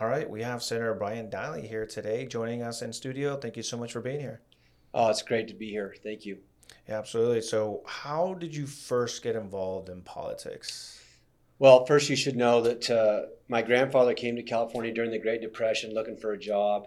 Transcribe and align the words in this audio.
All 0.00 0.06
right, 0.06 0.30
we 0.30 0.42
have 0.42 0.62
Senator 0.62 0.94
Brian 0.94 1.28
Dahle 1.28 1.66
here 1.66 1.84
today 1.84 2.24
joining 2.24 2.62
us 2.62 2.82
in 2.82 2.92
studio. 2.92 3.36
Thank 3.36 3.56
you 3.56 3.64
so 3.64 3.76
much 3.76 3.92
for 3.92 4.00
being 4.00 4.20
here. 4.20 4.40
Oh, 4.94 5.08
it's 5.08 5.22
great 5.22 5.48
to 5.48 5.54
be 5.54 5.70
here. 5.70 5.92
Thank 6.04 6.24
you. 6.24 6.38
Yeah, 6.88 6.98
absolutely. 6.98 7.40
So, 7.40 7.82
how 7.84 8.34
did 8.34 8.54
you 8.54 8.68
first 8.68 9.24
get 9.24 9.34
involved 9.34 9.88
in 9.88 10.02
politics? 10.02 11.02
Well, 11.58 11.84
first, 11.84 12.08
you 12.08 12.14
should 12.14 12.36
know 12.36 12.60
that 12.60 12.88
uh, 12.88 13.22
my 13.48 13.60
grandfather 13.60 14.14
came 14.14 14.36
to 14.36 14.42
California 14.44 14.94
during 14.94 15.10
the 15.10 15.18
Great 15.18 15.40
Depression 15.40 15.92
looking 15.92 16.16
for 16.16 16.32
a 16.32 16.38
job. 16.38 16.86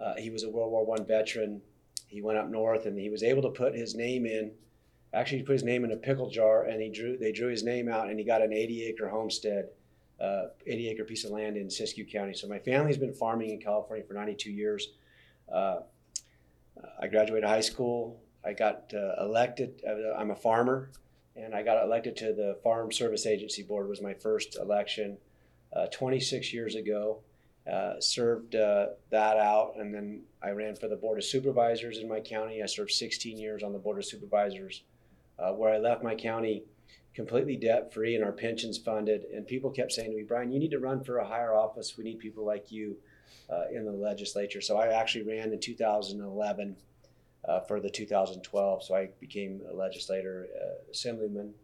Uh, 0.00 0.14
he 0.16 0.30
was 0.30 0.44
a 0.44 0.48
World 0.48 0.70
War 0.70 0.86
One 0.86 1.04
veteran. 1.04 1.60
He 2.06 2.22
went 2.22 2.38
up 2.38 2.48
north 2.48 2.86
and 2.86 2.96
he 2.96 3.10
was 3.10 3.24
able 3.24 3.42
to 3.42 3.50
put 3.50 3.74
his 3.74 3.96
name 3.96 4.26
in. 4.26 4.52
Actually, 5.12 5.38
he 5.38 5.44
put 5.44 5.54
his 5.54 5.64
name 5.64 5.84
in 5.84 5.90
a 5.90 5.96
pickle 5.96 6.30
jar 6.30 6.62
and 6.62 6.80
he 6.80 6.88
drew. 6.88 7.16
They 7.18 7.32
drew 7.32 7.48
his 7.48 7.64
name 7.64 7.88
out 7.88 8.10
and 8.10 8.16
he 8.16 8.24
got 8.24 8.42
an 8.42 8.52
80 8.52 8.84
acre 8.84 9.08
homestead 9.08 9.70
uh, 10.20 10.46
80 10.66 10.88
acre 10.90 11.04
piece 11.04 11.24
of 11.24 11.30
land 11.30 11.56
in 11.56 11.68
Siskiyou 11.68 12.10
County. 12.10 12.34
So 12.34 12.46
my 12.46 12.58
family's 12.58 12.98
been 12.98 13.12
farming 13.12 13.50
in 13.50 13.60
California 13.60 14.04
for 14.06 14.14
92 14.14 14.50
years. 14.50 14.88
Uh, 15.52 15.80
I 17.00 17.08
graduated 17.08 17.48
high 17.48 17.60
school. 17.60 18.20
I 18.44 18.52
got 18.52 18.92
uh, 18.94 19.22
elected. 19.22 19.82
Uh, 19.86 20.14
I'm 20.16 20.30
a 20.30 20.36
farmer, 20.36 20.90
and 21.36 21.54
I 21.54 21.62
got 21.62 21.82
elected 21.82 22.16
to 22.18 22.32
the 22.32 22.58
Farm 22.62 22.92
Service 22.92 23.26
Agency 23.26 23.62
Board. 23.62 23.88
Was 23.88 24.02
my 24.02 24.14
first 24.14 24.56
election 24.56 25.16
uh, 25.74 25.86
26 25.86 26.52
years 26.52 26.74
ago. 26.74 27.20
Uh, 27.70 27.98
served 27.98 28.52
that 28.52 28.96
out, 29.38 29.72
and 29.78 29.94
then 29.94 30.20
I 30.42 30.50
ran 30.50 30.76
for 30.76 30.86
the 30.86 30.96
Board 30.96 31.16
of 31.16 31.24
Supervisors 31.24 31.96
in 31.96 32.06
my 32.06 32.20
county. 32.20 32.62
I 32.62 32.66
served 32.66 32.90
16 32.90 33.38
years 33.38 33.62
on 33.62 33.72
the 33.72 33.78
Board 33.78 33.96
of 33.96 34.04
Supervisors, 34.04 34.82
where 35.38 35.72
I 35.72 35.78
left 35.78 36.02
my 36.02 36.14
county 36.14 36.64
completely 37.14 37.56
debt 37.56 37.92
free 37.92 38.14
and 38.14 38.24
our 38.24 38.32
pensions 38.32 38.76
funded. 38.76 39.24
And 39.32 39.46
people 39.46 39.70
kept 39.70 39.92
saying 39.92 40.10
to 40.10 40.16
me, 40.16 40.24
Brian, 40.24 40.50
you 40.50 40.58
need 40.58 40.72
to 40.72 40.78
run 40.78 41.04
for 41.04 41.18
a 41.18 41.26
higher 41.26 41.54
office. 41.54 41.96
We 41.96 42.04
need 42.04 42.18
people 42.18 42.44
like 42.44 42.72
you 42.72 42.96
uh, 43.50 43.64
in 43.72 43.84
the 43.84 43.92
legislature. 43.92 44.60
So 44.60 44.76
I 44.76 44.88
actually 44.88 45.24
ran 45.24 45.52
in 45.52 45.60
2011 45.60 46.76
uh, 47.46 47.60
for 47.60 47.80
the 47.80 47.90
2012. 47.90 48.84
So 48.84 48.94
I 48.94 49.10
became 49.20 49.60
a 49.70 49.74
legislator, 49.74 50.48
uh, 50.60 50.90
assemblyman. 50.90 51.54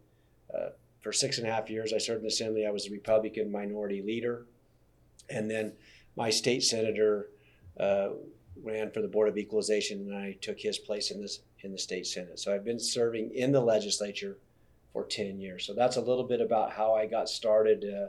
Uh, 0.53 0.69
for 1.01 1.11
six 1.11 1.37
and 1.37 1.47
a 1.47 1.51
half 1.51 1.69
years, 1.69 1.93
I 1.93 1.97
served 1.97 2.17
in 2.17 2.23
the 2.23 2.27
assembly. 2.27 2.65
I 2.65 2.71
was 2.71 2.87
a 2.87 2.91
Republican 2.91 3.51
minority 3.51 4.01
leader. 4.01 4.45
And 5.29 5.49
then 5.49 5.73
my 6.15 6.29
state 6.29 6.63
senator 6.63 7.29
uh, 7.79 8.09
ran 8.61 8.91
for 8.91 9.01
the 9.01 9.07
Board 9.07 9.29
of 9.29 9.37
Equalization, 9.37 9.99
and 9.99 10.15
I 10.15 10.37
took 10.41 10.59
his 10.59 10.77
place 10.77 11.09
in 11.09 11.21
this 11.21 11.39
in 11.63 11.71
the 11.71 11.77
state 11.77 12.07
senate. 12.07 12.39
So 12.39 12.53
I've 12.53 12.65
been 12.65 12.79
serving 12.79 13.31
in 13.33 13.51
the 13.51 13.61
legislature 13.61 14.37
for 14.93 15.05
10 15.05 15.39
years. 15.39 15.65
So 15.65 15.73
that's 15.73 15.95
a 15.95 16.01
little 16.01 16.23
bit 16.23 16.41
about 16.41 16.71
how 16.71 16.93
I 16.93 17.05
got 17.05 17.29
started. 17.29 17.85
Uh, 17.85 18.07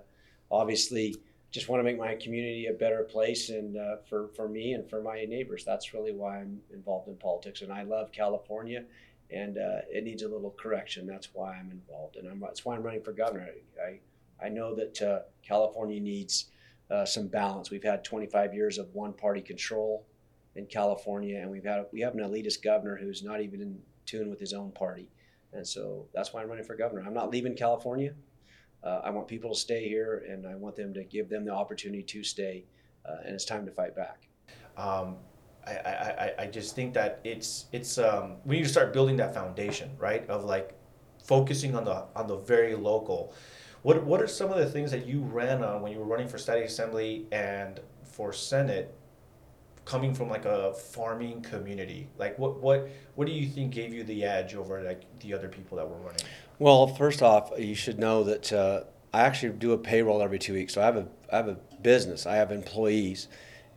obviously, 0.50 1.16
just 1.50 1.68
want 1.68 1.80
to 1.80 1.84
make 1.84 1.98
my 1.98 2.14
community 2.14 2.66
a 2.66 2.72
better 2.72 3.02
place 3.04 3.50
and 3.50 3.76
uh, 3.76 3.96
for, 4.08 4.28
for 4.34 4.48
me 4.48 4.72
and 4.72 4.88
for 4.88 5.02
my 5.02 5.24
neighbors. 5.24 5.64
That's 5.64 5.92
really 5.92 6.12
why 6.12 6.38
I'm 6.38 6.60
involved 6.72 7.08
in 7.08 7.16
politics. 7.16 7.62
And 7.62 7.72
I 7.72 7.82
love 7.82 8.10
California 8.10 8.84
and 9.30 9.58
uh, 9.58 9.80
it 9.90 10.04
needs 10.04 10.22
a 10.22 10.28
little 10.28 10.54
correction. 10.58 11.06
That's 11.06 11.28
why 11.32 11.54
I'm 11.54 11.70
involved. 11.70 12.16
And 12.16 12.28
I'm, 12.28 12.40
that's 12.40 12.64
why 12.64 12.74
I'm 12.74 12.82
running 12.82 13.02
for 13.02 13.12
governor. 13.12 13.48
I, 13.78 13.82
I, 13.82 14.46
I 14.46 14.48
know 14.48 14.74
that 14.74 15.00
uh, 15.02 15.20
California 15.42 16.00
needs 16.00 16.46
uh, 16.90 17.04
some 17.04 17.28
balance. 17.28 17.70
We've 17.70 17.82
had 17.82 18.04
25 18.04 18.54
years 18.54 18.78
of 18.78 18.94
one 18.94 19.12
party 19.12 19.40
control 19.40 20.04
in 20.54 20.66
California, 20.66 21.38
and 21.40 21.50
we've 21.50 21.64
had 21.64 21.86
we 21.92 22.00
have 22.00 22.14
an 22.14 22.20
elitist 22.20 22.62
governor 22.62 22.96
who's 22.96 23.22
not 23.22 23.40
even 23.40 23.62
in 23.62 23.78
tune 24.04 24.28
with 24.28 24.38
his 24.38 24.52
own 24.52 24.70
party. 24.72 25.08
And 25.52 25.66
so 25.66 26.06
that's 26.14 26.32
why 26.32 26.42
I'm 26.42 26.48
running 26.48 26.64
for 26.64 26.76
governor. 26.76 27.04
I'm 27.06 27.14
not 27.14 27.30
leaving 27.30 27.54
California. 27.54 28.14
Uh, 28.82 29.00
I 29.04 29.10
want 29.10 29.28
people 29.28 29.50
to 29.50 29.58
stay 29.58 29.88
here, 29.88 30.24
and 30.28 30.46
I 30.46 30.56
want 30.56 30.74
them 30.76 30.92
to 30.94 31.04
give 31.04 31.28
them 31.28 31.44
the 31.44 31.52
opportunity 31.52 32.02
to 32.02 32.24
stay. 32.24 32.64
Uh, 33.04 33.16
and 33.24 33.34
it's 33.34 33.44
time 33.44 33.64
to 33.66 33.72
fight 33.72 33.94
back. 33.94 34.28
Um, 34.76 35.16
I, 35.66 35.72
I, 35.72 36.32
I 36.40 36.46
just 36.46 36.74
think 36.74 36.92
that 36.94 37.20
it's 37.22 37.66
it's 37.72 37.98
um, 37.98 38.36
we 38.44 38.56
need 38.56 38.64
to 38.64 38.68
start 38.68 38.92
building 38.92 39.16
that 39.18 39.32
foundation, 39.32 39.90
right? 39.98 40.28
Of 40.28 40.44
like 40.44 40.74
focusing 41.22 41.76
on 41.76 41.84
the 41.84 42.04
on 42.16 42.26
the 42.26 42.36
very 42.36 42.74
local. 42.74 43.34
What 43.82 44.04
what 44.04 44.20
are 44.20 44.26
some 44.26 44.50
of 44.50 44.58
the 44.58 44.66
things 44.66 44.90
that 44.90 45.06
you 45.06 45.20
ran 45.20 45.62
on 45.62 45.82
when 45.82 45.92
you 45.92 45.98
were 45.98 46.04
running 46.04 46.28
for 46.28 46.38
state 46.38 46.64
assembly 46.64 47.26
and 47.30 47.80
for 48.04 48.32
senate 48.32 48.94
coming 49.92 50.14
from 50.14 50.30
like 50.30 50.46
a 50.46 50.72
farming 50.72 51.42
community. 51.42 52.08
Like 52.16 52.38
what 52.38 52.60
what 52.60 52.88
what 53.14 53.26
do 53.26 53.32
you 53.32 53.46
think 53.46 53.74
gave 53.74 53.92
you 53.92 54.04
the 54.04 54.24
edge 54.24 54.54
over 54.54 54.82
like 54.82 55.02
the 55.20 55.34
other 55.34 55.48
people 55.48 55.76
that 55.76 55.86
were 55.86 55.98
running? 55.98 56.22
Well 56.58 56.86
first 56.86 57.22
off 57.22 57.52
you 57.58 57.74
should 57.74 57.98
know 57.98 58.24
that 58.24 58.52
uh, 58.52 58.84
i 59.12 59.20
actually 59.20 59.52
do 59.52 59.72
a 59.72 59.78
payroll 59.78 60.22
every 60.22 60.38
two 60.38 60.54
weeks 60.54 60.72
so 60.72 60.80
i 60.80 60.86
have 60.86 60.96
a 60.96 61.06
i 61.30 61.36
have 61.36 61.48
a 61.48 61.58
business. 61.82 62.24
I 62.26 62.36
have 62.36 62.50
employees. 62.52 63.28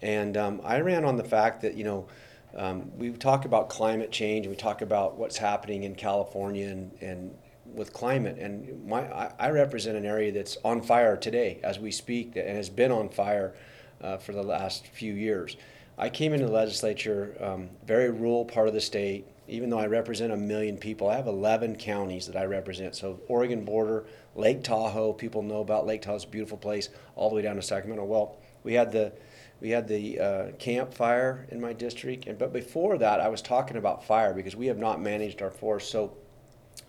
And 0.02 0.38
um, 0.38 0.62
i 0.64 0.80
ran 0.80 1.04
on 1.04 1.18
the 1.18 1.24
fact 1.24 1.62
that 1.64 1.76
you 1.76 1.84
know 1.84 2.08
um, 2.56 2.98
we 2.98 3.12
talk 3.12 3.44
about 3.44 3.68
climate 3.68 4.12
change 4.12 4.48
we 4.48 4.56
talk 4.56 4.82
about 4.82 5.18
what's 5.18 5.38
happening 5.38 5.84
in 5.84 5.96
california 5.96 6.70
and, 6.70 6.92
and 7.02 7.36
with 7.66 7.92
climate. 7.92 8.38
And 8.38 8.88
my 8.88 9.02
I, 9.14 9.34
I 9.38 9.50
represent 9.50 9.98
an 9.98 10.06
area 10.06 10.32
that's 10.32 10.56
on 10.64 10.82
fire 10.82 11.18
today 11.18 11.60
as 11.62 11.78
we 11.78 11.92
speak 11.92 12.38
and 12.38 12.48
has 12.48 12.70
been 12.70 12.92
on 12.92 13.10
fire 13.10 13.54
uh, 14.02 14.16
for 14.16 14.32
the 14.32 14.44
last 14.44 14.88
few 14.88 15.14
years 15.14 15.58
I 15.98 16.10
came 16.10 16.34
into 16.34 16.46
the 16.46 16.52
legislature, 16.52 17.36
um, 17.40 17.70
very 17.86 18.10
rural 18.10 18.46
part 18.46 18.68
of 18.68 18.74
the 18.74 18.82
state. 18.82 19.28
Even 19.48 19.70
though 19.70 19.80
I 19.80 19.86
represent 19.86 20.34
a 20.34 20.38
million 20.38 20.76
people, 20.76 21.08
I 21.08 21.16
have 21.16 21.28
11 21.28 21.76
counties 21.76 22.26
that 22.28 22.36
I 22.36 22.46
represent. 22.46 22.96
So 22.96 23.20
Oregon 23.28 23.64
border, 23.64 24.06
Lake 24.36 24.64
Tahoe. 24.64 25.14
People 25.14 25.44
know 25.44 25.62
about 25.62 25.86
Lake 25.86 26.02
Tahoe; 26.02 26.16
it's 26.16 26.26
a 26.26 26.28
beautiful 26.28 26.58
place, 26.58 26.90
all 27.16 27.30
the 27.30 27.36
way 27.36 27.44
down 27.44 27.56
to 27.56 27.62
Sacramento. 27.62 28.04
Well, 28.06 28.38
we 28.64 28.74
had 28.74 28.92
the 28.92 29.14
we 29.62 29.70
had 29.70 29.88
the 29.88 30.20
uh, 30.20 30.52
Camp 30.54 30.94
Fire 30.94 31.48
in 31.50 31.62
my 31.62 31.74
district, 31.74 32.26
and 32.26 32.38
but 32.38 32.52
before 32.52 32.98
that, 32.98 33.22
I 33.22 33.30
was 33.30 33.42
talking 33.42 33.78
about 33.78 34.04
fire 34.04 34.34
because 34.34 34.56
we 34.56 34.66
have 34.66 34.80
not 34.80 35.00
managed 35.00 35.42
our 35.42 35.52
forest. 35.52 35.92
So 35.92 36.18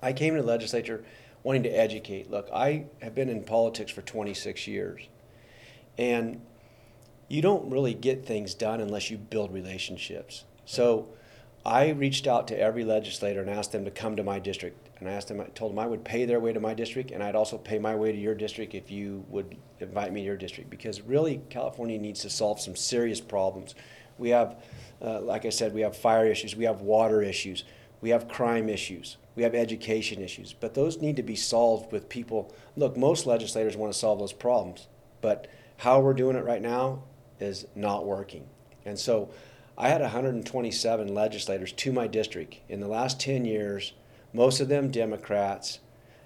I 0.03 0.12
came 0.12 0.34
to 0.34 0.41
the 0.41 0.49
legislature 0.49 1.05
wanting 1.43 1.62
to 1.65 1.71
educate. 1.71 2.31
Look, 2.31 2.49
I 2.53 2.87
have 3.03 3.15
been 3.15 3.28
in 3.28 3.45
politics 3.45 3.93
for 3.93 4.03
26 4.03 4.66
years, 4.66 5.03
and 5.99 6.41
you 7.28 7.42
don't 7.42 7.70
really 7.70 7.94
get 7.94 8.25
things 8.25 8.54
done 8.54 8.81
unless 8.81 9.10
you 9.10 9.19
build 9.19 9.53
relationships. 9.53 10.44
So 10.64 11.09
I 11.64 11.88
reached 11.91 12.26
out 12.26 12.47
to 12.48 12.59
every 12.59 12.84
legislator 12.84 13.41
and 13.41 13.50
asked 13.50 13.72
them 13.72 13.84
to 13.84 13.91
come 13.91 14.16
to 14.16 14.22
my 14.22 14.38
district. 14.38 14.88
And 14.98 15.09
I 15.09 15.12
asked 15.12 15.28
them, 15.28 15.41
I 15.41 15.47
told 15.47 15.72
them 15.72 15.78
I 15.78 15.86
would 15.86 16.04
pay 16.04 16.25
their 16.25 16.38
way 16.38 16.53
to 16.53 16.60
my 16.60 16.75
district 16.75 17.10
and 17.10 17.22
I'd 17.22 17.34
also 17.34 17.59
pay 17.59 17.78
my 17.78 17.94
way 17.97 18.12
to 18.12 18.19
your 18.19 18.34
district 18.34 18.75
if 18.75 18.91
you 18.91 19.25
would 19.28 19.56
invite 19.81 20.12
me 20.12 20.20
to 20.20 20.26
your 20.26 20.36
district. 20.36 20.70
Because 20.70 21.00
really, 21.00 21.42
California 21.50 21.98
needs 21.98 22.20
to 22.20 22.31
solve 22.31 22.60
some 22.60 22.76
serious 22.76 23.20
problems. 23.20 23.75
We 24.19 24.31
have, 24.31 24.62
uh, 25.03 25.20
like 25.20 25.44
I 25.44 25.50
said, 25.50 25.75
we 25.75 25.81
have 25.81 25.97
fire 25.97 26.26
issues, 26.26 26.56
we 26.56 26.65
have 26.65 26.81
water 26.81 27.20
issues, 27.20 27.65
we 28.00 28.10
have 28.10 28.28
crime 28.28 28.69
issues, 28.69 29.16
we 29.34 29.42
have 29.42 29.54
education 29.54 30.22
issues. 30.22 30.54
But 30.54 30.75
those 30.75 31.03
need 31.03 31.16
to 31.16 31.22
be 31.22 31.36
solved 31.36 31.92
with 31.92 32.09
people. 32.09 32.54
Look, 32.76 32.97
most 32.97 33.26
legislators 33.26 33.76
want 33.76 33.92
to 33.92 33.98
solve 33.98 34.20
those 34.20 34.32
problems. 34.32 34.86
But 35.20 35.48
how 35.78 36.00
we're 36.00 36.15
doing 36.15 36.36
it 36.36 36.44
right 36.44 36.62
now 36.62 37.03
is 37.41 37.66
not 37.74 38.06
working. 38.06 38.47
And 38.84 38.98
so 38.98 39.30
I 39.76 39.88
had 39.88 40.00
127 40.00 41.14
legislators 41.14 41.72
to 41.72 41.92
my 41.92 42.06
district 42.06 42.56
in 42.69 42.80
the 42.80 42.88
last 42.88 43.20
10 43.20 43.44
years, 43.44 43.92
most 44.32 44.60
of 44.60 44.69
them 44.69 44.91
Democrats, 44.91 45.80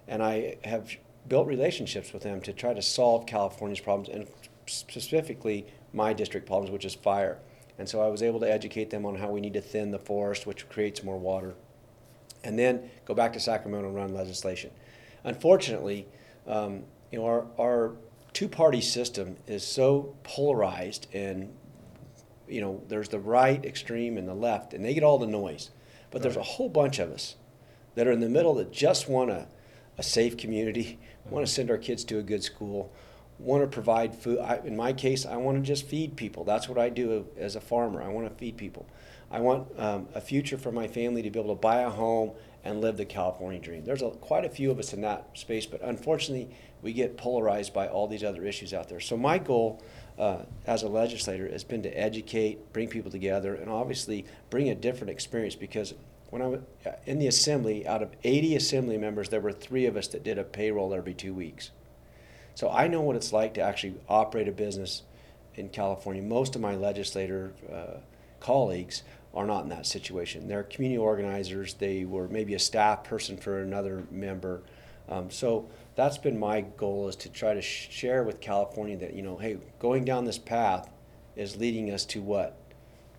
and 0.06 0.22
I 0.22 0.56
have 0.64 0.90
built 1.28 1.46
relationships 1.46 2.12
with 2.12 2.22
them 2.22 2.40
to 2.42 2.52
try 2.52 2.74
to 2.74 2.82
solve 2.82 3.26
California's 3.26 3.80
problems 3.80 4.08
and 4.08 4.28
specifically 4.66 5.66
my 5.92 6.12
district 6.12 6.46
problems, 6.46 6.70
which 6.70 6.84
is 6.84 6.94
fire. 6.94 7.38
And 7.78 7.88
so 7.88 8.00
I 8.00 8.08
was 8.08 8.22
able 8.22 8.40
to 8.40 8.50
educate 8.50 8.90
them 8.90 9.06
on 9.06 9.16
how 9.16 9.30
we 9.30 9.40
need 9.40 9.54
to 9.54 9.60
thin 9.60 9.90
the 9.90 9.98
forest, 9.98 10.46
which 10.46 10.68
creates 10.68 11.02
more 11.02 11.18
water, 11.18 11.54
and 12.44 12.58
then 12.58 12.90
go 13.04 13.14
back 13.14 13.32
to 13.32 13.40
Sacramento 13.40 13.88
and 13.88 13.96
run 13.96 14.14
legislation. 14.14 14.70
Unfortunately, 15.24 16.06
um, 16.46 16.84
you 17.10 17.18
know, 17.18 17.24
our, 17.24 17.46
our 17.58 17.92
two 18.32 18.48
party 18.48 18.80
system 18.80 19.36
is 19.46 19.64
so 19.64 20.16
polarized 20.22 21.06
and 21.12 21.52
you 22.48 22.60
know 22.60 22.82
there's 22.88 23.08
the 23.08 23.18
right 23.18 23.64
extreme 23.64 24.16
and 24.16 24.28
the 24.28 24.34
left 24.34 24.74
and 24.74 24.84
they 24.84 24.94
get 24.94 25.02
all 25.02 25.18
the 25.18 25.26
noise. 25.26 25.70
But 26.10 26.22
there's 26.22 26.36
a 26.36 26.42
whole 26.42 26.68
bunch 26.68 26.98
of 26.98 27.10
us 27.12 27.36
that 27.94 28.06
are 28.06 28.12
in 28.12 28.20
the 28.20 28.28
middle 28.28 28.54
that 28.54 28.72
just 28.72 29.08
want 29.08 29.30
a, 29.30 29.46
a 29.96 30.02
safe 30.02 30.36
community 30.36 30.98
want 31.28 31.46
to 31.46 31.52
send 31.52 31.70
our 31.70 31.78
kids 31.78 32.04
to 32.04 32.18
a 32.18 32.22
good 32.22 32.42
school 32.42 32.92
want 33.38 33.62
to 33.62 33.66
provide 33.66 34.14
food. 34.14 34.38
I, 34.38 34.60
in 34.64 34.76
my 34.76 34.92
case 34.92 35.24
i 35.24 35.36
want 35.36 35.56
to 35.56 35.62
just 35.62 35.86
feed 35.86 36.16
people. 36.16 36.44
That's 36.44 36.68
what 36.68 36.78
i 36.78 36.88
do 36.88 37.26
as 37.36 37.56
a 37.56 37.60
farmer. 37.60 38.02
I 38.02 38.08
want 38.08 38.28
to 38.28 38.34
feed 38.34 38.56
people. 38.56 38.86
I 39.30 39.40
want 39.40 39.68
um, 39.78 40.08
a 40.14 40.20
future 40.20 40.58
for 40.58 40.72
my 40.72 40.88
family 40.88 41.22
to 41.22 41.30
be 41.30 41.38
able 41.38 41.54
to 41.54 41.60
buy 41.60 41.82
a 41.82 41.90
home 41.90 42.32
and 42.64 42.80
live 42.80 42.96
the 42.96 43.04
california 43.04 43.60
dream 43.60 43.84
there's 43.84 44.02
a, 44.02 44.10
quite 44.10 44.44
a 44.44 44.48
few 44.48 44.70
of 44.70 44.78
us 44.78 44.92
in 44.92 45.00
that 45.00 45.26
space 45.34 45.66
but 45.66 45.80
unfortunately 45.82 46.50
we 46.82 46.92
get 46.92 47.16
polarized 47.16 47.72
by 47.72 47.88
all 47.88 48.06
these 48.06 48.24
other 48.24 48.44
issues 48.44 48.72
out 48.72 48.88
there. 48.88 49.00
So 49.00 49.16
my 49.16 49.38
goal 49.38 49.82
uh, 50.18 50.38
as 50.66 50.82
a 50.82 50.88
legislator 50.88 51.48
has 51.48 51.64
been 51.64 51.82
to 51.82 51.90
educate, 51.90 52.72
bring 52.72 52.88
people 52.88 53.10
together, 53.10 53.54
and 53.54 53.70
obviously 53.70 54.24
bring 54.48 54.68
a 54.68 54.74
different 54.74 55.10
experience 55.10 55.54
because 55.54 55.94
when 56.30 56.42
I 56.42 56.46
was 56.46 56.60
in 57.06 57.18
the 57.18 57.26
assembly, 57.26 57.86
out 57.86 58.02
of 58.02 58.10
80 58.22 58.56
assembly 58.56 58.96
members, 58.96 59.28
there 59.28 59.40
were 59.40 59.52
three 59.52 59.86
of 59.86 59.96
us 59.96 60.08
that 60.08 60.22
did 60.22 60.38
a 60.38 60.44
payroll 60.44 60.94
every 60.94 61.14
two 61.14 61.34
weeks. 61.34 61.70
So 62.54 62.70
I 62.70 62.88
know 62.88 63.00
what 63.00 63.16
it's 63.16 63.32
like 63.32 63.54
to 63.54 63.60
actually 63.60 63.94
operate 64.08 64.46
a 64.46 64.52
business 64.52 65.02
in 65.54 65.70
California. 65.70 66.22
Most 66.22 66.54
of 66.54 66.60
my 66.60 66.76
legislator 66.76 67.52
uh, 67.72 67.98
colleagues 68.38 69.02
are 69.34 69.46
not 69.46 69.62
in 69.62 69.68
that 69.68 69.86
situation. 69.86 70.48
They're 70.48 70.64
community 70.64 70.98
organizers. 70.98 71.74
They 71.74 72.04
were 72.04 72.28
maybe 72.28 72.54
a 72.54 72.58
staff 72.58 73.04
person 73.04 73.36
for 73.36 73.60
another 73.60 74.04
member. 74.10 74.62
Um, 75.08 75.30
so 75.30 75.68
that's 75.94 76.18
been 76.18 76.38
my 76.38 76.62
goal 76.62 77.08
is 77.08 77.16
to 77.16 77.28
try 77.30 77.54
to 77.54 77.62
sh- 77.62 77.88
share 77.90 78.22
with 78.22 78.40
California 78.40 78.96
that 78.98 79.14
you 79.14 79.22
know, 79.22 79.36
hey, 79.36 79.58
going 79.78 80.04
down 80.04 80.24
this 80.24 80.38
path 80.38 80.90
is 81.36 81.56
leading 81.56 81.90
us 81.90 82.04
to 82.06 82.20
what 82.20 82.56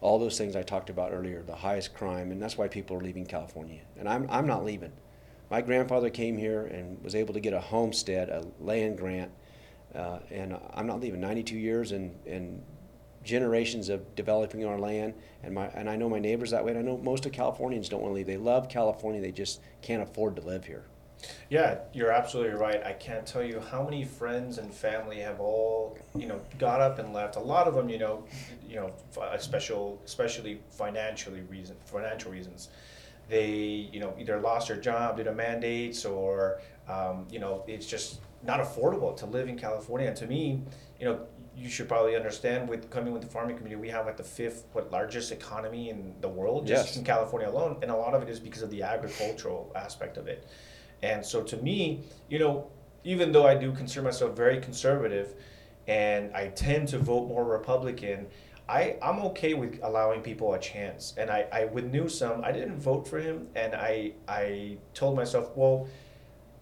all 0.02 0.18
those 0.18 0.38
things 0.38 0.56
I 0.56 0.64
talked 0.64 0.90
about 0.90 1.14
earlier, 1.14 1.44
the 1.44 1.56
highest 1.56 1.94
crime, 1.94 2.32
and 2.32 2.42
that's 2.42 2.58
why 2.58 2.68
people 2.68 2.98
are 2.98 3.02
leaving 3.02 3.26
California. 3.26 3.82
And 3.98 4.10
I'm 4.10 4.28
I'm 4.30 4.48
not 4.48 4.66
leaving. 4.66 4.92
My 5.50 5.62
grandfather 5.62 6.10
came 6.10 6.38
here 6.38 6.66
and 6.66 7.02
was 7.04 7.14
able 7.14 7.34
to 7.34 7.40
get 7.40 7.54
a 7.54 7.60
homestead, 7.60 8.30
a 8.30 8.46
land 8.60 8.98
grant, 8.98 9.32
uh, 9.94 10.20
and 10.30 10.58
I'm 10.74 10.88
not 10.88 11.02
leaving. 11.02 11.20
92 11.20 11.58
years 11.58 11.92
and 11.92 12.16
and 12.26 12.64
generations 13.24 13.90
of 13.90 14.16
developing 14.16 14.66
our 14.66 14.80
land, 14.80 15.14
and 15.44 15.54
my 15.54 15.68
and 15.68 15.90
I 15.90 15.96
know 15.96 16.10
my 16.10 16.20
neighbors 16.20 16.52
that 16.52 16.64
way. 16.64 16.72
And 16.72 16.80
I 16.80 16.84
know 16.84 16.98
most 16.98 17.26
of 17.26 17.32
Californians 17.32 17.90
don't 17.90 18.02
want 18.02 18.12
to 18.12 18.16
leave. 18.16 18.28
They 18.28 18.38
love 18.38 18.70
California. 18.70 19.22
They 19.22 19.32
just 19.32 19.62
can't 19.82 20.02
afford 20.02 20.36
to 20.38 20.42
live 20.42 20.66
here. 20.66 20.86
Yeah, 21.50 21.80
you're 21.94 22.12
absolutely 22.12 22.54
right. 22.54 22.84
I 22.84 22.94
can't 22.94 23.26
tell 23.26 23.44
you 23.44 23.60
how 23.60 23.84
many 23.84 24.04
friends 24.04 24.58
and 24.58 24.74
family 24.74 25.20
have 25.20 25.40
all, 25.40 25.98
you 26.16 26.26
know, 26.26 26.42
got 26.58 26.82
up 26.82 27.00
and 27.00 27.14
left. 27.14 27.36
A 27.36 27.40
lot 27.40 27.68
of 27.68 27.76
them, 27.76 27.90
you 27.90 28.00
know, 28.00 28.26
you 28.68 28.76
know, 28.76 28.92
special, 29.38 30.02
especially 30.06 30.62
financially 30.72 31.42
reason, 31.42 31.76
financial 31.86 32.32
reasons. 32.32 32.70
They, 33.30 33.90
you 33.94 34.00
know, 34.00 34.16
either 34.20 34.40
lost 34.40 34.68
their 34.68 34.78
job 34.78 35.18
due 35.18 35.24
to 35.24 35.32
mandates 35.32 36.06
or, 36.06 36.62
um, 36.90 37.28
you 37.32 37.40
know, 37.40 37.64
it's 37.68 37.86
just 37.86 38.20
not 38.44 38.60
affordable 38.60 39.16
to 39.18 39.26
live 39.26 39.48
in 39.48 39.58
California. 39.58 40.08
And 40.08 40.18
to 40.18 40.28
me, 40.28 40.62
you 41.00 41.06
know, 41.06 41.28
you 41.56 41.70
should 41.70 41.88
probably 41.88 42.16
understand 42.16 42.70
with 42.70 42.90
coming 42.90 43.12
with 43.14 43.22
the 43.22 43.28
farming 43.28 43.58
community, 43.58 43.82
we 43.82 43.90
have 43.90 44.06
like 44.06 44.18
the 44.18 44.24
fifth 44.24 44.66
what 44.74 44.92
largest 44.92 45.32
economy 45.32 45.90
in 45.90 46.16
the 46.22 46.30
world, 46.30 46.66
just 46.66 46.88
Yes. 46.88 46.98
in 46.98 47.04
California 47.04 47.50
alone, 47.50 47.78
and 47.82 47.92
a 47.92 47.96
lot 47.96 48.14
of 48.14 48.22
it 48.24 48.30
is 48.30 48.40
because 48.40 48.62
of 48.62 48.70
the 48.70 48.82
agricultural 48.84 49.72
aspect 49.76 50.18
of 50.18 50.28
it. 50.28 50.48
And 51.04 51.26
so 51.26 51.42
to 51.44 51.58
me, 51.58 52.04
you 52.30 52.40
know, 52.40 52.68
even 53.04 53.32
though 53.32 53.46
I 53.48 53.56
do 53.56 53.72
consider 53.72 54.04
myself 54.04 54.36
very 54.36 54.60
conservative 54.62 55.34
and 55.88 56.32
I 56.36 56.48
tend 56.50 56.88
to 56.90 57.00
vote 57.00 57.28
more 57.28 57.44
Republican, 57.44 58.28
I, 58.70 58.96
I'm 59.02 59.20
okay 59.30 59.54
with 59.56 59.80
allowing 59.82 60.22
people 60.22 60.54
a 60.54 60.60
chance. 60.60 61.16
And 61.18 61.30
I, 61.30 61.48
I 61.52 61.66
with 61.66 61.86
Newsom, 61.86 62.42
I 62.44 62.52
didn't 62.52 62.80
vote 62.80 63.08
for 63.08 63.20
him 63.20 63.48
and 63.56 63.74
I 63.76 64.14
I 64.28 64.78
told 64.94 65.16
myself, 65.16 65.52
well, 65.56 65.88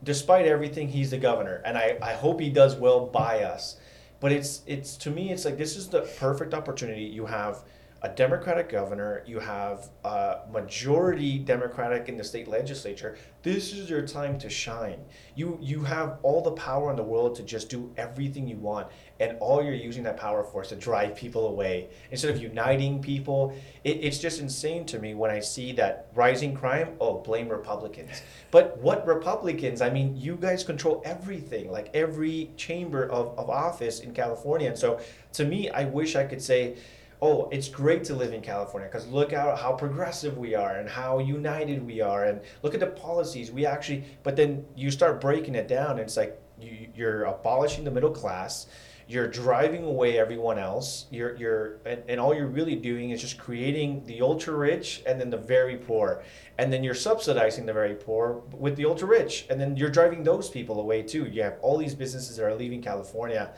despite 0.03 0.45
everything, 0.45 0.87
he's 0.87 1.11
the 1.11 1.17
governor, 1.17 1.61
and 1.65 1.77
I, 1.77 1.97
I 2.01 2.13
hope 2.13 2.39
he 2.39 2.49
does 2.49 2.75
well 2.75 3.05
by 3.05 3.43
us. 3.43 3.75
But 4.19 4.31
it's 4.31 4.61
it's 4.65 4.97
to 4.97 5.11
me, 5.11 5.31
it's 5.31 5.45
like 5.45 5.57
this 5.57 5.77
is 5.77 5.87
the 5.87 6.01
perfect 6.19 6.53
opportunity. 6.53 7.03
You 7.03 7.25
have 7.25 7.63
a 8.01 8.09
Democratic 8.09 8.69
governor, 8.69 9.23
you 9.25 9.39
have 9.39 9.89
a 10.05 10.39
majority 10.51 11.37
Democratic 11.37 12.07
in 12.07 12.15
the 12.15 12.23
state 12.23 12.47
legislature. 12.47 13.17
This 13.43 13.73
is 13.73 13.89
your 13.89 14.05
time 14.05 14.37
to 14.39 14.49
shine. 14.49 14.99
You 15.35 15.57
you 15.61 15.83
have 15.83 16.19
all 16.23 16.41
the 16.41 16.51
power 16.51 16.89
in 16.89 16.95
the 16.95 17.03
world 17.03 17.35
to 17.35 17.43
just 17.43 17.69
do 17.69 17.93
everything 17.97 18.47
you 18.47 18.57
want, 18.57 18.87
and 19.19 19.37
all 19.39 19.63
you're 19.63 19.73
using 19.73 20.03
that 20.03 20.17
power 20.17 20.43
for 20.43 20.61
is 20.61 20.69
to 20.69 20.75
drive 20.75 21.15
people 21.15 21.47
away 21.47 21.89
instead 22.11 22.33
of 22.33 22.41
uniting 22.41 23.01
people. 23.01 23.53
It, 23.83 23.97
it's 24.01 24.17
just 24.17 24.39
insane 24.39 24.85
to 24.87 24.99
me 24.99 25.13
when 25.13 25.29
I 25.29 25.39
see 25.39 25.73
that 25.73 26.07
rising 26.15 26.55
crime. 26.55 26.95
Oh, 27.01 27.19
blame 27.19 27.49
Republicans. 27.49 28.21
But 28.51 28.77
what 28.79 29.05
Republicans? 29.05 29.81
I 29.81 29.89
mean, 29.89 30.15
you 30.15 30.35
guys 30.35 30.63
control 30.63 31.01
everything, 31.05 31.69
like 31.71 31.89
every 31.93 32.51
chamber 32.57 33.03
of, 33.09 33.37
of 33.37 33.49
office 33.49 33.99
in 33.99 34.13
California. 34.13 34.69
And 34.69 34.77
so 34.77 34.99
to 35.33 35.45
me, 35.45 35.69
I 35.69 35.85
wish 35.85 36.15
I 36.15 36.23
could 36.23 36.41
say, 36.41 36.77
oh, 37.21 37.49
it's 37.51 37.67
great 37.67 38.03
to 38.05 38.15
live 38.15 38.33
in 38.33 38.41
California 38.41 38.87
because 38.89 39.05
look 39.07 39.33
how 39.33 39.75
progressive 39.77 40.37
we 40.37 40.55
are 40.55 40.77
and 40.77 40.87
how 40.87 41.19
united 41.19 41.85
we 41.85 41.99
are, 41.99 42.23
and 42.25 42.39
look 42.63 42.73
at 42.73 42.79
the 42.79 42.87
policies 42.87 43.51
we 43.51 43.65
actually. 43.65 44.05
But 44.23 44.37
then 44.37 44.65
you 44.75 44.89
start 44.89 45.19
breaking 45.19 45.55
it 45.55 45.67
down, 45.67 45.91
and 45.91 45.99
it's 45.99 46.15
like 46.15 46.41
you, 46.59 46.87
you're 46.95 47.25
abolishing 47.25 47.83
the 47.83 47.91
middle 47.91 48.11
class. 48.11 48.67
You're 49.09 49.27
driving 49.27 49.85
away 49.85 50.19
everyone 50.19 50.59
else. 50.59 51.07
You're 51.09 51.35
you're 51.35 51.79
and, 51.83 52.03
and 52.07 52.19
all 52.19 52.31
you're 52.35 52.45
really 52.45 52.75
doing 52.75 53.09
is 53.09 53.19
just 53.19 53.39
creating 53.39 54.03
the 54.05 54.21
ultra 54.21 54.53
rich 54.53 55.01
and 55.03 55.19
then 55.19 55.31
the 55.31 55.37
very 55.55 55.77
poor, 55.77 56.21
and 56.59 56.71
then 56.71 56.83
you're 56.83 56.93
subsidizing 56.93 57.65
the 57.65 57.73
very 57.73 57.95
poor 57.95 58.43
with 58.55 58.75
the 58.75 58.85
ultra 58.85 59.07
rich, 59.07 59.47
and 59.49 59.59
then 59.59 59.75
you're 59.75 59.89
driving 59.89 60.23
those 60.23 60.47
people 60.47 60.79
away 60.79 61.01
too. 61.01 61.25
You 61.25 61.41
have 61.41 61.57
all 61.63 61.75
these 61.75 61.95
businesses 61.95 62.37
that 62.37 62.45
are 62.45 62.53
leaving 62.53 62.83
California, 62.83 63.51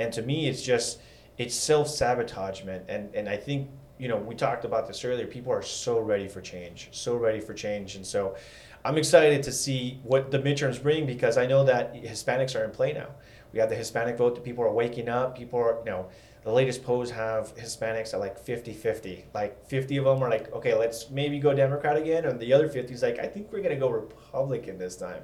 and 0.00 0.12
to 0.12 0.22
me, 0.22 0.48
it's 0.48 0.62
just 0.62 0.98
it's 1.38 1.54
self 1.54 1.86
sabotagement, 1.86 2.86
and 2.88 3.14
and 3.14 3.28
I 3.28 3.36
think 3.36 3.70
you 4.00 4.08
know 4.08 4.16
we 4.16 4.34
talked 4.34 4.64
about 4.64 4.88
this 4.88 5.04
earlier. 5.04 5.28
People 5.28 5.52
are 5.52 5.62
so 5.62 6.00
ready 6.00 6.26
for 6.26 6.40
change, 6.40 6.88
so 6.90 7.14
ready 7.14 7.38
for 7.38 7.54
change, 7.54 7.94
and 7.94 8.04
so 8.04 8.34
I'm 8.84 8.98
excited 8.98 9.44
to 9.44 9.52
see 9.52 10.00
what 10.02 10.32
the 10.32 10.40
midterms 10.40 10.82
bring 10.82 11.06
because 11.06 11.38
I 11.38 11.46
know 11.46 11.62
that 11.64 11.94
Hispanics 11.94 12.58
are 12.58 12.64
in 12.64 12.72
play 12.72 12.92
now. 12.92 13.10
We 13.56 13.60
have 13.60 13.70
the 13.70 13.74
Hispanic 13.76 14.18
vote 14.18 14.34
that 14.34 14.44
people 14.44 14.64
are 14.64 14.70
waking 14.70 15.08
up. 15.08 15.34
People 15.34 15.58
are 15.58 15.78
you 15.86 15.90
know 15.90 16.10
the 16.44 16.52
latest 16.52 16.84
polls 16.84 17.10
have 17.10 17.56
Hispanics 17.56 18.12
at 18.12 18.20
like 18.20 18.38
50-50. 18.38 19.24
Like 19.32 19.66
50 19.66 19.96
of 19.96 20.04
them 20.04 20.22
are 20.22 20.28
like, 20.28 20.52
okay, 20.52 20.74
let's 20.74 21.08
maybe 21.08 21.38
go 21.38 21.54
Democrat 21.54 21.96
again, 21.96 22.26
and 22.26 22.38
the 22.38 22.52
other 22.52 22.68
50 22.68 22.92
is 22.92 23.00
like, 23.00 23.18
I 23.18 23.26
think 23.26 23.50
we're 23.50 23.62
gonna 23.62 23.76
go 23.76 23.88
Republican 23.88 24.76
this 24.76 24.94
time. 24.94 25.22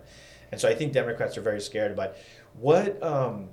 And 0.51 0.59
so 0.59 0.67
I 0.67 0.75
think 0.75 0.95
Democrats 0.95 1.37
are 1.37 1.43
very 1.43 1.61
scared. 1.61 1.95
But 1.95 2.17
what 2.55 3.03
um, 3.03 3.51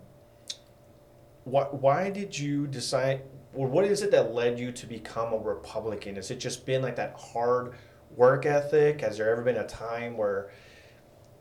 why, 1.43 1.63
why 1.65 2.09
did 2.09 2.39
you 2.39 2.65
decide 2.65 3.23
or 3.53 3.67
what 3.67 3.83
is 3.83 4.01
it 4.01 4.11
that 4.11 4.33
led 4.33 4.57
you 4.57 4.71
to 4.71 4.87
become 4.87 5.33
a 5.33 5.37
republican 5.37 6.15
has 6.15 6.31
it 6.31 6.39
just 6.39 6.65
been 6.65 6.81
like 6.81 6.95
that 6.95 7.19
hard 7.19 7.73
work 8.15 8.45
ethic 8.45 9.01
has 9.01 9.17
there 9.17 9.29
ever 9.29 9.41
been 9.41 9.57
a 9.57 9.67
time 9.67 10.15
where 10.15 10.51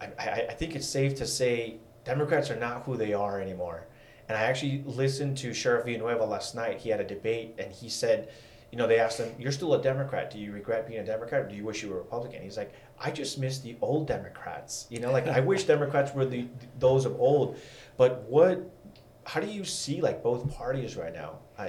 i, 0.01 0.07
I, 0.19 0.47
I 0.51 0.55
think 0.55 0.75
it's 0.75 0.89
safe 0.89 1.15
to 1.17 1.27
say 1.27 1.79
democrats 2.09 2.51
are 2.51 2.57
not 2.57 2.83
who 2.85 2.97
they 2.97 3.13
are 3.13 3.41
anymore. 3.41 3.87
And 4.29 4.37
i 4.37 4.43
actually 4.43 4.83
listened 4.87 5.37
to 5.39 5.53
sheriff 5.53 5.85
villanueva 5.85 6.25
last 6.25 6.55
night. 6.55 6.79
He 6.81 6.89
had 6.89 7.01
a 7.01 7.05
debate 7.05 7.55
and 7.59 7.71
he 7.71 7.89
said 7.89 8.31
you 8.73 8.79
know 8.79 8.87
they 8.87 8.99
asked 8.99 9.19
him 9.19 9.31
you're 9.39 9.53
still 9.53 9.75
a 9.75 9.83
democrat. 9.83 10.31
Do 10.31 10.39
you 10.39 10.53
regret 10.53 10.89
being 10.89 11.01
a 11.01 11.05
democrat 11.05 11.43
or 11.43 11.49
do 11.49 11.55
you 11.55 11.65
wish 11.65 11.83
you 11.83 11.91
were 11.91 11.97
a 11.97 12.03
republican? 12.07 12.43
He's 12.43 12.57
like 12.57 12.73
i 12.99 13.11
just 13.11 13.39
miss 13.39 13.59
the 13.59 13.77
old 13.83 14.09
democrats. 14.09 14.87
You 14.89 15.01
know 15.01 15.13
like 15.13 15.29
i 15.29 15.41
wish 15.41 15.65
democrats 15.75 16.15
were 16.15 16.25
the 16.25 16.47
those 16.79 17.05
of 17.05 17.21
old. 17.21 17.57
But 17.99 18.23
what 18.23 18.71
how 19.27 19.41
do 19.41 19.47
you 19.47 19.65
see 19.65 20.01
like 20.01 20.23
both 20.23 20.43
parties 20.57 20.97
right 20.97 21.13
now? 21.13 21.41
Uh, 21.59 21.63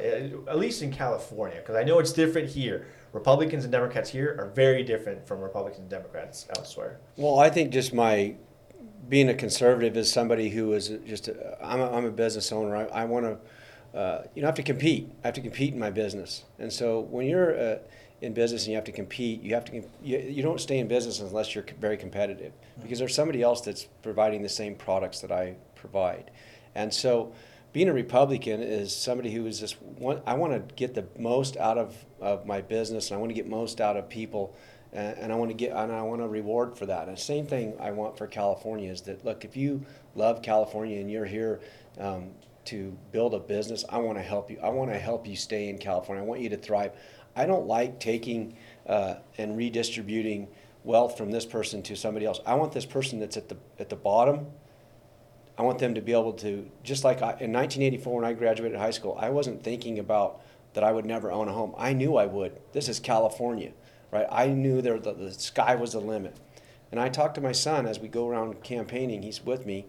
at 0.54 0.58
least 0.58 0.84
in 0.84 0.92
california 0.92 1.58
because 1.58 1.76
i 1.76 1.84
know 1.84 2.00
it's 2.00 2.14
different 2.14 2.48
here. 2.50 2.88
Republicans 3.12 3.64
and 3.66 3.72
democrats 3.72 4.10
here 4.10 4.30
are 4.40 4.50
very 4.64 4.84
different 4.84 5.28
from 5.28 5.42
republicans 5.42 5.82
and 5.82 5.90
democrats 5.90 6.48
elsewhere. 6.56 7.00
Well, 7.18 7.40
I 7.40 7.50
think 7.50 7.72
just 7.72 7.92
my 7.94 8.36
being 9.10 9.30
a 9.30 9.34
conservative 9.34 9.98
is 9.98 10.12
somebody 10.12 10.50
who 10.50 10.74
is 10.74 10.90
just 11.06 11.28
a, 11.28 11.58
I'm, 11.66 11.82
a, 11.82 11.92
I'm 11.92 12.06
a 12.06 12.12
business 12.12 12.52
owner. 12.52 12.76
I, 12.78 12.84
I 12.86 13.06
want 13.06 13.26
to 13.26 13.98
uh, 13.98 14.24
you 14.36 14.42
know 14.42 14.48
I 14.48 14.50
have 14.50 14.56
to 14.56 14.64
compete. 14.64 15.10
I 15.24 15.28
have 15.28 15.36
to 15.36 15.42
compete 15.42 15.74
in 15.74 15.80
my 15.80 15.90
business. 15.90 16.44
And 16.60 16.72
so 16.72 17.00
when 17.02 17.26
you're 17.26 17.60
uh, 17.60 17.80
in 18.22 18.34
business 18.34 18.64
and 18.64 18.72
you 18.72 18.76
have 18.76 18.86
to 18.86 18.92
compete, 18.92 19.42
you 19.42 19.54
have 19.56 19.66
to 19.66 19.84
you, 20.04 20.20
you 20.20 20.44
don't 20.44 20.62
stay 20.62 20.78
in 20.78 20.88
business 20.88 21.20
unless 21.20 21.56
you're 21.56 21.66
very 21.80 21.98
competitive 21.98 22.54
because 22.82 23.00
there's 23.00 23.16
somebody 23.16 23.42
else 23.42 23.62
that's 23.62 23.86
providing 24.04 24.44
the 24.44 24.50
same 24.50 24.76
products 24.76 25.22
that 25.22 25.32
I 25.32 25.56
provide. 25.76 26.32
And 26.76 26.94
so 26.94 27.34
being 27.74 27.88
a 27.88 27.94
Republican 27.94 28.62
is 28.62 28.96
somebody 28.96 29.32
who 29.32 29.46
is 29.46 29.60
just 29.60 29.82
want, 29.82 30.22
I 30.26 30.34
want 30.34 30.54
to 30.54 30.76
get 30.76 30.96
the 30.96 31.06
most 31.18 31.58
out 31.58 31.78
of, 31.78 31.96
of 32.20 32.46
my 32.46 32.62
business 32.62 33.10
and 33.10 33.18
I 33.18 33.20
want 33.20 33.30
to 33.30 33.36
get 33.36 33.48
most 33.48 33.80
out 33.80 33.96
of 33.96 34.10
people 34.10 34.56
and, 34.94 35.18
and 35.18 35.34
I 35.34 35.36
want 35.36 35.52
to 35.52 35.56
get 35.56 35.72
and 35.72 35.92
I 35.92 36.02
want 36.02 36.22
to 36.22 36.28
reward 36.28 36.78
for 36.78 36.86
that. 36.86 37.08
And 37.08 37.18
the 37.18 37.22
same 37.22 37.46
thing 37.46 37.74
I 37.80 37.92
want 37.92 38.18
for 38.18 38.28
California 38.28 38.92
is 38.92 39.02
that 39.02 39.24
look, 39.26 39.46
if 39.46 39.56
you 39.56 39.86
love 40.16 40.42
California 40.42 41.00
and 41.00 41.10
you're 41.10 41.26
here 41.26 41.60
um, 42.00 42.32
to 42.66 42.98
build 43.12 43.34
a 43.34 43.40
business, 43.40 43.86
I 43.90 43.98
want 43.98 44.18
to 44.18 44.24
help 44.24 44.50
you. 44.50 44.60
I 44.62 44.70
want 44.70 44.92
to 44.92 45.00
help 45.00 45.28
you 45.28 45.36
stay 45.36 45.70
in 45.70 45.78
California. 45.78 46.24
I 46.24 46.28
want 46.28 46.42
you 46.42 46.50
to 46.50 46.58
thrive. 46.58 46.92
I 47.36 47.46
don't 47.46 47.68
like 47.68 48.00
taking 48.00 48.56
uh, 48.88 49.16
and 49.38 49.56
redistributing 49.56 50.48
wealth 50.84 51.18
from 51.18 51.32
this 51.32 51.46
person 51.46 51.82
to 51.84 51.96
somebody 51.96 52.26
else. 52.26 52.40
I 52.46 52.56
want 52.56 52.72
this 52.72 52.86
person 52.86 53.20
that's 53.20 53.38
at 53.38 53.50
the 53.50 53.58
at 53.78 53.90
the 53.90 53.96
bottom. 53.96 54.48
I 55.58 55.62
want 55.64 55.80
them 55.80 55.94
to 55.96 56.02
be 56.02 56.14
able 56.14 56.34
to 56.34 56.70
just 56.84 57.04
like 57.04 57.18
I, 57.18 57.36
in 57.40 57.52
1984 57.52 58.16
when 58.16 58.26
I 58.26 58.34
graduated 58.34 58.78
high 58.78 58.92
school, 58.92 59.18
I 59.20 59.30
wasn't 59.30 59.62
thinking 59.62 60.00
about 60.00 60.42
that 60.74 60.84
I 60.84 60.92
would 60.92 61.06
never 61.06 61.32
own 61.32 61.48
a 61.48 61.54
home. 61.54 61.74
I 61.78 61.94
knew 61.94 62.16
I 62.16 62.26
would. 62.26 62.58
This 62.72 62.88
is 62.88 63.00
California, 63.00 63.74
right? 64.12 64.28
I 64.32 64.48
knew 64.48 64.82
there 64.82 65.00
the, 65.00 65.14
the 65.14 65.34
sky 65.34 65.76
was 65.76 65.94
the 65.94 66.00
limit. 66.00 66.36
And 66.92 67.00
I 67.00 67.10
talked 67.10 67.36
to 67.36 67.42
my 67.42 67.52
son 67.52 67.86
as 67.86 68.00
we 68.00 68.08
go 68.08 68.28
around 68.28 68.64
campaigning. 68.64 69.22
He's 69.22 69.46
with 69.46 69.66
me, 69.66 69.86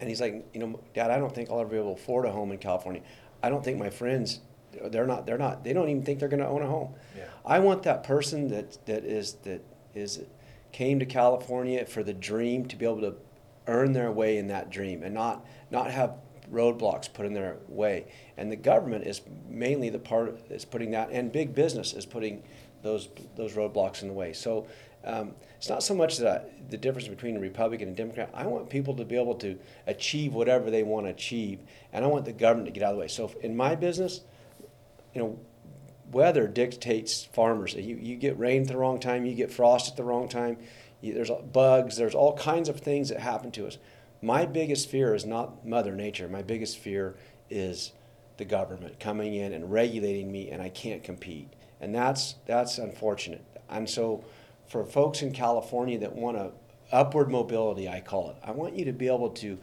and 0.00 0.08
he's 0.08 0.20
like, 0.20 0.46
you 0.54 0.60
know, 0.60 0.80
Dad, 0.94 1.10
I 1.10 1.18
don't 1.18 1.34
think 1.34 1.50
I'll 1.50 1.60
ever 1.60 1.70
be 1.70 1.76
able 1.76 1.94
to 1.94 2.00
afford 2.00 2.24
a 2.26 2.32
home 2.32 2.52
in 2.52 2.58
California. 2.58 3.02
I 3.42 3.50
don't 3.50 3.62
think 3.62 3.78
my 3.78 3.90
friends, 3.90 4.40
they're 4.86 5.06
not, 5.06 5.26
they're 5.26 5.38
not, 5.38 5.64
they 5.64 5.72
don't 5.72 5.88
even 5.88 6.02
think 6.02 6.18
they're 6.18 6.28
going 6.28 6.42
to 6.42 6.48
own 6.48 6.62
a 6.62 6.66
home. 6.66 6.94
Yeah. 7.16 7.24
I 7.44 7.58
want 7.58 7.82
that 7.82 8.04
person 8.04 8.48
that 8.48 8.84
that 8.86 9.04
is 9.04 9.34
that 9.44 9.62
is 9.94 10.20
came 10.72 10.98
to 10.98 11.06
California 11.06 11.84
for 11.84 12.02
the 12.02 12.14
dream 12.14 12.66
to 12.66 12.76
be 12.76 12.84
able 12.84 13.02
to 13.02 13.14
earn 13.66 13.92
their 13.92 14.10
way 14.10 14.38
in 14.38 14.48
that 14.48 14.70
dream 14.70 15.02
and 15.02 15.14
not 15.14 15.46
not 15.70 15.90
have 15.90 16.16
roadblocks 16.52 17.12
put 17.12 17.26
in 17.26 17.34
their 17.34 17.56
way. 17.68 18.06
And 18.36 18.50
the 18.50 18.56
government 18.56 19.06
is 19.06 19.20
mainly 19.48 19.90
the 19.90 19.98
part 19.98 20.48
that's 20.48 20.64
putting 20.64 20.90
that, 20.92 21.10
and 21.10 21.32
big 21.32 21.54
business 21.54 21.92
is 21.92 22.06
putting 22.06 22.42
those, 22.84 23.08
those 23.34 23.54
roadblocks 23.54 24.02
in 24.02 24.08
the 24.08 24.14
way. 24.14 24.32
So 24.32 24.68
um, 25.04 25.32
it's 25.56 25.68
not 25.68 25.82
so 25.82 25.94
much 25.94 26.18
that 26.18 26.70
the 26.70 26.76
difference 26.76 27.08
between 27.08 27.36
a 27.36 27.40
Republican 27.40 27.88
and 27.88 27.96
Democrat. 27.96 28.30
I 28.32 28.46
want 28.46 28.70
people 28.70 28.94
to 28.94 29.04
be 29.04 29.16
able 29.16 29.34
to 29.36 29.58
achieve 29.86 30.32
whatever 30.32 30.70
they 30.70 30.82
want 30.82 31.06
to 31.06 31.10
achieve, 31.10 31.58
and 31.92 32.04
I 32.04 32.08
want 32.08 32.24
the 32.24 32.32
government 32.32 32.66
to 32.66 32.72
get 32.72 32.84
out 32.84 32.90
of 32.90 32.96
the 32.96 33.00
way. 33.00 33.08
So 33.08 33.32
in 33.40 33.56
my 33.56 33.74
business, 33.74 34.20
you 35.14 35.22
know, 35.22 35.38
weather 36.12 36.46
dictates 36.46 37.24
farmers. 37.24 37.74
You, 37.74 37.96
you 37.96 38.16
get 38.16 38.38
rain 38.38 38.62
at 38.62 38.68
the 38.68 38.76
wrong 38.76 39.00
time, 39.00 39.26
you 39.26 39.34
get 39.34 39.50
frost 39.50 39.90
at 39.90 39.96
the 39.96 40.04
wrong 40.04 40.28
time, 40.28 40.58
you, 41.00 41.14
there's 41.14 41.30
bugs, 41.52 41.96
there's 41.96 42.14
all 42.14 42.36
kinds 42.36 42.68
of 42.68 42.80
things 42.80 43.08
that 43.08 43.20
happen 43.20 43.50
to 43.52 43.66
us. 43.66 43.78
My 44.22 44.46
biggest 44.46 44.88
fear 44.90 45.14
is 45.14 45.26
not 45.26 45.66
Mother 45.66 45.94
Nature. 45.94 46.28
My 46.28 46.42
biggest 46.42 46.78
fear 46.78 47.16
is 47.50 47.92
the 48.36 48.44
government 48.44 48.98
coming 48.98 49.34
in 49.34 49.52
and 49.52 49.70
regulating 49.70 50.30
me, 50.30 50.50
and 50.50 50.62
I 50.62 50.68
can't 50.68 51.02
compete. 51.02 51.52
And 51.80 51.94
that's, 51.94 52.36
that's 52.46 52.78
unfortunate. 52.78 53.44
And 53.68 53.88
so, 53.88 54.24
for 54.66 54.84
folks 54.84 55.22
in 55.22 55.32
California 55.32 55.98
that 55.98 56.14
want 56.14 56.36
a 56.36 56.50
upward 56.90 57.30
mobility, 57.30 57.88
I 57.88 58.00
call 58.00 58.30
it, 58.30 58.36
I 58.42 58.50
want 58.50 58.76
you 58.76 58.84
to 58.86 58.92
be 58.92 59.08
able 59.08 59.30
to 59.30 59.58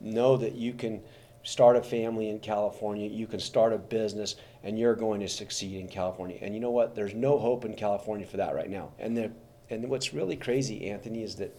know 0.00 0.36
that 0.36 0.54
you 0.54 0.72
can 0.74 1.02
start 1.42 1.76
a 1.76 1.82
family 1.82 2.30
in 2.30 2.38
California, 2.38 3.08
you 3.08 3.26
can 3.26 3.38
start 3.38 3.72
a 3.72 3.78
business, 3.78 4.36
and 4.62 4.78
you're 4.78 4.94
going 4.94 5.20
to 5.20 5.28
succeed 5.28 5.78
in 5.78 5.88
California. 5.88 6.38
And 6.40 6.54
you 6.54 6.60
know 6.60 6.70
what? 6.70 6.94
There's 6.94 7.14
no 7.14 7.38
hope 7.38 7.64
in 7.64 7.74
California 7.74 8.26
for 8.26 8.38
that 8.38 8.54
right 8.54 8.70
now. 8.70 8.92
And 8.98 9.16
the, 9.16 9.30
and 9.70 9.88
what's 9.88 10.14
really 10.14 10.36
crazy, 10.36 10.88
Anthony, 10.88 11.22
is 11.22 11.36
that 11.36 11.54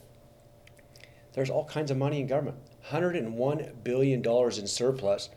there's 1.33 1.49
all 1.49 1.65
kinds 1.65 1.91
of 1.91 1.97
money 1.97 2.19
in 2.19 2.27
government. 2.27 2.57
$101 2.89 3.83
billion 3.83 4.25
in 4.25 4.67
surplus, 4.67 5.29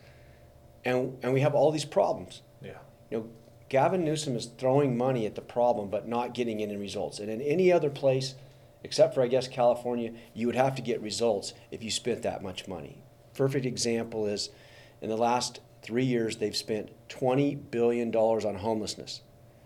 and, 0.85 1.19
and 1.23 1.33
we 1.33 1.41
have 1.41 1.55
all 1.55 1.71
these 1.71 1.85
problems. 1.85 2.43
Yeah. 2.63 2.79
You 3.11 3.19
know, 3.19 3.29
Gavin 3.69 4.05
Newsom 4.05 4.37
is 4.37 4.47
throwing 4.47 4.97
money 4.97 5.27
at 5.27 5.35
the 5.35 5.41
problem 5.41 5.89
but 5.89 6.09
not 6.09 6.35
getting 6.35 6.63
any 6.63 6.77
results. 6.77 7.19
And 7.19 7.31
in 7.31 7.41
any 7.41 7.71
other 7.73 7.91
place, 7.91 8.35
except 8.83 9.15
for 9.15 9.23
I 9.23 9.29
guess 9.29 9.49
California, 9.49 10.13
you 10.35 10.47
would 10.47 10.57
have 10.57 10.75
to 10.77 10.83
get 10.83 11.03
results 11.03 11.53
if 11.71 11.83
you 11.83 11.91
spent 11.91 12.23
that 12.23 12.43
much 12.43 12.69
money. 12.69 13.03
Perfect 13.35 13.67
example 13.67 14.27
is 14.27 14.51
in 15.01 15.09
the 15.09 15.17
last 15.17 15.61
three 15.83 16.05
years 16.05 16.37
they've 16.37 16.57
spent 16.57 16.91
$20 17.09 17.71
billion 17.71 18.15
on 18.15 18.55
homelessness, 18.57 19.21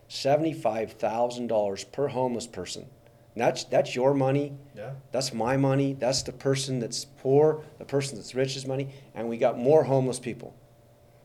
$75,000 0.08 1.92
per 1.92 2.08
homeless 2.08 2.46
person. 2.46 2.86
And 3.34 3.42
that's, 3.42 3.64
that's 3.64 3.94
your 3.94 4.12
money. 4.12 4.52
Yeah. 4.76 4.90
That's 5.10 5.32
my 5.32 5.56
money. 5.56 5.94
That's 5.94 6.22
the 6.22 6.32
person 6.32 6.80
that's 6.80 7.04
poor, 7.04 7.62
the 7.78 7.84
person 7.84 8.16
that's 8.16 8.34
rich's 8.34 8.66
money, 8.66 8.88
and 9.14 9.28
we 9.28 9.38
got 9.38 9.58
more 9.58 9.84
homeless 9.84 10.18
people. 10.18 10.54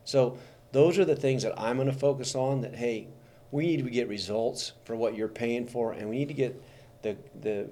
So 0.06 0.38
those 0.72 0.98
are 0.98 1.06
the 1.06 1.16
things 1.16 1.44
that 1.44 1.60
I'm 1.60 1.78
going 1.78 1.92
to 1.92 1.98
focus 1.98 2.36
on. 2.36 2.62
That 2.62 2.76
hey, 2.76 3.08
we 3.52 3.68
need 3.68 3.84
to 3.84 3.90
get 3.90 4.08
results 4.08 4.74
for 4.86 4.96
what 4.96 5.16
you're 5.16 5.28
paying 5.28 5.68
for, 5.68 5.94
and 5.94 6.10
we 6.10 6.18
need 6.18 6.28
to 6.28 6.34
get 6.34 6.62
the 7.02 7.18
the 7.42 7.70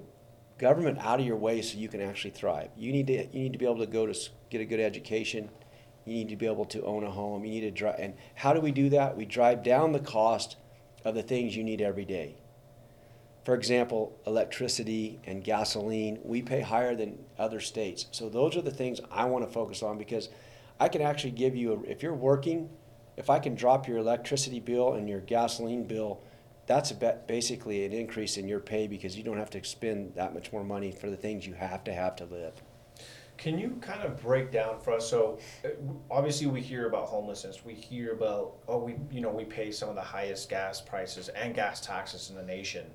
government 0.58 0.98
out 0.98 1.20
of 1.20 1.26
your 1.26 1.36
way 1.36 1.60
so 1.60 1.76
you 1.76 1.88
can 1.88 2.00
actually 2.00 2.30
thrive. 2.30 2.70
You 2.76 2.92
need 2.92 3.06
to 3.08 3.26
you 3.26 3.40
need 3.40 3.52
to 3.52 3.58
be 3.58 3.66
able 3.66 3.78
to 3.78 3.86
go 3.86 4.06
to 4.06 4.14
get 4.50 4.60
a 4.60 4.64
good 4.64 4.80
education. 4.80 5.50
You 6.04 6.14
need 6.14 6.28
to 6.28 6.36
be 6.36 6.46
able 6.46 6.66
to 6.66 6.82
own 6.84 7.02
a 7.02 7.10
home. 7.10 7.44
You 7.44 7.50
need 7.50 7.62
to 7.62 7.70
drive. 7.72 7.96
And 7.98 8.14
how 8.36 8.52
do 8.52 8.60
we 8.60 8.70
do 8.70 8.90
that? 8.90 9.16
We 9.16 9.24
drive 9.24 9.64
down 9.64 9.92
the 9.92 9.98
cost 9.98 10.56
of 11.04 11.14
the 11.14 11.22
things 11.22 11.56
you 11.56 11.64
need 11.64 11.80
every 11.80 12.04
day. 12.04 12.36
For 13.44 13.54
example, 13.54 14.18
electricity 14.26 15.20
and 15.24 15.42
gasoline, 15.42 16.18
we 16.24 16.42
pay 16.42 16.60
higher 16.60 16.96
than 16.96 17.18
other 17.38 17.60
states. 17.60 18.06
So 18.10 18.28
those 18.28 18.56
are 18.56 18.62
the 18.62 18.72
things 18.72 19.00
I 19.10 19.24
want 19.26 19.46
to 19.46 19.52
focus 19.52 19.84
on 19.84 19.98
because 19.98 20.30
I 20.80 20.88
can 20.88 21.00
actually 21.00 21.30
give 21.30 21.54
you, 21.54 21.72
a, 21.72 21.90
if 21.90 22.02
you're 22.02 22.14
working, 22.14 22.68
if 23.16 23.30
I 23.30 23.38
can 23.38 23.54
drop 23.54 23.88
your 23.88 23.98
electricity 23.98 24.60
bill 24.60 24.94
and 24.94 25.08
your 25.08 25.20
gasoline 25.20 25.84
bill, 25.84 26.22
that's 26.66 26.92
basically 26.92 27.84
an 27.84 27.92
increase 27.92 28.36
in 28.36 28.48
your 28.48 28.60
pay 28.60 28.86
because 28.86 29.16
you 29.16 29.22
don't 29.22 29.38
have 29.38 29.50
to 29.50 29.64
spend 29.64 30.14
that 30.14 30.34
much 30.34 30.52
more 30.52 30.64
money 30.64 30.90
for 30.90 31.08
the 31.08 31.16
things 31.16 31.46
you 31.46 31.54
have 31.54 31.84
to 31.84 31.94
have 31.94 32.16
to 32.16 32.24
live. 32.24 32.60
Can 33.36 33.58
you 33.58 33.78
kind 33.80 34.02
of 34.02 34.20
break 34.20 34.50
down 34.50 34.80
for 34.80 34.94
us? 34.94 35.08
So, 35.08 35.38
uh, 35.64 35.68
obviously, 36.10 36.46
we 36.46 36.60
hear 36.60 36.88
about 36.88 37.06
homelessness. 37.06 37.64
We 37.64 37.74
hear 37.74 38.12
about 38.12 38.54
oh, 38.66 38.78
we 38.78 38.96
you 39.10 39.20
know 39.20 39.30
we 39.30 39.44
pay 39.44 39.70
some 39.70 39.90
of 39.90 39.94
the 39.94 40.00
highest 40.00 40.48
gas 40.48 40.80
prices 40.80 41.28
and 41.28 41.54
gas 41.54 41.80
taxes 41.80 42.30
in 42.30 42.36
the 42.36 42.42
nation. 42.42 42.86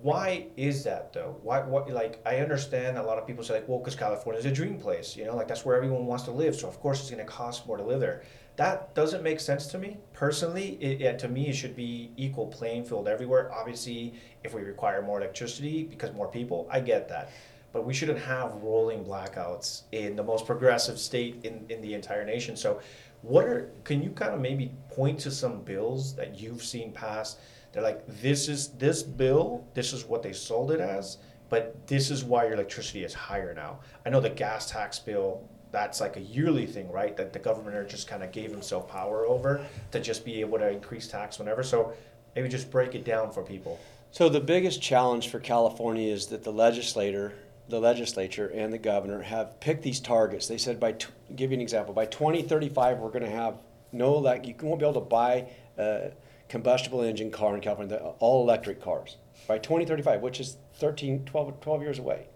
Why 0.00 0.46
is 0.56 0.84
that 0.84 1.12
though? 1.12 1.36
Why 1.42 1.60
what 1.60 1.90
like 1.90 2.20
I 2.24 2.36
understand 2.36 2.98
a 2.98 3.02
lot 3.02 3.18
of 3.18 3.26
people 3.26 3.42
say 3.42 3.54
like 3.54 3.68
well 3.68 3.78
because 3.78 3.96
California 3.96 4.38
is 4.38 4.46
a 4.46 4.52
dream 4.52 4.78
place. 4.78 5.16
You 5.16 5.24
know 5.24 5.34
like 5.34 5.48
that's 5.48 5.64
where 5.64 5.76
everyone 5.76 6.06
wants 6.06 6.24
to 6.24 6.30
live. 6.30 6.54
So 6.54 6.68
of 6.68 6.78
course 6.78 7.00
it's 7.00 7.10
going 7.10 7.24
to 7.24 7.30
cost 7.30 7.66
more 7.66 7.76
to 7.76 7.84
live 7.84 7.98
there. 7.98 8.22
That 8.56 8.94
doesn't 8.94 9.22
make 9.22 9.40
sense 9.40 9.66
to 9.68 9.78
me 9.78 9.98
personally. 10.14 10.78
It, 10.80 11.02
it, 11.02 11.18
to 11.20 11.28
me, 11.28 11.48
it 11.48 11.54
should 11.54 11.76
be 11.76 12.10
equal 12.16 12.46
playing 12.46 12.84
field 12.84 13.06
everywhere. 13.06 13.52
Obviously, 13.52 14.14
if 14.44 14.54
we 14.54 14.62
require 14.62 15.02
more 15.02 15.18
electricity 15.18 15.84
because 15.84 16.12
more 16.14 16.28
people, 16.28 16.66
I 16.70 16.80
get 16.80 17.08
that 17.10 17.30
but 17.76 17.84
we 17.84 17.92
shouldn't 17.92 18.18
have 18.18 18.54
rolling 18.62 19.04
blackouts 19.04 19.82
in 19.92 20.16
the 20.16 20.22
most 20.22 20.46
progressive 20.46 20.98
state 20.98 21.44
in, 21.44 21.62
in 21.68 21.82
the 21.82 21.92
entire 21.92 22.24
nation. 22.24 22.56
So, 22.56 22.80
what 23.20 23.44
are 23.44 23.70
can 23.84 24.02
you 24.02 24.08
kind 24.10 24.32
of 24.32 24.40
maybe 24.40 24.72
point 24.88 25.20
to 25.20 25.30
some 25.30 25.60
bills 25.60 26.14
that 26.16 26.40
you've 26.40 26.62
seen 26.62 26.90
pass? 26.90 27.36
They're 27.72 27.82
like, 27.82 28.02
this 28.06 28.48
is 28.48 28.68
this 28.78 29.02
bill, 29.02 29.62
this 29.74 29.92
is 29.92 30.06
what 30.06 30.22
they 30.22 30.32
sold 30.32 30.70
it 30.70 30.80
as, 30.80 31.18
but 31.50 31.86
this 31.86 32.10
is 32.10 32.24
why 32.24 32.44
your 32.44 32.54
electricity 32.54 33.04
is 33.04 33.12
higher 33.12 33.52
now. 33.52 33.80
I 34.06 34.08
know 34.08 34.20
the 34.20 34.30
gas 34.30 34.70
tax 34.70 34.98
bill. 34.98 35.46
That's 35.76 36.00
like 36.00 36.16
a 36.16 36.22
yearly 36.22 36.64
thing, 36.64 36.90
right? 36.90 37.14
That 37.18 37.34
the 37.34 37.38
governor 37.38 37.84
just 37.84 38.08
kind 38.08 38.22
of 38.22 38.32
gave 38.32 38.50
himself 38.50 38.88
power 38.88 39.26
over 39.26 39.60
to 39.90 40.00
just 40.00 40.24
be 40.24 40.40
able 40.40 40.56
to 40.56 40.70
increase 40.70 41.06
tax 41.06 41.38
whenever. 41.38 41.62
So 41.62 41.92
maybe 42.34 42.48
just 42.48 42.70
break 42.70 42.94
it 42.94 43.04
down 43.04 43.30
for 43.30 43.42
people. 43.42 43.78
So 44.10 44.30
the 44.30 44.40
biggest 44.40 44.80
challenge 44.80 45.28
for 45.28 45.38
California 45.38 46.10
is 46.10 46.28
that 46.28 46.42
the 46.42 46.50
legislator, 46.50 47.34
the 47.68 47.78
legislature 47.78 48.50
and 48.54 48.72
the 48.72 48.78
governor 48.78 49.20
have 49.20 49.60
picked 49.60 49.82
these 49.82 50.00
targets. 50.00 50.48
They 50.48 50.56
said 50.56 50.80
by 50.80 50.92
t- 50.92 51.08
give 51.34 51.50
you 51.50 51.56
an 51.56 51.60
example, 51.60 51.92
by 51.92 52.06
2035 52.06 52.96
we're 52.96 53.10
going 53.10 53.24
to 53.24 53.30
have 53.30 53.58
no 53.92 54.14
like 54.14 54.46
you 54.46 54.54
won't 54.62 54.80
be 54.80 54.86
able 54.86 54.94
to 54.94 55.06
buy 55.06 55.46
a 55.76 56.10
combustible 56.48 57.02
engine 57.02 57.30
car 57.30 57.54
in 57.54 57.60
California, 57.60 57.96
all 58.18 58.42
electric 58.42 58.82
cars 58.82 59.18
by 59.46 59.58
2035, 59.58 60.22
which 60.22 60.40
is 60.40 60.56
13 60.76 61.26
12 61.26 61.60
12 61.60 61.82
years 61.82 61.98
away. 61.98 62.28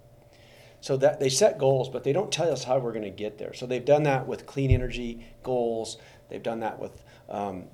So 0.81 0.97
that 0.97 1.21
they 1.21 1.29
set 1.29 1.59
goals, 1.59 1.89
but 1.89 2.05
they 2.05 2.13
don't 2.13 2.33
tell 2.33 2.51
us 2.51 2.65
how 2.65 2.79
we're 2.79 2.93
going 2.93 3.05
to 3.05 3.11
get 3.11 3.39
there. 3.39 3.53
So 3.53 3.67
they've 3.67 3.85
done 3.85 4.05
that 4.05 4.27
with 4.27 4.47
clean 4.47 4.71
energy 4.71 5.27
goals. 5.43 5.99
They've 6.29 6.43
done 6.43 6.61
that 6.61 6.79
with, 6.79 7.05
um, 7.29 7.65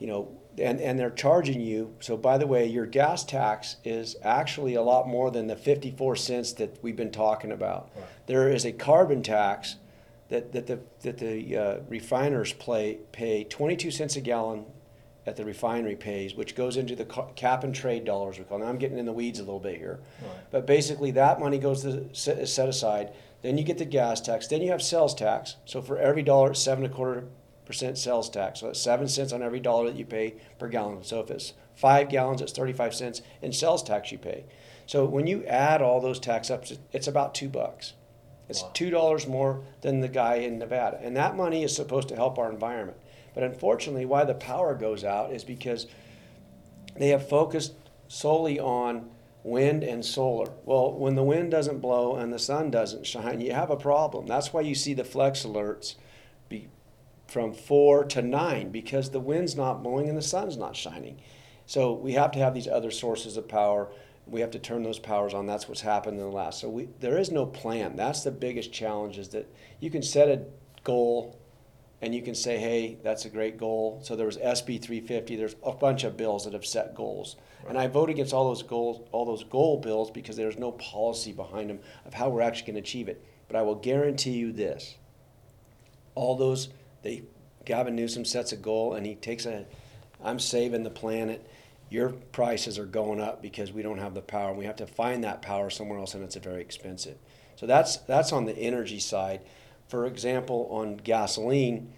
you 0.00 0.06
know, 0.08 0.36
and, 0.60 0.80
and 0.80 0.98
they're 0.98 1.10
charging 1.10 1.60
you. 1.60 1.94
So 2.00 2.16
by 2.16 2.36
the 2.36 2.46
way, 2.46 2.66
your 2.66 2.86
gas 2.86 3.24
tax 3.24 3.76
is 3.84 4.16
actually 4.22 4.74
a 4.74 4.82
lot 4.82 5.06
more 5.06 5.30
than 5.30 5.46
the 5.46 5.56
54 5.56 6.16
cents 6.16 6.52
that 6.54 6.82
we've 6.82 6.96
been 6.96 7.12
talking 7.12 7.52
about. 7.52 7.90
Right. 7.94 8.06
There 8.26 8.48
is 8.48 8.64
a 8.64 8.72
carbon 8.72 9.22
tax 9.22 9.76
that, 10.28 10.52
that 10.52 10.66
the, 10.66 10.80
that 11.02 11.18
the 11.18 11.56
uh, 11.56 11.78
refiners 11.88 12.52
play, 12.52 12.98
pay 13.12 13.44
22 13.44 13.90
cents 13.90 14.16
a 14.16 14.20
gallon 14.20 14.66
that 15.28 15.36
the 15.36 15.44
refinery 15.44 15.94
pays, 15.94 16.34
which 16.34 16.54
goes 16.54 16.78
into 16.78 16.96
the 16.96 17.04
ca- 17.04 17.26
cap 17.36 17.62
and 17.62 17.74
trade 17.74 18.06
dollars 18.06 18.38
we 18.38 18.44
call. 18.44 18.58
Now 18.58 18.66
I'm 18.66 18.78
getting 18.78 18.96
in 18.98 19.04
the 19.04 19.12
weeds 19.12 19.38
a 19.38 19.42
little 19.42 19.60
bit 19.60 19.76
here, 19.76 20.00
Right. 20.22 20.30
but 20.50 20.66
basically 20.66 21.10
that 21.12 21.38
money 21.38 21.58
goes 21.58 21.82
to 21.82 22.06
set, 22.14 22.38
is 22.38 22.50
set 22.52 22.66
aside. 22.66 23.12
Then 23.42 23.58
you 23.58 23.62
get 23.64 23.76
the 23.76 23.84
gas 23.84 24.22
tax. 24.22 24.46
Then 24.46 24.62
you 24.62 24.70
have 24.70 24.80
sales 24.82 25.14
tax. 25.14 25.56
So 25.66 25.82
for 25.82 25.98
every 25.98 26.22
dollar, 26.22 26.52
it's 26.52 26.60
seven 26.60 26.82
and 26.84 26.92
a 26.92 26.96
quarter 26.96 27.24
percent 27.66 27.98
sales 27.98 28.30
tax. 28.30 28.60
So 28.60 28.66
that's 28.66 28.80
seven 28.80 29.06
cents 29.06 29.34
on 29.34 29.42
every 29.42 29.60
dollar 29.60 29.90
that 29.90 29.96
you 29.98 30.06
pay 30.06 30.36
per 30.58 30.66
gallon. 30.68 31.04
So 31.04 31.20
if 31.20 31.30
it's 31.30 31.52
five 31.74 32.08
gallons, 32.08 32.40
it's 32.40 32.52
35 32.52 32.94
cents 32.94 33.20
in 33.42 33.52
sales 33.52 33.82
tax 33.82 34.10
you 34.10 34.16
pay. 34.16 34.46
So 34.86 35.04
when 35.04 35.26
you 35.26 35.44
add 35.44 35.82
all 35.82 36.00
those 36.00 36.18
tax 36.18 36.50
ups, 36.50 36.72
it's 36.90 37.06
about 37.06 37.34
two 37.34 37.50
bucks. 37.50 37.92
It's 38.48 38.62
Wow. 38.62 38.70
two 38.72 38.88
dollars 38.88 39.26
more 39.26 39.60
than 39.82 40.00
the 40.00 40.08
guy 40.08 40.36
in 40.36 40.58
Nevada, 40.58 40.98
and 41.02 41.14
that 41.18 41.36
money 41.36 41.62
is 41.62 41.76
supposed 41.76 42.08
to 42.08 42.16
help 42.16 42.38
our 42.38 42.50
environment. 42.50 42.96
But 43.38 43.44
unfortunately, 43.44 44.04
why 44.04 44.24
the 44.24 44.34
power 44.34 44.74
goes 44.74 45.04
out 45.04 45.32
is 45.32 45.44
because 45.44 45.86
they 46.96 47.10
have 47.10 47.28
focused 47.28 47.72
solely 48.08 48.58
on 48.58 49.10
wind 49.44 49.84
and 49.84 50.04
solar. 50.04 50.50
Well, 50.64 50.98
when 50.98 51.14
the 51.14 51.22
wind 51.22 51.52
doesn't 51.52 51.78
blow 51.78 52.16
and 52.16 52.32
the 52.32 52.40
sun 52.40 52.72
doesn't 52.72 53.06
shine, 53.06 53.40
you 53.40 53.52
have 53.52 53.70
a 53.70 53.76
problem. 53.76 54.26
That's 54.26 54.52
why 54.52 54.62
you 54.62 54.74
see 54.74 54.92
the 54.92 55.04
flex 55.04 55.44
alerts 55.44 55.94
be 56.48 56.66
from 57.28 57.54
four 57.54 58.02
to 58.06 58.22
nine 58.22 58.72
because 58.72 59.10
the 59.10 59.20
wind's 59.20 59.54
not 59.54 59.84
blowing 59.84 60.08
and 60.08 60.18
the 60.18 60.22
sun's 60.22 60.56
not 60.56 60.74
shining. 60.74 61.20
So 61.64 61.92
we 61.92 62.14
have 62.14 62.32
to 62.32 62.40
have 62.40 62.54
these 62.54 62.66
other 62.66 62.90
sources 62.90 63.36
of 63.36 63.46
power. 63.46 63.88
We 64.26 64.40
have 64.40 64.50
to 64.50 64.58
turn 64.58 64.82
those 64.82 64.98
powers 64.98 65.32
on. 65.32 65.46
That's 65.46 65.68
what's 65.68 65.82
happened 65.82 66.18
in 66.18 66.24
the 66.24 66.36
last. 66.36 66.58
So 66.58 66.68
we, 66.68 66.88
there 66.98 67.16
is 67.16 67.30
no 67.30 67.46
plan. 67.46 67.94
That's 67.94 68.24
the 68.24 68.32
biggest 68.32 68.72
challenge 68.72 69.16
is 69.16 69.28
that 69.28 69.48
you 69.78 69.90
can 69.90 70.02
set 70.02 70.28
a 70.28 70.42
goal 70.82 71.38
and 72.00 72.14
you 72.14 72.22
can 72.22 72.34
say, 72.34 72.58
hey, 72.58 72.98
that's 73.02 73.24
a 73.24 73.28
great 73.28 73.58
goal. 73.58 74.00
So 74.04 74.14
there 74.14 74.26
was 74.26 74.36
SB 74.36 74.80
350. 74.80 75.36
There's 75.36 75.56
a 75.64 75.72
bunch 75.72 76.04
of 76.04 76.16
bills 76.16 76.44
that 76.44 76.52
have 76.52 76.66
set 76.66 76.94
goals, 76.94 77.36
and 77.68 77.76
I 77.76 77.86
vote 77.86 78.10
against 78.10 78.32
all 78.32 78.48
those 78.48 78.62
goals, 78.62 79.06
all 79.12 79.24
those 79.24 79.44
goal 79.44 79.78
bills 79.78 80.10
because 80.10 80.36
there's 80.36 80.58
no 80.58 80.72
policy 80.72 81.32
behind 81.32 81.70
them 81.70 81.80
of 82.06 82.14
how 82.14 82.28
we're 82.28 82.42
actually 82.42 82.72
going 82.72 82.82
to 82.82 82.88
achieve 82.88 83.08
it. 83.08 83.24
But 83.48 83.56
I 83.56 83.62
will 83.62 83.74
guarantee 83.74 84.32
you 84.32 84.52
this: 84.52 84.96
all 86.14 86.36
those 86.36 86.68
they 87.02 87.24
Gavin 87.64 87.96
Newsom 87.96 88.24
sets 88.24 88.52
a 88.52 88.56
goal 88.56 88.94
and 88.94 89.04
he 89.04 89.14
takes 89.14 89.44
a 89.46 89.66
I'm 90.22 90.38
saving 90.38 90.84
the 90.84 90.90
planet. 90.90 91.46
Your 91.90 92.10
prices 92.10 92.78
are 92.78 92.86
going 92.86 93.20
up 93.20 93.40
because 93.40 93.72
we 93.72 93.82
don't 93.82 93.98
have 93.98 94.14
the 94.14 94.20
power. 94.20 94.52
We 94.52 94.66
have 94.66 94.76
to 94.76 94.86
find 94.86 95.24
that 95.24 95.42
power 95.42 95.70
somewhere 95.70 95.98
else 95.98 96.14
and 96.14 96.22
it's 96.22 96.36
very 96.36 96.60
expensive. 96.60 97.16
So 97.56 97.66
that's 97.66 97.96
that's 97.98 98.32
on 98.32 98.44
the 98.44 98.56
energy 98.56 99.00
side. 99.00 99.40
For 99.88 100.06
example, 100.06 100.68
on 100.70 100.98
gasoline, 100.98 101.92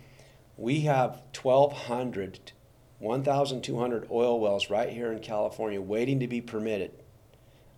we 0.56 0.80
have 0.82 1.22
1200 1.34 2.52
1,200 3.00 4.08
oil 4.10 4.38
wells 4.38 4.68
right 4.68 4.90
here 4.90 5.10
in 5.10 5.20
California 5.20 5.80
waiting 5.80 6.20
to 6.20 6.28
be 6.28 6.42
permitted. 6.42 6.92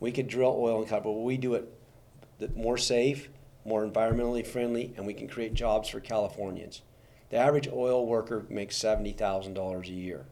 We 0.01 0.11
could 0.11 0.27
drill 0.27 0.57
oil 0.59 0.83
in 0.83 0.89
California, 0.89 1.21
but 1.21 1.25
we 1.25 1.37
do 1.37 1.55
it 1.55 2.57
more 2.57 2.77
safe, 2.77 3.29
more 3.65 3.87
environmentally 3.87 4.45
friendly, 4.45 4.93
and 4.97 5.07
we 5.07 5.15
can 5.15 5.29
create 5.29 5.55
jobs 5.55 5.89
for 5.89 6.01
Californians. 6.01 6.83
The 7.31 7.37
average 7.37 7.69
oil 7.73 8.05
worker 8.05 8.45
makes 8.51 8.77
$70,000 8.77 9.87
a 9.87 9.91
year. 9.93 10.27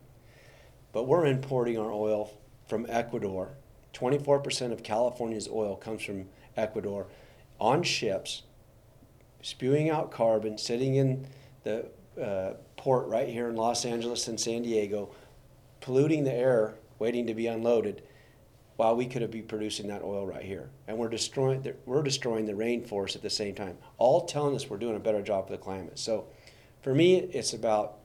But 0.92 1.04
we're 1.04 1.24
importing 1.24 1.78
our 1.78 1.92
oil 1.92 2.32
from 2.66 2.84
Ecuador. 2.88 3.52
24% 3.94 4.72
of 4.72 4.82
California's 4.82 5.48
oil 5.48 5.76
comes 5.76 6.02
from 6.02 6.28
Ecuador 6.56 7.06
on 7.60 7.84
ships, 7.84 8.42
spewing 9.42 9.90
out 9.90 10.10
carbon, 10.10 10.58
sitting 10.58 10.96
in 10.96 11.26
the 11.64 11.86
uh, 12.20 12.54
port 12.76 13.06
right 13.08 13.28
here 13.28 13.48
in 13.48 13.56
Los 13.56 13.84
Angeles 13.84 14.28
and 14.28 14.38
San 14.38 14.62
Diego, 14.62 15.10
polluting 15.80 16.24
the 16.24 16.32
air, 16.32 16.74
waiting 16.98 17.26
to 17.26 17.34
be 17.34 17.46
unloaded, 17.46 18.02
while 18.76 18.96
we 18.96 19.04
could 19.04 19.20
have 19.20 19.30
been 19.30 19.46
producing 19.46 19.88
that 19.88 20.02
oil 20.02 20.26
right 20.26 20.42
here. 20.42 20.70
And 20.88 20.96
we're 20.96 21.10
destroying 21.10 21.60
the, 21.60 21.74
we're 21.84 22.02
destroying 22.02 22.46
the 22.46 22.54
rainforest 22.54 23.14
at 23.14 23.22
the 23.22 23.30
same 23.30 23.54
time, 23.54 23.76
all 23.98 24.24
telling 24.24 24.54
us 24.54 24.70
we're 24.70 24.78
doing 24.78 24.96
a 24.96 25.00
better 25.00 25.20
job 25.20 25.46
for 25.46 25.52
the 25.52 25.58
climate. 25.58 25.98
So, 25.98 26.26
for 26.80 26.94
me, 26.94 27.16
it's 27.16 27.52
about 27.52 27.98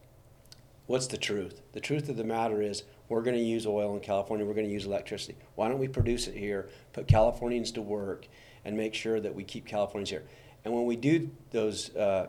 what's 0.87 1.07
the 1.07 1.17
truth. 1.17 1.61
The 1.71 1.79
truth 1.79 2.09
of 2.09 2.17
the 2.17 2.25
matter 2.25 2.61
is 2.61 2.83
we're 3.07 3.21
going 3.21 3.37
to 3.37 3.41
use 3.41 3.65
oil 3.65 3.93
in 3.95 4.01
California. 4.01 4.45
We're 4.45 4.53
going 4.53 4.67
to 4.67 4.73
use 4.73 4.85
electricity. 4.85 5.37
Why 5.55 5.69
don't 5.69 5.79
we 5.79 5.87
produce 5.87 6.27
it 6.27 6.35
here, 6.35 6.69
put 6.91 7.07
Californians 7.07 7.71
to 7.71 7.81
work, 7.81 8.27
and 8.65 8.75
make 8.75 8.93
sure 8.93 9.21
that 9.21 9.33
we 9.33 9.45
keep 9.45 9.65
Californians 9.65 10.09
here? 10.09 10.23
And 10.65 10.74
when 10.74 10.86
we 10.86 10.95
do 10.95 11.29
those 11.51 11.95
uh, 11.95 12.27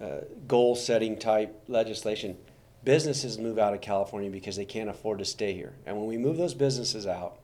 uh, 0.00 0.06
goal 0.48 0.74
setting 0.74 1.18
type 1.18 1.62
legislation, 1.68 2.36
businesses 2.82 3.38
move 3.38 3.58
out 3.58 3.74
of 3.74 3.82
California 3.82 4.30
because 4.30 4.56
they 4.56 4.64
can't 4.64 4.88
afford 4.88 5.18
to 5.18 5.24
stay 5.24 5.52
here. 5.52 5.74
And 5.86 5.96
when 5.98 6.06
we 6.06 6.16
move 6.16 6.38
those 6.38 6.54
businesses 6.54 7.06
out, 7.06 7.38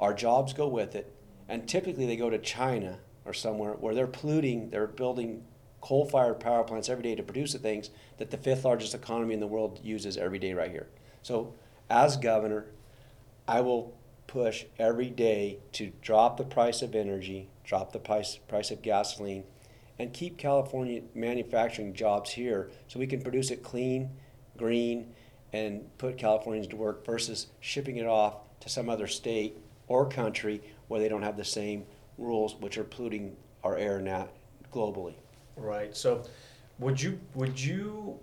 our 0.00 0.14
jobs 0.14 0.52
go 0.54 0.66
with 0.66 0.96
it. 0.96 1.14
And 1.48 1.68
typically 1.68 2.06
they 2.06 2.16
go 2.16 2.30
to 2.30 2.38
China 2.38 2.98
or 3.26 3.34
somewhere 3.34 3.72
where 3.72 3.94
they're 3.94 4.06
polluting, 4.06 4.70
they're 4.70 4.86
building 4.86 5.44
coal 5.80 6.06
fired 6.06 6.40
power 6.40 6.64
plants 6.64 6.88
every 6.88 7.02
day 7.02 7.14
to 7.14 7.22
produce 7.22 7.52
the 7.52 7.58
things 7.58 7.90
that 8.16 8.30
the 8.30 8.38
fifth 8.38 8.64
largest 8.64 8.94
economy 8.94 9.34
in 9.34 9.40
the 9.40 9.46
world 9.46 9.78
uses 9.82 10.16
every 10.16 10.38
day 10.38 10.54
right 10.54 10.70
here. 10.70 10.86
So, 11.22 11.54
as 11.90 12.16
governor, 12.16 12.66
I 13.46 13.60
will 13.60 13.94
push 14.26 14.64
every 14.78 15.10
day 15.10 15.58
to 15.72 15.92
drop 16.00 16.38
the 16.38 16.44
price 16.44 16.80
of 16.80 16.94
energy, 16.94 17.50
drop 17.64 17.92
the 17.92 17.98
price, 17.98 18.36
price 18.36 18.70
of 18.70 18.82
gasoline, 18.82 19.44
and 19.98 20.12
keep 20.12 20.38
California 20.38 21.02
manufacturing 21.14 21.94
jobs 21.94 22.30
here 22.30 22.70
so 22.88 22.98
we 22.98 23.06
can 23.06 23.22
produce 23.22 23.50
it 23.50 23.62
clean, 23.62 24.10
green, 24.56 25.14
and 25.52 25.86
put 25.98 26.18
Californians 26.18 26.66
to 26.68 26.76
work 26.76 27.06
versus 27.06 27.46
shipping 27.60 27.96
it 27.96 28.06
off 28.06 28.36
to 28.60 28.68
some 28.68 28.88
other 28.88 29.06
state 29.06 29.56
or 29.86 30.06
country 30.06 30.60
where 30.88 31.00
they 31.00 31.08
don't 31.08 31.22
have 31.22 31.36
the 31.36 31.44
same 31.44 31.84
rules, 32.18 32.56
which 32.56 32.76
are 32.78 32.84
polluting 32.84 33.36
our 33.62 33.76
air 33.76 34.00
now 34.00 34.28
globally. 34.72 35.14
Right. 35.56 35.96
So, 35.96 36.24
would 36.78 37.00
you 37.00 37.20
would 37.34 37.60
you 37.60 38.18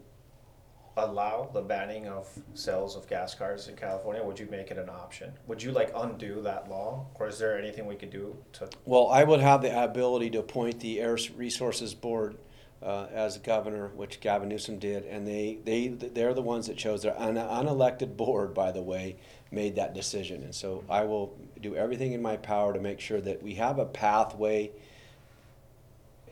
allow 1.03 1.49
the 1.53 1.61
banning 1.61 2.07
of 2.07 2.27
sales 2.53 2.95
of 2.95 3.07
gas 3.07 3.35
cars 3.35 3.67
in 3.67 3.75
California? 3.75 4.23
Would 4.23 4.39
you 4.39 4.47
make 4.49 4.71
it 4.71 4.77
an 4.77 4.89
option? 4.89 5.33
Would 5.47 5.61
you 5.61 5.71
like 5.71 5.91
undo 5.95 6.41
that 6.41 6.69
law, 6.69 7.05
or 7.15 7.27
is 7.27 7.39
there 7.39 7.57
anything 7.57 7.85
we 7.85 7.95
could 7.95 8.11
do 8.11 8.35
to? 8.53 8.69
Well, 8.85 9.09
I 9.09 9.23
would 9.23 9.39
have 9.39 9.61
the 9.61 9.83
ability 9.83 10.29
to 10.31 10.39
appoint 10.39 10.79
the 10.79 10.99
Air 10.99 11.17
Resources 11.35 11.93
Board 11.93 12.37
uh, 12.83 13.07
as 13.13 13.37
governor, 13.37 13.89
which 13.95 14.19
Gavin 14.19 14.49
Newsom 14.49 14.79
did, 14.79 15.05
and 15.05 15.27
they 15.27 15.59
they 15.63 15.89
they're 15.89 16.33
the 16.33 16.41
ones 16.41 16.67
that 16.67 16.77
chose. 16.77 17.03
Their 17.03 17.19
un- 17.19 17.35
unelected 17.35 18.17
board, 18.17 18.53
by 18.53 18.71
the 18.71 18.81
way, 18.81 19.17
made 19.51 19.75
that 19.75 19.93
decision, 19.93 20.43
and 20.43 20.55
so 20.55 20.83
I 20.89 21.03
will 21.03 21.37
do 21.61 21.75
everything 21.75 22.13
in 22.13 22.21
my 22.21 22.37
power 22.37 22.73
to 22.73 22.79
make 22.79 22.99
sure 22.99 23.21
that 23.21 23.43
we 23.43 23.55
have 23.55 23.77
a 23.77 23.85
pathway. 23.85 24.71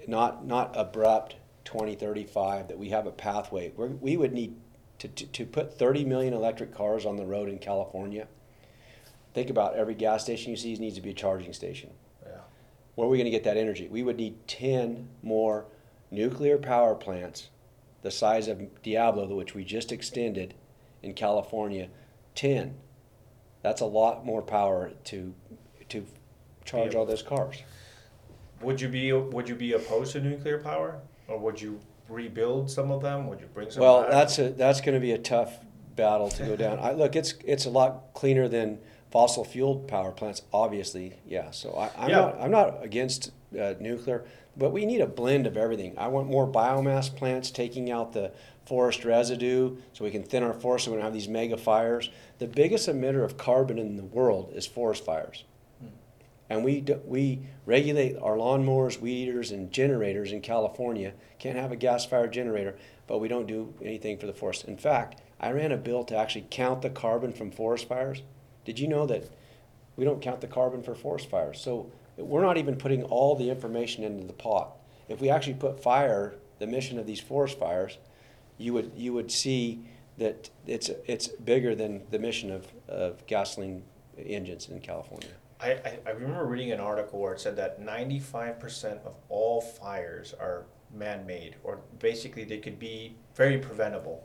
Not 0.07 0.45
not 0.45 0.71
abrupt 0.73 1.35
2035 1.69 2.67
that 2.67 2.79
we 2.79 2.89
have 2.89 3.05
a 3.05 3.11
pathway. 3.11 3.71
We're, 3.75 3.89
we 3.89 4.17
would 4.17 4.33
need 4.33 4.55
to, 4.97 5.07
to, 5.07 5.25
to 5.27 5.45
put 5.45 5.77
30 5.77 6.03
million 6.03 6.33
electric 6.33 6.73
cars 6.73 7.05
on 7.05 7.15
the 7.15 7.27
road 7.27 7.47
in 7.47 7.59
California. 7.59 8.27
Think 9.35 9.51
about 9.51 9.75
every 9.75 9.93
gas 9.93 10.23
station 10.23 10.49
you 10.49 10.57
see 10.57 10.73
needs 10.77 10.95
to 10.95 11.01
be 11.01 11.11
a 11.11 11.13
charging 11.13 11.53
station. 11.53 11.91
Yeah. 12.25 12.39
Where 12.95 13.05
are 13.05 13.09
we 13.11 13.17
going 13.17 13.25
to 13.25 13.31
get 13.31 13.43
that 13.43 13.55
energy? 13.55 13.87
We 13.87 14.01
would 14.01 14.17
need 14.17 14.47
10 14.47 15.09
more 15.21 15.67
nuclear 16.09 16.57
power 16.57 16.95
plants 16.95 17.49
the 18.01 18.09
size 18.09 18.47
of 18.47 18.81
Diablo, 18.81 19.27
which 19.35 19.53
we 19.53 19.63
just 19.63 19.91
extended 19.91 20.55
in 21.03 21.13
California. 21.13 21.89
10. 22.33 22.73
That's 23.61 23.81
a 23.81 23.85
lot 23.85 24.25
more 24.25 24.41
power 24.41 24.93
to 25.05 25.35
to 25.89 26.05
charge 26.65 26.95
all 26.95 27.05
those 27.05 27.23
cars. 27.23 27.61
Would 28.61 28.81
you 28.81 28.87
be 28.87 29.11
would 29.13 29.47
you 29.47 29.55
be 29.55 29.73
opposed 29.73 30.13
to 30.13 30.21
nuclear 30.21 30.57
power? 30.57 31.01
Or 31.29 31.37
would 31.37 31.61
you 31.61 31.79
rebuild 32.09 32.69
some 32.69 32.91
of 32.91 33.01
them? 33.01 33.27
Would 33.27 33.39
you 33.39 33.47
bring 33.47 33.69
some? 33.69 33.83
Well, 33.83 34.01
back? 34.01 34.11
that's 34.11 34.39
a 34.39 34.49
that's 34.49 34.81
going 34.81 34.95
to 34.95 34.99
be 34.99 35.11
a 35.11 35.17
tough 35.17 35.59
battle 35.95 36.29
to 36.29 36.45
go 36.45 36.55
down. 36.55 36.79
I, 36.81 36.91
look, 36.93 37.15
it's 37.15 37.35
it's 37.45 37.65
a 37.65 37.69
lot 37.69 38.13
cleaner 38.13 38.47
than 38.47 38.79
fossil 39.11 39.43
fuel 39.43 39.79
power 39.79 40.11
plants, 40.11 40.41
obviously. 40.53 41.19
Yeah, 41.25 41.51
so 41.51 41.71
I, 41.73 42.05
am 42.05 42.09
yeah. 42.09 42.15
not 42.15 42.41
I'm 42.41 42.51
not 42.51 42.83
against 42.83 43.31
uh, 43.59 43.75
nuclear, 43.79 44.25
but 44.57 44.71
we 44.71 44.85
need 44.85 45.01
a 45.01 45.07
blend 45.07 45.47
of 45.47 45.57
everything. 45.57 45.97
I 45.97 46.07
want 46.07 46.27
more 46.27 46.47
biomass 46.47 47.15
plants 47.15 47.51
taking 47.51 47.91
out 47.91 48.13
the 48.13 48.31
forest 48.65 49.03
residue 49.03 49.77
so 49.93 50.03
we 50.03 50.11
can 50.11 50.21
thin 50.21 50.43
our 50.43 50.53
forest 50.53 50.85
so 50.85 50.91
we 50.91 50.97
don't 50.97 51.05
have 51.05 51.13
these 51.13 51.27
mega 51.27 51.57
fires. 51.57 52.09
The 52.37 52.47
biggest 52.47 52.87
emitter 52.87 53.23
of 53.23 53.35
carbon 53.37 53.79
in 53.79 53.97
the 53.97 54.03
world 54.03 54.51
is 54.53 54.67
forest 54.67 55.03
fires 55.03 55.43
and 56.49 56.63
we, 56.63 56.83
we 57.05 57.41
regulate 57.65 58.17
our 58.17 58.35
lawnmowers, 58.35 58.99
weed 58.99 59.29
eaters, 59.29 59.51
and 59.51 59.71
generators 59.71 60.31
in 60.31 60.41
California. 60.41 61.13
Can't 61.37 61.57
have 61.57 61.71
a 61.71 61.75
gas 61.75 62.05
fired 62.05 62.33
generator, 62.33 62.75
but 63.07 63.19
we 63.19 63.27
don't 63.27 63.47
do 63.47 63.73
anything 63.81 64.17
for 64.17 64.25
the 64.25 64.33
forest. 64.33 64.65
In 64.65 64.77
fact, 64.77 65.21
I 65.39 65.51
ran 65.51 65.71
a 65.71 65.77
bill 65.77 66.03
to 66.05 66.17
actually 66.17 66.47
count 66.49 66.81
the 66.81 66.89
carbon 66.89 67.31
from 67.31 67.51
forest 67.51 67.87
fires. 67.87 68.23
Did 68.65 68.79
you 68.79 68.87
know 68.87 69.05
that 69.05 69.29
we 69.95 70.05
don't 70.05 70.21
count 70.21 70.41
the 70.41 70.47
carbon 70.47 70.81
for 70.81 70.95
forest 70.95 71.29
fires? 71.29 71.61
So 71.61 71.91
we're 72.17 72.41
not 72.41 72.57
even 72.57 72.75
putting 72.75 73.03
all 73.03 73.35
the 73.35 73.49
information 73.49 74.03
into 74.03 74.25
the 74.25 74.33
pot. 74.33 74.71
If 75.07 75.21
we 75.21 75.29
actually 75.29 75.53
put 75.53 75.81
fire, 75.81 76.35
the 76.57 76.67
mission 76.67 76.99
of 76.99 77.05
these 77.05 77.19
forest 77.19 77.57
fires, 77.57 77.97
you 78.57 78.73
would, 78.73 78.91
you 78.95 79.13
would 79.13 79.31
see 79.31 79.85
that 80.17 80.49
it's, 80.67 80.89
it's 81.07 81.27
bigger 81.27 81.75
than 81.75 82.01
the 82.11 82.19
mission 82.19 82.51
of, 82.51 82.67
of 82.87 83.25
gasoline 83.25 83.83
engines 84.17 84.67
in 84.67 84.81
California. 84.81 85.29
I, 85.61 85.99
I, 86.05 86.11
remember 86.11 86.45
reading 86.45 86.71
an 86.71 86.79
article 86.79 87.19
where 87.19 87.33
it 87.33 87.41
said 87.41 87.57
that 87.57 87.81
95% 87.81 89.05
of 89.05 89.15
all 89.27 89.59
fires 89.59 90.33
are 90.39 90.65
man-made, 90.93 91.55
or 91.63 91.81
basically 91.99 92.45
they 92.45 92.59
could 92.59 92.79
be 92.79 93.17
very 93.35 93.57
preventable 93.57 94.23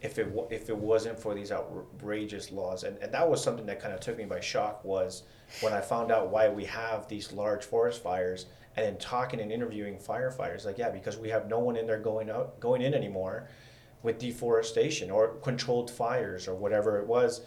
if 0.00 0.18
it 0.18 0.32
if 0.50 0.68
it 0.68 0.76
wasn't 0.76 1.18
for 1.18 1.34
these 1.34 1.50
outrageous 1.50 2.52
laws. 2.52 2.84
And 2.84 2.98
and 2.98 3.12
that 3.12 3.28
was 3.28 3.42
something 3.42 3.66
that 3.66 3.80
kind 3.80 3.94
of 3.94 4.00
took 4.00 4.16
me 4.16 4.24
by 4.26 4.40
shock 4.40 4.84
was 4.84 5.24
when 5.60 5.72
I 5.72 5.80
found 5.80 6.12
out 6.12 6.30
why 6.30 6.48
we 6.48 6.64
have 6.66 7.08
these 7.08 7.32
large 7.32 7.64
forest 7.64 8.00
fires, 8.02 8.46
and 8.76 8.86
then 8.86 8.96
talking 8.98 9.40
and 9.40 9.50
interviewing 9.50 9.98
firefighters, 9.98 10.64
like 10.64 10.78
yeah, 10.78 10.90
because 10.90 11.16
we 11.16 11.30
have 11.30 11.48
no 11.48 11.58
one 11.58 11.76
in 11.76 11.86
there 11.86 11.98
going 11.98 12.30
out 12.30 12.60
going 12.60 12.80
in 12.82 12.94
anymore 12.94 13.48
with 14.02 14.18
deforestation 14.20 15.10
or 15.10 15.34
controlled 15.42 15.90
fires 15.90 16.46
or 16.46 16.54
whatever 16.54 17.00
it 17.00 17.06
was 17.06 17.40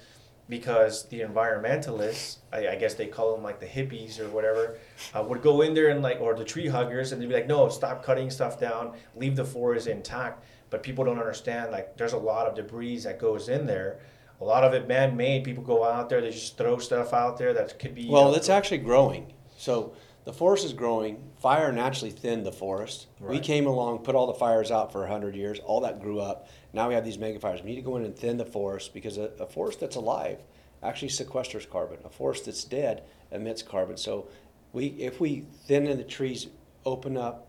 because 0.50 1.08
the 1.10 1.22
environmentalists, 1.22 2.38
I, 2.52 2.70
I, 2.70 2.76
guess 2.76 2.96
they 2.96 3.06
call 3.06 3.36
them 3.36 3.44
like 3.44 3.60
the 3.60 3.68
hippies 3.68 4.20
or 4.20 4.28
whatever, 4.30 4.80
uh, 5.14 5.24
would 5.24 5.44
go 5.44 5.62
in 5.62 5.76
there 5.76 5.90
and 5.90 6.02
like, 6.02 6.20
or 6.20 6.34
the 6.34 6.44
tree 6.44 6.68
huggers, 6.68 7.12
and 7.12 7.22
they'd 7.22 7.30
be 7.30 7.36
like, 7.36 7.48
no, 7.48 7.70
stop 7.70 8.04
cutting 8.04 8.32
stuff 8.32 8.60
down, 8.60 8.94
leave 9.16 9.36
the 9.36 9.46
forest 9.46 9.88
intact. 9.88 10.44
But 10.72 10.82
people 10.82 11.06
don't 11.06 11.20
understand, 11.20 11.72
like, 11.72 11.96
there's 11.98 12.14
a 12.14 12.18
lot 12.18 12.48
of 12.48 12.56
debris 12.56 13.00
that 13.00 13.20
goes 13.20 13.48
in 13.48 13.66
there. 13.68 14.00
A 14.42 14.44
lot 14.44 14.64
of 14.64 14.74
it 14.74 14.88
man 14.88 15.16
made. 15.16 15.44
People 15.44 15.64
go 15.64 15.84
out 15.84 16.10
there, 16.10 16.22
they 16.22 16.32
just 16.32 16.58
throw 16.58 16.80
stuff 16.80 17.14
out 17.14 17.38
there 17.38 17.54
that 17.54 17.78
could 17.78 17.94
be. 17.94 18.10
Well, 18.10 18.34
it's 18.34 18.50
actually 18.50 18.80
growing. 18.80 19.34
So 19.58 19.94
the 20.24 20.34
forest 20.34 20.66
is 20.66 20.74
growing. 20.74 21.24
Fire 21.40 21.72
naturally 21.72 22.12
thinned 22.12 22.46
the 22.46 22.52
forest. 22.52 23.08
Right. 23.20 23.32
We 23.32 23.40
came 23.40 23.68
along, 23.68 24.00
put 24.00 24.16
all 24.16 24.28
the 24.28 24.34
fires 24.34 24.72
out 24.72 24.92
for 24.92 25.02
100 25.02 25.36
years. 25.36 25.60
All 25.60 25.82
that 25.82 26.02
grew 26.02 26.20
up. 26.20 26.48
Now 26.74 26.88
we 26.88 26.94
have 26.94 27.06
these 27.06 27.18
mega 27.18 27.40
fires. 27.40 27.62
We 27.64 27.72
need 27.72 27.78
to 27.78 27.82
go 27.82 27.98
in 27.98 28.06
and 28.06 28.16
thin 28.16 28.38
the 28.38 28.46
forest 28.46 28.94
because 28.94 29.18
a, 29.18 29.32
a 29.40 29.46
forest 29.46 29.80
that's 29.80 29.96
alive 29.96 30.40
actually 30.84 31.10
sequesters 31.10 31.70
carbon. 31.70 31.98
A 32.06 32.10
forest 32.10 32.46
that's 32.46 32.64
dead 32.64 33.04
emits 33.32 33.62
carbon. 33.62 33.98
So 33.98 34.28
we, 34.74 34.88
if 35.00 35.20
we 35.20 35.46
thin 35.66 35.88
in 35.88 35.98
the 35.98 36.04
trees, 36.04 36.48
open 36.86 37.18
up 37.18 37.48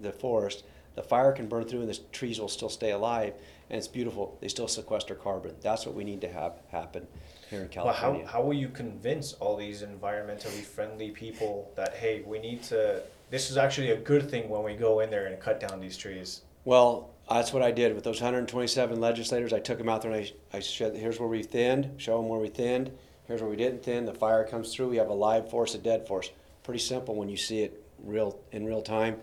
the 0.00 0.12
forest, 0.12 0.64
the 0.94 1.02
fire 1.02 1.32
can 1.32 1.48
burn 1.48 1.64
through 1.64 1.80
and 1.80 1.88
the 1.88 1.98
trees 2.12 2.38
will 2.38 2.48
still 2.48 2.68
stay 2.68 2.92
alive, 2.92 3.34
and 3.68 3.78
it's 3.78 3.88
beautiful. 3.88 4.38
They 4.40 4.48
still 4.48 4.68
sequester 4.68 5.14
carbon. 5.14 5.54
That's 5.60 5.86
what 5.86 5.94
we 5.94 6.04
need 6.04 6.20
to 6.20 6.28
have 6.28 6.60
happen 6.70 7.06
here 7.50 7.62
in 7.62 7.68
California. 7.68 8.20
Well, 8.20 8.26
how, 8.26 8.32
how 8.32 8.42
will 8.42 8.54
you 8.54 8.68
convince 8.68 9.32
all 9.34 9.56
these 9.56 9.82
environmentally 9.82 10.62
friendly 10.62 11.10
people 11.10 11.72
that 11.74 11.94
hey, 11.94 12.22
we 12.26 12.38
need 12.38 12.62
to? 12.64 13.02
This 13.30 13.50
is 13.50 13.56
actually 13.56 13.90
a 13.90 13.96
good 13.96 14.30
thing 14.30 14.48
when 14.48 14.62
we 14.62 14.74
go 14.74 15.00
in 15.00 15.10
there 15.10 15.26
and 15.26 15.40
cut 15.40 15.58
down 15.58 15.80
these 15.80 15.96
trees. 15.96 16.42
Well, 16.64 17.10
that's 17.28 17.52
what 17.52 17.62
I 17.62 17.70
did 17.70 17.94
with 17.94 18.04
those 18.04 18.20
127 18.20 19.00
legislators. 19.00 19.52
I 19.52 19.60
took 19.60 19.78
them 19.78 19.88
out 19.88 20.02
there 20.02 20.12
and 20.12 20.30
I, 20.52 20.56
I 20.56 20.60
said, 20.60 20.96
here's 20.96 21.18
where 21.18 21.28
we 21.28 21.42
thinned, 21.42 21.92
show 21.96 22.18
them 22.18 22.28
where 22.28 22.40
we 22.40 22.48
thinned. 22.48 22.90
Here's 23.26 23.40
where 23.40 23.50
we 23.50 23.56
didn't 23.56 23.82
thin. 23.82 24.04
The 24.04 24.12
fire 24.12 24.44
comes 24.44 24.74
through. 24.74 24.88
We 24.88 24.96
have 24.96 25.08
a 25.08 25.14
live 25.14 25.48
force, 25.48 25.74
a 25.74 25.78
dead 25.78 26.06
force. 26.06 26.30
Pretty 26.62 26.80
simple 26.80 27.14
when 27.14 27.28
you 27.28 27.36
see 27.36 27.60
it 27.60 27.82
real 28.02 28.38
in 28.52 28.66
real 28.66 28.82
time. 28.82 29.16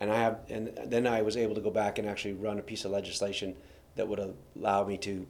And 0.00 0.10
I 0.10 0.16
have, 0.16 0.40
and 0.48 0.78
then 0.86 1.06
I 1.06 1.22
was 1.22 1.36
able 1.36 1.54
to 1.54 1.60
go 1.60 1.70
back 1.70 1.98
and 1.98 2.08
actually 2.08 2.34
run 2.34 2.58
a 2.58 2.62
piece 2.62 2.84
of 2.84 2.90
legislation 2.90 3.56
that 3.96 4.06
would 4.06 4.34
allow 4.54 4.84
me 4.84 4.96
to 4.98 5.26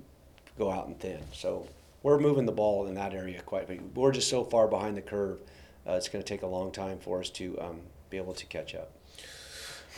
go 0.58 0.70
out 0.70 0.88
and 0.88 0.98
thin. 0.98 1.20
So 1.32 1.66
we're 2.02 2.18
moving 2.18 2.44
the 2.44 2.52
ball 2.52 2.86
in 2.86 2.94
that 2.94 3.14
area 3.14 3.40
quite. 3.42 3.68
We're 3.94 4.12
just 4.12 4.28
so 4.28 4.44
far 4.44 4.68
behind 4.68 4.96
the 4.96 5.02
curve. 5.02 5.38
Uh, 5.86 5.92
it's 5.92 6.08
going 6.08 6.22
to 6.22 6.28
take 6.28 6.42
a 6.42 6.46
long 6.46 6.70
time 6.70 6.98
for 6.98 7.20
us 7.20 7.30
to 7.30 7.58
um, 7.60 7.80
be 8.10 8.18
able 8.18 8.34
to 8.34 8.46
catch 8.46 8.74
up. 8.74 8.90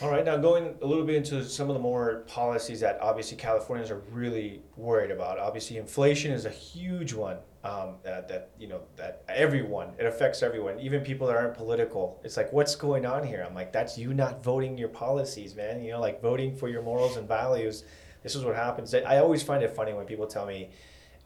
All 0.02 0.10
right, 0.10 0.24
now 0.24 0.38
going 0.38 0.76
a 0.80 0.86
little 0.86 1.04
bit 1.04 1.16
into 1.16 1.44
some 1.44 1.68
of 1.68 1.74
the 1.74 1.80
more 1.80 2.24
policies 2.26 2.80
that 2.80 2.98
obviously 3.02 3.36
Californians 3.36 3.90
are 3.90 4.02
really 4.10 4.62
worried 4.74 5.10
about. 5.10 5.38
Obviously, 5.38 5.76
inflation 5.76 6.32
is 6.32 6.46
a 6.46 6.50
huge 6.50 7.12
one 7.12 7.36
um, 7.64 7.96
that, 8.02 8.26
that 8.28 8.52
you 8.58 8.66
know 8.66 8.80
that 8.96 9.22
everyone 9.28 9.90
it 9.98 10.06
affects 10.06 10.42
everyone, 10.42 10.80
even 10.80 11.02
people 11.02 11.26
that 11.26 11.36
aren't 11.36 11.54
political. 11.54 12.18
It's 12.24 12.38
like, 12.38 12.50
what's 12.50 12.74
going 12.76 13.04
on 13.04 13.26
here? 13.26 13.44
I'm 13.46 13.54
like, 13.54 13.74
that's 13.74 13.98
you 13.98 14.14
not 14.14 14.42
voting 14.42 14.78
your 14.78 14.88
policies, 14.88 15.54
man. 15.54 15.82
You 15.82 15.90
know, 15.90 16.00
like 16.00 16.22
voting 16.22 16.56
for 16.56 16.70
your 16.70 16.80
morals 16.80 17.18
and 17.18 17.28
values. 17.28 17.84
This 18.22 18.34
is 18.34 18.42
what 18.42 18.56
happens. 18.56 18.94
I 18.94 19.18
always 19.18 19.42
find 19.42 19.62
it 19.62 19.76
funny 19.76 19.92
when 19.92 20.06
people 20.06 20.26
tell 20.26 20.46
me, 20.46 20.70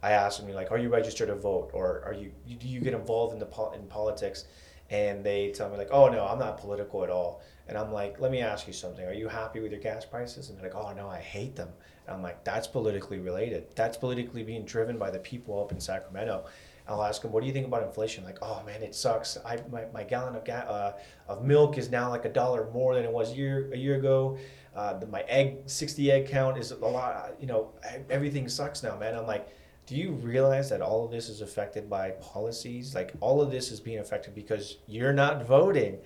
I 0.02 0.10
ask 0.10 0.40
them 0.40 0.52
like, 0.52 0.72
are 0.72 0.78
you 0.78 0.88
registered 0.88 1.28
to 1.28 1.36
vote, 1.36 1.70
or 1.74 2.02
are 2.04 2.12
you 2.12 2.32
do 2.58 2.66
you 2.66 2.80
get 2.80 2.94
involved 2.94 3.34
in 3.34 3.38
the 3.38 3.46
pol- 3.46 3.70
in 3.70 3.86
politics? 3.86 4.46
And 4.90 5.24
they 5.24 5.50
tell 5.50 5.70
me 5.70 5.76
like, 5.76 5.88
oh 5.90 6.08
no, 6.08 6.26
I'm 6.26 6.38
not 6.38 6.58
political 6.58 7.04
at 7.04 7.10
all. 7.10 7.42
And 7.68 7.78
I'm 7.78 7.92
like, 7.92 8.20
let 8.20 8.30
me 8.30 8.40
ask 8.40 8.66
you 8.66 8.72
something. 8.72 9.04
Are 9.06 9.14
you 9.14 9.28
happy 9.28 9.60
with 9.60 9.72
your 9.72 9.80
gas 9.80 10.04
prices? 10.04 10.50
And 10.50 10.58
they're 10.58 10.70
like, 10.70 10.76
oh 10.76 10.92
no, 10.92 11.08
I 11.08 11.18
hate 11.18 11.56
them. 11.56 11.70
And 12.06 12.16
I'm 12.16 12.22
like, 12.22 12.44
that's 12.44 12.66
politically 12.66 13.18
related. 13.18 13.74
That's 13.74 13.96
politically 13.96 14.42
being 14.42 14.64
driven 14.64 14.98
by 14.98 15.10
the 15.10 15.18
people 15.18 15.60
up 15.60 15.72
in 15.72 15.80
Sacramento. 15.80 16.44
I'll 16.86 17.02
ask 17.02 17.22
them, 17.22 17.32
what 17.32 17.40
do 17.40 17.46
you 17.46 17.52
think 17.52 17.66
about 17.66 17.82
inflation? 17.82 18.24
Like, 18.24 18.38
oh 18.42 18.62
man, 18.66 18.82
it 18.82 18.94
sucks. 18.94 19.38
I 19.44 19.58
my, 19.70 19.84
my 19.94 20.04
gallon 20.04 20.36
of 20.36 20.44
ga- 20.44 20.66
uh, 20.68 20.92
of 21.28 21.42
milk 21.44 21.78
is 21.78 21.90
now 21.90 22.10
like 22.10 22.26
a 22.26 22.28
dollar 22.28 22.68
more 22.72 22.94
than 22.94 23.04
it 23.04 23.10
was 23.10 23.32
a 23.32 23.36
year 23.36 23.70
a 23.72 23.76
year 23.76 23.96
ago. 23.96 24.38
Uh, 24.76 24.98
the, 24.98 25.06
my 25.06 25.22
egg 25.22 25.58
60 25.66 26.10
egg 26.10 26.28
count 26.28 26.58
is 26.58 26.72
a 26.72 26.76
lot. 26.76 27.34
You 27.40 27.46
know, 27.46 27.72
everything 28.10 28.48
sucks 28.48 28.82
now, 28.82 28.98
man. 28.98 29.16
I'm 29.16 29.26
like, 29.26 29.48
do 29.86 29.96
you 29.96 30.12
realize 30.12 30.70
that 30.70 30.80
all 30.80 31.04
of 31.04 31.10
this 31.10 31.28
is 31.28 31.40
affected 31.40 31.90
by 31.90 32.12
policies? 32.12 32.94
Like 32.94 33.12
all 33.20 33.40
of 33.40 33.50
this 33.50 33.70
is 33.70 33.80
being 33.80 33.98
affected 33.98 34.34
because 34.34 34.78
you're 34.86 35.12
not 35.12 35.46
voting. 35.46 35.98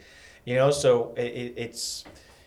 You 0.44 0.56
know, 0.56 0.70
so 0.70 1.14
it, 1.16 1.26
it, 1.26 1.54
it's 1.56 2.04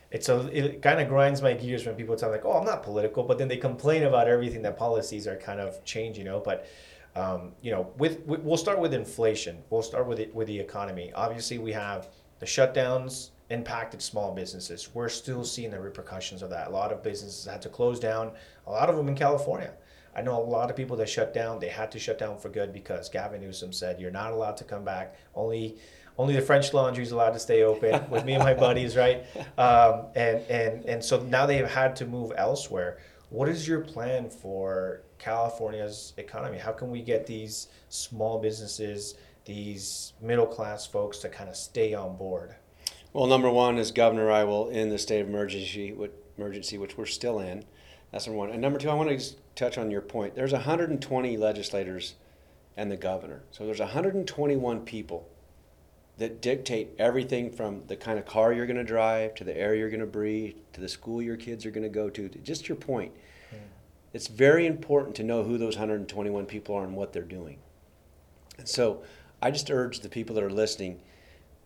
it's 0.10 0.28
a 0.28 0.48
it 0.48 0.82
kind 0.82 1.00
of 1.00 1.08
grinds 1.08 1.42
my 1.42 1.54
gears 1.54 1.86
when 1.86 1.96
people 1.96 2.16
tell 2.16 2.30
me 2.30 2.36
like, 2.36 2.46
oh, 2.46 2.54
I'm 2.54 2.66
not 2.66 2.84
political, 2.84 3.24
but 3.24 3.38
then 3.38 3.48
they 3.48 3.58
complain 3.58 4.04
about 4.04 4.28
everything 4.28 4.62
that 4.64 4.78
policies 4.78 5.28
are 5.28 5.38
kind 5.38 5.60
of 5.60 5.84
changing. 5.86 6.26
You 6.26 6.32
know, 6.32 6.40
but 6.40 6.68
um, 7.16 7.52
you 7.62 7.72
know, 7.72 7.92
with, 7.98 8.26
with 8.26 8.42
we'll 8.42 8.58
start 8.58 8.80
with 8.80 8.94
inflation. 8.94 9.60
We'll 9.70 9.82
start 9.82 10.08
with 10.08 10.20
it 10.20 10.34
with 10.34 10.48
the 10.48 10.60
economy. 10.60 11.12
Obviously, 11.16 11.58
we 11.58 11.72
have 11.72 12.10
the 12.40 12.46
shutdowns 12.46 13.30
impacted 13.50 14.02
small 14.02 14.34
businesses. 14.34 14.90
We're 14.94 15.10
still 15.10 15.44
seeing 15.44 15.72
the 15.72 15.80
repercussions 15.80 16.42
of 16.42 16.50
that. 16.50 16.68
A 16.68 16.72
lot 16.72 16.92
of 16.92 17.04
businesses 17.04 17.46
had 17.46 17.62
to 17.64 17.70
close 17.70 18.00
down. 18.00 18.32
A 18.66 18.72
lot 18.72 18.90
of 18.90 18.96
them 18.96 19.08
in 19.08 19.16
California. 19.16 19.74
I 20.16 20.22
know 20.22 20.38
a 20.38 20.44
lot 20.44 20.70
of 20.70 20.76
people 20.76 20.98
that 20.98 21.10
shut 21.10 21.34
down. 21.34 21.60
They 21.60 21.70
had 21.70 21.92
to 21.92 22.00
shut 22.00 22.18
down 22.18 22.38
for 22.38 22.50
good 22.50 22.74
because 22.74 23.10
Gavin 23.10 23.42
Newsom 23.42 23.72
said 23.72 24.00
you're 24.00 24.12
not 24.12 24.32
allowed 24.32 24.58
to 24.58 24.64
come 24.64 24.84
back. 24.84 25.16
Only, 25.36 25.78
only 26.18 26.36
the 26.36 26.42
French 26.42 26.74
Laundry 26.74 27.04
is 27.04 27.12
allowed 27.12 27.32
to 27.32 27.40
stay 27.40 27.64
open 27.64 28.04
with 28.10 28.26
me 28.26 28.34
and 28.34 28.44
my 28.44 28.54
buddies, 28.54 28.98
right? 28.98 29.26
Um, 29.58 30.08
and 30.16 30.42
and 30.50 30.86
and 30.86 31.04
so 31.04 31.22
now 31.24 31.46
they 31.46 31.58
have 31.58 31.72
had 31.72 31.96
to 31.98 32.06
move 32.06 32.34
elsewhere. 32.36 32.98
What 33.30 33.48
is 33.48 33.66
your 33.66 33.80
plan 33.80 34.30
for 34.30 35.04
California's 35.18 36.14
economy? 36.18 36.58
How 36.58 36.74
can 36.74 36.92
we 36.92 37.02
get 37.02 37.26
these 37.26 37.68
small 37.88 38.40
businesses, 38.40 39.16
these 39.46 40.12
middle 40.22 40.46
class 40.46 40.86
folks 40.86 41.20
to 41.20 41.30
kind 41.30 41.50
of 41.50 41.56
stay 41.56 41.94
on 41.94 42.18
board? 42.18 42.56
Well, 43.14 43.28
number 43.28 43.50
one 43.50 43.78
is 43.78 43.92
governor, 43.92 44.32
I 44.32 44.44
will 44.44 44.70
end 44.72 44.92
the 44.92 44.98
state 44.98 45.22
of 45.22 45.30
emergency, 45.30 45.96
emergency, 46.38 46.78
which 46.78 46.98
we're 46.98 47.06
still 47.06 47.40
in. 47.40 47.64
That's 48.12 48.28
number 48.28 48.38
one. 48.38 48.50
And 48.50 48.62
number 48.62 48.78
two, 48.78 48.90
I 48.90 48.94
want 48.94 49.10
to 49.10 49.16
just 49.16 49.38
touch 49.56 49.78
on 49.78 49.90
your 49.90 50.02
point. 50.02 50.36
There's 50.36 50.52
120 50.52 51.38
legislators 51.38 52.16
and 52.76 52.92
the 52.92 52.98
governor. 52.98 53.44
So 53.52 53.66
there's 53.66 53.80
121 53.80 54.82
people 54.82 55.28
that 56.18 56.42
dictate 56.42 56.90
everything 57.00 57.52
from 57.52 57.84
the 57.88 57.96
kind 57.96 58.20
of 58.20 58.26
car 58.26 58.54
you're 58.54 58.66
going 58.66 58.78
to 58.78 58.84
drive 58.84 59.34
to 59.36 59.44
the 59.44 59.58
air 59.58 59.74
you're 59.74 59.90
going 59.90 60.02
to 60.02 60.06
breathe 60.06 60.56
to 60.74 60.82
the 60.82 60.90
school 60.90 61.22
your 61.22 61.38
kids 61.38 61.66
are 61.66 61.72
going 61.72 61.84
to 61.84 61.90
go 61.90 62.10
to. 62.10 62.30
Just 62.44 62.68
your 62.68 62.76
point. 62.76 63.14
Mm. 63.54 63.58
It's 64.14 64.28
very 64.28 64.68
important 64.68 65.16
to 65.16 65.24
know 65.24 65.44
who 65.44 65.58
those 65.58 65.76
121 65.76 66.46
people 66.46 66.76
are 66.76 66.84
and 66.84 66.96
what 66.96 67.14
they're 67.14 67.24
doing. 67.24 67.58
And 68.58 68.68
so 68.68 69.04
I 69.42 69.52
just 69.52 69.72
urge 69.72 70.02
the 70.02 70.10
people 70.10 70.36
that 70.36 70.44
are 70.44 70.52
listening, 70.52 71.00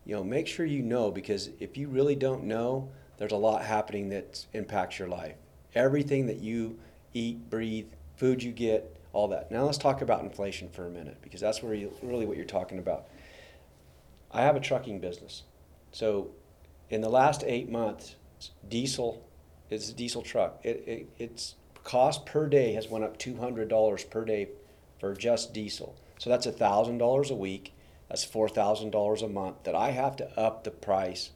you 0.04 0.14
know, 0.14 0.24
make 0.24 0.46
sure 0.46 0.64
you 0.64 0.82
know 0.82 1.10
because 1.10 1.50
if 1.60 1.76
you 1.76 1.88
really 1.88 2.14
don't 2.14 2.44
know, 2.44 2.88
there's 3.18 3.32
a 3.32 3.36
lot 3.36 3.64
happening 3.64 4.10
that 4.10 4.46
impacts 4.54 4.98
your 4.98 5.08
life 5.08 5.34
everything 5.76 6.26
that 6.26 6.40
you 6.40 6.78
eat, 7.14 7.48
breathe, 7.48 7.88
food 8.16 8.42
you 8.42 8.50
get, 8.50 8.96
all 9.12 9.28
that. 9.28 9.50
Now 9.50 9.64
let's 9.64 9.78
talk 9.78 10.02
about 10.02 10.22
inflation 10.22 10.68
for 10.68 10.86
a 10.86 10.90
minute 10.90 11.18
because 11.22 11.40
that's 11.40 11.62
where 11.62 11.74
you, 11.74 11.92
really 12.02 12.26
what 12.26 12.36
you're 12.36 12.46
talking 12.46 12.78
about. 12.78 13.06
I 14.32 14.42
have 14.42 14.56
a 14.56 14.60
trucking 14.60 15.00
business. 15.00 15.44
So 15.92 16.30
in 16.90 17.00
the 17.00 17.08
last 17.08 17.44
eight 17.46 17.70
months, 17.70 18.16
diesel 18.68 19.26
is 19.70 19.88
a 19.88 19.94
diesel 19.94 20.22
truck. 20.22 20.60
It, 20.64 20.84
it, 20.86 21.08
its 21.18 21.54
cost 21.84 22.26
per 22.26 22.46
day 22.48 22.72
has 22.72 22.88
went 22.88 23.04
up 23.04 23.18
$200 23.18 24.10
per 24.10 24.24
day 24.24 24.48
for 24.98 25.14
just 25.14 25.54
diesel. 25.54 25.96
So 26.18 26.30
that's 26.30 26.46
$1,000 26.46 27.30
a 27.30 27.34
week. 27.34 27.72
That's 28.08 28.26
$4,000 28.26 29.22
a 29.22 29.28
month 29.28 29.62
that 29.64 29.74
I 29.74 29.90
have 29.90 30.16
to 30.16 30.38
up 30.38 30.64
the 30.64 30.70
price 30.70 31.30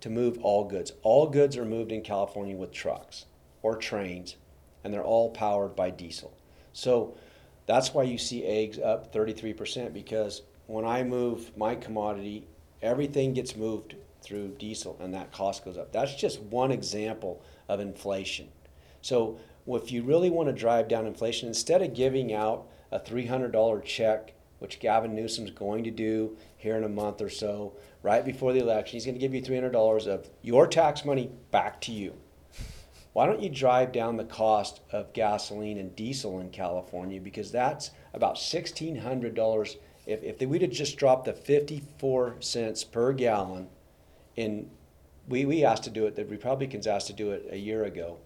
to 0.00 0.10
move 0.10 0.38
all 0.42 0.64
goods. 0.64 0.92
All 1.02 1.28
goods 1.28 1.56
are 1.56 1.64
moved 1.64 1.92
in 1.92 2.02
California 2.02 2.56
with 2.56 2.72
trucks 2.72 3.26
or 3.64 3.74
trains, 3.74 4.36
and 4.84 4.92
they're 4.92 5.02
all 5.02 5.30
powered 5.30 5.74
by 5.74 5.88
diesel. 5.88 6.36
So 6.74 7.16
that's 7.64 7.94
why 7.94 8.02
you 8.02 8.18
see 8.18 8.44
eggs 8.44 8.78
up 8.78 9.12
33% 9.12 9.92
because 9.94 10.42
when 10.66 10.84
I 10.84 11.02
move 11.02 11.56
my 11.56 11.74
commodity, 11.74 12.46
everything 12.82 13.32
gets 13.32 13.56
moved 13.56 13.96
through 14.22 14.48
diesel 14.58 14.98
and 15.00 15.14
that 15.14 15.32
cost 15.32 15.64
goes 15.64 15.78
up. 15.78 15.92
That's 15.92 16.14
just 16.14 16.42
one 16.42 16.70
example 16.70 17.42
of 17.66 17.80
inflation. 17.80 18.48
So 19.00 19.38
if 19.66 19.90
you 19.90 20.02
really 20.02 20.28
want 20.28 20.50
to 20.50 20.52
drive 20.52 20.86
down 20.88 21.06
inflation, 21.06 21.48
instead 21.48 21.80
of 21.80 21.94
giving 21.94 22.34
out 22.34 22.66
a 22.92 23.00
$300 23.00 23.82
check, 23.82 24.34
which 24.58 24.78
Gavin 24.78 25.14
Newsom's 25.14 25.50
going 25.50 25.84
to 25.84 25.90
do 25.90 26.36
here 26.58 26.76
in 26.76 26.84
a 26.84 26.88
month 26.88 27.22
or 27.22 27.30
so, 27.30 27.72
right 28.02 28.24
before 28.26 28.52
the 28.52 28.60
election, 28.60 28.92
he's 28.92 29.06
going 29.06 29.18
to 29.18 29.26
give 29.26 29.34
you 29.34 29.40
$300 29.40 30.06
of 30.06 30.28
your 30.42 30.66
tax 30.66 31.02
money 31.06 31.30
back 31.50 31.80
to 31.80 31.92
you 31.92 32.12
why 33.14 33.26
don't 33.26 33.40
you 33.40 33.48
drive 33.48 33.92
down 33.92 34.16
the 34.16 34.24
cost 34.24 34.80
of 34.90 35.12
gasoline 35.12 35.78
and 35.78 35.94
diesel 35.94 36.40
in 36.40 36.50
California? 36.50 37.20
Because 37.20 37.52
that's 37.52 37.92
about 38.12 38.34
$1,600. 38.34 39.76
If, 40.04 40.22
if 40.24 40.48
we'd 40.48 40.62
have 40.62 40.72
just 40.72 40.96
dropped 40.96 41.24
the 41.24 41.32
54 41.32 42.36
cents 42.40 42.82
per 42.82 43.12
gallon 43.12 43.68
in, 44.34 44.68
we, 45.28 45.44
we 45.44 45.64
asked 45.64 45.84
to 45.84 45.90
do 45.90 46.06
it, 46.06 46.16
the 46.16 46.24
Republicans 46.24 46.88
asked 46.88 47.06
to 47.06 47.12
do 47.12 47.30
it 47.30 47.46
a 47.50 47.56
year 47.56 47.84
ago, 47.84 48.18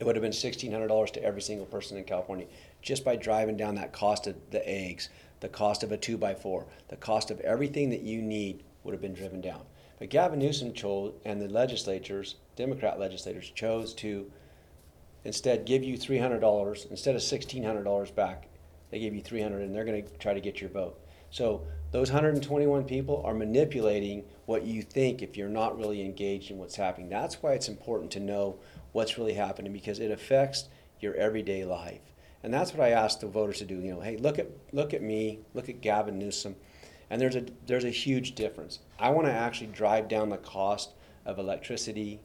it 0.00 0.04
would 0.04 0.16
have 0.16 0.22
been 0.22 0.32
$1,600 0.32 1.10
to 1.12 1.22
every 1.22 1.40
single 1.40 1.66
person 1.66 1.96
in 1.96 2.02
California 2.02 2.46
just 2.82 3.04
by 3.04 3.14
driving 3.14 3.56
down 3.56 3.76
that 3.76 3.92
cost 3.92 4.26
of 4.26 4.34
the 4.50 4.68
eggs, 4.68 5.08
the 5.38 5.48
cost 5.48 5.84
of 5.84 5.92
a 5.92 5.96
two 5.96 6.18
by 6.18 6.34
four, 6.34 6.66
the 6.88 6.96
cost 6.96 7.30
of 7.30 7.38
everything 7.40 7.90
that 7.90 8.02
you 8.02 8.20
need 8.20 8.64
would 8.82 8.92
have 8.92 9.00
been 9.00 9.14
driven 9.14 9.40
down. 9.40 9.62
But 9.98 10.10
Gavin 10.10 10.38
Newsom 10.38 10.72
chose, 10.72 11.14
and 11.24 11.40
the 11.40 11.48
legislators, 11.48 12.36
Democrat 12.56 12.98
legislators, 12.98 13.50
chose 13.50 13.94
to 13.94 14.30
instead 15.24 15.64
give 15.64 15.82
you 15.82 15.96
$300 15.96 16.90
instead 16.90 17.14
of 17.14 17.22
$1,600 17.22 18.14
back. 18.14 18.48
They 18.90 18.98
gave 18.98 19.14
you 19.14 19.22
300 19.22 19.62
and 19.62 19.74
they're 19.74 19.84
going 19.84 20.04
to 20.04 20.18
try 20.18 20.34
to 20.34 20.40
get 20.40 20.60
your 20.60 20.70
vote. 20.70 21.00
So 21.30 21.66
those 21.90 22.12
121 22.12 22.84
people 22.84 23.22
are 23.24 23.34
manipulating 23.34 24.24
what 24.46 24.64
you 24.64 24.82
think 24.82 25.22
if 25.22 25.36
you're 25.36 25.48
not 25.48 25.78
really 25.78 26.02
engaged 26.02 26.50
in 26.50 26.58
what's 26.58 26.76
happening. 26.76 27.08
That's 27.08 27.42
why 27.42 27.54
it's 27.54 27.68
important 27.68 28.10
to 28.12 28.20
know 28.20 28.58
what's 28.92 29.18
really 29.18 29.34
happening 29.34 29.72
because 29.72 29.98
it 29.98 30.10
affects 30.10 30.68
your 31.00 31.14
everyday 31.14 31.64
life. 31.64 32.02
And 32.42 32.52
that's 32.52 32.72
what 32.72 32.86
I 32.86 32.90
ask 32.90 33.20
the 33.20 33.26
voters 33.26 33.58
to 33.58 33.64
do. 33.64 33.80
You 33.80 33.94
know, 33.94 34.00
hey, 34.00 34.16
look 34.16 34.38
at 34.38 34.48
look 34.72 34.92
at 34.92 35.02
me, 35.02 35.40
look 35.54 35.68
at 35.68 35.80
Gavin 35.80 36.18
Newsom 36.18 36.56
and 37.10 37.20
there's 37.20 37.36
a 37.36 37.44
there's 37.66 37.84
a 37.84 37.90
huge 37.90 38.34
difference. 38.34 38.80
I 38.98 39.10
want 39.10 39.26
to 39.26 39.32
actually 39.32 39.68
drive 39.68 40.08
down 40.08 40.30
the 40.30 40.36
cost 40.36 40.94
of 41.24 41.38
electricity, 41.38 42.20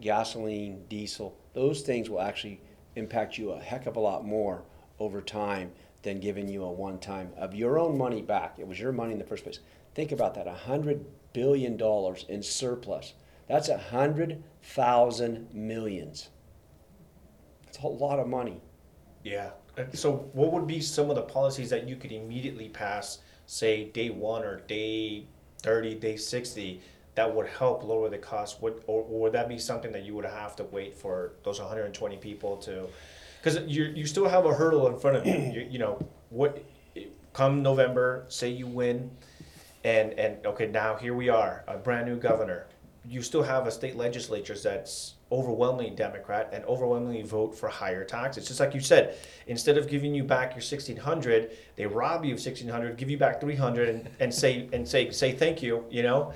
gasoline, 0.00 0.84
diesel, 0.88 1.36
those 1.54 1.80
things 1.80 2.10
will 2.10 2.20
actually 2.20 2.60
impact 2.96 3.38
you 3.38 3.52
a 3.52 3.60
heck 3.60 3.86
of 3.86 3.96
a 3.96 4.00
lot 4.00 4.24
more 4.24 4.62
over 4.98 5.20
time 5.20 5.72
than 6.02 6.20
giving 6.20 6.48
you 6.48 6.62
a 6.62 6.70
one 6.70 6.98
time 6.98 7.30
of 7.36 7.54
your 7.54 7.78
own 7.78 7.96
money 7.96 8.22
back. 8.22 8.54
It 8.58 8.66
was 8.66 8.78
your 8.78 8.92
money 8.92 9.12
in 9.12 9.18
the 9.18 9.24
first 9.24 9.42
place. 9.42 9.60
Think 9.94 10.12
about 10.12 10.34
that 10.34 10.46
a 10.46 10.52
hundred 10.52 11.04
billion 11.32 11.76
dollars 11.76 12.24
in 12.28 12.42
surplus. 12.42 13.14
That's 13.48 13.68
a 13.68 13.78
hundred 13.78 14.42
thousand 14.62 15.48
millions. 15.54 16.28
It's 17.66 17.78
a 17.78 17.86
lot 17.86 18.18
of 18.18 18.26
money. 18.26 18.60
Yeah. 19.24 19.50
So, 19.92 20.30
what 20.32 20.52
would 20.52 20.66
be 20.66 20.80
some 20.80 21.10
of 21.10 21.16
the 21.16 21.22
policies 21.22 21.70
that 21.70 21.88
you 21.88 21.96
could 21.96 22.12
immediately 22.12 22.68
pass, 22.68 23.18
say 23.46 23.84
day 23.84 24.10
one 24.10 24.44
or 24.44 24.60
day 24.60 25.26
thirty, 25.62 25.94
day 25.94 26.16
sixty, 26.16 26.80
that 27.14 27.34
would 27.34 27.46
help 27.46 27.82
lower 27.82 28.08
the 28.08 28.18
cost? 28.18 28.60
Would 28.62 28.82
or, 28.86 29.02
or 29.02 29.20
would 29.20 29.32
that 29.32 29.48
be 29.48 29.58
something 29.58 29.92
that 29.92 30.04
you 30.04 30.14
would 30.14 30.24
have 30.24 30.54
to 30.56 30.64
wait 30.64 30.96
for 30.96 31.32
those 31.44 31.58
one 31.58 31.68
hundred 31.68 31.84
and 31.84 31.94
twenty 31.94 32.16
people 32.16 32.56
to? 32.58 32.86
Because 33.42 33.60
you 33.66 33.84
you 33.84 34.06
still 34.06 34.28
have 34.28 34.44
a 34.46 34.52
hurdle 34.52 34.86
in 34.88 34.98
front 34.98 35.16
of 35.16 35.26
you. 35.26 35.34
you. 35.34 35.68
You 35.70 35.78
know 35.78 36.08
what? 36.30 36.62
Come 37.32 37.62
November, 37.62 38.24
say 38.28 38.48
you 38.48 38.66
win, 38.66 39.10
and 39.84 40.12
and 40.14 40.44
okay, 40.46 40.66
now 40.66 40.96
here 40.96 41.14
we 41.14 41.28
are, 41.28 41.64
a 41.68 41.76
brand 41.76 42.06
new 42.06 42.16
governor. 42.16 42.66
You 43.06 43.20
still 43.20 43.42
have 43.42 43.66
a 43.66 43.70
state 43.70 43.94
legislature 43.94 44.56
that's 44.56 45.15
overwhelmingly 45.32 45.90
Democrat 45.90 46.48
and 46.52 46.64
overwhelmingly 46.66 47.22
vote 47.22 47.52
for 47.58 47.68
higher 47.68 48.04
taxes. 48.04 48.46
Just 48.46 48.60
like 48.60 48.74
you 48.74 48.80
said, 48.80 49.16
instead 49.46 49.76
of 49.76 49.88
giving 49.88 50.14
you 50.14 50.22
back 50.22 50.54
your 50.54 50.62
sixteen 50.62 50.96
hundred, 50.96 51.50
they 51.74 51.86
rob 51.86 52.24
you 52.24 52.32
of 52.34 52.40
sixteen 52.40 52.68
hundred, 52.68 52.96
give 52.96 53.10
you 53.10 53.18
back 53.18 53.40
three 53.40 53.56
hundred, 53.56 53.88
and, 53.88 54.08
and 54.20 54.32
say 54.32 54.68
and 54.72 54.86
say 54.86 55.10
say 55.10 55.32
thank 55.32 55.62
you, 55.62 55.84
you 55.90 56.02
know, 56.02 56.32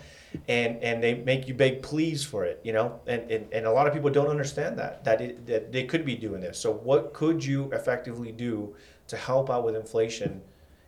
and 0.49 0.83
and 0.83 1.03
they 1.03 1.15
make 1.15 1.47
you 1.47 1.55
beg 1.55 1.83
pleas 1.83 2.25
for 2.25 2.45
it, 2.45 2.61
you 2.65 2.73
know, 2.73 2.99
and 3.07 3.31
and, 3.31 3.47
and 3.53 3.67
a 3.67 3.71
lot 3.71 3.87
of 3.87 3.93
people 3.93 4.11
don't 4.11 4.29
understand 4.29 4.77
that 4.79 5.05
that 5.05 5.21
it, 5.21 5.47
that 5.47 5.71
they 5.71 5.85
could 5.85 6.05
be 6.05 6.17
doing 6.17 6.41
this. 6.41 6.59
So 6.59 6.73
what 6.73 7.13
could 7.15 7.45
you 7.45 7.71
effectively 7.73 8.33
do 8.33 8.75
to 9.07 9.17
help 9.17 9.51
out 9.51 9.65
with 9.65 9.77
inflation? 9.77 10.43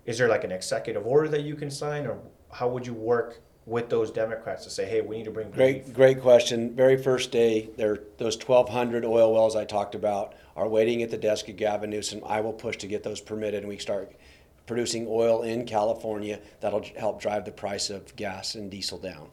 Is 0.06 0.18
there 0.18 0.28
like 0.28 0.42
an 0.42 0.50
executive 0.50 1.06
order 1.06 1.28
that 1.28 1.42
you 1.42 1.54
can 1.54 1.70
sign, 1.70 2.06
or 2.06 2.18
how 2.50 2.68
would 2.68 2.84
you 2.84 2.94
work 2.94 3.40
with 3.66 3.88
those 3.88 4.10
Democrats 4.10 4.64
to 4.64 4.70
say, 4.70 4.84
hey, 4.84 5.00
we 5.00 5.18
need 5.18 5.24
to 5.24 5.30
bring? 5.30 5.50
Great, 5.50 5.92
great 5.94 6.20
question. 6.20 6.74
Very 6.74 6.96
first 6.96 7.30
day, 7.30 7.70
there 7.76 8.00
those 8.18 8.36
1,200 8.36 9.04
oil 9.04 9.32
wells 9.32 9.56
I 9.56 9.64
talked 9.64 9.94
about 9.94 10.34
are 10.56 10.68
waiting 10.68 11.02
at 11.02 11.10
the 11.10 11.16
desk 11.16 11.48
of 11.48 11.56
Gavin 11.56 11.90
Newsom. 11.90 12.20
I 12.26 12.40
will 12.40 12.52
push 12.52 12.76
to 12.78 12.86
get 12.86 13.02
those 13.02 13.20
permitted, 13.20 13.60
and 13.60 13.68
we 13.68 13.78
start 13.78 14.12
producing 14.66 15.06
oil 15.08 15.42
in 15.42 15.64
California. 15.64 16.40
That'll 16.60 16.84
help 16.96 17.20
drive 17.20 17.44
the 17.44 17.52
price 17.52 17.90
of 17.90 18.14
gas 18.16 18.54
and 18.54 18.70
diesel 18.70 18.98
down. 18.98 19.28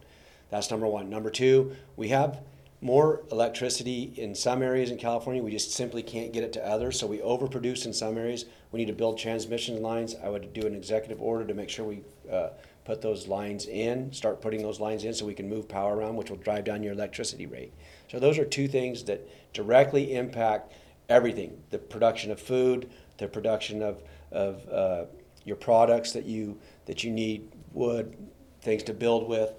That's 0.50 0.72
number 0.72 0.88
one. 0.88 1.10
Number 1.10 1.30
two, 1.30 1.76
we 1.96 2.10
have 2.10 2.42
more 2.82 3.24
electricity 3.32 4.14
in 4.16 4.34
some 4.34 4.64
areas 4.64 4.90
in 4.90 4.98
California. 4.98 5.44
We 5.44 5.52
just 5.52 5.72
simply 5.72 6.02
can't 6.02 6.32
get 6.32 6.44
it 6.44 6.54
to 6.54 6.66
others. 6.66 6.98
So 6.98 7.08
we 7.08 7.18
overproduce 7.20 7.86
in 7.86 7.94
some 7.94 8.18
areas. 8.18 8.46
We 8.72 8.80
need 8.80 8.88
to 8.88 8.94
build 8.94 9.18
transmission 9.18 9.82
lines. 9.82 10.16
I 10.24 10.30
would 10.30 10.54
do 10.54 10.66
an 10.66 10.74
executive 10.74 11.22
order 11.22 11.46
to 11.46 11.54
make 11.54 11.70
sure 11.70 11.86
we 11.86 12.02
uh, 12.32 12.50
put 12.86 13.02
those 13.02 13.28
lines 13.28 13.66
in, 13.66 14.12
start 14.12 14.42
putting 14.42 14.62
those 14.62 14.80
lines 14.80 15.04
in 15.04 15.14
so 15.14 15.26
we 15.26 15.34
can 15.34 15.50
move 15.50 15.68
power 15.68 15.96
around, 15.96 16.16
which 16.16 16.30
will 16.30 16.38
drive 16.38 16.64
down 16.64 16.82
your 16.82 16.94
electricity 16.94 17.46
rate. 17.46 17.74
So 18.10 18.20
those 18.20 18.38
are 18.40 18.46
two 18.46 18.68
things 18.68 19.04
that 19.06 19.28
directly 19.54 20.16
impact 20.16 20.74
everything 21.10 21.62
the 21.70 21.78
production 21.78 22.32
of 22.32 22.40
food, 22.40 22.90
the 23.18 23.28
production 23.28 23.82
of, 23.82 24.04
of 24.32 24.68
uh, 24.70 25.06
your 25.44 25.56
products 25.56 26.12
that 26.14 26.26
you, 26.26 26.58
that 26.86 27.04
you 27.04 27.12
need, 27.12 27.52
wood, 27.74 28.16
things 28.62 28.84
to 28.84 28.94
build 28.94 29.28
with, 29.28 29.54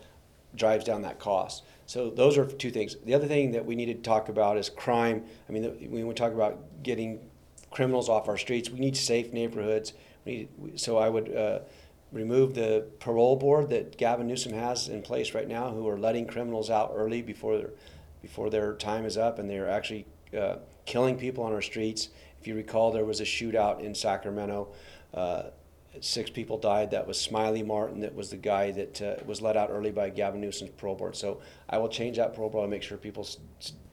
drives 0.57 0.85
down 0.85 1.03
that 1.03 1.19
cost. 1.19 1.65
So 1.87 2.11
those 2.11 2.39
are 2.39 2.47
two 2.47 2.71
things. 2.71 2.97
The 3.05 3.15
other 3.15 3.27
thing 3.27 3.53
that 3.53 3.65
we 3.65 3.75
need 3.75 3.87
to 3.87 3.95
talk 3.95 4.29
about 4.29 4.57
is 4.57 4.69
crime. 4.69 5.25
I 5.49 5.53
mean, 5.53 5.65
when 5.91 6.07
we 6.07 6.15
talk 6.15 6.33
about 6.33 6.83
getting 6.83 7.21
criminals 7.71 8.09
off 8.09 8.29
our 8.29 8.37
streets, 8.37 8.71
we 8.71 8.79
need 8.79 8.97
safe 8.97 9.33
neighborhoods. 9.33 9.93
We 10.25 10.49
need, 10.59 10.81
so 10.81 10.99
I 10.99 11.09
would 11.09 11.35
uh, 11.35 11.61
remove 12.13 12.55
the 12.55 12.87
parole 12.99 13.37
board 13.37 13.71
that 13.71 13.97
Gavin 13.97 14.27
Newsom 14.27 14.53
has 14.53 14.89
in 14.89 15.03
place 15.03 15.35
right 15.35 15.49
now, 15.49 15.71
who 15.71 15.89
are 15.89 15.99
letting 15.99 16.27
criminals 16.27 16.71
out 16.71 16.93
early 16.95 17.23
before 17.23 17.59
their 17.59 17.71
before 18.23 18.51
their 18.51 18.75
time 18.75 19.07
is 19.07 19.17
up, 19.17 19.39
and 19.39 19.49
they're 19.49 19.69
actually 19.71 20.05
uh, 20.39 20.57
killing 20.85 21.17
people 21.17 21.43
on 21.45 21.53
our 21.53 21.63
streets. 21.63 22.09
If 22.41 22.47
you 22.47 22.55
recall, 22.55 22.93
there 22.93 23.05
was 23.05 23.21
a 23.21 23.25
shootout 23.25 23.81
in 23.81 23.95
Sacramento. 23.95 24.69
Uh, 25.15 25.45
six 26.01 26.29
people 26.31 26.59
died. 26.59 26.91
That 26.91 27.07
was 27.07 27.19
Smiley 27.19 27.63
Martin. 27.63 28.01
That 28.01 28.15
was 28.15 28.29
the 28.31 28.37
guy 28.37 28.73
that 28.73 29.01
uh, 29.03 29.15
was 29.25 29.41
let 29.41 29.57
out 29.57 29.71
early 29.71 29.91
by 29.91 30.11
Gavin 30.11 30.41
Newsom's 30.41 30.71
parole 30.73 30.97
board. 30.97 31.17
So 31.17 31.41
I 31.69 31.79
will 31.79 31.89
change 31.89 32.19
that 32.19 32.35
parole 32.35 32.51
board 32.51 32.65
and 32.65 32.71
make 32.71 32.83
sure 32.83 32.99
people 32.99 33.25
s- 33.25 33.39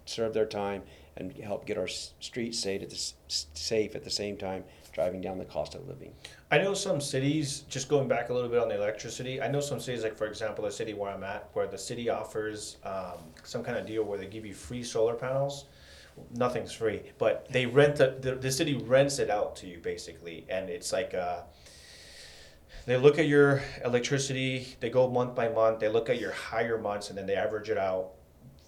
serve 0.05 0.33
their 0.33 0.45
time 0.45 0.83
and 1.15 1.31
help 1.37 1.65
get 1.65 1.77
our 1.77 1.87
streets 1.87 2.59
safe 2.59 2.81
at, 2.83 2.89
the, 2.89 2.95
s- 2.95 3.13
safe 3.53 3.95
at 3.95 4.03
the 4.03 4.09
same 4.09 4.37
time, 4.37 4.63
driving 4.97 5.21
down 5.21 5.37
the 5.37 5.45
cost 5.45 5.75
of 5.75 5.87
living. 5.87 6.11
I 6.49 6.57
know 6.57 6.73
some 6.73 6.99
cities, 6.99 7.65
just 7.69 7.87
going 7.87 8.07
back 8.07 8.29
a 8.29 8.33
little 8.33 8.49
bit 8.49 8.59
on 8.59 8.67
the 8.67 8.75
electricity, 8.75 9.39
I 9.39 9.47
know 9.47 9.59
some 9.59 9.79
cities, 9.79 10.01
like 10.01 10.17
for 10.17 10.25
example, 10.25 10.63
the 10.63 10.71
city 10.71 10.95
where 10.95 11.11
I'm 11.11 11.23
at, 11.23 11.51
where 11.53 11.67
the 11.67 11.77
city 11.77 12.09
offers 12.09 12.77
um, 12.83 13.19
some 13.43 13.63
kind 13.63 13.77
of 13.77 13.85
deal 13.85 14.03
where 14.03 14.17
they 14.17 14.25
give 14.25 14.43
you 14.43 14.55
free 14.55 14.81
solar 14.81 15.13
panels. 15.13 15.65
Nothing's 16.33 16.73
free, 16.73 17.03
but 17.19 17.47
they 17.51 17.67
rent 17.67 17.97
the, 17.97 18.17
the, 18.19 18.33
the 18.33 18.51
city 18.51 18.73
rents 18.73 19.19
it 19.19 19.29
out 19.29 19.55
to 19.57 19.67
you 19.67 19.77
basically, 19.77 20.47
and 20.49 20.67
it's 20.67 20.91
like 20.91 21.13
uh, 21.13 21.41
they 22.87 22.97
look 22.97 23.19
at 23.19 23.27
your 23.27 23.61
electricity, 23.85 24.75
they 24.79 24.89
go 24.89 25.07
month 25.07 25.35
by 25.35 25.47
month, 25.47 25.79
they 25.79 25.89
look 25.89 26.09
at 26.09 26.19
your 26.19 26.31
higher 26.31 26.79
months, 26.79 27.09
and 27.09 27.17
then 27.19 27.27
they 27.27 27.35
average 27.35 27.69
it 27.69 27.77
out 27.77 28.13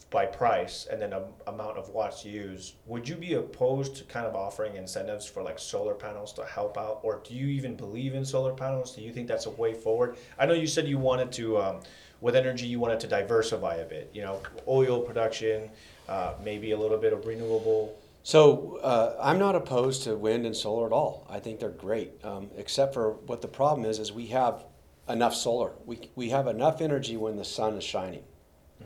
by 0.10 0.26
price 0.26 0.88
and 0.92 1.02
then 1.02 1.14
a, 1.14 1.24
amount 1.48 1.78
of 1.78 1.90
watts 1.90 2.26
used. 2.26 2.76
Would 2.88 3.08
you 3.08 3.16
be 3.16 3.34
opposed 3.34 3.96
to 3.98 4.04
kind 4.06 4.26
of 4.26 4.36
offering 4.36 4.76
incentives 4.76 5.26
for 5.26 5.44
like 5.44 5.60
solar 5.60 5.94
panels 5.94 6.34
to 6.34 6.46
help 6.46 6.78
out, 6.78 7.00
or 7.04 7.22
do 7.24 7.36
you 7.36 7.48
even 7.48 7.76
believe 7.76 8.16
in 8.16 8.26
solar 8.26 8.54
panels? 8.54 8.96
Do 8.96 9.02
you 9.02 9.14
think 9.14 9.28
that's 9.28 9.46
a 9.46 9.52
way 9.52 9.74
forward? 9.74 10.18
I 10.38 10.46
know 10.46 10.54
you 10.54 10.68
said 10.68 10.88
you 10.88 10.98
wanted 10.98 11.32
to, 11.34 11.60
um, 11.60 11.80
with 12.22 12.36
energy, 12.36 12.66
you 12.66 12.80
wanted 12.80 13.00
to 13.02 13.08
diversify 13.08 13.76
a 13.76 13.86
bit. 13.86 14.10
You 14.14 14.24
know, 14.24 14.42
oil 14.68 15.02
production, 15.02 15.70
uh, 16.08 16.34
maybe 16.44 16.72
a 16.72 16.78
little 16.78 16.98
bit 16.98 17.14
of 17.14 17.26
renewable. 17.26 17.96
So 18.24 18.80
uh, 18.84 19.16
I'm 19.22 19.40
not 19.40 19.56
opposed 19.56 20.04
to 20.04 20.16
wind 20.16 20.46
and 20.46 20.56
solar 20.56 20.88
at 20.88 20.92
all. 20.92 21.26
I 21.30 21.40
think 21.40 21.60
they're 21.60 21.70
great, 21.70 22.14
um, 22.24 22.50
except 22.58 22.94
for 22.94 23.14
what 23.14 23.42
the 23.42 23.48
problem 23.48 23.86
is: 23.86 24.00
is 24.00 24.12
we 24.12 24.28
have 24.28 24.66
enough 25.08 25.34
solar. 25.36 25.72
We 25.86 26.10
we 26.16 26.30
have 26.30 26.48
enough 26.48 26.82
energy 26.82 27.16
when 27.16 27.38
the 27.38 27.46
sun 27.46 27.76
is 27.76 27.84
shining. 27.84 28.24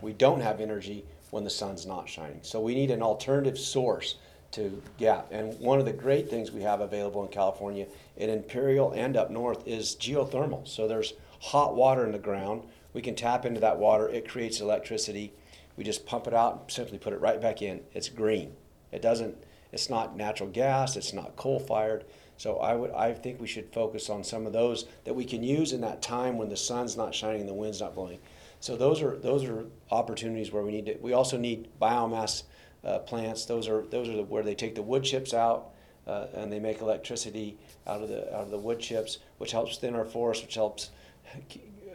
We 0.03 0.13
don't 0.13 0.41
have 0.41 0.59
energy 0.59 1.05
when 1.31 1.43
the 1.43 1.49
sun's 1.49 1.85
not 1.85 2.09
shining. 2.09 2.39
So 2.41 2.59
we 2.59 2.75
need 2.75 2.91
an 2.91 3.01
alternative 3.01 3.57
source 3.57 4.15
to 4.51 4.81
gap. 4.97 5.31
And 5.31 5.57
one 5.59 5.79
of 5.79 5.85
the 5.85 5.93
great 5.93 6.29
things 6.29 6.51
we 6.51 6.61
have 6.61 6.81
available 6.81 7.23
in 7.23 7.29
California, 7.29 7.87
in 8.17 8.29
Imperial 8.29 8.91
and 8.91 9.17
up 9.17 9.31
north, 9.31 9.67
is 9.67 9.95
geothermal. 9.95 10.67
So 10.67 10.87
there's 10.87 11.13
hot 11.39 11.75
water 11.75 12.05
in 12.05 12.11
the 12.11 12.19
ground. 12.19 12.63
We 12.93 13.01
can 13.01 13.15
tap 13.15 13.45
into 13.45 13.61
that 13.61 13.79
water. 13.79 14.09
It 14.09 14.29
creates 14.29 14.59
electricity. 14.59 15.33
We 15.77 15.83
just 15.83 16.05
pump 16.05 16.27
it 16.27 16.33
out 16.33 16.71
simply 16.71 16.99
put 16.99 17.13
it 17.13 17.21
right 17.21 17.41
back 17.41 17.61
in. 17.61 17.81
It's 17.93 18.09
green. 18.09 18.53
It 18.91 19.01
doesn't. 19.01 19.35
It's 19.71 19.89
not 19.89 20.15
natural 20.15 20.49
gas. 20.49 20.95
It's 20.95 21.13
not 21.13 21.35
coal 21.35 21.59
fired. 21.59 22.03
So 22.37 22.57
I 22.57 22.75
would. 22.75 22.91
I 22.91 23.13
think 23.13 23.41
we 23.41 23.47
should 23.47 23.73
focus 23.73 24.09
on 24.09 24.23
some 24.23 24.45
of 24.45 24.53
those 24.53 24.85
that 25.05 25.15
we 25.15 25.25
can 25.25 25.41
use 25.43 25.73
in 25.73 25.81
that 25.81 26.01
time 26.01 26.37
when 26.37 26.49
the 26.49 26.57
sun's 26.57 26.95
not 26.95 27.15
shining 27.15 27.47
the 27.47 27.53
wind's 27.53 27.81
not 27.81 27.95
blowing. 27.95 28.19
So 28.63 28.78
those 28.78 29.02
are 29.02 29.17
those 29.17 29.43
are 29.43 29.65
opportunities 29.91 30.54
where 30.54 30.63
we 30.63 30.71
need 30.71 30.86
to. 30.86 30.97
We 31.02 31.12
also 31.12 31.38
need 31.38 31.67
biomass 31.82 32.43
uh, 32.86 32.99
plants. 32.99 33.43
Those 33.43 33.67
are 33.67 33.82
those 33.82 34.08
are 34.08 34.15
the, 34.15 34.23
where 34.23 34.41
they 34.41 34.56
take 34.56 34.73
the 34.73 34.82
wood 34.82 35.04
chips 35.04 35.34
out 35.34 35.71
uh, 36.08 36.28
and 36.34 36.49
they 36.49 36.62
make 36.62 36.80
electricity 36.80 37.58
out 37.86 38.02
of 38.02 38.08
the 38.08 38.34
out 38.34 38.43
of 38.43 38.52
the 38.52 38.58
wood 38.58 38.80
chips, 38.80 39.17
which 39.38 39.52
helps 39.52 39.80
thin 39.80 39.95
our 39.95 40.06
forests, 40.06 40.45
which 40.45 40.56
helps 40.56 40.91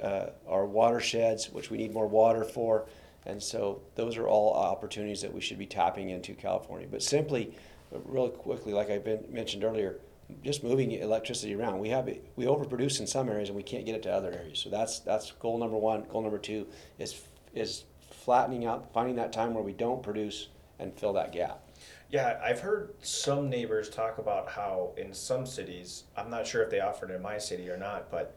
uh, 0.02 0.26
our 0.46 0.66
watersheds, 0.66 1.50
which 1.50 1.70
we 1.70 1.78
need 1.78 1.94
more 1.94 2.06
water 2.06 2.44
for. 2.44 2.84
And 3.24 3.42
so 3.42 3.80
those 3.94 4.18
are 4.18 4.28
all 4.28 4.52
opportunities 4.52 5.22
that 5.22 5.32
we 5.32 5.40
should 5.40 5.58
be 5.58 5.64
tapping 5.64 6.10
into 6.10 6.34
California. 6.34 6.86
But 6.90 7.02
simply, 7.02 7.56
really 8.04 8.28
quickly, 8.28 8.74
like 8.74 8.90
I 8.90 9.00
mentioned 9.30 9.64
earlier, 9.64 10.00
just 10.42 10.62
moving 10.62 10.92
electricity 10.92 11.54
around. 11.54 11.78
We 11.78 11.88
have 11.90 12.08
it, 12.08 12.24
we 12.36 12.44
overproduce 12.44 13.00
in 13.00 13.06
some 13.06 13.28
areas 13.28 13.48
and 13.48 13.56
we 13.56 13.62
can't 13.62 13.86
get 13.86 13.94
it 13.94 14.02
to 14.04 14.12
other 14.12 14.32
areas. 14.32 14.58
So 14.58 14.70
that's 14.70 15.00
that's 15.00 15.32
goal 15.32 15.58
number 15.58 15.76
one. 15.76 16.04
Goal 16.10 16.22
number 16.22 16.38
two 16.38 16.66
is 16.98 17.22
is 17.54 17.84
flattening 18.10 18.66
out, 18.66 18.92
finding 18.92 19.16
that 19.16 19.32
time 19.32 19.54
where 19.54 19.64
we 19.64 19.72
don't 19.72 20.02
produce 20.02 20.48
and 20.78 20.92
fill 20.94 21.12
that 21.14 21.32
gap. 21.32 21.62
Yeah, 22.10 22.40
I've 22.42 22.60
heard 22.60 22.94
some 23.02 23.50
neighbors 23.50 23.90
talk 23.90 24.18
about 24.18 24.48
how 24.48 24.92
in 24.96 25.12
some 25.12 25.44
cities, 25.44 26.04
I'm 26.16 26.30
not 26.30 26.46
sure 26.46 26.62
if 26.62 26.70
they 26.70 26.80
offer 26.80 27.10
it 27.10 27.14
in 27.14 27.20
my 27.20 27.38
city 27.38 27.68
or 27.68 27.76
not, 27.76 28.10
but 28.10 28.34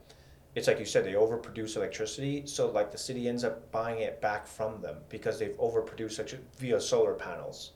it's 0.55 0.67
like 0.67 0.79
you 0.79 0.85
said, 0.85 1.05
they 1.05 1.13
overproduce 1.13 1.77
electricity, 1.77 2.45
so 2.45 2.69
like 2.69 2.91
the 2.91 2.97
city 2.97 3.29
ends 3.29 3.45
up 3.45 3.71
buying 3.71 3.99
it 3.99 4.19
back 4.21 4.45
from 4.45 4.81
them 4.81 4.97
because 5.07 5.39
they've 5.39 5.57
overproduced 5.57 6.19
electri- 6.19 6.39
via 6.57 6.81
solar 6.81 7.13
panels. 7.13 7.71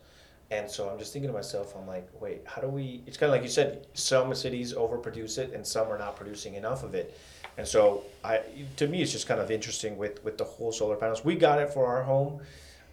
And 0.52 0.70
so 0.70 0.90
I'm 0.90 1.00
just 1.00 1.12
thinking 1.12 1.30
to 1.30 1.34
myself, 1.34 1.76
I'm 1.76 1.88
like, 1.88 2.08
wait, 2.22 2.42
how 2.46 2.62
do 2.62 2.68
we? 2.68 3.02
It's 3.08 3.18
kind 3.18 3.30
of 3.30 3.32
like 3.32 3.44
you 3.44 3.50
said, 3.50 3.88
some 3.94 4.34
cities 4.36 4.74
overproduce 4.74 5.38
it 5.38 5.54
and 5.54 5.66
some 5.66 5.88
are 5.88 5.98
not 5.98 6.16
producing 6.16 6.54
enough 6.54 6.84
of 6.84 6.94
it. 6.94 7.18
And 7.58 7.68
so 7.68 8.04
I, 8.24 8.42
to 8.78 8.88
me, 8.88 9.02
it's 9.02 9.12
just 9.12 9.28
kind 9.28 9.40
of 9.40 9.50
interesting 9.50 9.98
with 9.98 10.24
with 10.24 10.38
the 10.38 10.44
whole 10.44 10.72
solar 10.72 10.96
panels. 10.96 11.26
We 11.26 11.36
got 11.36 11.60
it 11.60 11.74
for 11.74 11.86
our 11.86 12.04
home. 12.04 12.42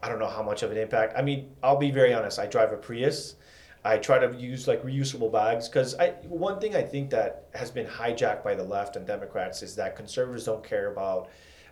I 0.02 0.08
don't 0.08 0.18
know 0.18 0.28
how 0.28 0.42
much 0.42 0.62
of 0.62 0.70
an 0.70 0.78
impact. 0.78 1.16
I 1.16 1.22
mean, 1.22 1.50
I'll 1.62 1.76
be 1.76 1.90
very 1.90 2.14
honest. 2.14 2.38
I 2.38 2.46
drive 2.46 2.72
a 2.72 2.76
Prius. 2.76 3.36
I 3.84 3.98
try 3.98 4.18
to 4.18 4.34
use 4.36 4.68
like 4.68 4.82
reusable 4.82 5.30
bags 5.30 5.68
because 5.68 5.94
I 5.96 6.10
one 6.22 6.60
thing 6.60 6.74
I 6.74 6.82
think 6.82 7.10
that 7.10 7.48
has 7.54 7.70
been 7.70 7.86
hijacked 7.86 8.44
by 8.44 8.54
the 8.54 8.64
left 8.64 8.96
and 8.96 9.06
Democrats 9.06 9.62
is 9.62 9.74
that 9.76 9.96
conservatives 9.96 10.44
don't 10.44 10.64
care 10.64 10.90
about 10.92 11.30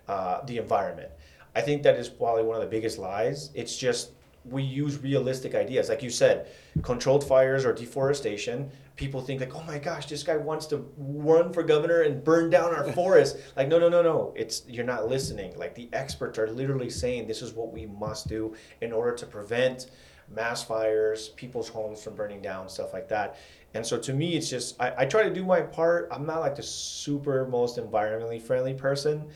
uh, 0.09 0.45
the 0.45 0.59
environment. 0.59 1.11
I 1.55 1.61
think 1.61 1.83
that 1.85 1.97
is 1.97 2.09
probably 2.09 2.43
one 2.43 2.57
of 2.57 2.63
the 2.63 2.69
biggest 2.69 2.99
lies. 2.99 3.51
It's 3.55 3.77
just 3.77 4.11
we 4.45 4.63
use 4.63 4.99
realistic 4.99 5.55
ideas, 5.55 5.89
like 5.89 6.03
you 6.03 6.11
said, 6.11 6.49
controlled 6.83 7.25
fires 7.25 7.65
or 7.65 7.73
deforestation. 7.73 8.71
People 8.97 9.21
think 9.21 9.41
like, 9.41 9.55
oh 9.55 9.63
my 9.63 9.79
gosh, 9.79 10.07
this 10.07 10.23
guy 10.23 10.37
wants 10.37 10.67
to 10.67 10.91
run 10.97 11.53
for 11.53 11.63
governor 11.63 12.03
and 12.03 12.25
burn 12.25 12.51
down 12.51 12.75
our 12.75 12.91
forest. 12.93 13.37
like, 13.57 13.69
no, 13.69 13.79
no, 13.79 13.89
no, 13.89 14.03
no. 14.03 14.33
It's 14.37 14.63
you're 14.67 14.85
not 14.85 15.09
listening. 15.09 15.57
Like 15.57 15.75
the 15.75 15.89
experts 15.93 16.39
are 16.39 16.51
literally 16.51 16.91
saying 16.91 17.27
this 17.27 17.43
is 17.43 17.53
what 17.53 17.73
we 17.73 17.87
must 17.87 18.29
do 18.29 18.55
in 18.81 18.93
order 18.93 19.15
to 19.15 19.27
prevent 19.27 19.91
mass 20.35 20.63
fires, 20.63 21.31
people's 21.31 21.69
homes 21.69 22.03
from 22.03 22.15
burning 22.15 22.41
down, 22.41 22.69
stuff 22.69 22.93
like 22.93 23.09
that. 23.09 23.37
And 23.75 23.87
so 23.87 23.99
to 23.99 24.13
me, 24.13 24.37
it's 24.37 24.49
just 24.49 24.81
I, 24.81 24.93
I 24.99 25.05
try 25.07 25.23
to 25.23 25.35
do 25.35 25.45
my 25.45 25.61
part. 25.61 26.09
I'm 26.11 26.27
not 26.27 26.41
like 26.41 26.57
the 26.57 26.63
super 26.63 27.47
most 27.47 27.79
environmentally 27.79 28.41
friendly 28.41 28.75
person. 28.75 29.29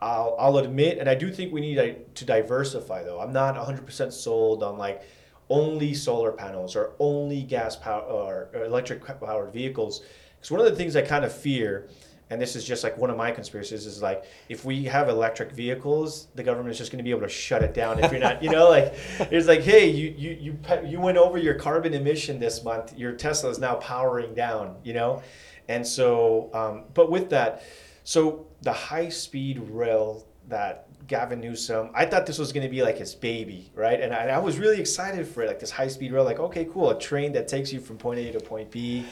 I'll, 0.00 0.36
I'll 0.38 0.58
admit, 0.58 0.98
and 0.98 1.08
I 1.08 1.14
do 1.14 1.30
think 1.32 1.52
we 1.52 1.60
need 1.60 1.76
to 2.14 2.24
diversify 2.24 3.04
though. 3.04 3.20
I'm 3.20 3.32
not 3.32 3.56
100% 3.56 4.12
sold 4.12 4.62
on 4.62 4.76
like 4.76 5.02
only 5.48 5.94
solar 5.94 6.32
panels 6.32 6.76
or 6.76 6.92
only 6.98 7.42
gas 7.42 7.76
power 7.76 8.02
or 8.02 8.64
electric 8.64 9.04
powered 9.04 9.52
vehicles. 9.52 10.02
Because 10.36 10.50
one 10.50 10.60
of 10.60 10.66
the 10.66 10.76
things 10.76 10.96
I 10.96 11.02
kind 11.02 11.24
of 11.24 11.32
fear 11.32 11.88
and 12.30 12.40
this 12.40 12.56
is 12.56 12.64
just 12.64 12.82
like 12.82 12.96
one 12.96 13.10
of 13.10 13.16
my 13.16 13.30
conspiracies 13.30 13.86
is 13.86 14.00
like 14.02 14.24
if 14.48 14.64
we 14.64 14.84
have 14.84 15.08
electric 15.08 15.52
vehicles 15.52 16.28
the 16.34 16.42
government 16.42 16.70
is 16.70 16.78
just 16.78 16.90
going 16.90 16.98
to 16.98 17.04
be 17.04 17.10
able 17.10 17.20
to 17.20 17.28
shut 17.28 17.62
it 17.62 17.74
down 17.74 18.02
if 18.02 18.10
you're 18.10 18.20
not 18.20 18.42
you 18.42 18.50
know 18.50 18.68
like 18.68 18.94
it's 19.30 19.46
like 19.46 19.60
hey 19.60 19.88
you 19.88 20.14
you 20.16 20.30
you 20.40 20.58
you 20.86 21.00
went 21.00 21.18
over 21.18 21.38
your 21.38 21.54
carbon 21.54 21.94
emission 21.94 22.38
this 22.38 22.64
month 22.64 22.96
your 22.98 23.12
tesla 23.12 23.50
is 23.50 23.58
now 23.58 23.74
powering 23.74 24.34
down 24.34 24.76
you 24.82 24.92
know 24.92 25.22
and 25.68 25.86
so 25.86 26.50
um, 26.52 26.84
but 26.92 27.10
with 27.10 27.30
that 27.30 27.62
so 28.04 28.46
the 28.62 28.72
high 28.72 29.08
speed 29.08 29.58
rail 29.58 30.26
that 30.48 30.88
Gavin 31.06 31.40
Newsom, 31.40 31.90
I 31.94 32.06
thought 32.06 32.24
this 32.26 32.38
was 32.38 32.52
going 32.52 32.62
to 32.62 32.70
be 32.70 32.82
like 32.82 32.96
his 32.96 33.14
baby, 33.14 33.70
right? 33.74 34.00
And 34.00 34.14
I, 34.14 34.28
I 34.28 34.38
was 34.38 34.58
really 34.58 34.80
excited 34.80 35.26
for 35.26 35.42
it, 35.42 35.48
like 35.48 35.58
this 35.58 35.70
high 35.70 35.88
speed 35.88 36.12
rail, 36.12 36.24
like, 36.24 36.38
okay, 36.38 36.64
cool, 36.66 36.90
a 36.90 36.98
train 36.98 37.32
that 37.32 37.48
takes 37.48 37.72
you 37.72 37.80
from 37.80 37.98
point 37.98 38.20
A 38.20 38.32
to 38.32 38.40
point 38.40 38.70
B 38.70 39.04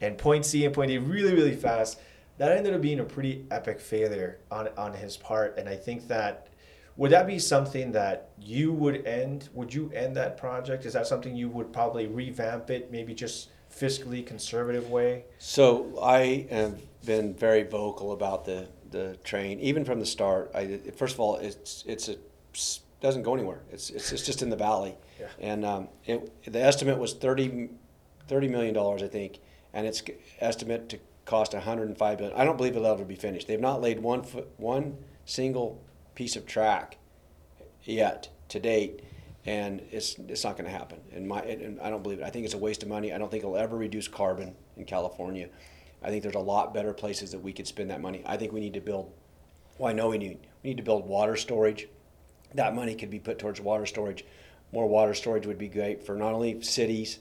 and 0.00 0.16
point 0.16 0.44
C 0.44 0.64
and 0.64 0.74
point 0.74 0.88
D 0.88 0.98
really, 0.98 1.34
really 1.34 1.54
fast 1.54 2.00
that 2.38 2.52
ended 2.52 2.74
up 2.74 2.82
being 2.82 3.00
a 3.00 3.04
pretty 3.04 3.46
epic 3.50 3.80
failure 3.80 4.38
on 4.50 4.68
on 4.76 4.92
his 4.92 5.16
part, 5.16 5.58
and 5.58 5.68
I 5.68 5.76
think 5.76 6.08
that 6.08 6.48
would 6.96 7.10
that 7.10 7.26
be 7.26 7.38
something 7.38 7.92
that 7.92 8.30
you 8.38 8.72
would 8.72 9.06
end? 9.06 9.48
Would 9.54 9.72
you 9.72 9.90
end 9.94 10.16
that 10.16 10.38
project? 10.38 10.86
Is 10.86 10.94
that 10.94 11.06
something 11.06 11.36
you 11.36 11.48
would 11.50 11.72
probably 11.72 12.06
revamp 12.06 12.70
it, 12.70 12.90
maybe 12.90 13.14
just 13.14 13.50
fiscally 13.74 14.26
conservative 14.26 14.90
way? 14.90 15.26
So 15.38 15.98
I 16.02 16.46
have 16.50 16.80
been 17.06 17.34
very 17.34 17.62
vocal 17.62 18.12
about 18.12 18.44
the 18.44 18.68
the 18.90 19.16
train, 19.24 19.58
even 19.60 19.84
from 19.84 20.00
the 20.00 20.06
start. 20.06 20.50
I 20.54 20.78
first 20.96 21.14
of 21.14 21.20
all, 21.20 21.36
it's 21.36 21.84
it's 21.86 22.08
a 22.08 22.16
doesn't 23.00 23.22
go 23.22 23.34
anywhere. 23.34 23.62
It's 23.70 23.90
it's, 23.90 24.12
it's 24.12 24.26
just 24.26 24.42
in 24.42 24.50
the 24.50 24.56
valley, 24.56 24.96
yeah. 25.18 25.26
and 25.40 25.64
um, 25.64 25.88
it, 26.04 26.30
the 26.50 26.60
estimate 26.60 26.98
was 26.98 27.14
30, 27.14 27.70
30 28.28 28.48
million 28.48 28.74
dollars, 28.74 29.02
I 29.02 29.08
think, 29.08 29.38
and 29.72 29.86
its 29.86 30.02
estimate 30.40 30.88
to 30.90 30.98
cost 31.24 31.52
105 31.54 32.18
billion. 32.18 32.36
I 32.36 32.44
don't 32.44 32.56
believe 32.56 32.76
it'll 32.76 32.86
ever 32.86 33.04
be 33.04 33.16
finished. 33.16 33.48
They've 33.48 33.60
not 33.60 33.80
laid 33.80 34.00
one 34.00 34.22
foot, 34.22 34.48
one 34.56 34.96
single 35.24 35.82
piece 36.14 36.36
of 36.36 36.46
track 36.46 36.98
yet 37.84 38.28
to 38.48 38.60
date, 38.60 39.02
and 39.44 39.82
it's 39.90 40.16
it's 40.28 40.44
not 40.44 40.56
going 40.56 40.70
to 40.70 40.76
happen. 40.76 41.00
And 41.12 41.28
my 41.28 41.40
and 41.42 41.80
I 41.80 41.90
don't 41.90 42.02
believe 42.02 42.20
it. 42.20 42.24
I 42.24 42.30
think 42.30 42.44
it's 42.44 42.54
a 42.54 42.58
waste 42.58 42.82
of 42.82 42.88
money. 42.88 43.12
I 43.12 43.18
don't 43.18 43.30
think 43.30 43.42
it'll 43.42 43.56
ever 43.56 43.76
reduce 43.76 44.08
carbon 44.08 44.54
in 44.76 44.84
California. 44.84 45.48
I 46.02 46.10
think 46.10 46.22
there's 46.22 46.34
a 46.34 46.40
lot 46.40 46.74
better 46.74 46.92
places 46.92 47.30
that 47.32 47.38
we 47.38 47.52
could 47.52 47.66
spend 47.66 47.90
that 47.90 48.00
money. 48.00 48.22
I 48.26 48.36
think 48.36 48.52
we 48.52 48.60
need 48.60 48.74
to 48.74 48.80
build. 48.80 49.12
Well, 49.78 49.90
I 49.90 49.92
know 49.92 50.08
we 50.08 50.18
need 50.18 50.38
we 50.62 50.70
need 50.70 50.76
to 50.76 50.82
build 50.82 51.06
water 51.06 51.36
storage. 51.36 51.88
That 52.54 52.74
money 52.74 52.94
could 52.94 53.10
be 53.10 53.18
put 53.18 53.38
towards 53.38 53.60
water 53.60 53.86
storage. 53.86 54.24
More 54.72 54.88
water 54.88 55.14
storage 55.14 55.46
would 55.46 55.58
be 55.58 55.68
great 55.68 56.04
for 56.04 56.16
not 56.16 56.32
only 56.32 56.60
cities 56.62 57.18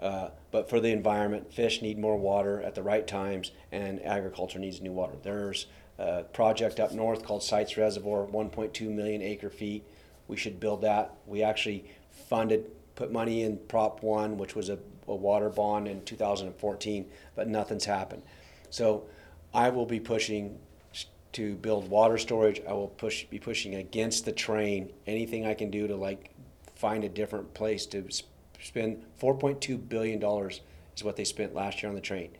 uh, 0.00 0.28
but 0.50 0.68
for 0.68 0.80
the 0.80 0.90
environment, 0.90 1.52
fish 1.52 1.80
need 1.80 1.98
more 1.98 2.16
water 2.16 2.60
at 2.62 2.74
the 2.74 2.82
right 2.82 3.06
times, 3.06 3.52
and 3.72 4.04
agriculture 4.04 4.58
needs 4.58 4.80
new 4.80 4.92
water. 4.92 5.14
There's 5.22 5.66
a 5.98 6.24
project 6.24 6.78
up 6.80 6.92
north 6.92 7.24
called 7.24 7.42
Sites 7.42 7.76
Reservoir, 7.76 8.26
1.2 8.26 8.90
million 8.90 9.22
acre 9.22 9.48
feet. 9.48 9.84
We 10.28 10.36
should 10.36 10.60
build 10.60 10.82
that. 10.82 11.14
We 11.26 11.42
actually 11.42 11.86
funded, 12.28 12.70
put 12.94 13.10
money 13.10 13.42
in 13.42 13.58
Prop 13.68 14.02
1, 14.02 14.36
which 14.36 14.54
was 14.54 14.68
a, 14.68 14.78
a 15.08 15.14
water 15.14 15.48
bond 15.48 15.88
in 15.88 16.02
2014, 16.04 17.06
but 17.34 17.48
nothing's 17.48 17.84
happened. 17.84 18.22
So 18.70 19.04
I 19.54 19.68
will 19.68 19.86
be 19.86 20.00
pushing 20.00 20.58
to 21.32 21.54
build 21.56 21.88
water 21.88 22.16
storage. 22.18 22.60
I 22.68 22.72
will 22.72 22.88
push 22.88 23.24
be 23.24 23.38
pushing 23.38 23.74
against 23.74 24.24
the 24.24 24.32
train. 24.32 24.92
Anything 25.06 25.46
I 25.46 25.54
can 25.54 25.70
do 25.70 25.86
to 25.86 25.96
like 25.96 26.30
find 26.74 27.04
a 27.04 27.08
different 27.08 27.52
place 27.54 27.86
to 27.86 28.08
spend 28.62 29.04
4.2 29.20 29.88
billion 29.88 30.18
dollars 30.18 30.60
is 30.96 31.04
what 31.04 31.16
they 31.16 31.24
spent 31.24 31.54
last 31.54 31.82
year 31.82 31.90
on 31.90 31.94
the 31.94 32.00
train. 32.00 32.30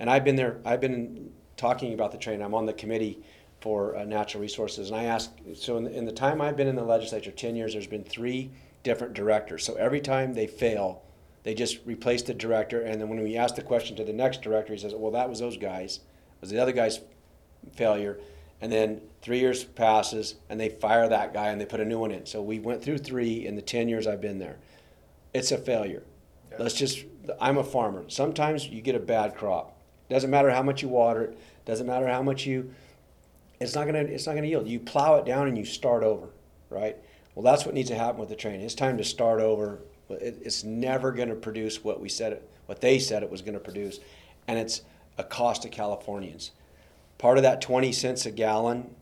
And 0.00 0.08
I've 0.10 0.24
been 0.24 0.36
there. 0.36 0.58
I've 0.64 0.80
been 0.80 1.32
talking 1.56 1.94
about 1.94 2.12
the 2.12 2.18
train. 2.18 2.42
I'm 2.42 2.54
on 2.54 2.66
the 2.66 2.72
committee 2.72 3.22
for 3.60 3.96
uh, 3.96 4.04
natural 4.04 4.42
resources, 4.42 4.90
and 4.90 4.98
I 4.98 5.04
ask. 5.04 5.30
So 5.54 5.76
in 5.76 5.84
the, 5.84 5.90
in 5.92 6.04
the 6.04 6.12
time 6.12 6.40
I've 6.40 6.56
been 6.56 6.68
in 6.68 6.76
the 6.76 6.84
legislature, 6.84 7.30
10 7.30 7.56
years, 7.56 7.72
there's 7.72 7.86
been 7.86 8.04
three 8.04 8.50
different 8.82 9.14
directors. 9.14 9.64
So 9.64 9.74
every 9.74 10.00
time 10.00 10.34
they 10.34 10.46
fail, 10.46 11.02
they 11.46 11.54
just 11.54 11.78
replaced 11.86 12.26
the 12.26 12.34
director, 12.34 12.82
and 12.82 13.00
then 13.00 13.08
when 13.08 13.22
we 13.22 13.38
asked 13.38 13.56
the 13.56 13.62
question 13.62 13.96
to 13.96 14.04
the 14.04 14.12
next 14.12 14.42
director, 14.42 14.74
he 14.74 14.78
says, 14.78 14.94
"Well, 14.94 15.12
that 15.12 15.30
was 15.30 15.38
those 15.38 15.56
guys. 15.56 15.96
It 15.96 16.42
was 16.42 16.50
the 16.50 16.60
other 16.60 16.72
guy's 16.72 17.00
failure." 17.72 18.20
And 18.60 18.70
then 18.70 19.00
three 19.22 19.38
years 19.38 19.64
passes, 19.64 20.34
and 20.50 20.60
they 20.60 20.68
fire 20.68 21.08
that 21.08 21.32
guy, 21.32 21.48
and 21.48 21.60
they 21.60 21.66
put 21.66 21.80
a 21.80 21.84
new 21.84 21.98
one 21.98 22.10
in. 22.10 22.26
So 22.26 22.42
we 22.42 22.58
went 22.58 22.82
through 22.82 22.98
three 22.98 23.46
in 23.46 23.54
the 23.54 23.62
10 23.62 23.88
years 23.88 24.06
I've 24.06 24.20
been 24.20 24.38
there 24.38 24.58
it's 25.36 25.52
a 25.52 25.58
failure. 25.58 26.02
Yeah. 26.50 26.56
Let's 26.60 26.74
just, 26.74 27.04
I'm 27.40 27.58
a 27.58 27.64
farmer. 27.64 28.04
Sometimes 28.08 28.66
you 28.68 28.80
get 28.80 28.94
a 28.94 29.00
bad 29.00 29.36
crop. 29.36 29.76
Doesn't 30.08 30.30
matter 30.30 30.50
how 30.50 30.62
much 30.62 30.82
you 30.82 30.88
water 30.88 31.24
it, 31.24 31.38
doesn't 31.64 31.86
matter 31.86 32.06
how 32.08 32.22
much 32.22 32.46
you, 32.46 32.72
it's 33.60 33.74
not 33.74 33.86
gonna, 33.86 33.98
it's 33.98 34.26
not 34.26 34.34
gonna 34.34 34.46
yield. 34.46 34.68
You 34.68 34.80
plow 34.80 35.16
it 35.16 35.26
down 35.26 35.48
and 35.48 35.58
you 35.58 35.64
start 35.64 36.02
over, 36.02 36.28
right? 36.70 36.96
Well, 37.34 37.42
that's 37.42 37.66
what 37.66 37.74
needs 37.74 37.90
to 37.90 37.96
happen 37.96 38.18
with 38.18 38.28
the 38.28 38.36
train. 38.36 38.60
It's 38.60 38.74
time 38.74 38.96
to 38.98 39.04
start 39.04 39.40
over. 39.40 39.80
It's 40.08 40.64
never 40.64 41.12
gonna 41.12 41.34
produce 41.34 41.82
what 41.82 42.00
we 42.00 42.08
said 42.08 42.32
it, 42.32 42.50
what 42.66 42.80
they 42.80 42.98
said 42.98 43.22
it 43.22 43.30
was 43.30 43.42
gonna 43.42 43.58
produce, 43.58 44.00
and 44.46 44.58
it's 44.58 44.82
a 45.18 45.24
cost 45.24 45.62
to 45.62 45.68
Californians. 45.68 46.52
Part 47.18 47.38
of 47.38 47.42
that 47.42 47.60
20 47.60 47.92
cents 47.92 48.26
a 48.26 48.30
gallon, 48.30 48.94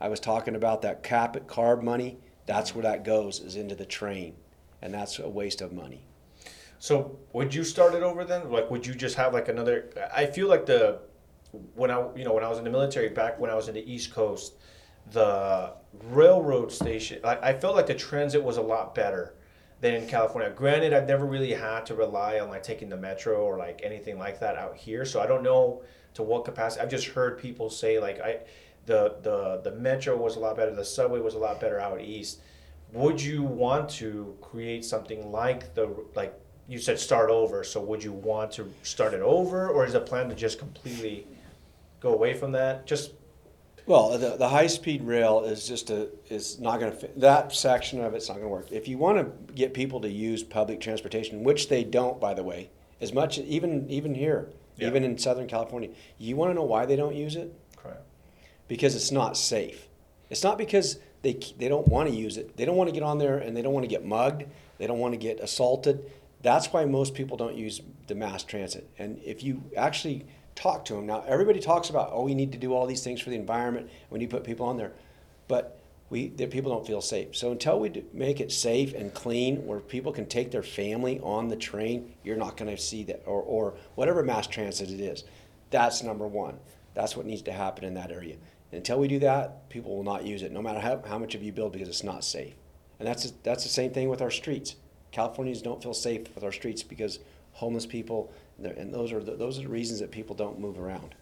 I 0.00 0.08
was 0.08 0.20
talking 0.20 0.56
about 0.56 0.82
that 0.82 1.02
cap 1.02 1.36
at 1.36 1.46
carb 1.46 1.82
money, 1.82 2.18
that's 2.46 2.74
where 2.74 2.82
that 2.82 3.04
goes, 3.04 3.40
is 3.40 3.56
into 3.56 3.74
the 3.74 3.86
train 3.86 4.34
and 4.82 4.92
that's 4.92 5.18
a 5.20 5.28
waste 5.28 5.62
of 5.62 5.72
money. 5.72 6.02
So 6.78 7.16
would 7.32 7.54
you 7.54 7.62
start 7.62 7.94
it 7.94 8.02
over 8.02 8.24
then? 8.24 8.50
Like, 8.50 8.70
would 8.70 8.84
you 8.84 8.94
just 8.94 9.14
have 9.14 9.32
like 9.32 9.48
another? 9.48 9.88
I 10.14 10.26
feel 10.26 10.48
like 10.48 10.66
the 10.66 10.98
when 11.74 11.90
I 11.90 12.04
you 12.16 12.24
know 12.24 12.34
when 12.34 12.42
I 12.42 12.48
was 12.48 12.58
in 12.58 12.64
the 12.64 12.70
military 12.70 13.08
back 13.08 13.38
when 13.38 13.50
I 13.50 13.54
was 13.54 13.68
in 13.68 13.74
the 13.74 13.90
East 13.90 14.12
Coast, 14.12 14.54
the 15.12 15.72
railroad 16.06 16.72
station. 16.72 17.20
I, 17.22 17.50
I 17.50 17.52
felt 17.54 17.76
like 17.76 17.86
the 17.86 17.94
transit 17.94 18.42
was 18.42 18.56
a 18.56 18.62
lot 18.62 18.94
better 18.96 19.34
than 19.82 19.94
in 19.94 20.06
California. 20.06 20.50
Granted, 20.50 20.94
I've 20.94 21.06
never 21.06 21.26
really 21.26 21.52
had 21.52 21.84
to 21.86 21.94
rely 21.94 22.40
on 22.40 22.48
like 22.48 22.62
taking 22.62 22.88
the 22.88 22.96
metro 22.96 23.44
or 23.44 23.58
like 23.58 23.82
anything 23.84 24.18
like 24.18 24.40
that 24.40 24.56
out 24.56 24.74
here, 24.74 25.04
so 25.04 25.20
I 25.20 25.26
don't 25.26 25.42
know 25.42 25.82
to 26.14 26.22
what 26.22 26.46
capacity. 26.46 26.80
I've 26.80 26.90
just 26.90 27.08
heard 27.08 27.38
people 27.38 27.68
say 27.68 28.00
like 28.00 28.18
I, 28.20 28.38
the 28.86 29.16
the 29.22 29.60
the 29.62 29.76
metro 29.76 30.16
was 30.16 30.36
a 30.36 30.40
lot 30.40 30.56
better, 30.56 30.74
the 30.74 30.84
subway 30.84 31.20
was 31.20 31.34
a 31.34 31.38
lot 31.38 31.60
better 31.60 31.78
out 31.78 32.00
east 32.00 32.40
would 32.92 33.20
you 33.20 33.42
want 33.42 33.88
to 33.88 34.36
create 34.40 34.84
something 34.84 35.32
like 35.32 35.74
the 35.74 35.94
like 36.14 36.38
you 36.68 36.78
said 36.78 36.98
start 36.98 37.30
over 37.30 37.64
so 37.64 37.80
would 37.80 38.04
you 38.04 38.12
want 38.12 38.52
to 38.52 38.70
start 38.82 39.14
it 39.14 39.20
over 39.20 39.68
or 39.68 39.84
is 39.84 39.94
the 39.94 40.00
plan 40.00 40.28
to 40.28 40.34
just 40.34 40.58
completely 40.58 41.26
go 42.00 42.12
away 42.12 42.34
from 42.34 42.52
that 42.52 42.86
just 42.86 43.12
well 43.86 44.16
the, 44.18 44.36
the 44.36 44.48
high 44.48 44.66
speed 44.66 45.02
rail 45.02 45.44
is 45.44 45.66
just 45.66 45.90
a 45.90 46.08
is 46.28 46.58
not 46.60 46.80
going 46.80 46.90
to 46.90 46.96
fit, 46.96 47.20
that 47.20 47.52
section 47.54 48.02
of 48.02 48.14
it's 48.14 48.28
not 48.28 48.34
going 48.34 48.44
to 48.44 48.48
work 48.48 48.70
if 48.70 48.88
you 48.88 48.98
want 48.98 49.18
to 49.18 49.52
get 49.54 49.74
people 49.74 50.00
to 50.00 50.08
use 50.08 50.42
public 50.42 50.80
transportation 50.80 51.44
which 51.44 51.68
they 51.68 51.84
don't 51.84 52.20
by 52.20 52.34
the 52.34 52.42
way 52.42 52.70
as 53.00 53.12
much 53.12 53.38
even 53.38 53.88
even 53.90 54.14
here 54.14 54.48
yeah. 54.76 54.88
even 54.88 55.04
in 55.04 55.18
southern 55.18 55.46
california 55.46 55.90
you 56.18 56.36
want 56.36 56.50
to 56.50 56.54
know 56.54 56.64
why 56.64 56.86
they 56.86 56.96
don't 56.96 57.14
use 57.14 57.36
it 57.36 57.54
Correct. 57.76 58.02
because 58.68 58.94
it's 58.94 59.10
not 59.10 59.36
safe 59.36 59.88
it's 60.32 60.42
not 60.42 60.56
because 60.56 60.98
they, 61.22 61.38
they 61.58 61.68
don't 61.68 61.86
want 61.88 62.08
to 62.08 62.14
use 62.14 62.36
it. 62.36 62.56
They 62.56 62.64
don't 62.64 62.76
want 62.76 62.88
to 62.88 62.94
get 62.94 63.02
on 63.02 63.18
there 63.18 63.38
and 63.38 63.56
they 63.56 63.62
don't 63.62 63.72
want 63.72 63.84
to 63.84 63.88
get 63.88 64.04
mugged. 64.04 64.44
They 64.78 64.86
don't 64.86 64.98
want 64.98 65.14
to 65.14 65.18
get 65.18 65.40
assaulted. 65.40 66.10
That's 66.42 66.72
why 66.72 66.84
most 66.84 67.14
people 67.14 67.36
don't 67.36 67.54
use 67.54 67.80
the 68.08 68.14
mass 68.14 68.42
transit. 68.42 68.88
And 68.98 69.20
if 69.24 69.42
you 69.42 69.62
actually 69.76 70.26
talk 70.54 70.84
to 70.86 70.94
them, 70.94 71.06
now 71.06 71.24
everybody 71.26 71.60
talks 71.60 71.90
about, 71.90 72.10
oh, 72.12 72.22
we 72.22 72.34
need 72.34 72.52
to 72.52 72.58
do 72.58 72.74
all 72.74 72.86
these 72.86 73.02
things 73.02 73.20
for 73.20 73.30
the 73.30 73.36
environment. 73.36 73.90
Need 74.10 74.30
to 74.30 74.36
put 74.36 74.44
people 74.44 74.66
on 74.66 74.76
there. 74.76 74.92
But 75.48 75.78
we 76.10 76.28
that 76.28 76.50
people 76.50 76.70
don't 76.70 76.86
feel 76.86 77.00
safe. 77.00 77.34
So 77.34 77.52
until 77.52 77.80
we 77.80 78.04
make 78.12 78.40
it 78.40 78.52
safe 78.52 78.94
and 78.94 79.12
clean, 79.14 79.66
where 79.66 79.80
people 79.80 80.12
can 80.12 80.26
take 80.26 80.50
their 80.50 80.62
family 80.62 81.18
on 81.20 81.48
the 81.48 81.56
train, 81.56 82.12
you're 82.22 82.36
not 82.36 82.56
going 82.56 82.74
to 82.74 82.80
see 82.80 83.02
that, 83.04 83.22
or 83.24 83.42
or 83.42 83.74
whatever 83.94 84.22
mass 84.22 84.46
transit 84.46 84.90
it 84.90 85.00
is. 85.00 85.24
That's 85.70 86.02
number 86.02 86.26
one. 86.26 86.58
That's 86.94 87.16
what 87.16 87.24
needs 87.24 87.42
to 87.42 87.52
happen 87.52 87.84
in 87.84 87.94
that 87.94 88.10
area. 88.10 88.34
And 88.70 88.78
until 88.78 88.98
we 89.00 89.08
do 89.08 89.18
that, 89.20 89.70
people 89.70 89.96
will 89.96 90.04
not 90.04 90.26
use 90.26 90.42
it, 90.42 90.52
no 90.52 90.60
matter 90.60 90.80
how, 90.80 91.02
how 91.06 91.18
much 91.18 91.34
of 91.34 91.42
you 91.42 91.52
build, 91.52 91.72
because 91.72 91.88
it's 91.88 92.04
not 92.04 92.24
safe. 92.24 92.54
And 92.98 93.08
that's 93.08 93.32
that's 93.42 93.62
the 93.62 93.70
same 93.70 93.90
thing 93.90 94.08
with 94.10 94.22
our 94.22 94.30
streets. 94.30 94.76
Californians 95.10 95.62
don't 95.62 95.82
feel 95.82 95.94
safe 95.94 96.34
with 96.34 96.44
our 96.44 96.52
streets 96.52 96.82
because 96.82 97.18
homeless 97.52 97.86
people, 97.86 98.32
and 98.70 98.92
those 98.92 99.12
are 99.12 99.20
the, 99.20 99.36
those 99.36 99.58
are 99.58 99.62
the 99.62 99.68
reasons 99.68 100.00
that 100.00 100.10
people 100.10 100.34
don't 100.34 100.58
move 100.58 100.78
around. 100.78 101.14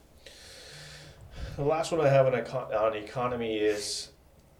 The 1.56 1.64
last 1.64 1.92
one 1.92 2.00
I 2.00 2.08
have 2.08 2.26
on, 2.26 2.32
econ- 2.32 2.74
on 2.74 2.96
economy 2.96 3.56
is 3.56 4.10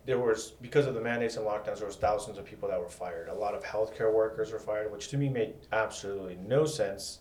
there 0.06 0.18
was 0.18 0.52
because 0.60 0.86
of 0.86 0.94
the 0.94 1.00
mandates 1.00 1.36
and 1.36 1.46
lockdowns, 1.46 1.78
there 1.78 1.86
was 1.86 1.96
thousands 1.96 2.38
of 2.38 2.44
people 2.44 2.68
that 2.68 2.80
were 2.80 2.88
fired. 2.88 3.28
A 3.28 3.34
lot 3.34 3.54
of 3.54 3.62
healthcare 3.62 4.12
workers 4.12 4.52
were 4.52 4.58
fired, 4.58 4.90
which 4.90 5.08
to 5.08 5.16
me 5.16 5.28
made 5.28 5.54
absolutely 5.72 6.36
no 6.46 6.64
sense. 6.64 7.20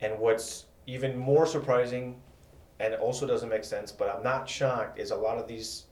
And 0.00 0.18
what's 0.18 0.66
even 0.86 1.16
more 1.16 1.46
surprising, 1.46 2.20
and 2.80 2.94
also 2.94 3.26
doesn't 3.26 3.48
make 3.48 3.64
sense, 3.64 3.92
but 3.92 4.14
I'm 4.14 4.22
not 4.22 4.48
shocked, 4.48 4.98
is 4.98 5.10
a 5.10 5.16
lot 5.16 5.38
of 5.38 5.46
these 5.46 5.84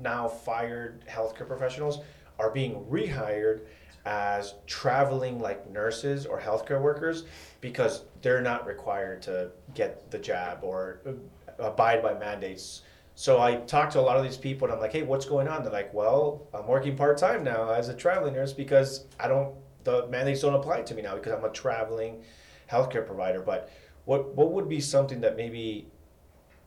now 0.00 0.26
fired 0.28 1.04
healthcare 1.08 1.46
professionals 1.46 2.00
are 2.38 2.50
being 2.50 2.84
rehired 2.90 3.62
as 4.04 4.54
traveling 4.66 5.38
like 5.40 5.68
nurses 5.70 6.26
or 6.26 6.40
healthcare 6.40 6.80
workers 6.80 7.24
because 7.60 8.02
they're 8.22 8.40
not 8.40 8.66
required 8.66 9.22
to 9.22 9.50
get 9.74 10.10
the 10.10 10.18
jab 10.18 10.58
or 10.62 11.00
uh, 11.06 11.12
abide 11.58 12.02
by 12.02 12.14
mandates. 12.14 12.82
So 13.14 13.40
I 13.40 13.56
talked 13.56 13.92
to 13.92 14.00
a 14.00 14.02
lot 14.02 14.16
of 14.16 14.22
these 14.22 14.36
people 14.36 14.66
and 14.66 14.74
I'm 14.74 14.80
like, 14.80 14.92
hey, 14.92 15.02
what's 15.02 15.26
going 15.26 15.48
on? 15.48 15.62
They're 15.62 15.72
like, 15.72 15.92
well, 15.92 16.46
I'm 16.54 16.66
working 16.66 16.96
part 16.96 17.18
time 17.18 17.42
now 17.42 17.70
as 17.70 17.88
a 17.88 17.94
traveling 17.94 18.34
nurse 18.34 18.52
because 18.52 19.06
I 19.18 19.26
don't, 19.26 19.54
the 19.84 20.06
mandates 20.06 20.42
don't 20.42 20.54
apply 20.54 20.82
to 20.82 20.94
me 20.94 21.02
now 21.02 21.16
because 21.16 21.32
I'm 21.32 21.44
a 21.44 21.50
traveling 21.50 22.22
healthcare 22.70 23.04
provider. 23.04 23.40
But 23.40 23.70
what, 24.04 24.34
what 24.36 24.52
would 24.52 24.68
be 24.68 24.80
something 24.80 25.20
that 25.22 25.36
maybe 25.36 25.88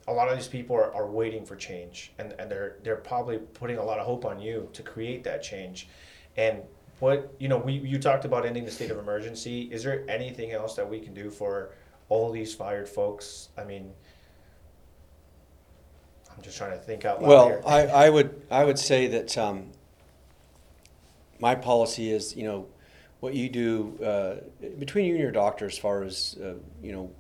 a 0.08 0.14
lot 0.14 0.28
of 0.28 0.36
these 0.36 0.48
people 0.48 0.76
are, 0.76 0.94
are 0.94 1.10
waiting 1.10 1.46
for 1.46 1.56
change 1.56 2.12
and, 2.20 2.34
and 2.38 2.52
they're, 2.52 2.76
they're 2.84 2.98
probably 2.98 3.38
putting 3.38 3.78
a 3.78 3.84
lot 3.84 3.98
of 3.98 4.06
hope 4.06 4.26
on 4.26 4.40
you 4.40 4.70
to 4.74 4.84
create 4.84 5.24
that 5.24 5.42
change. 5.42 5.88
And 6.36 6.64
what, 7.02 7.34
you 7.40 7.48
know, 7.48 7.58
we, 7.58 7.74
you 7.74 7.98
talked 7.98 8.26
about 8.26 8.46
ending 8.46 8.64
the 8.64 8.70
state 8.70 8.92
of 8.92 9.00
emergency. 9.00 9.64
Is 9.72 9.84
there 9.84 10.06
anything 10.08 10.52
else 10.52 10.76
that 10.76 10.88
we 10.88 11.00
can 11.00 11.16
do 11.16 11.32
for 11.32 11.72
all 12.10 12.32
these 12.32 12.54
fired 12.54 12.88
folks? 12.88 13.50
I 13.58 13.64
mean, 13.64 13.92
I'm 16.30 16.44
just 16.44 16.58
trying 16.58 16.72
to 16.72 16.78
think 16.78 17.04
out 17.04 17.20
loud 17.20 17.28
Well, 17.28 17.48
here. 17.48 17.62
I, 17.66 17.88
I 17.88 18.10
would 18.12 18.42
I 18.52 18.64
would 18.64 18.78
say 18.78 19.08
that 19.08 19.36
um, 19.36 19.72
my 21.40 21.56
policy 21.56 22.12
is 22.12 22.36
you 22.36 22.44
know 22.44 22.68
what 23.20 23.34
you 23.34 23.50
do 23.50 23.98
uh, 24.04 24.36
between 24.78 25.06
you 25.06 25.14
and 25.14 25.22
your 25.22 25.32
doctor 25.32 25.66
as 25.66 25.80
far 25.80 26.04
as 26.04 26.38
uh, 26.42 26.54
you 26.84 26.92
know 26.92 27.12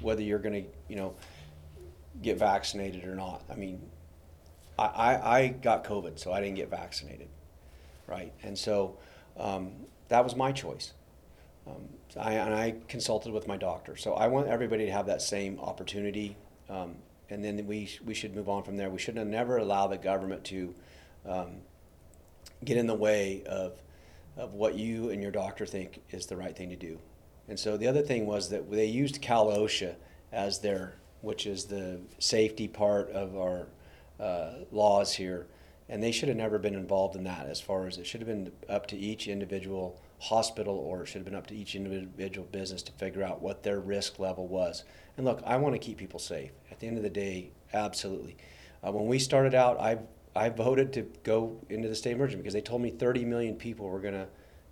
whether 0.00 0.22
you're 0.22 0.38
going 0.38 0.64
to 0.64 0.70
you 0.88 0.96
know 0.96 1.14
get 2.22 2.38
vaccinated 2.38 3.04
or 3.04 3.16
not. 3.16 3.42
I 3.50 3.56
mean, 3.56 3.82
I, 4.78 4.84
I, 4.84 5.38
I 5.38 5.48
got 5.48 5.82
COVID, 5.84 6.20
so 6.20 6.32
I 6.32 6.40
didn't 6.40 6.56
get 6.56 6.70
vaccinated, 6.70 7.28
right? 8.12 8.32
And 8.42 8.58
so 8.58 8.98
um, 9.38 9.72
that 10.08 10.22
was 10.22 10.36
my 10.36 10.52
choice. 10.52 10.92
Um, 11.66 11.88
I, 12.20 12.34
and 12.34 12.54
I 12.54 12.74
consulted 12.88 13.32
with 13.32 13.48
my 13.48 13.56
doctor. 13.56 13.96
So 13.96 14.12
I 14.14 14.26
want 14.26 14.48
everybody 14.48 14.84
to 14.86 14.92
have 14.92 15.06
that 15.06 15.22
same 15.22 15.58
opportunity. 15.60 16.36
Um, 16.68 16.96
and 17.30 17.42
then 17.42 17.66
we, 17.66 17.88
we 18.04 18.12
should 18.14 18.34
move 18.36 18.48
on 18.48 18.62
from 18.62 18.76
there. 18.76 18.90
We 18.90 18.98
should 18.98 19.14
never 19.14 19.56
allow 19.56 19.86
the 19.86 19.96
government 19.96 20.44
to 20.44 20.74
um, 21.26 21.48
get 22.64 22.76
in 22.76 22.86
the 22.86 22.94
way 22.94 23.42
of, 23.46 23.72
of 24.36 24.52
what 24.52 24.74
you 24.74 25.10
and 25.10 25.22
your 25.22 25.32
doctor 25.32 25.64
think 25.64 26.02
is 26.10 26.26
the 26.26 26.36
right 26.36 26.54
thing 26.54 26.68
to 26.70 26.76
do. 26.76 26.98
And 27.48 27.58
so 27.58 27.76
the 27.76 27.88
other 27.88 28.02
thing 28.02 28.26
was 28.26 28.50
that 28.50 28.70
they 28.70 28.86
used 28.86 29.22
Cal 29.22 29.46
OSHA 29.46 29.94
as 30.32 30.60
their, 30.60 30.96
which 31.22 31.46
is 31.46 31.64
the 31.64 32.00
safety 32.18 32.68
part 32.68 33.10
of 33.10 33.36
our 33.36 33.66
uh, 34.20 34.64
laws 34.70 35.14
here, 35.14 35.46
and 35.88 36.02
they 36.02 36.12
should 36.12 36.28
have 36.28 36.36
never 36.36 36.58
been 36.58 36.74
involved 36.74 37.16
in 37.16 37.24
that. 37.24 37.46
As 37.46 37.60
far 37.60 37.86
as 37.86 37.98
it 37.98 38.06
should 38.06 38.20
have 38.20 38.28
been 38.28 38.52
up 38.68 38.86
to 38.88 38.96
each 38.96 39.28
individual 39.28 40.00
hospital, 40.18 40.76
or 40.76 41.02
it 41.02 41.06
should 41.06 41.18
have 41.18 41.24
been 41.24 41.34
up 41.34 41.46
to 41.48 41.54
each 41.54 41.74
individual 41.74 42.46
business 42.50 42.82
to 42.84 42.92
figure 42.92 43.22
out 43.22 43.42
what 43.42 43.62
their 43.62 43.80
risk 43.80 44.18
level 44.18 44.46
was. 44.46 44.84
And 45.16 45.26
look, 45.26 45.42
I 45.44 45.56
want 45.56 45.74
to 45.74 45.78
keep 45.78 45.98
people 45.98 46.20
safe. 46.20 46.52
At 46.70 46.80
the 46.80 46.86
end 46.86 46.96
of 46.96 47.02
the 47.02 47.10
day, 47.10 47.50
absolutely. 47.72 48.36
Uh, 48.86 48.92
when 48.92 49.06
we 49.06 49.18
started 49.18 49.54
out, 49.54 49.80
I 49.80 49.98
I 50.34 50.48
voted 50.48 50.92
to 50.94 51.02
go 51.24 51.60
into 51.68 51.88
the 51.88 51.94
state 51.94 52.12
emergency 52.12 52.38
because 52.38 52.54
they 52.54 52.62
told 52.62 52.80
me 52.80 52.90
30 52.90 53.24
million 53.26 53.56
people 53.56 53.88
were 53.88 54.00
going 54.00 54.14
to 54.14 54.28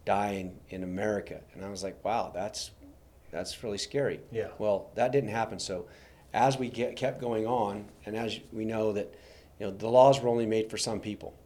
die 0.06 0.32
in, 0.32 0.58
in 0.70 0.82
America, 0.82 1.40
and 1.52 1.64
I 1.64 1.68
was 1.68 1.82
like, 1.82 2.02
wow, 2.04 2.30
that's 2.34 2.70
that's 3.30 3.62
really 3.62 3.78
scary. 3.78 4.20
Yeah. 4.32 4.48
Well, 4.58 4.90
that 4.94 5.12
didn't 5.12 5.30
happen. 5.30 5.58
So, 5.58 5.86
as 6.32 6.58
we 6.58 6.68
get, 6.68 6.96
kept 6.96 7.20
going 7.20 7.46
on, 7.46 7.84
and 8.04 8.16
as 8.16 8.40
we 8.52 8.64
know 8.64 8.92
that, 8.92 9.14
you 9.60 9.66
know, 9.66 9.72
the 9.72 9.88
laws 9.88 10.20
were 10.20 10.28
only 10.28 10.46
made 10.46 10.70
for 10.70 10.78
some 10.78 11.00
people. 11.00 11.38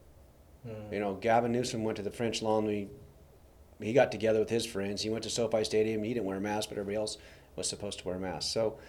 Mm. 0.65 0.93
You 0.93 0.99
know, 0.99 1.13
Gavin 1.15 1.51
Newsom 1.51 1.83
went 1.83 1.97
to 1.97 2.01
the 2.01 2.09
French 2.09 2.41
Laundry. 2.41 2.89
He 3.81 3.91
got 3.91 4.11
together 4.11 4.39
with 4.39 4.49
his 4.49 4.65
friends. 4.65 5.01
He 5.01 5.09
went 5.09 5.25
to 5.25 5.29
SoFi 5.29 5.65
Stadium. 5.65 6.01
He 6.01 6.13
didn't 6.13 6.25
wear 6.25 6.37
a 6.37 6.41
mask, 6.41 6.69
but 6.69 6.77
everybody 6.77 6.95
else 6.95 7.17
was 7.57 7.67
supposed 7.67 7.99
to 7.99 8.07
wear 8.07 8.15
a 8.15 8.19
mask. 8.19 8.53
So, 8.53 8.79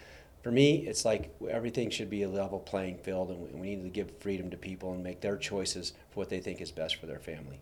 for 0.42 0.52
me, 0.52 0.86
it's 0.86 1.04
like 1.04 1.34
everything 1.50 1.90
should 1.90 2.08
be 2.08 2.22
a 2.22 2.28
level 2.28 2.60
playing 2.60 2.98
field, 2.98 3.30
and 3.30 3.60
we 3.60 3.74
need 3.74 3.82
to 3.82 3.88
give 3.88 4.16
freedom 4.20 4.48
to 4.50 4.56
people 4.56 4.92
and 4.92 5.02
make 5.02 5.20
their 5.20 5.36
choices 5.36 5.92
for 6.10 6.20
what 6.20 6.28
they 6.28 6.38
think 6.38 6.60
is 6.60 6.70
best 6.70 6.96
for 6.96 7.06
their 7.06 7.18
family. 7.18 7.58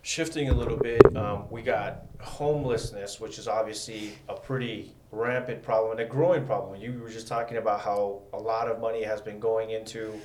Shifting 0.00 0.48
a 0.48 0.54
little 0.54 0.78
bit, 0.78 1.02
um, 1.14 1.44
we 1.50 1.60
got 1.60 2.06
homelessness, 2.20 3.20
which 3.20 3.38
is 3.38 3.48
obviously 3.48 4.12
a 4.30 4.34
pretty 4.34 4.94
rampant 5.12 5.62
problem 5.62 5.92
and 5.92 6.00
a 6.00 6.06
growing 6.06 6.46
problem. 6.46 6.80
You 6.80 6.98
were 7.02 7.10
just 7.10 7.28
talking 7.28 7.58
about 7.58 7.82
how 7.82 8.22
a 8.32 8.38
lot 8.38 8.68
of 8.68 8.80
money 8.80 9.02
has 9.02 9.20
been 9.20 9.38
going 9.38 9.70
into 9.70 10.18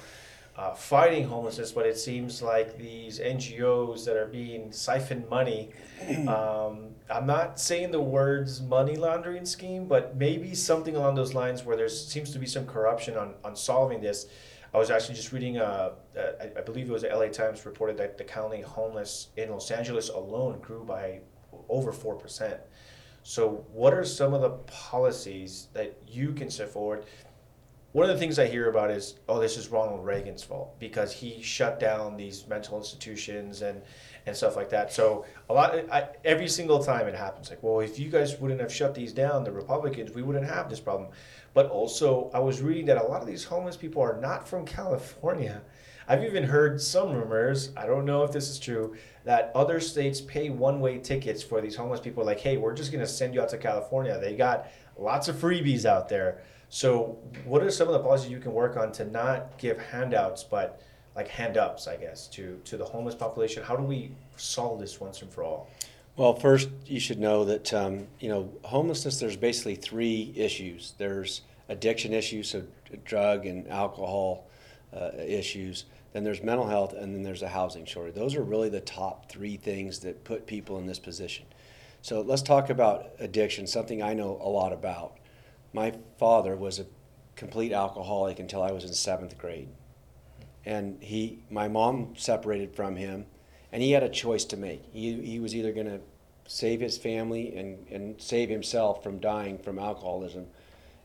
uh, 0.60 0.74
fighting 0.74 1.24
homelessness, 1.24 1.72
but 1.72 1.86
it 1.86 1.98
seems 1.98 2.42
like 2.42 2.78
these 2.78 3.18
NGOs 3.18 4.04
that 4.04 4.18
are 4.18 4.26
being 4.26 4.72
siphoned 4.72 5.30
money. 5.30 5.70
Um, 6.28 6.96
I'm 7.10 7.26
not 7.26 7.60
saying 7.60 7.92
the 7.92 8.02
words 8.02 8.62
money 8.62 8.96
laundering 8.96 9.46
scheme, 9.46 9.86
but 9.88 10.16
maybe 10.16 10.54
something 10.56 10.96
along 10.96 11.16
those 11.16 11.34
lines 11.34 11.66
where 11.66 11.76
there 11.76 11.90
seems 11.90 12.32
to 12.32 12.40
be 12.40 12.46
some 12.46 12.66
corruption 12.66 13.18
on, 13.18 13.34
on 13.44 13.56
solving 13.56 14.00
this. 14.00 14.28
I 14.74 14.78
was 14.78 14.92
actually 14.92 15.16
just 15.16 15.32
reading, 15.32 15.58
uh, 15.58 15.92
uh, 16.18 16.22
I, 16.42 16.60
I 16.60 16.62
believe 16.62 16.90
it 16.90 16.94
was 16.94 17.02
the 17.02 17.10
LA 17.10 17.28
Times 17.28 17.66
reported 17.66 17.98
that 17.98 18.18
the 18.18 18.24
county 18.24 18.62
homeless 18.62 19.30
in 19.38 19.50
Los 19.50 19.72
Angeles 19.72 20.10
alone 20.10 20.60
grew 20.60 20.84
by 20.84 21.20
over 21.68 21.92
4%. 21.92 22.58
So, 23.24 23.66
what 23.74 23.94
are 23.94 24.06
some 24.06 24.34
of 24.34 24.42
the 24.42 24.52
policies 24.72 25.68
that 25.74 25.98
you 26.08 26.32
can 26.34 26.50
set 26.50 26.70
forward? 26.70 27.06
One 27.92 28.08
of 28.08 28.16
the 28.16 28.20
things 28.20 28.38
I 28.38 28.46
hear 28.46 28.70
about 28.70 28.92
is, 28.92 29.16
oh, 29.28 29.40
this 29.40 29.58
is 29.58 29.70
Ronald 29.70 30.06
Reagan's 30.06 30.44
fault 30.44 30.80
because 30.80 31.12
he 31.12 31.42
shut 31.42 31.80
down 31.80 32.16
these 32.18 32.48
mental 32.48 32.78
institutions 32.78 33.64
and, 33.64 33.82
and 34.28 34.36
stuff 34.36 34.56
like 34.56 34.70
that. 34.70 34.94
So 34.94 35.26
a 35.50 35.54
lot, 35.54 35.74
I, 35.92 36.10
every 36.24 36.48
single 36.48 36.84
time 36.84 37.08
it 37.08 37.16
happens, 37.16 37.50
like, 37.50 37.64
well, 37.64 37.80
if 37.80 37.98
you 37.98 38.12
guys 38.12 38.40
wouldn't 38.40 38.62
have 38.62 38.72
shut 38.72 38.94
these 38.94 39.12
down, 39.12 39.44
the 39.44 39.52
Republicans, 39.52 40.12
we 40.12 40.22
wouldn't 40.22 40.46
have 40.46 40.70
this 40.70 40.80
problem. 40.80 41.10
But 41.56 41.72
also, 41.72 42.30
I 42.32 42.38
was 42.38 42.62
reading 42.62 42.86
that 42.86 42.98
a 42.98 43.04
lot 43.04 43.22
of 43.22 43.28
these 43.28 43.44
homeless 43.44 43.76
people 43.76 44.04
are 44.04 44.22
not 44.22 44.48
from 44.48 44.68
California. 44.68 45.60
I've 46.08 46.24
even 46.24 46.44
heard 46.44 46.80
some 46.80 47.12
rumors, 47.12 47.72
I 47.76 47.88
don't 47.88 48.06
know 48.06 48.24
if 48.24 48.32
this 48.32 48.50
is 48.50 48.60
true, 48.60 48.96
that 49.26 49.52
other 49.56 49.80
states 49.80 50.22
pay 50.22 50.52
one 50.52 50.80
way 50.80 51.00
tickets 51.00 51.42
for 51.42 51.60
these 51.60 51.76
homeless 51.76 52.00
people. 52.00 52.24
Like, 52.24 52.40
hey, 52.40 52.58
we're 52.58 52.76
just 52.76 52.92
going 52.92 53.04
to 53.04 53.12
send 53.12 53.34
you 53.34 53.42
out 53.42 53.50
to 53.50 53.58
California. 53.58 54.20
They 54.20 54.36
got 54.36 54.72
lots 54.96 55.28
of 55.28 55.38
freebies 55.38 55.86
out 55.86 56.08
there. 56.08 56.42
So, 56.70 57.18
what 57.46 57.64
are 57.64 57.72
some 57.72 57.88
of 57.88 57.94
the 57.94 58.00
policies 58.00 58.30
you 58.30 58.40
can 58.40 58.54
work 58.54 58.78
on 58.78 58.92
to 58.94 59.06
not 59.06 59.58
give 59.58 59.80
handouts, 59.80 60.44
but 60.44 60.82
like 61.16 61.28
hand 61.28 61.58
ups, 61.58 61.88
I 61.88 61.96
guess, 61.96 62.28
to, 62.28 62.60
to 62.66 62.78
the 62.78 62.86
homeless 62.86 63.16
population? 63.16 63.64
How 63.64 63.76
do 63.76 63.84
we 63.84 64.12
solve 64.38 64.80
this 64.80 65.00
once 65.00 65.22
and 65.22 65.32
for 65.32 65.44
all? 65.44 65.68
Well, 66.16 66.36
first, 66.36 66.70
you 66.86 67.00
should 67.00 67.20
know 67.20 67.46
that 67.46 67.74
um, 67.74 68.08
you 68.20 68.30
know 68.30 68.52
homelessness. 68.64 69.20
There's 69.20 69.38
basically 69.38 69.76
three 69.76 70.32
issues. 70.36 70.94
There's 70.98 71.42
addiction 71.70 72.14
issues, 72.14 72.50
so 72.50 72.64
drug 73.06 73.46
and 73.46 73.68
alcohol 73.70 74.48
uh, 74.94 75.12
issues. 75.18 75.86
Then 76.14 76.24
there's 76.24 76.44
mental 76.44 76.68
health, 76.68 76.94
and 76.94 77.16
then 77.16 77.24
there's 77.24 77.42
a 77.42 77.48
housing 77.48 77.86
shortage. 77.86 78.16
Those 78.16 78.36
are 78.36 78.44
really 78.44 78.70
the 78.70 78.82
top 78.82 79.32
three 79.32 79.58
things 79.58 80.00
that 80.00 80.24
put 80.24 80.46
people 80.46 80.78
in 80.78 80.88
this 80.88 81.00
position. 81.00 81.46
So 82.02 82.22
let's 82.22 82.42
talk 82.42 82.70
about 82.70 83.12
addiction, 83.20 83.68
something 83.68 84.02
I 84.02 84.14
know 84.14 84.40
a 84.42 84.50
lot 84.50 84.74
about. 84.74 85.19
My 85.74 85.94
father 86.18 86.56
was 86.56 86.80
a 86.80 86.86
complete 87.36 87.72
alcoholic 87.72 88.40
until 88.40 88.62
I 88.62 88.72
was 88.72 88.84
in 88.84 88.94
seventh 88.94 89.38
grade, 89.38 89.70
and 90.66 91.02
he, 91.02 91.44
my 91.50 91.68
mom 91.68 92.16
separated 92.18 92.76
from 92.76 92.96
him, 92.96 93.26
and 93.72 93.82
he 93.82 93.92
had 93.92 94.04
a 94.04 94.10
choice 94.10 94.46
to 94.46 94.58
make. 94.58 94.84
He 94.92 95.22
he 95.22 95.40
was 95.40 95.56
either 95.56 95.72
going 95.72 95.88
to 95.88 96.02
save 96.50 96.82
his 96.82 96.98
family 96.98 97.56
and, 97.56 97.88
and 97.92 98.20
save 98.20 98.50
himself 98.50 99.04
from 99.04 99.20
dying 99.20 99.58
from 99.60 99.78
alcoholism. 99.78 100.48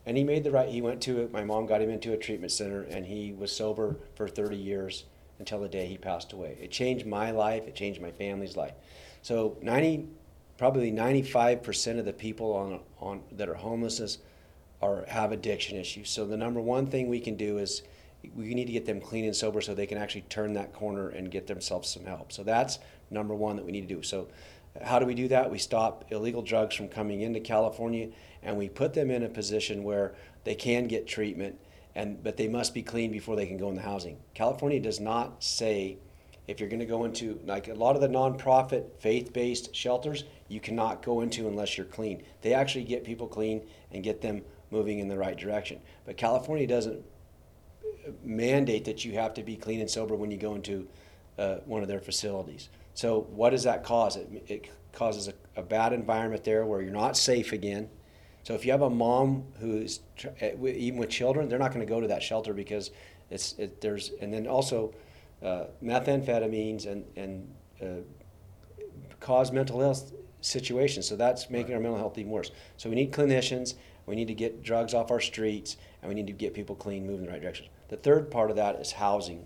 And 0.07 0.17
he 0.17 0.25
made 0.25 0.43
the 0.43 0.51
right, 0.51 0.69
he 0.69 0.81
went 0.81 1.03
to 1.03 1.21
it. 1.21 1.33
My 1.33 1.45
mom 1.45 1.67
got 1.67 1.83
him 1.83 1.91
into 1.91 2.15
a 2.15 2.17
treatment 2.17 2.51
center 2.51 2.83
and 2.83 3.05
he 3.05 3.33
was 3.33 3.55
sober 3.55 3.97
for 4.15 4.27
30 4.27 4.57
years 4.57 5.05
until 5.39 5.61
the 5.61 5.69
day 5.69 5.87
he 5.87 5.99
passed 5.99 6.33
away. 6.33 6.57
It 6.61 6.71
changed 6.71 7.07
my 7.07 7.31
life. 7.31 7.67
It 7.67 7.75
changed 7.75 8.01
my 8.01 8.11
family's 8.11 8.57
life. 8.57 8.73
So 9.21 9.59
90, 9.61 10.09
probably 10.57 10.91
95% 10.91 11.99
of 11.99 12.07
the 12.07 12.13
people 12.15 12.53
on, 12.55 12.81
on 12.99 13.23
that 13.33 13.49
are 13.49 13.55
homelessness 13.55 14.19
are 14.85 15.05
have 15.09 15.33
addiction 15.33 15.79
issues. 15.79 16.11
So 16.11 16.27
the 16.27 16.37
number 16.37 16.61
one 16.61 16.87
thing 16.87 17.09
we 17.09 17.21
can 17.21 17.37
do 17.37 17.59
is 17.59 17.83
we 18.35 18.55
need 18.55 18.67
to 18.67 18.73
get 18.73 18.87
them 18.87 19.01
clean 19.01 19.25
and 19.25 19.37
sober 19.37 19.61
so 19.61 19.75
they 19.75 19.87
can 19.87 19.99
actually 19.99 20.23
turn 20.23 20.55
that 20.55 20.73
corner 20.73 21.09
and 21.09 21.31
get 21.31 21.47
themselves 21.47 21.89
some 21.89 22.05
help. 22.05 22.33
So 22.33 22.43
that's 22.43 22.79
number 23.11 23.35
one 23.35 23.57
that 23.57 23.65
we 23.65 23.73
need 23.73 23.89
to 23.89 23.95
do. 23.95 24.03
So 24.03 24.29
how 24.83 24.99
do 24.99 25.07
we 25.07 25.15
do 25.15 25.29
that? 25.29 25.51
We 25.51 25.59
stop 25.59 26.07
illegal 26.11 26.43
drugs 26.43 26.75
from 26.75 26.89
coming 26.89 27.21
into 27.21 27.41
California 27.41 28.09
and 28.43 28.57
we 28.57 28.69
put 28.69 28.95
them 28.95 29.11
in 29.11 29.23
a 29.23 29.29
position 29.29 29.85
where 29.85 30.15
they 30.45 30.55
can 30.55 30.87
get 30.87 31.07
treatment 31.07 31.59
and 31.95 32.23
but 32.25 32.37
they 32.37 32.49
must 32.49 32.75
be 32.75 32.83
clean 32.83 33.13
before 33.13 33.37
they 33.37 33.47
can 33.47 33.57
go 33.57 33.69
in 33.69 33.77
the 33.77 33.83
housing. 33.83 34.19
California 34.35 34.81
does 34.81 35.01
not 35.01 35.43
say 35.43 35.99
if 36.47 36.61
you're 36.61 36.69
going 36.69 36.81
to 36.81 36.87
go 36.87 37.05
into 37.05 37.41
like 37.47 37.69
a 37.69 37.75
lot 37.75 37.95
of 37.95 38.03
the 38.03 38.09
nonprofit 38.09 38.99
faith-based 38.99 39.75
shelters, 39.75 40.25
you 40.49 40.61
cannot 40.61 41.03
go 41.03 41.21
into 41.21 41.49
unless 41.49 41.79
you're 41.79 41.87
clean. 41.87 42.23
They 42.43 42.53
actually 42.53 42.85
get 42.85 43.05
people 43.05 43.27
clean 43.27 43.63
and 43.93 44.03
get 44.03 44.21
them 44.21 44.43
moving 44.71 44.99
in 44.99 45.09
the 45.09 45.17
right 45.17 45.37
direction. 45.37 45.81
But 46.05 46.17
California 46.17 46.67
doesn't 46.67 47.05
mandate 48.23 48.85
that 48.85 49.05
you 49.05 49.13
have 49.13 49.35
to 49.35 49.43
be 49.43 49.57
clean 49.57 49.81
and 49.81 49.91
sober 49.91 50.15
when 50.15 50.31
you 50.31 50.37
go 50.37 50.55
into 50.55 50.87
uh, 51.39 51.57
one 51.65 51.83
of 51.83 51.89
their 51.89 52.01
facilities. 52.01 52.69
So 52.95 53.27
what 53.31 53.51
does 53.51 53.65
that 53.65 53.85
cause? 53.85 54.17
It, 54.17 54.45
it 54.47 54.71
causes 54.93 55.29
a, 55.29 55.61
a, 55.61 55.63
bad 55.63 55.93
environment 55.93 56.45
there 56.45 56.65
where 56.65 56.81
you're 56.81 56.93
not 56.93 57.17
safe 57.17 57.53
again. 57.53 57.89
So 58.45 58.55
if 58.55 58.65
you 58.65 58.73
have 58.73 58.83
a 58.83 58.91
mom 58.91 59.45
who's 59.59 60.01
eh, 60.41 60.55
even 60.63 60.99
with 60.99 61.11
children, 61.11 61.49
they're 61.49 61.59
not 61.59 61.73
going 61.73 61.85
to 61.85 61.91
go 61.91 62.01
to 62.01 62.07
that 62.09 62.23
shelter 62.23 62.53
because 62.53 62.91
it's 63.31 63.55
it, 63.55 63.81
there's 63.81 64.13
and 64.21 64.33
then 64.33 64.47
also 64.47 64.95
uh, 65.43 65.65
methamphetamines 65.83 66.87
and 66.87 67.05
and 67.17 67.53
uh, 67.83 68.03
cause 69.19 69.51
mental 69.51 69.81
health 69.81 70.13
situations. 70.41 71.09
So 71.09 71.17
that's 71.17 71.51
making 71.51 71.73
right. 71.73 71.77
our 71.77 71.83
mental 71.83 71.99
health 71.99 72.19
even 72.19 72.31
worse. 72.31 72.51
So 72.77 72.89
we 72.89 72.95
need 72.95 73.13
clinicians. 73.13 73.75
We 74.07 74.15
need 74.15 74.29
to 74.29 74.35
get 74.35 74.63
drugs 74.63 74.95
off 74.95 75.11
our 75.11 75.21
streets, 75.21 75.77
and 76.03 76.09
we 76.09 76.15
need 76.15 76.27
to 76.27 76.33
get 76.33 76.55
people 76.55 76.75
clean, 76.75 77.07
moving 77.07 77.21
in 77.21 77.27
the 77.27 77.33
right 77.33 77.41
direction. 77.41 77.67
The 77.89 77.97
third 77.97 78.31
part 78.31 78.51
of 78.51 78.57
that 78.57 78.77
is 78.77 78.93
housing. 78.93 79.45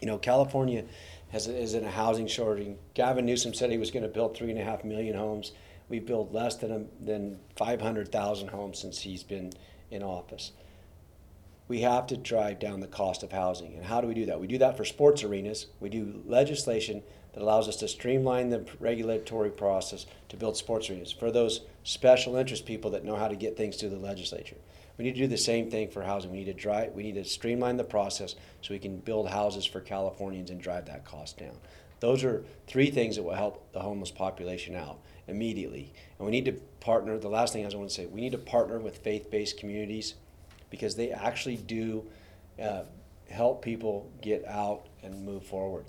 You 0.00 0.06
know, 0.06 0.18
California 0.18 0.84
has, 1.30 1.46
is 1.46 1.74
in 1.74 1.84
a 1.84 1.90
housing 1.90 2.26
shortage. 2.26 2.76
Gavin 2.94 3.26
Newsom 3.26 3.54
said 3.54 3.70
he 3.70 3.78
was 3.78 3.90
going 3.90 4.02
to 4.02 4.08
build 4.08 4.36
three 4.36 4.50
and 4.50 4.58
a 4.58 4.64
half 4.64 4.84
million 4.84 5.16
homes. 5.16 5.52
We've 5.88 6.04
built 6.04 6.32
less 6.32 6.56
than, 6.56 6.72
a, 6.72 7.04
than 7.04 7.38
500,000 7.56 8.48
homes 8.48 8.78
since 8.78 9.00
he's 9.00 9.22
been 9.22 9.52
in 9.90 10.02
office. 10.02 10.52
We 11.68 11.80
have 11.82 12.06
to 12.08 12.16
drive 12.16 12.58
down 12.58 12.80
the 12.80 12.86
cost 12.86 13.22
of 13.22 13.32
housing. 13.32 13.74
And 13.74 13.84
how 13.84 14.00
do 14.00 14.08
we 14.08 14.14
do 14.14 14.26
that? 14.26 14.40
We 14.40 14.46
do 14.46 14.58
that 14.58 14.76
for 14.76 14.84
sports 14.84 15.22
arenas. 15.22 15.66
We 15.78 15.88
do 15.88 16.22
legislation 16.26 17.02
that 17.32 17.42
allows 17.42 17.68
us 17.68 17.76
to 17.76 17.88
streamline 17.88 18.50
the 18.50 18.64
regulatory 18.78 19.50
process 19.50 20.06
to 20.28 20.36
build 20.36 20.56
sports 20.56 20.90
arenas 20.90 21.12
for 21.12 21.30
those 21.30 21.62
special 21.84 22.36
interest 22.36 22.66
people 22.66 22.90
that 22.90 23.04
know 23.04 23.16
how 23.16 23.28
to 23.28 23.36
get 23.36 23.56
things 23.56 23.76
to 23.76 23.88
the 23.88 23.96
legislature. 23.96 24.56
We 24.98 25.04
need 25.04 25.14
to 25.14 25.20
do 25.20 25.28
the 25.28 25.38
same 25.38 25.70
thing 25.70 25.88
for 25.88 26.02
housing. 26.02 26.30
We 26.30 26.38
need 26.38 26.44
to 26.46 26.54
drive, 26.54 26.92
we 26.92 27.02
need 27.02 27.14
to 27.14 27.24
streamline 27.24 27.76
the 27.76 27.84
process 27.84 28.34
so 28.60 28.74
we 28.74 28.78
can 28.78 28.98
build 28.98 29.28
houses 29.30 29.64
for 29.64 29.80
Californians 29.80 30.50
and 30.50 30.60
drive 30.60 30.86
that 30.86 31.04
cost 31.04 31.38
down. 31.38 31.56
Those 32.00 32.24
are 32.24 32.44
three 32.66 32.90
things 32.90 33.16
that 33.16 33.22
will 33.22 33.34
help 33.34 33.72
the 33.72 33.80
homeless 33.80 34.10
population 34.10 34.74
out 34.74 34.98
immediately. 35.28 35.92
And 36.18 36.26
we 36.26 36.32
need 36.32 36.46
to 36.46 36.52
partner, 36.80 37.18
the 37.18 37.28
last 37.28 37.52
thing 37.52 37.64
I 37.64 37.76
want 37.76 37.88
to 37.88 37.94
say, 37.94 38.06
we 38.06 38.20
need 38.20 38.32
to 38.32 38.38
partner 38.38 38.78
with 38.78 38.98
faith-based 38.98 39.58
communities 39.58 40.14
because 40.70 40.96
they 40.96 41.10
actually 41.10 41.56
do 41.56 42.04
uh, 42.62 42.82
help 43.30 43.62
people 43.62 44.10
get 44.20 44.46
out 44.46 44.86
and 45.02 45.24
move 45.24 45.44
forward. 45.44 45.86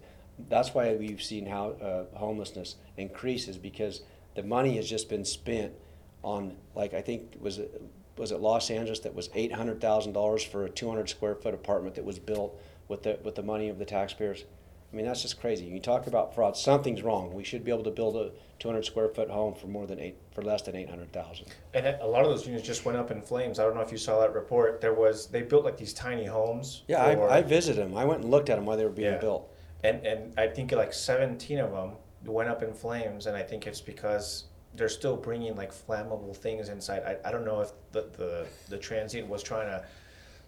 That's 0.49 0.73
why 0.73 0.95
we've 0.95 1.21
seen 1.21 1.45
how 1.45 1.71
uh, 1.71 2.17
homelessness 2.17 2.75
increases 2.97 3.57
because 3.57 4.01
the 4.35 4.43
money 4.43 4.75
has 4.77 4.89
just 4.89 5.09
been 5.09 5.25
spent 5.25 5.73
on, 6.23 6.55
like 6.75 6.93
I 6.93 7.01
think 7.01 7.35
was 7.39 7.59
was 8.17 8.31
it 8.31 8.39
Los 8.39 8.69
Angeles 8.69 8.99
that 8.99 9.15
was 9.15 9.29
eight 9.33 9.53
hundred 9.53 9.81
thousand 9.81 10.13
dollars 10.13 10.43
for 10.43 10.65
a 10.65 10.69
two 10.69 10.89
hundred 10.89 11.09
square 11.09 11.35
foot 11.35 11.53
apartment 11.53 11.95
that 11.95 12.05
was 12.05 12.19
built 12.19 12.59
with 12.87 13.03
the 13.03 13.19
with 13.23 13.35
the 13.35 13.43
money 13.43 13.69
of 13.69 13.79
the 13.79 13.85
taxpayers. 13.85 14.45
I 14.91 14.95
mean 14.95 15.05
that's 15.05 15.21
just 15.21 15.39
crazy. 15.39 15.65
You 15.65 15.79
talk 15.79 16.07
about 16.07 16.35
fraud. 16.35 16.57
Something's 16.57 17.01
wrong. 17.01 17.33
We 17.33 17.43
should 17.43 17.63
be 17.63 17.71
able 17.71 17.83
to 17.85 17.91
build 17.91 18.17
a 18.17 18.31
200 18.59 18.83
square 18.83 19.07
foot 19.07 19.29
home 19.29 19.55
for 19.55 19.67
more 19.67 19.87
than 19.87 19.99
eight 19.99 20.17
for 20.33 20.43
less 20.43 20.61
than 20.61 20.75
800,000. 20.75 21.47
And 21.73 21.87
a 21.87 22.05
lot 22.05 22.23
of 22.23 22.29
those 22.29 22.45
units 22.45 22.67
just 22.67 22.85
went 22.85 22.97
up 22.97 23.09
in 23.09 23.21
flames. 23.21 23.57
I 23.57 23.63
don't 23.63 23.73
know 23.73 23.81
if 23.81 23.91
you 23.91 23.97
saw 23.97 24.19
that 24.19 24.33
report. 24.35 24.81
There 24.81 24.93
was 24.93 25.27
they 25.27 25.41
built 25.41 25.63
like 25.63 25.77
these 25.77 25.93
tiny 25.93 26.25
homes. 26.25 26.83
Yeah, 26.87 27.15
for, 27.15 27.29
I, 27.29 27.37
I 27.37 27.41
visited 27.41 27.81
them. 27.81 27.97
I 27.97 28.05
went 28.05 28.21
and 28.21 28.29
looked 28.29 28.49
at 28.49 28.57
them 28.57 28.65
while 28.65 28.77
they 28.77 28.83
were 28.83 28.89
being 28.89 29.13
yeah. 29.13 29.17
built. 29.19 29.49
And 29.84 30.05
and 30.05 30.34
I 30.38 30.47
think 30.47 30.71
like 30.71 30.93
17 30.93 31.59
of 31.59 31.71
them 31.71 31.91
went 32.25 32.49
up 32.49 32.63
in 32.63 32.73
flames, 32.73 33.25
and 33.25 33.36
I 33.36 33.43
think 33.43 33.67
it's 33.67 33.82
because 33.82 34.45
they're 34.75 34.89
still 34.89 35.17
bringing 35.17 35.55
like 35.55 35.71
flammable 35.73 36.36
things 36.36 36.69
inside. 36.69 37.03
I, 37.03 37.27
I 37.27 37.32
don't 37.32 37.45
know 37.45 37.61
if 37.61 37.71
the, 37.91 38.07
the, 38.17 38.47
the 38.69 38.77
transient 38.77 39.27
was 39.27 39.43
trying 39.43 39.67
to 39.67 39.84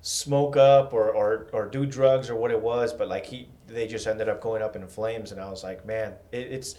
smoke 0.01 0.57
up 0.57 0.93
or, 0.93 1.11
or, 1.11 1.47
or 1.53 1.67
do 1.67 1.85
drugs 1.85 2.29
or 2.29 2.35
what 2.35 2.51
it 2.51 2.61
was, 2.61 2.93
but 2.93 3.07
like 3.07 3.25
he, 3.25 3.47
they 3.67 3.87
just 3.87 4.07
ended 4.07 4.29
up 4.29 4.41
going 4.41 4.61
up 4.61 4.75
in 4.75 4.87
flames. 4.87 5.31
And 5.31 5.41
I 5.41 5.49
was 5.49 5.63
like, 5.63 5.85
man, 5.85 6.13
it, 6.31 6.51
it's 6.51 6.75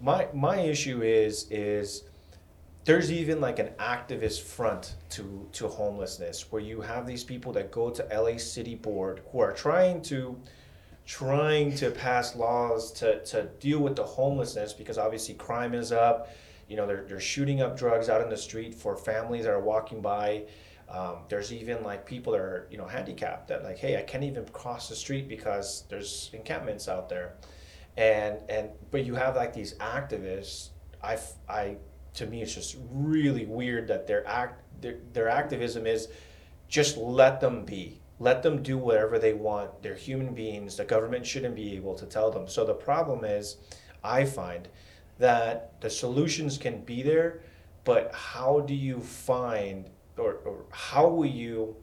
my, 0.00 0.28
my 0.32 0.58
issue 0.58 1.02
is, 1.02 1.46
is 1.50 2.04
there's 2.84 3.12
even 3.12 3.40
like 3.40 3.58
an 3.58 3.70
activist 3.78 4.40
front 4.42 4.96
to, 5.10 5.48
to 5.52 5.68
homelessness 5.68 6.50
where 6.50 6.62
you 6.62 6.80
have 6.80 7.06
these 7.06 7.24
people 7.24 7.52
that 7.52 7.70
go 7.70 7.90
to 7.90 8.06
LA 8.12 8.38
city 8.38 8.74
board 8.74 9.20
who 9.32 9.40
are 9.40 9.52
trying 9.52 10.00
to, 10.02 10.38
trying 11.10 11.74
to 11.74 11.90
pass 11.90 12.36
laws 12.36 12.92
to, 12.92 13.24
to 13.24 13.42
deal 13.58 13.80
with 13.80 13.96
the 13.96 14.04
homelessness 14.04 14.72
because 14.72 14.96
obviously 14.96 15.34
crime 15.34 15.74
is 15.74 15.90
up 15.90 16.28
you 16.70 16.76
know, 16.76 16.86
they're, 16.86 17.02
they're 17.02 17.20
shooting 17.20 17.60
up 17.60 17.76
drugs 17.76 18.08
out 18.08 18.22
in 18.22 18.30
the 18.30 18.36
street 18.36 18.76
for 18.76 18.96
families 18.96 19.42
that 19.42 19.50
are 19.50 19.60
walking 19.60 20.00
by. 20.00 20.44
Um, 20.88 21.16
there's 21.28 21.52
even 21.52 21.82
like 21.82 22.06
people 22.06 22.32
that 22.32 22.40
are, 22.40 22.68
you 22.70 22.78
know, 22.78 22.86
handicapped 22.86 23.48
that 23.48 23.64
like, 23.64 23.76
hey, 23.76 23.98
I 23.98 24.02
can't 24.02 24.22
even 24.22 24.44
cross 24.46 24.88
the 24.88 24.94
street 24.94 25.28
because 25.28 25.84
there's 25.88 26.30
encampments 26.32 26.88
out 26.88 27.08
there. 27.08 27.34
And, 27.96 28.38
and, 28.48 28.70
but 28.92 29.04
you 29.04 29.16
have 29.16 29.34
like 29.34 29.52
these 29.52 29.74
activists, 29.74 30.68
I, 31.02 31.18
I, 31.48 31.76
to 32.14 32.26
me, 32.26 32.40
it's 32.40 32.54
just 32.54 32.76
really 32.92 33.46
weird 33.46 33.88
that 33.88 34.06
their 34.06 34.24
act, 34.28 34.62
their, 34.80 34.98
their 35.12 35.28
activism 35.28 35.88
is 35.88 36.06
just 36.68 36.96
let 36.96 37.40
them 37.40 37.64
be 37.64 37.99
let 38.20 38.42
them 38.42 38.62
do 38.62 38.78
whatever 38.78 39.18
they 39.18 39.32
want. 39.32 39.82
They're 39.82 39.94
human 39.94 40.34
beings. 40.34 40.76
The 40.76 40.84
government 40.84 41.26
shouldn't 41.26 41.56
be 41.56 41.74
able 41.74 41.94
to 41.96 42.06
tell 42.06 42.30
them. 42.30 42.46
So 42.46 42.64
the 42.64 42.74
problem 42.74 43.24
is, 43.24 43.56
I 44.04 44.24
find 44.26 44.68
that 45.18 45.80
the 45.80 45.90
solutions 45.90 46.58
can 46.58 46.82
be 46.82 47.02
there, 47.02 47.40
but 47.84 48.14
how 48.14 48.60
do 48.60 48.74
you 48.74 49.00
find 49.00 49.88
or, 50.18 50.34
or 50.44 50.64
how 50.70 51.08
will 51.08 51.26
you, 51.26 51.74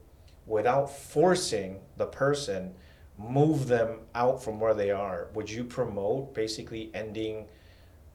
without 0.45 0.95
forcing 0.95 1.79
the 1.97 2.05
person, 2.05 2.73
move 3.17 3.67
them 3.67 4.01
out 4.13 4.43
from 4.43 4.59
where 4.59 4.75
they 4.75 4.91
are? 4.91 5.29
Would 5.33 5.49
you 5.49 5.63
promote 5.63 6.35
basically 6.35 6.91
ending 6.93 7.45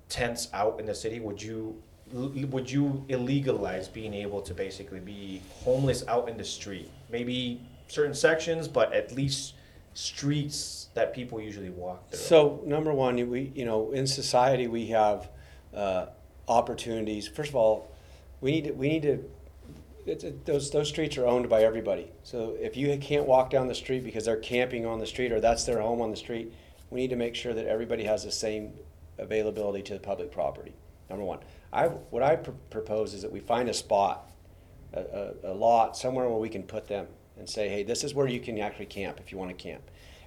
tents 0.08 0.48
out 0.52 0.78
in 0.78 0.86
the 0.86 0.94
city? 0.94 1.18
Would 1.18 1.42
you 1.42 1.82
would 2.12 2.70
you 2.70 3.06
illegalize 3.08 3.90
being 3.90 4.12
able 4.12 4.42
to 4.42 4.52
basically 4.52 5.00
be 5.00 5.40
homeless 5.64 6.04
out 6.08 6.28
in 6.28 6.36
the 6.36 6.44
street? 6.44 6.90
Maybe 7.10 7.62
certain 7.92 8.14
sections, 8.14 8.68
but 8.68 8.92
at 8.92 9.12
least 9.12 9.54
streets 9.94 10.88
that 10.94 11.14
people 11.14 11.40
usually 11.40 11.70
walk 11.70 12.10
through? 12.10 12.18
So 12.18 12.62
number 12.64 12.92
one, 12.92 13.16
we 13.28 13.52
you 13.54 13.64
know 13.64 13.92
in 13.92 14.06
society 14.06 14.66
we 14.66 14.86
have 14.86 15.28
uh, 15.74 16.06
opportunities. 16.48 17.28
First 17.28 17.50
of 17.50 17.56
all, 17.56 17.92
we 18.40 18.52
need 18.52 18.64
to, 18.64 18.72
we 18.72 18.88
need 18.88 19.02
to. 19.02 19.30
It, 20.04 20.44
those 20.46 20.70
those 20.70 20.88
streets 20.88 21.16
are 21.16 21.26
owned 21.26 21.48
by 21.48 21.62
everybody. 21.62 22.10
So 22.24 22.56
if 22.60 22.76
you 22.76 22.96
can't 22.98 23.26
walk 23.26 23.50
down 23.50 23.68
the 23.68 23.74
street 23.74 24.02
because 24.02 24.24
they're 24.24 24.36
camping 24.36 24.84
on 24.84 24.98
the 24.98 25.06
street 25.06 25.30
or 25.30 25.40
that's 25.40 25.64
their 25.64 25.80
home 25.80 26.00
on 26.00 26.10
the 26.10 26.16
street, 26.16 26.52
we 26.90 27.00
need 27.00 27.10
to 27.10 27.16
make 27.16 27.34
sure 27.34 27.54
that 27.54 27.66
everybody 27.66 28.04
has 28.04 28.24
the 28.24 28.32
same 28.32 28.72
availability 29.18 29.82
to 29.82 29.94
the 29.94 30.00
public 30.00 30.32
property. 30.32 30.74
Number 31.08 31.24
one, 31.24 31.38
I 31.72 31.86
what 31.86 32.22
I 32.22 32.36
pr- 32.36 32.50
propose 32.70 33.14
is 33.14 33.22
that 33.22 33.30
we 33.30 33.38
find 33.38 33.68
a 33.68 33.74
spot, 33.74 34.28
a, 34.92 35.00
a, 35.44 35.52
a 35.52 35.54
lot 35.54 35.96
somewhere 35.96 36.28
where 36.28 36.38
we 36.38 36.48
can 36.48 36.64
put 36.64 36.88
them 36.88 37.06
and 37.42 37.50
say, 37.50 37.68
hey, 37.68 37.82
this 37.82 38.04
is 38.04 38.14
where 38.14 38.28
you 38.28 38.38
can 38.38 38.56
actually 38.60 38.86
camp 38.86 39.18
if 39.18 39.32
you 39.32 39.36
want 39.36 39.50
to 39.50 39.60
camp. 39.60 39.82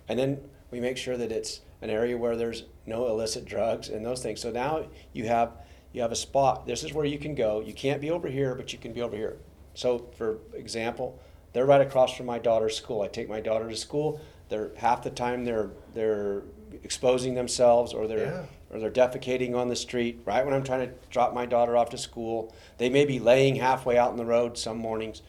And 0.10 0.20
then 0.20 0.42
we 0.70 0.82
make 0.82 0.98
sure 0.98 1.16
that 1.16 1.32
it's 1.32 1.62
an 1.82 1.90
area 1.90 2.18
where 2.18 2.36
there's 2.36 2.64
no 2.86 3.08
illicit 3.08 3.46
drugs 3.46 3.88
and 3.88 4.06
those 4.06 4.22
things. 4.22 4.42
So 4.42 4.52
now 4.52 4.88
you 5.14 5.26
have 5.28 5.54
you 5.94 6.02
have 6.02 6.12
a 6.12 6.16
spot. 6.18 6.68
This 6.68 6.84
is 6.84 6.92
where 6.92 7.06
you 7.06 7.18
can 7.18 7.34
go. 7.34 7.62
You 7.62 7.74
can't 7.74 8.02
be 8.02 8.12
over 8.12 8.28
here, 8.28 8.54
but 8.54 8.74
you 8.74 8.80
can 8.80 8.92
be 8.92 9.02
over 9.02 9.16
here. 9.16 9.38
So 9.76 10.10
for 10.18 10.40
example, 10.54 11.18
they're 11.54 11.66
right 11.66 11.80
across 11.80 12.14
from 12.14 12.26
my 12.26 12.38
daughter's 12.38 12.76
school. 12.76 13.02
I 13.02 13.08
take 13.08 13.30
my 13.30 13.40
daughter 13.40 13.70
to 13.70 13.78
school. 13.78 14.20
They're 14.50 14.72
half 14.76 15.02
the 15.02 15.10
time 15.10 15.46
they're 15.46 15.70
they're 15.94 16.44
exposing 16.84 17.36
themselves 17.36 17.94
or 17.94 18.08
they're 18.08 18.26
yeah. 18.26 18.46
or 18.70 18.82
they're 18.82 18.92
defecating 18.92 19.56
on 19.56 19.70
the 19.70 19.76
street 19.78 20.20
right 20.26 20.44
when 20.44 20.54
I'm 20.54 20.66
trying 20.66 20.86
to 20.86 20.94
drop 21.10 21.34
my 21.34 21.46
daughter 21.46 21.78
off 21.78 21.92
to 21.92 21.98
school. 21.98 22.54
They 22.78 22.90
may 22.90 23.06
be 23.06 23.20
laying 23.20 23.56
halfway 23.56 23.98
out 23.98 24.12
in 24.12 24.18
the 24.18 24.26
road 24.26 24.58
some 24.58 24.78
mornings. 24.78 25.22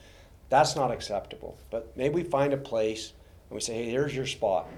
That's 0.48 0.76
not 0.76 0.90
acceptable. 0.90 1.58
But 1.70 1.96
maybe 1.96 2.14
we 2.14 2.22
find 2.22 2.52
a 2.52 2.56
place 2.56 3.12
and 3.48 3.54
we 3.54 3.60
say, 3.60 3.74
hey, 3.74 3.90
here's 3.90 4.14
your 4.14 4.26
spot. 4.26 4.68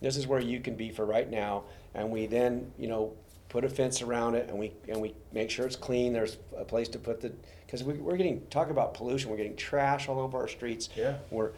This 0.00 0.16
is 0.16 0.26
where 0.26 0.40
you 0.40 0.60
can 0.60 0.76
be 0.76 0.90
for 0.90 1.04
right 1.04 1.30
now. 1.30 1.64
And 1.94 2.10
we 2.10 2.26
then, 2.26 2.70
you 2.78 2.88
know, 2.88 3.12
put 3.48 3.64
a 3.64 3.68
fence 3.68 4.02
around 4.02 4.34
it 4.34 4.48
and 4.48 4.58
we, 4.58 4.72
and 4.88 5.00
we 5.00 5.14
make 5.32 5.50
sure 5.50 5.66
it's 5.66 5.76
clean. 5.76 6.12
There's 6.12 6.36
a 6.56 6.64
place 6.64 6.88
to 6.88 6.98
put 6.98 7.20
the, 7.20 7.32
because 7.64 7.82
we, 7.82 7.94
we're 7.94 8.16
getting, 8.16 8.46
talk 8.48 8.70
about 8.70 8.94
pollution, 8.94 9.30
we're 9.30 9.36
getting 9.36 9.56
trash 9.56 10.08
all 10.08 10.20
over 10.20 10.38
our 10.38 10.48
streets. 10.48 10.88
Yeah. 10.96 11.16
We're, 11.30 11.52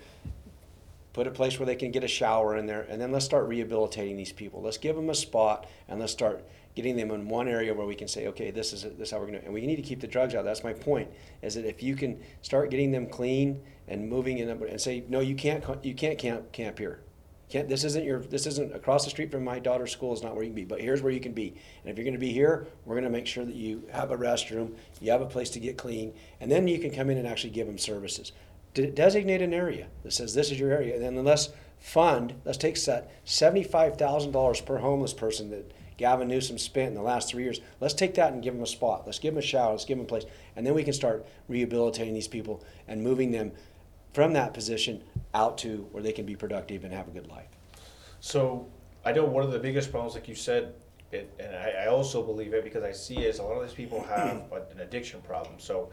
put 1.18 1.26
a 1.26 1.30
place 1.32 1.58
where 1.58 1.66
they 1.66 1.74
can 1.74 1.90
get 1.90 2.04
a 2.04 2.08
shower 2.08 2.56
in 2.56 2.66
there, 2.66 2.86
and 2.88 3.00
then 3.00 3.10
let's 3.10 3.24
start 3.24 3.48
rehabilitating 3.48 4.16
these 4.16 4.32
people. 4.32 4.62
Let's 4.62 4.78
give 4.78 4.94
them 4.94 5.10
a 5.10 5.14
spot, 5.16 5.66
and 5.88 5.98
let's 5.98 6.12
start 6.12 6.44
getting 6.78 6.94
them 6.94 7.10
in 7.10 7.28
one 7.28 7.48
area 7.48 7.74
where 7.74 7.88
we 7.88 7.96
can 7.96 8.06
say, 8.06 8.28
okay, 8.28 8.52
this 8.52 8.72
is 8.72 8.82
this 8.82 9.08
is 9.08 9.10
how 9.10 9.18
we're 9.18 9.26
going 9.26 9.40
to. 9.40 9.44
And 9.44 9.52
we 9.52 9.66
need 9.66 9.74
to 9.74 9.82
keep 9.82 10.00
the 10.00 10.06
drugs 10.06 10.36
out. 10.36 10.44
That's 10.44 10.62
my 10.62 10.72
point. 10.72 11.10
Is 11.42 11.56
that 11.56 11.64
if 11.64 11.82
you 11.82 11.96
can 11.96 12.20
start 12.40 12.70
getting 12.70 12.92
them 12.92 13.08
clean 13.08 13.60
and 13.88 14.08
moving 14.08 14.38
in, 14.38 14.48
and 14.48 14.80
say, 14.80 15.02
no, 15.08 15.18
you 15.18 15.34
can't 15.34 15.64
you 15.84 15.92
can't 15.92 16.16
camp 16.16 16.52
camp 16.52 16.78
here. 16.78 17.00
Can't, 17.48 17.68
this 17.68 17.82
isn't 17.82 18.04
your 18.04 18.20
this 18.20 18.46
isn't 18.46 18.76
across 18.76 19.02
the 19.02 19.10
street 19.10 19.32
from 19.32 19.42
my 19.42 19.58
daughter's 19.58 19.90
school 19.90 20.12
is 20.12 20.22
not 20.22 20.36
where 20.36 20.44
you 20.44 20.50
can 20.50 20.54
be 20.54 20.66
but 20.66 20.82
here's 20.82 21.00
where 21.00 21.10
you 21.10 21.18
can 21.18 21.32
be 21.32 21.54
and 21.82 21.90
if 21.90 21.96
you're 21.96 22.04
going 22.04 22.12
to 22.12 22.20
be 22.20 22.30
here 22.30 22.66
we're 22.84 22.94
going 22.94 23.04
to 23.04 23.10
make 23.10 23.26
sure 23.26 23.42
that 23.46 23.54
you 23.54 23.88
have 23.90 24.10
a 24.10 24.18
restroom 24.18 24.74
you 25.00 25.10
have 25.10 25.22
a 25.22 25.26
place 25.26 25.48
to 25.48 25.58
get 25.58 25.78
clean 25.78 26.12
and 26.42 26.52
then 26.52 26.68
you 26.68 26.78
can 26.78 26.90
come 26.90 27.08
in 27.08 27.16
and 27.16 27.26
actually 27.26 27.48
give 27.48 27.66
them 27.66 27.78
services 27.78 28.32
De- 28.74 28.90
designate 28.90 29.42
an 29.42 29.54
area 29.54 29.86
that 30.02 30.12
says 30.12 30.34
this 30.34 30.50
is 30.50 30.60
your 30.60 30.70
area, 30.70 30.94
and 30.94 31.16
then 31.16 31.24
let's 31.24 31.48
fund. 31.78 32.34
Let's 32.44 32.58
take 32.58 32.76
thousand 33.96 34.32
dollars 34.32 34.60
per 34.60 34.78
homeless 34.78 35.12
person 35.12 35.50
that 35.50 35.72
Gavin 35.98 36.28
Newsom 36.28 36.56
spent 36.56 36.88
in 36.88 36.94
the 36.94 37.02
last 37.02 37.28
three 37.28 37.42
years. 37.42 37.60
Let's 37.80 37.92
take 37.92 38.14
that 38.14 38.32
and 38.32 38.42
give 38.42 38.54
them 38.54 38.62
a 38.62 38.66
spot. 38.66 39.02
Let's 39.04 39.18
give 39.18 39.34
them 39.34 39.38
a 39.38 39.46
shower. 39.46 39.72
Let's 39.72 39.84
give 39.84 39.98
them 39.98 40.06
a 40.06 40.08
place, 40.08 40.24
and 40.56 40.66
then 40.66 40.72
we 40.72 40.82
can 40.82 40.94
start 40.94 41.26
rehabilitating 41.48 42.14
these 42.14 42.28
people 42.28 42.64
and 42.86 43.02
moving 43.02 43.30
them 43.30 43.52
from 44.14 44.32
that 44.32 44.54
position 44.54 45.02
out 45.34 45.58
to 45.58 45.86
where 45.92 46.02
they 46.02 46.12
can 46.12 46.24
be 46.24 46.34
productive 46.34 46.84
and 46.84 46.94
have 46.94 47.08
a 47.08 47.10
good 47.10 47.28
life. 47.28 47.48
So 48.20 48.66
I 49.04 49.12
know 49.12 49.24
one 49.24 49.44
of 49.44 49.52
the 49.52 49.58
biggest 49.58 49.90
problems, 49.90 50.14
like 50.14 50.28
you 50.28 50.34
said, 50.34 50.72
it, 51.12 51.30
and 51.38 51.54
I, 51.54 51.84
I 51.84 51.86
also 51.88 52.22
believe 52.22 52.54
it 52.54 52.64
because 52.64 52.82
I 52.82 52.92
see 52.92 53.18
it, 53.18 53.26
is 53.26 53.38
a 53.38 53.42
lot 53.42 53.54
of 53.54 53.62
these 53.62 53.74
people 53.74 54.02
have 54.08 54.50
an 54.52 54.80
addiction 54.80 55.20
problem. 55.20 55.56
So 55.58 55.90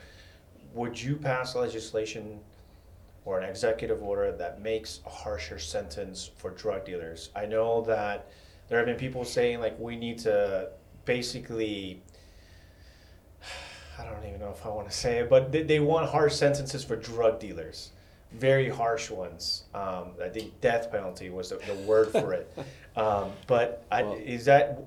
would 0.74 1.01
you 1.01 1.18
pass 1.18 1.56
legislation 1.56 2.39
or 3.26 3.39
an 3.39 3.49
executive 3.49 4.01
order 4.03 4.32
that 4.32 4.62
makes 4.62 5.01
a 5.06 5.10
harsher 5.10 5.58
sentence 5.60 6.30
for 6.38 6.51
drug 6.51 6.86
dealers. 6.86 7.32
I 7.36 7.47
know 7.47 7.82
that 7.82 8.30
there 8.68 8.78
have 8.80 8.88
been 8.88 8.95
people 8.97 9.24
saying 9.26 9.59
like 9.59 9.78
we 9.80 9.95
need 9.95 10.18
to 10.20 10.70
basically 11.05 12.01
I 13.99 14.03
don't 14.03 14.26
even 14.28 14.39
know 14.39 14.49
if 14.51 14.66
I 14.66 14.70
want 14.70 14.89
to 14.89 14.95
say 14.95 15.20
it, 15.20 15.30
but 15.30 15.51
they, 15.51 15.63
they 15.63 15.80
want 15.80 16.09
harsh 16.09 16.34
sentences 16.36 16.84
for 16.84 16.95
drug 16.97 17.39
dealers, 17.39 17.91
very 18.34 18.68
harsh 18.70 19.09
ones. 19.09 19.63
Um, 19.74 20.09
I 20.22 20.28
think 20.30 20.59
death 20.59 20.91
penalty 20.91 21.30
was 21.30 21.49
the, 21.49 21.57
the 21.66 21.76
word 21.88 22.09
for 22.11 22.34
it. 22.34 22.51
Um, 22.97 23.32
but 23.45 23.84
I, 23.91 24.03
Well- 24.03 24.13
is 24.13 24.45
that? 24.45 24.80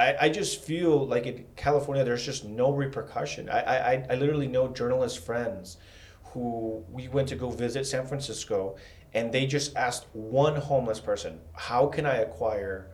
I, 0.00 0.16
I 0.22 0.28
just 0.28 0.64
feel 0.64 1.06
like 1.06 1.26
in 1.26 1.44
California, 1.54 2.02
there's 2.02 2.26
just 2.26 2.44
no 2.44 2.72
repercussion. 2.72 3.48
I, 3.48 3.60
I, 3.60 4.06
I 4.10 4.14
literally 4.16 4.48
know 4.48 4.66
journalist 4.66 5.24
friends 5.24 5.76
who 6.24 6.82
we 6.90 7.06
went 7.06 7.28
to 7.28 7.36
go 7.36 7.50
visit 7.50 7.86
San 7.86 8.04
Francisco, 8.04 8.74
and 9.14 9.30
they 9.30 9.46
just 9.46 9.76
asked 9.76 10.06
one 10.12 10.56
homeless 10.56 10.98
person, 10.98 11.38
"How 11.54 11.86
can 11.86 12.04
I 12.04 12.16
acquire 12.16 12.88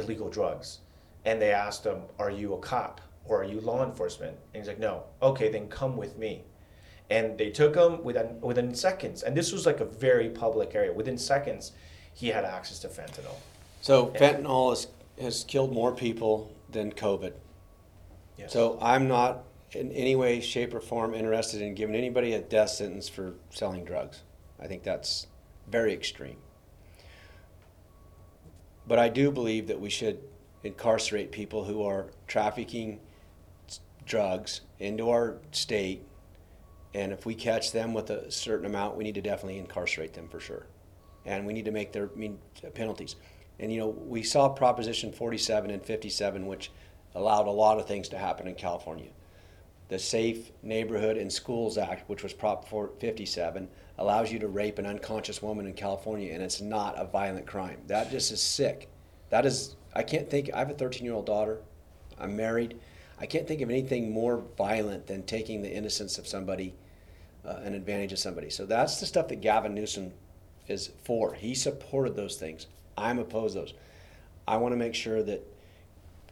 illegal 0.00 0.28
drugs?" 0.28 0.80
And 1.24 1.40
they 1.40 1.52
asked 1.52 1.84
him, 1.84 2.02
"Are 2.18 2.30
you 2.30 2.54
a 2.54 2.58
cop 2.58 3.00
or 3.24 3.42
are 3.42 3.44
you 3.44 3.60
law 3.60 3.84
enforcement?" 3.84 4.36
And 4.52 4.62
he's 4.62 4.68
like, 4.68 4.78
"No." 4.78 5.04
Okay, 5.22 5.48
then 5.50 5.68
come 5.68 5.96
with 5.96 6.18
me. 6.18 6.44
And 7.08 7.36
they 7.38 7.50
took 7.50 7.74
him 7.74 8.04
within 8.04 8.40
within 8.40 8.74
seconds, 8.74 9.22
and 9.22 9.36
this 9.36 9.52
was 9.52 9.66
like 9.66 9.80
a 9.80 9.84
very 9.84 10.28
public 10.28 10.74
area. 10.74 10.92
Within 10.92 11.18
seconds, 11.18 11.72
he 12.14 12.28
had 12.28 12.44
access 12.44 12.78
to 12.80 12.88
fentanyl. 12.88 13.36
So 13.80 14.08
fentanyl 14.08 14.70
has, 14.70 14.88
has 15.20 15.44
killed 15.44 15.72
more 15.72 15.92
people 15.92 16.52
than 16.70 16.92
COVID. 16.92 17.32
Yes. 18.38 18.52
So 18.52 18.78
I'm 18.80 19.08
not 19.08 19.44
in 19.72 19.92
any 19.92 20.16
way, 20.16 20.40
shape, 20.40 20.74
or 20.74 20.80
form 20.80 21.14
interested 21.14 21.62
in 21.62 21.74
giving 21.74 21.94
anybody 21.94 22.32
a 22.34 22.40
death 22.40 22.70
sentence 22.70 23.08
for 23.08 23.34
selling 23.50 23.84
drugs. 23.84 24.22
I 24.58 24.66
think 24.66 24.82
that's 24.82 25.26
very 25.68 25.92
extreme. 25.92 26.36
But 28.90 28.98
I 28.98 29.08
do 29.08 29.30
believe 29.30 29.68
that 29.68 29.78
we 29.78 29.88
should 29.88 30.18
incarcerate 30.64 31.30
people 31.30 31.62
who 31.62 31.84
are 31.84 32.10
trafficking 32.26 32.98
drugs 34.04 34.62
into 34.80 35.10
our 35.10 35.36
state. 35.52 36.02
And 36.92 37.12
if 37.12 37.24
we 37.24 37.36
catch 37.36 37.70
them 37.70 37.94
with 37.94 38.10
a 38.10 38.32
certain 38.32 38.66
amount, 38.66 38.96
we 38.96 39.04
need 39.04 39.14
to 39.14 39.20
definitely 39.20 39.58
incarcerate 39.58 40.14
them 40.14 40.26
for 40.26 40.40
sure. 40.40 40.66
And 41.24 41.46
we 41.46 41.52
need 41.52 41.66
to 41.66 41.70
make 41.70 41.92
their 41.92 42.10
mean, 42.16 42.40
penalties. 42.74 43.14
And 43.60 43.72
you 43.72 43.78
know, 43.78 43.90
we 43.90 44.24
saw 44.24 44.48
Proposition 44.48 45.12
47 45.12 45.70
and 45.70 45.84
57, 45.84 46.48
which 46.48 46.72
allowed 47.14 47.46
a 47.46 47.52
lot 47.52 47.78
of 47.78 47.86
things 47.86 48.08
to 48.08 48.18
happen 48.18 48.48
in 48.48 48.56
California. 48.56 49.10
The 49.90 49.98
Safe 49.98 50.52
Neighborhood 50.62 51.16
and 51.16 51.32
Schools 51.32 51.76
Act, 51.76 52.08
which 52.08 52.22
was 52.22 52.32
Prop 52.32 52.68
4 52.68 52.92
57, 53.00 53.68
allows 53.98 54.30
you 54.30 54.38
to 54.38 54.46
rape 54.46 54.78
an 54.78 54.86
unconscious 54.86 55.42
woman 55.42 55.66
in 55.66 55.72
California, 55.74 56.32
and 56.32 56.40
it's 56.44 56.60
not 56.60 56.96
a 56.96 57.04
violent 57.04 57.44
crime. 57.44 57.78
That 57.88 58.08
just 58.08 58.30
is 58.30 58.40
sick. 58.40 58.88
That 59.30 59.44
is, 59.44 59.74
I 59.92 60.04
can't 60.04 60.30
think. 60.30 60.48
I 60.54 60.60
have 60.60 60.70
a 60.70 60.74
13 60.74 61.04
year 61.04 61.14
old 61.14 61.26
daughter. 61.26 61.58
I'm 62.20 62.36
married. 62.36 62.78
I 63.18 63.26
can't 63.26 63.48
think 63.48 63.62
of 63.62 63.68
anything 63.68 64.12
more 64.12 64.44
violent 64.56 65.08
than 65.08 65.24
taking 65.24 65.60
the 65.60 65.72
innocence 65.72 66.18
of 66.18 66.26
somebody, 66.28 66.72
uh, 67.44 67.58
an 67.64 67.74
advantage 67.74 68.12
of 68.12 68.20
somebody. 68.20 68.48
So 68.48 68.66
that's 68.66 69.00
the 69.00 69.06
stuff 69.06 69.26
that 69.26 69.40
Gavin 69.40 69.74
Newsom 69.74 70.12
is 70.68 70.92
for. 71.02 71.34
He 71.34 71.52
supported 71.52 72.14
those 72.14 72.36
things. 72.36 72.68
I'm 72.96 73.18
opposed 73.18 73.54
to 73.54 73.60
those. 73.62 73.74
I 74.46 74.56
want 74.58 74.70
to 74.70 74.76
make 74.76 74.94
sure 74.94 75.24
that 75.24 75.44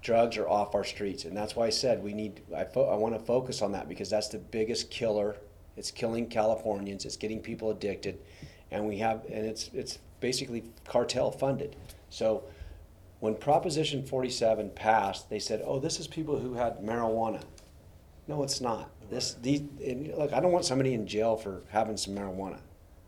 drugs 0.02 0.36
are 0.36 0.48
off 0.48 0.74
our 0.74 0.84
streets, 0.84 1.24
and 1.24 1.36
that's 1.36 1.56
why 1.56 1.66
I 1.66 1.70
said 1.70 2.02
we 2.02 2.14
need. 2.14 2.42
I, 2.56 2.64
fo- 2.64 2.88
I 2.88 2.96
want 2.96 3.14
to 3.14 3.20
focus 3.20 3.62
on 3.62 3.72
that 3.72 3.88
because 3.88 4.10
that's 4.10 4.28
the 4.28 4.38
biggest 4.38 4.90
killer. 4.90 5.36
It's 5.76 5.90
killing 5.90 6.26
Californians. 6.28 7.04
It's 7.04 7.16
getting 7.16 7.40
people 7.40 7.70
addicted, 7.70 8.18
and 8.70 8.86
we 8.86 8.98
have, 8.98 9.24
and 9.26 9.46
it's 9.46 9.70
it's 9.72 9.98
basically 10.20 10.64
cartel 10.86 11.30
funded. 11.30 11.76
So 12.10 12.44
when 13.20 13.34
Proposition 13.34 14.04
47 14.04 14.70
passed, 14.70 15.30
they 15.30 15.38
said, 15.38 15.62
"Oh, 15.64 15.78
this 15.78 16.00
is 16.00 16.06
people 16.06 16.38
who 16.38 16.54
had 16.54 16.78
marijuana." 16.78 17.42
No, 18.26 18.42
it's 18.42 18.60
not. 18.60 18.90
This 19.10 19.34
these 19.34 19.62
and 19.84 20.12
look. 20.16 20.32
I 20.32 20.40
don't 20.40 20.52
want 20.52 20.64
somebody 20.64 20.94
in 20.94 21.06
jail 21.06 21.36
for 21.36 21.62
having 21.68 21.96
some 21.96 22.14
marijuana. 22.14 22.58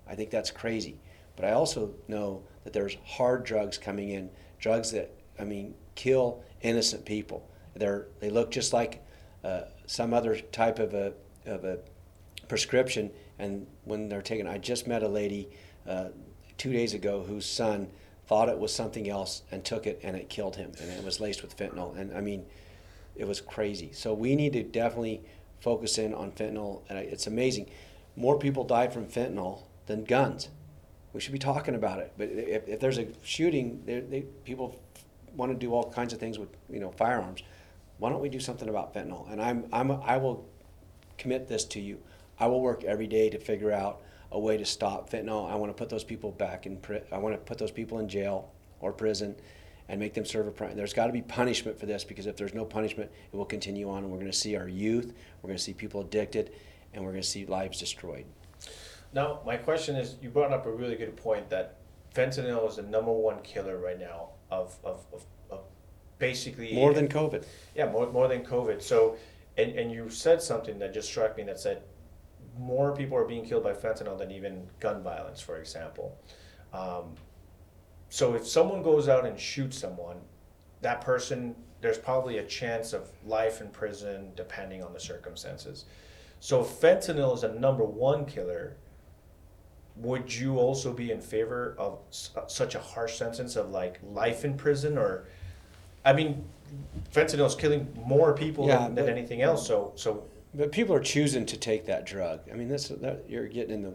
I 0.09 0.14
think 0.14 0.30
that's 0.30 0.51
crazy. 0.51 0.99
But 1.36 1.45
I 1.45 1.53
also 1.53 1.95
know 2.09 2.43
that 2.64 2.72
there's 2.72 2.97
hard 3.05 3.45
drugs 3.45 3.78
coming 3.78 4.11
in, 4.11 4.30
drugs 4.59 4.91
that 4.93 5.11
I 5.38 5.45
mean 5.45 5.74
kill 5.95 6.43
innocent 6.62 7.04
people. 7.04 7.48
They're 7.74 8.06
they 8.20 8.30
look 8.30 8.50
just 8.50 8.72
like 8.72 9.04
uh, 9.44 9.62
some 9.86 10.12
other 10.12 10.36
type 10.36 10.78
of 10.78 10.94
a 10.94 11.12
of 11.46 11.64
a 11.64 11.78
prescription, 12.48 13.11
and 13.38 13.66
when 13.84 14.08
they're 14.08 14.22
taken, 14.22 14.46
I 14.46 14.58
just 14.58 14.86
met 14.86 15.02
a 15.02 15.08
lady 15.08 15.48
uh, 15.86 16.08
two 16.58 16.72
days 16.72 16.94
ago 16.94 17.22
whose 17.22 17.46
son 17.46 17.88
thought 18.26 18.48
it 18.48 18.58
was 18.58 18.72
something 18.72 19.08
else 19.08 19.42
and 19.50 19.64
took 19.64 19.86
it, 19.86 20.00
and 20.02 20.16
it 20.16 20.28
killed 20.28 20.56
him, 20.56 20.72
and 20.80 20.90
it 20.90 21.04
was 21.04 21.20
laced 21.20 21.42
with 21.42 21.56
fentanyl. 21.56 21.96
And 21.98 22.16
I 22.16 22.20
mean, 22.20 22.44
it 23.16 23.26
was 23.26 23.40
crazy. 23.40 23.90
So 23.92 24.14
we 24.14 24.36
need 24.36 24.52
to 24.52 24.62
definitely 24.62 25.22
focus 25.61 25.98
in 25.98 26.14
on 26.14 26.32
fentanyl, 26.32 26.82
and 26.88 26.98
it's 26.98 27.26
amazing. 27.26 27.70
More 28.16 28.38
people 28.38 28.64
die 28.64 28.88
from 28.88 29.06
fentanyl 29.06 29.62
than 29.86 30.04
guns. 30.04 30.48
We 31.12 31.20
should 31.20 31.32
be 31.32 31.38
talking 31.38 31.74
about 31.74 31.98
it. 31.98 32.12
But 32.16 32.28
if, 32.28 32.68
if 32.68 32.80
there's 32.80 32.98
a 32.98 33.08
shooting, 33.22 33.82
they, 33.84 34.22
people 34.44 34.80
want 35.35 35.53
to 35.53 35.59
do 35.59 35.72
all 35.72 35.91
kinds 35.91 36.12
of 36.12 36.18
things 36.18 36.39
with 36.39 36.49
you 36.70 36.81
know 36.81 36.91
firearms. 36.93 37.43
Why 37.99 38.11
don't 38.11 38.20
we 38.20 38.28
do 38.28 38.41
something 38.41 38.68
about 38.68 38.95
fentanyl? 38.95 39.31
And 39.31 39.43
I'm, 39.43 39.66
I'm 39.72 39.91
I 39.91 40.16
will 40.16 40.49
commit 41.18 41.49
this 41.49 41.64
to 41.66 41.81
you. 41.81 42.01
I 42.39 42.47
will 42.47 42.62
work 42.62 42.83
every 42.85 43.07
day 43.07 43.28
to 43.28 43.39
figure 43.39 43.72
out 43.72 44.01
a 44.33 44.39
way 44.39 44.57
to 44.57 44.64
stop 44.64 45.11
fentanyl. 45.11 45.51
I 45.51 45.55
want 45.55 45.70
to 45.70 45.74
put 45.78 45.91
those 45.91 46.05
people 46.05 46.31
back 46.33 46.66
in. 46.66 46.81
I 47.12 47.18
want 47.18 47.35
to 47.35 47.39
put 47.39 47.59
those 47.59 47.70
people 47.70 47.99
in 47.99 48.09
jail 48.09 48.51
or 48.81 48.93
prison, 48.93 49.37
and 49.89 50.01
make 50.01 50.14
them 50.14 50.24
serve 50.24 50.47
a 50.47 50.51
crime. 50.51 50.76
There's 50.76 50.95
got 50.95 51.09
to 51.09 51.12
be 51.12 51.20
punishment 51.20 51.78
for 51.78 51.85
this 51.85 52.05
because 52.05 52.26
if 52.26 52.37
there's 52.37 52.55
no 52.55 52.64
punishment, 52.64 53.11
it 53.33 53.37
will 53.37 53.45
continue 53.45 53.91
on, 53.91 54.05
and 54.05 54.11
we're 54.11 54.18
going 54.18 54.31
to 54.31 54.37
see 54.37 54.57
our 54.57 54.68
youth. 54.68 55.12
We're 55.43 55.49
going 55.49 55.59
to 55.59 55.62
see 55.62 55.74
people 55.74 56.01
addicted, 56.01 56.53
and 56.95 57.05
we're 57.05 57.11
going 57.11 57.22
to 57.22 57.28
see 57.28 57.45
lives 57.45 57.78
destroyed. 57.78 58.24
Now, 59.12 59.41
my 59.45 59.57
question 59.57 59.97
is, 59.97 60.16
you 60.22 60.31
brought 60.31 60.53
up 60.53 60.64
a 60.64 60.72
really 60.72 60.95
good 60.95 61.16
point 61.16 61.51
that 61.51 61.76
fentanyl 62.14 62.68
is 62.68 62.76
the 62.76 62.83
number 62.83 63.12
one 63.12 63.43
killer 63.43 63.78
right 63.78 63.99
now 63.99 64.31
of, 64.51 64.78
of, 64.84 65.05
of, 65.12 65.24
of 65.51 65.61
basically 66.18 66.74
More 66.74 66.92
than 66.92 67.09
COVID. 67.09 67.44
yeah 67.74 67.90
more, 67.90 68.11
more 68.11 68.28
than 68.28 68.44
COVID. 68.44 68.82
So, 68.82 69.16
and, 69.57 69.72
and 69.72 69.90
you 69.90 70.11
said 70.11 70.42
something 70.42 70.78
that 70.78 70.92
just 70.94 71.09
struck 71.09 71.36
me 71.36 71.42
that 71.44 71.59
said 71.59 71.82
more 72.59 72.94
people 72.94 73.16
are 73.16 73.24
being 73.24 73.44
killed 73.44 73.64
by 73.64 73.72
fentanyl 73.72 74.18
than 74.18 74.30
even 74.30 74.68
gun 74.80 75.03
violence, 75.03 75.40
for 75.40 75.57
example. 75.57 76.18
Um, 76.72 77.14
so 78.09 78.34
if 78.34 78.46
someone 78.46 78.82
goes 78.82 79.09
out 79.09 79.24
and 79.24 79.38
shoots 79.38 79.78
someone, 79.78 80.16
that 80.82 81.01
person 81.01 81.55
there's 81.80 81.98
probably 81.98 82.38
a 82.38 82.44
chance 82.44 82.92
of 82.92 83.09
life 83.24 83.61
in 83.61 83.68
prison 83.68 84.32
depending 84.36 84.82
on 84.82 84.92
the 84.92 85.01
circumstances. 85.01 85.86
So 86.40 86.62
fentanyl 86.62 87.34
is 87.34 87.44
a 87.44 87.53
number 87.55 87.84
one 87.84 88.26
killer, 88.26 88.76
would 90.01 90.34
you 90.34 90.59
also 90.59 90.92
be 90.92 91.11
in 91.12 91.20
favor 91.20 91.74
of 91.78 91.98
s- 92.11 92.30
uh, 92.36 92.46
such 92.46 92.74
a 92.74 92.80
harsh 92.80 93.16
sentence 93.16 93.57
of 93.57 93.70
like 93.70 93.98
life 94.03 94.44
in 94.44 94.57
prison 94.57 94.96
or, 94.98 95.26
I 96.05 96.12
mean, 96.12 96.44
fentanyl 97.12 97.46
is 97.46 97.55
killing 97.55 97.86
more 98.05 98.32
people 98.34 98.66
Yeah, 98.66 98.78
than, 98.78 98.94
than 98.94 99.05
but- 99.07 99.12
anything 99.16 99.42
else. 99.42 99.66
So 99.66 99.92
so 99.96 100.24
But 100.55 100.72
people 100.72 100.94
are 100.94 101.01
choosing 101.03 101.44
to 101.46 101.57
take 101.57 101.86
that 101.86 102.07
drug. 102.07 102.40
I 102.51 102.55
mean, 102.57 102.68
this 102.68 102.88
that, 102.88 103.24
you're 103.28 103.46
getting 103.48 103.74
in 103.74 103.82
the. 103.82 103.94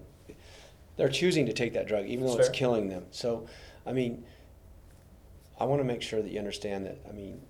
They're 0.97 1.09
choosing 1.09 1.45
to 1.47 1.53
take 1.53 1.73
that 1.73 1.87
drug, 1.87 2.05
even 2.05 2.25
though 2.25 2.35
That's 2.37 2.47
it's 2.49 2.57
fair. 2.57 2.67
killing 2.67 2.87
them. 2.87 3.05
So, 3.11 3.47
I 3.85 3.91
mean, 3.91 4.23
I 5.59 5.65
want 5.65 5.81
to 5.81 5.83
make 5.83 6.01
sure 6.01 6.21
that 6.21 6.31
you 6.31 6.39
understand 6.39 6.85
that. 6.85 6.97
I 7.09 7.11
mean, 7.11 7.41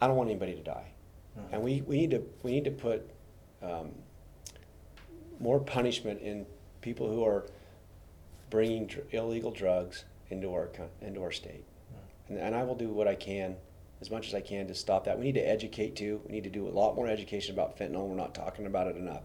I 0.00 0.06
don't 0.06 0.14
want 0.16 0.30
anybody 0.30 0.54
to 0.54 0.62
die, 0.62 0.86
Mhm. 1.36 1.52
and 1.52 1.62
we, 1.62 1.80
we 1.80 1.96
need 1.96 2.10
to 2.12 2.22
we 2.44 2.52
need 2.52 2.64
to 2.64 2.70
put 2.70 3.08
um, 3.62 3.90
more 5.40 5.58
punishment 5.60 6.20
in 6.20 6.46
people 6.82 7.08
who 7.08 7.24
are 7.24 7.46
bringing 8.50 8.86
dr- 8.86 9.06
illegal 9.12 9.50
drugs 9.50 10.04
into 10.28 10.52
our 10.52 10.66
coun- 10.66 10.90
into 11.00 11.22
our 11.22 11.32
state, 11.32 11.64
and, 12.28 12.38
and 12.38 12.54
I 12.54 12.64
will 12.64 12.74
do 12.74 12.88
what 12.88 13.08
I 13.08 13.14
can 13.14 13.56
as 14.02 14.10
much 14.10 14.26
as 14.26 14.34
I 14.34 14.40
can 14.40 14.66
to 14.66 14.74
stop 14.74 15.04
that. 15.04 15.18
We 15.18 15.24
need 15.24 15.36
to 15.36 15.48
educate 15.48 15.96
too. 15.96 16.20
We 16.26 16.32
need 16.32 16.44
to 16.44 16.50
do 16.50 16.66
a 16.66 16.70
lot 16.70 16.96
more 16.96 17.06
education 17.06 17.54
about 17.54 17.78
fentanyl. 17.78 18.08
We're 18.08 18.16
not 18.16 18.34
talking 18.34 18.66
about 18.66 18.88
it 18.88 18.96
enough. 18.96 19.22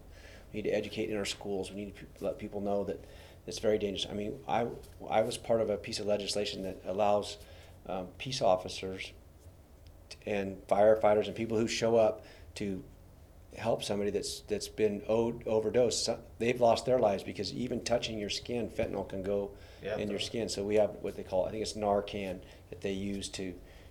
We 0.52 0.62
need 0.62 0.68
to 0.70 0.74
educate 0.74 1.10
in 1.10 1.16
our 1.16 1.24
schools. 1.24 1.70
We 1.70 1.84
need 1.84 1.96
to 1.96 2.04
pe- 2.04 2.24
let 2.24 2.38
people 2.38 2.60
know 2.60 2.84
that 2.84 3.04
it's 3.46 3.58
very 3.58 3.78
dangerous. 3.78 4.06
I 4.10 4.14
mean, 4.14 4.38
I, 4.46 4.66
I 5.10 5.22
was 5.22 5.36
part 5.36 5.60
of 5.60 5.68
a 5.68 5.76
piece 5.76 5.98
of 5.98 6.06
legislation 6.06 6.62
that 6.62 6.80
allows 6.86 7.38
um, 7.86 8.06
peace 8.18 8.40
officers 8.40 9.12
and 10.26 10.64
firefighters 10.68 11.26
and 11.26 11.34
people 11.34 11.58
who 11.58 11.66
show 11.66 11.96
up 11.96 12.24
to 12.56 12.82
help 13.58 13.82
somebody 13.82 14.10
that's 14.10 14.40
that's 14.42 14.68
been 14.68 15.02
owed 15.08 15.46
overdosed. 15.46 16.08
They've 16.38 16.60
lost 16.60 16.86
their 16.86 16.98
lives 16.98 17.22
because 17.22 17.52
even 17.52 17.82
touching 17.84 18.18
your 18.18 18.30
skin, 18.30 18.68
fentanyl 18.70 19.08
can 19.08 19.22
go 19.22 19.50
Yeah, 19.82 19.96
in 19.96 20.10
your 20.10 20.20
skin. 20.20 20.48
So 20.48 20.64
we 20.64 20.76
have 20.76 20.90
what 21.02 21.16
they 21.16 21.22
call, 21.22 21.46
I 21.46 21.50
think 21.50 21.62
it's 21.62 21.74
Narcan 21.74 22.40
that 22.70 22.80
they 22.80 22.92
use 22.92 23.28
to, 23.30 23.42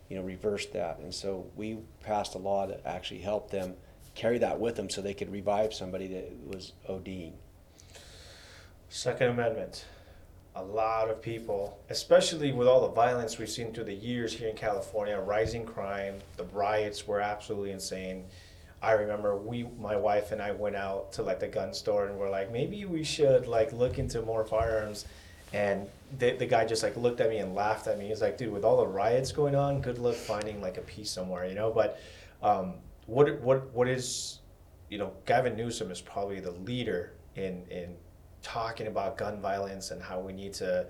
you 0.09 0.15
know, 0.17 0.21
reverse 0.23 0.65
that. 0.67 0.99
And 0.99 1.13
so 1.13 1.45
we 1.55 1.77
passed 2.01 2.35
a 2.35 2.37
law 2.39 2.67
that 2.67 2.81
actually 2.85 3.21
helped 3.21 3.51
them 3.51 3.75
carry 4.15 4.39
that 4.39 4.59
with 4.59 4.75
them 4.75 4.89
so 4.89 5.01
they 5.01 5.13
could 5.13 5.31
revive 5.31 5.73
somebody 5.73 6.07
that 6.07 6.31
was 6.47 6.73
ODing. 6.89 7.33
Second 8.89 9.29
Amendment. 9.29 9.85
A 10.55 10.63
lot 10.63 11.11
of 11.11 11.21
people, 11.21 11.77
especially 11.91 12.51
with 12.51 12.67
all 12.67 12.81
the 12.81 12.93
violence 12.93 13.37
we've 13.37 13.47
seen 13.49 13.71
through 13.71 13.83
the 13.83 13.93
years 13.93 14.33
here 14.33 14.49
in 14.49 14.55
California, 14.55 15.19
rising 15.19 15.65
crime, 15.65 16.15
the 16.35 16.45
riots 16.45 17.05
were 17.05 17.21
absolutely 17.21 17.69
insane. 17.71 18.25
I 18.81 18.91
remember 18.91 19.35
we, 19.35 19.67
my 19.79 19.95
wife 19.95 20.31
and 20.31 20.41
I 20.41 20.51
went 20.51 20.75
out 20.75 21.11
to 21.13 21.23
like 21.23 21.39
the 21.39 21.47
gun 21.47 21.73
store 21.73 22.07
and 22.07 22.17
we're 22.17 22.29
like, 22.29 22.51
maybe 22.51 22.85
we 22.85 23.03
should 23.03 23.47
like 23.47 23.73
look 23.73 23.97
into 23.97 24.21
more 24.21 24.45
firearms. 24.45 25.05
And 25.53 25.87
the, 26.19 26.33
the 26.33 26.45
guy 26.45 26.65
just 26.65 26.83
like 26.83 26.95
looked 26.95 27.19
at 27.19 27.29
me 27.29 27.37
and 27.37 27.55
laughed 27.55 27.87
at 27.87 27.97
me. 27.97 28.09
He's 28.09 28.21
like, 28.21 28.37
dude, 28.37 28.53
with 28.53 28.63
all 28.63 28.77
the 28.77 28.87
riots 28.87 29.31
going 29.31 29.55
on, 29.55 29.81
good 29.81 29.97
luck 29.97 30.15
finding 30.15 30.61
like 30.61 30.77
a 30.77 30.81
piece 30.81 31.09
somewhere, 31.09 31.47
you 31.47 31.55
know? 31.55 31.71
But 31.71 31.99
um, 32.43 32.75
what, 33.07 33.41
what, 33.41 33.73
what 33.73 33.87
is, 33.87 34.39
you 34.89 34.97
know, 34.99 35.13
Gavin 35.25 35.55
Newsom 35.55 35.89
is 35.89 36.01
probably 36.01 36.39
the 36.39 36.51
leader 36.51 37.13
in, 37.35 37.65
in 37.71 37.95
talking 38.43 38.87
about 38.87 39.17
gun 39.17 39.41
violence 39.41 39.89
and 39.91 40.01
how 40.01 40.19
we 40.19 40.33
need 40.33 40.53
to 40.53 40.85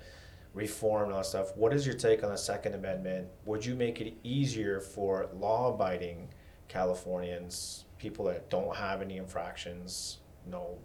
reform 0.54 1.06
and 1.06 1.14
all 1.14 1.20
that 1.20 1.26
stuff. 1.26 1.56
What 1.56 1.74
is 1.74 1.86
your 1.86 1.96
take 1.96 2.24
on 2.24 2.32
the 2.32 2.38
Second 2.38 2.74
Amendment? 2.74 3.28
Would 3.46 3.66
you 3.66 3.76
make 3.76 4.02
it 4.02 4.16
easier 4.24 4.82
for 4.82 5.30
law 5.34 5.74
abiding 5.74 6.30
Californians, 6.68 7.86
people 7.98 8.26
that 8.26 8.50
don't 8.50 8.76
have 8.76 9.02
any 9.02 9.18
infractions, 9.18 10.20
no 10.50 10.78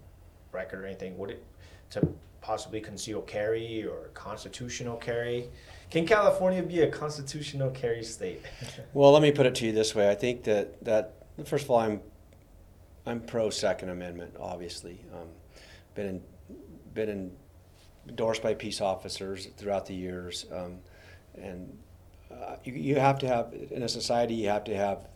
record 0.53 0.83
or 0.83 0.87
anything, 0.87 1.17
would 1.19 1.31
it 1.31 1.45
to 1.91 2.07
possibly 2.41 2.81
conceal 2.81 3.23
carry 3.23 3.87
or 3.87 4.11
constitutional 4.15 4.97
carry? 4.97 5.49
Can 5.91 6.07
California 6.07 6.63
be 6.63 6.81
a 6.81 6.91
constitutional 6.91 7.71
carry 7.71 8.03
state? 8.03 8.43
Well, 8.95 9.13
let 9.13 9.23
me 9.23 9.33
put 9.33 9.47
it 9.47 9.55
to 9.57 9.67
you 9.67 9.73
this 9.73 9.95
way. 9.95 10.11
I 10.11 10.15
think 10.15 10.45
that, 10.45 10.85
that 10.85 11.15
first 11.45 11.65
of 11.65 11.71
all, 11.71 11.79
I'm, 11.79 12.01
I'm 13.07 13.21
pro 13.21 13.49
Second 13.51 13.89
Amendment, 13.89 14.35
obviously. 14.39 15.05
Um, 15.15 15.29
been 15.95 16.07
in, 16.07 16.23
been 16.95 17.09
in, 17.09 17.33
endorsed 18.09 18.43
by 18.43 18.55
peace 18.55 18.81
officers 18.81 19.47
throughout 19.57 19.87
the 19.87 19.95
years. 19.95 20.47
Um, 20.53 20.79
and 21.35 21.79
uh, 22.31 22.57
you, 22.65 22.75
you 22.75 22.95
have 22.97 23.19
to 23.21 23.29
have, 23.29 23.55
in 23.71 23.83
a 23.83 23.89
society, 23.89 24.35
you 24.35 24.49
have 24.49 24.65
to 24.65 24.77
have, 24.77 25.07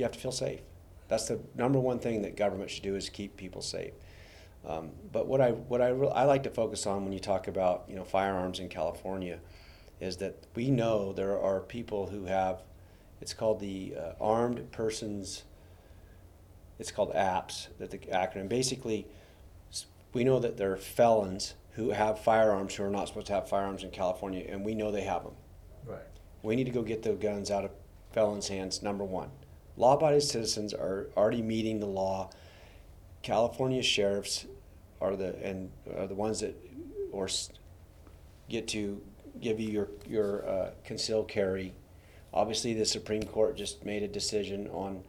you 0.00 0.04
have 0.04 0.12
to 0.12 0.18
feel 0.18 0.32
safe. 0.32 0.60
That's 1.08 1.28
the 1.28 1.40
number 1.54 1.78
one 1.78 1.98
thing 1.98 2.22
that 2.22 2.36
government 2.36 2.70
should 2.70 2.82
do 2.82 2.96
is 2.96 3.08
keep 3.08 3.36
people 3.36 3.62
safe. 3.62 3.92
Um, 4.66 4.90
but 5.12 5.26
what 5.26 5.40
I 5.40 5.52
what 5.52 5.80
I, 5.80 5.88
re- 5.88 6.08
I 6.08 6.24
like 6.24 6.42
to 6.44 6.50
focus 6.50 6.86
on 6.86 7.04
when 7.04 7.12
you 7.12 7.20
talk 7.20 7.48
about 7.48 7.84
you 7.88 7.96
know 7.96 8.04
firearms 8.04 8.60
in 8.60 8.68
California 8.68 9.38
is 10.00 10.16
that 10.18 10.46
we 10.54 10.70
know 10.70 11.12
there 11.12 11.38
are 11.38 11.60
people 11.60 12.06
who 12.06 12.24
have 12.24 12.62
it's 13.20 13.34
called 13.34 13.60
the 13.60 13.94
uh, 13.98 14.12
Armed 14.20 14.70
Persons. 14.72 15.44
It's 16.78 16.90
called 16.90 17.12
APPS, 17.12 17.68
that 17.78 17.90
the 17.90 17.98
acronym. 17.98 18.48
Basically, 18.48 19.06
we 20.14 20.24
know 20.24 20.38
that 20.38 20.56
there 20.56 20.72
are 20.72 20.78
felons 20.78 21.54
who 21.72 21.90
have 21.90 22.18
firearms 22.18 22.74
who 22.74 22.84
are 22.84 22.90
not 22.90 23.08
supposed 23.08 23.26
to 23.26 23.34
have 23.34 23.48
firearms 23.48 23.82
in 23.82 23.90
California, 23.90 24.46
and 24.48 24.64
we 24.64 24.74
know 24.74 24.90
they 24.90 25.02
have 25.02 25.24
them. 25.24 25.34
right. 25.86 25.98
We 26.42 26.56
need 26.56 26.64
to 26.64 26.70
go 26.70 26.82
get 26.82 27.02
the 27.02 27.12
guns 27.12 27.50
out 27.50 27.66
of 27.66 27.70
felons' 28.12 28.48
hands. 28.48 28.82
Number 28.82 29.04
one, 29.04 29.30
law-abiding 29.76 30.20
citizens 30.20 30.74
are 30.74 31.08
already 31.16 31.42
meeting 31.42 31.80
the 31.80 31.86
law. 31.86 32.30
California 33.22 33.82
sheriffs 33.82 34.46
are 35.00 35.16
the 35.16 35.34
and 35.42 35.70
are 35.96 36.06
the 36.06 36.14
ones 36.14 36.40
that 36.40 36.54
or 37.12 37.28
get 38.48 38.68
to 38.68 39.00
give 39.40 39.60
you 39.60 39.70
your 39.70 39.88
your 40.06 40.48
uh, 40.48 40.70
concealed 40.84 41.28
carry. 41.28 41.74
Obviously, 42.32 42.74
the 42.74 42.84
Supreme 42.84 43.22
Court 43.22 43.56
just 43.56 43.84
made 43.84 44.02
a 44.02 44.08
decision 44.08 44.68
on 44.68 45.02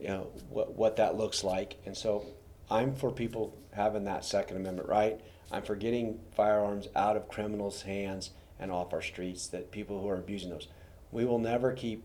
you 0.00 0.08
know 0.08 0.28
what 0.48 0.74
what 0.74 0.96
that 0.96 1.16
looks 1.16 1.44
like, 1.44 1.76
and 1.86 1.96
so 1.96 2.24
I'm 2.70 2.94
for 2.94 3.10
people 3.10 3.56
having 3.72 4.04
that 4.04 4.24
Second 4.24 4.56
Amendment 4.56 4.88
right. 4.88 5.20
I'm 5.52 5.62
for 5.62 5.76
getting 5.76 6.18
firearms 6.34 6.88
out 6.96 7.16
of 7.16 7.28
criminals' 7.28 7.82
hands 7.82 8.30
and 8.58 8.72
off 8.72 8.92
our 8.92 9.02
streets. 9.02 9.48
That 9.48 9.70
people 9.70 10.00
who 10.00 10.08
are 10.08 10.16
abusing 10.16 10.50
those, 10.50 10.68
we 11.12 11.24
will 11.24 11.38
never 11.38 11.72
keep 11.72 12.04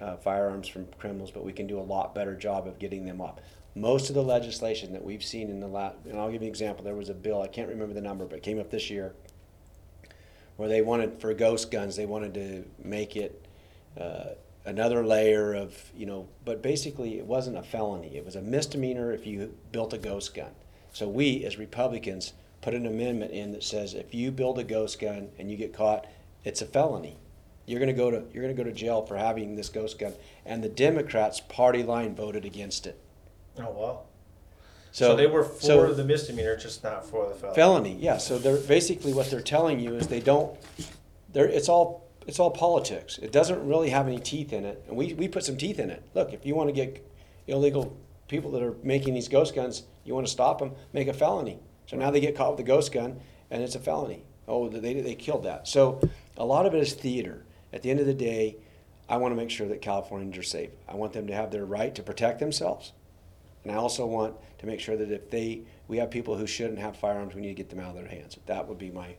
uh, 0.00 0.16
firearms 0.16 0.68
from 0.68 0.86
criminals, 0.98 1.30
but 1.30 1.44
we 1.44 1.52
can 1.52 1.66
do 1.66 1.78
a 1.78 1.82
lot 1.82 2.14
better 2.14 2.34
job 2.34 2.66
of 2.66 2.78
getting 2.78 3.04
them 3.04 3.20
off. 3.20 3.38
Most 3.74 4.08
of 4.08 4.14
the 4.14 4.22
legislation 4.22 4.92
that 4.92 5.04
we've 5.04 5.24
seen 5.24 5.50
in 5.50 5.60
the 5.60 5.66
last, 5.66 5.96
and 6.08 6.18
I'll 6.18 6.30
give 6.30 6.42
you 6.42 6.46
an 6.46 6.52
example. 6.52 6.84
There 6.84 6.94
was 6.94 7.08
a 7.08 7.14
bill 7.14 7.42
I 7.42 7.48
can't 7.48 7.68
remember 7.68 7.94
the 7.94 8.00
number, 8.00 8.24
but 8.24 8.42
came 8.42 8.60
up 8.60 8.70
this 8.70 8.90
year 8.90 9.14
where 10.56 10.68
they 10.68 10.82
wanted 10.82 11.20
for 11.20 11.32
ghost 11.34 11.70
guns 11.70 11.96
they 11.96 12.06
wanted 12.06 12.34
to 12.34 12.64
make 12.82 13.16
it 13.16 13.46
uh, 14.00 14.30
another 14.64 15.04
layer 15.04 15.54
of 15.54 15.90
you 15.96 16.06
know 16.06 16.28
but 16.44 16.62
basically 16.62 17.18
it 17.18 17.26
wasn't 17.26 17.56
a 17.56 17.62
felony 17.62 18.16
it 18.16 18.24
was 18.24 18.36
a 18.36 18.42
misdemeanor 18.42 19.12
if 19.12 19.26
you 19.26 19.54
built 19.72 19.92
a 19.92 19.98
ghost 19.98 20.34
gun 20.34 20.50
so 20.92 21.08
we 21.08 21.44
as 21.44 21.58
republicans 21.58 22.32
put 22.62 22.74
an 22.74 22.86
amendment 22.86 23.30
in 23.32 23.52
that 23.52 23.62
says 23.62 23.94
if 23.94 24.14
you 24.14 24.30
build 24.30 24.58
a 24.58 24.64
ghost 24.64 24.98
gun 24.98 25.28
and 25.38 25.50
you 25.50 25.56
get 25.56 25.72
caught 25.72 26.06
it's 26.44 26.62
a 26.62 26.66
felony 26.66 27.16
you're 27.66 27.80
going 27.80 27.94
to 27.94 27.96
go 27.96 28.10
to 28.10 28.22
you're 28.32 28.42
going 28.42 28.54
to 28.54 28.62
go 28.62 28.68
to 28.68 28.74
jail 28.74 29.02
for 29.02 29.16
having 29.16 29.56
this 29.56 29.68
ghost 29.68 29.98
gun. 29.98 30.12
And 30.44 30.62
the 30.62 30.68
democrats 30.68 31.40
party 31.40 31.82
line 31.82 32.14
voted 32.14 32.44
against 32.44 32.86
it. 32.86 32.98
Oh 33.58 33.70
wow. 33.70 34.00
So, 34.92 35.16
they 35.16 35.26
were 35.26 35.42
for 35.42 35.60
so- 35.60 35.92
the 35.92 36.04
misdemeanor, 36.04 36.56
just 36.56 36.84
not 36.84 37.04
for 37.04 37.28
the 37.28 37.34
felony. 37.34 37.54
felony 37.56 37.96
yeah. 37.96 38.16
So 38.18 38.38
they're 38.38 38.58
basically 38.58 39.12
what 39.12 39.28
they're 39.28 39.40
telling 39.40 39.80
you 39.80 39.96
is 39.96 40.06
they 40.06 40.20
don't 40.20 40.56
they're 41.32 41.48
it's 41.48 41.68
all 41.68 42.06
it's 42.26 42.38
all 42.38 42.50
politics. 42.50 43.18
It 43.18 43.32
doesn't 43.32 43.66
really 43.66 43.90
have 43.90 44.06
any 44.06 44.18
teeth 44.18 44.52
in 44.52 44.64
it. 44.64 44.82
And 44.88 44.96
we, 44.96 45.12
we 45.14 45.28
put 45.28 45.44
some 45.44 45.58
teeth 45.58 45.78
in 45.78 45.90
it. 45.90 46.02
Look 46.14 46.32
if 46.32 46.46
you 46.46 46.54
want 46.54 46.68
to 46.68 46.72
get 46.72 47.04
illegal 47.46 47.96
people 48.28 48.52
that 48.52 48.62
are 48.62 48.74
making 48.82 49.14
these 49.14 49.28
ghost 49.28 49.54
guns 49.54 49.82
you 50.04 50.14
want 50.14 50.26
to 50.26 50.32
stop 50.32 50.58
them 50.58 50.72
make 50.92 51.08
a 51.08 51.12
felony. 51.12 51.58
So 51.86 51.96
now 51.96 52.10
they 52.10 52.20
get 52.20 52.36
caught 52.36 52.52
with 52.52 52.60
a 52.60 52.68
ghost 52.68 52.92
gun 52.92 53.20
and 53.50 53.62
it's 53.62 53.74
a 53.74 53.80
felony. 53.80 54.24
Oh 54.46 54.68
they, 54.68 54.94
they 55.00 55.14
killed 55.14 55.42
that. 55.44 55.66
So 55.66 56.00
a 56.36 56.44
lot 56.44 56.66
of 56.66 56.74
it 56.74 56.80
is 56.80 56.94
theater 56.94 57.44
at 57.74 57.82
the 57.82 57.90
end 57.90 58.00
of 58.00 58.06
the 58.06 58.14
day 58.14 58.56
i 59.10 59.18
want 59.18 59.32
to 59.32 59.36
make 59.36 59.50
sure 59.50 59.68
that 59.68 59.82
californians 59.82 60.38
are 60.38 60.42
safe 60.42 60.70
i 60.88 60.94
want 60.94 61.12
them 61.12 61.26
to 61.26 61.34
have 61.34 61.50
their 61.50 61.66
right 61.66 61.94
to 61.94 62.02
protect 62.02 62.38
themselves 62.38 62.92
and 63.64 63.72
I 63.72 63.76
also 63.76 64.06
want 64.06 64.36
to 64.58 64.66
make 64.66 64.78
sure 64.78 64.96
that 64.96 65.10
if 65.10 65.30
they, 65.30 65.62
we 65.88 65.96
have 65.96 66.10
people 66.10 66.36
who 66.36 66.46
shouldn't 66.46 66.78
have 66.78 66.96
firearms, 66.96 67.34
we 67.34 67.40
need 67.40 67.48
to 67.48 67.54
get 67.54 67.70
them 67.70 67.80
out 67.80 67.90
of 67.90 67.94
their 67.94 68.06
hands. 68.06 68.36
That 68.46 68.68
would 68.68 68.78
be 68.78 68.90
my 68.90 69.16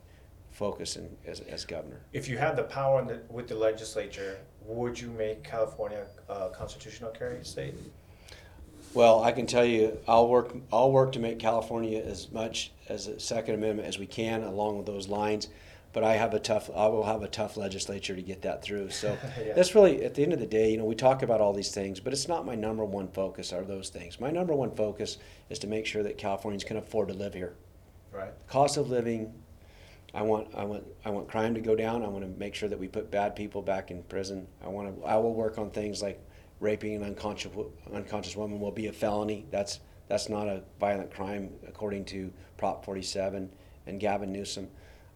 focus 0.51 0.95
in, 0.95 1.09
as, 1.25 1.41
as 1.41 1.65
governor. 1.65 2.01
If 2.13 2.29
you 2.29 2.37
had 2.37 2.55
the 2.55 2.63
power 2.63 3.01
in 3.01 3.07
the, 3.07 3.21
with 3.29 3.47
the 3.47 3.55
legislature, 3.55 4.37
would 4.65 4.99
you 4.99 5.09
make 5.09 5.43
California 5.43 6.05
a 6.29 6.49
constitutional 6.49 7.09
carry 7.11 7.43
state? 7.43 7.73
Well, 8.93 9.23
I 9.23 9.31
can 9.31 9.45
tell 9.45 9.65
you, 9.65 9.97
I'll 10.07 10.29
work, 10.29 10.55
I'll 10.71 10.91
work 10.91 11.11
to 11.13 11.19
make 11.19 11.39
California 11.39 12.01
as 12.01 12.31
much 12.31 12.71
as 12.87 13.07
a 13.07 13.19
Second 13.19 13.55
Amendment 13.55 13.87
as 13.87 13.97
we 13.97 14.05
can 14.05 14.43
along 14.43 14.77
with 14.77 14.85
those 14.85 15.09
lines. 15.09 15.49
But 15.95 16.03
I 16.03 16.17
have 16.17 16.33
a 16.33 16.39
tough, 16.39 16.69
I 16.75 16.87
will 16.87 17.05
have 17.05 17.23
a 17.23 17.27
tough 17.29 17.55
legislature 17.55 18.17
to 18.17 18.21
get 18.21 18.41
that 18.41 18.61
through. 18.61 18.89
So 18.89 19.17
Yeah. 19.39 19.53
that's 19.53 19.73
really, 19.73 20.03
at 20.03 20.13
the 20.13 20.23
end 20.23 20.33
of 20.33 20.39
the 20.39 20.45
day, 20.45 20.69
you 20.71 20.77
know, 20.77 20.83
we 20.83 20.93
talk 20.93 21.23
about 21.23 21.39
all 21.39 21.53
these 21.53 21.71
things, 21.71 22.01
but 22.01 22.11
it's 22.11 22.27
not 22.27 22.45
my 22.45 22.53
number 22.53 22.83
one 22.83 23.07
focus 23.07 23.53
are 23.53 23.63
those 23.63 23.87
things. 23.87 24.19
My 24.19 24.29
number 24.29 24.53
one 24.53 24.71
focus 24.75 25.19
is 25.49 25.57
to 25.59 25.67
make 25.67 25.85
sure 25.85 26.03
that 26.03 26.17
Californians 26.17 26.65
can 26.65 26.75
afford 26.75 27.07
to 27.07 27.13
live 27.13 27.33
here. 27.33 27.55
Right. 28.11 28.33
Cost 28.49 28.75
of 28.75 28.89
living. 28.89 29.33
I 30.13 30.21
want, 30.21 30.49
I 30.53 30.65
want, 30.65 30.83
I 31.05 31.11
want 31.11 31.29
crime 31.29 31.53
to 31.55 31.61
go 31.61 31.77
down. 31.77 32.03
I 32.03 32.09
want 32.09 32.25
to 32.25 32.39
make 32.39 32.55
sure 32.55 32.67
that 32.67 32.77
we 32.77 32.89
put 32.89 33.09
bad 33.09 33.33
people 33.33 33.61
back 33.61 33.89
in 33.89 34.03
prison. 34.03 34.47
I 34.61 34.67
want 34.67 35.01
to, 35.01 35.07
I 35.07 35.15
will 35.15 35.33
work 35.33 35.57
on 35.57 35.71
things 35.71 36.01
like 36.01 36.21
raping 36.59 36.93
an 36.95 37.03
unconscious, 37.03 37.53
unconscious 37.93 38.35
woman 38.35 38.59
will 38.59 38.71
be 38.71 38.87
a 38.87 38.91
felony. 38.93 39.45
That's, 39.49 39.79
that's 40.09 40.27
not 40.27 40.49
a 40.49 40.63
violent 40.77 41.13
crime 41.13 41.51
according 41.65 42.03
to 42.05 42.33
Prop 42.57 42.83
47 42.83 43.49
and 43.87 43.99
Gavin 44.01 44.33
Newsom. 44.33 44.67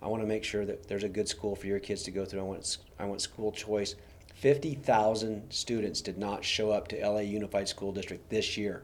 I 0.01 0.07
want 0.07 0.23
to 0.23 0.27
make 0.27 0.43
sure 0.43 0.65
that 0.65 0.87
there's 0.87 1.03
a 1.03 1.09
good 1.09 1.27
school 1.27 1.55
for 1.55 1.67
your 1.67 1.79
kids 1.79 2.03
to 2.03 2.11
go 2.11 2.25
through. 2.25 2.39
I 2.39 2.43
want, 2.43 2.77
I 2.99 3.05
want 3.05 3.21
school 3.21 3.51
choice. 3.51 3.95
50,000 4.35 5.51
students 5.51 6.01
did 6.01 6.17
not 6.17 6.45
show 6.45 6.71
up 6.71 6.87
to 6.89 7.05
LA 7.05 7.19
Unified 7.19 7.67
School 7.67 7.91
District 7.91 8.29
this 8.29 8.57
year. 8.57 8.83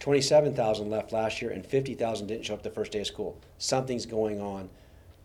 27,000 0.00 0.90
left 0.90 1.12
last 1.12 1.40
year, 1.40 1.50
and 1.50 1.64
50,000 1.64 2.26
didn't 2.26 2.44
show 2.44 2.54
up 2.54 2.62
the 2.62 2.70
first 2.70 2.92
day 2.92 3.00
of 3.00 3.06
school. 3.06 3.40
Something's 3.56 4.04
going 4.04 4.40
on. 4.40 4.68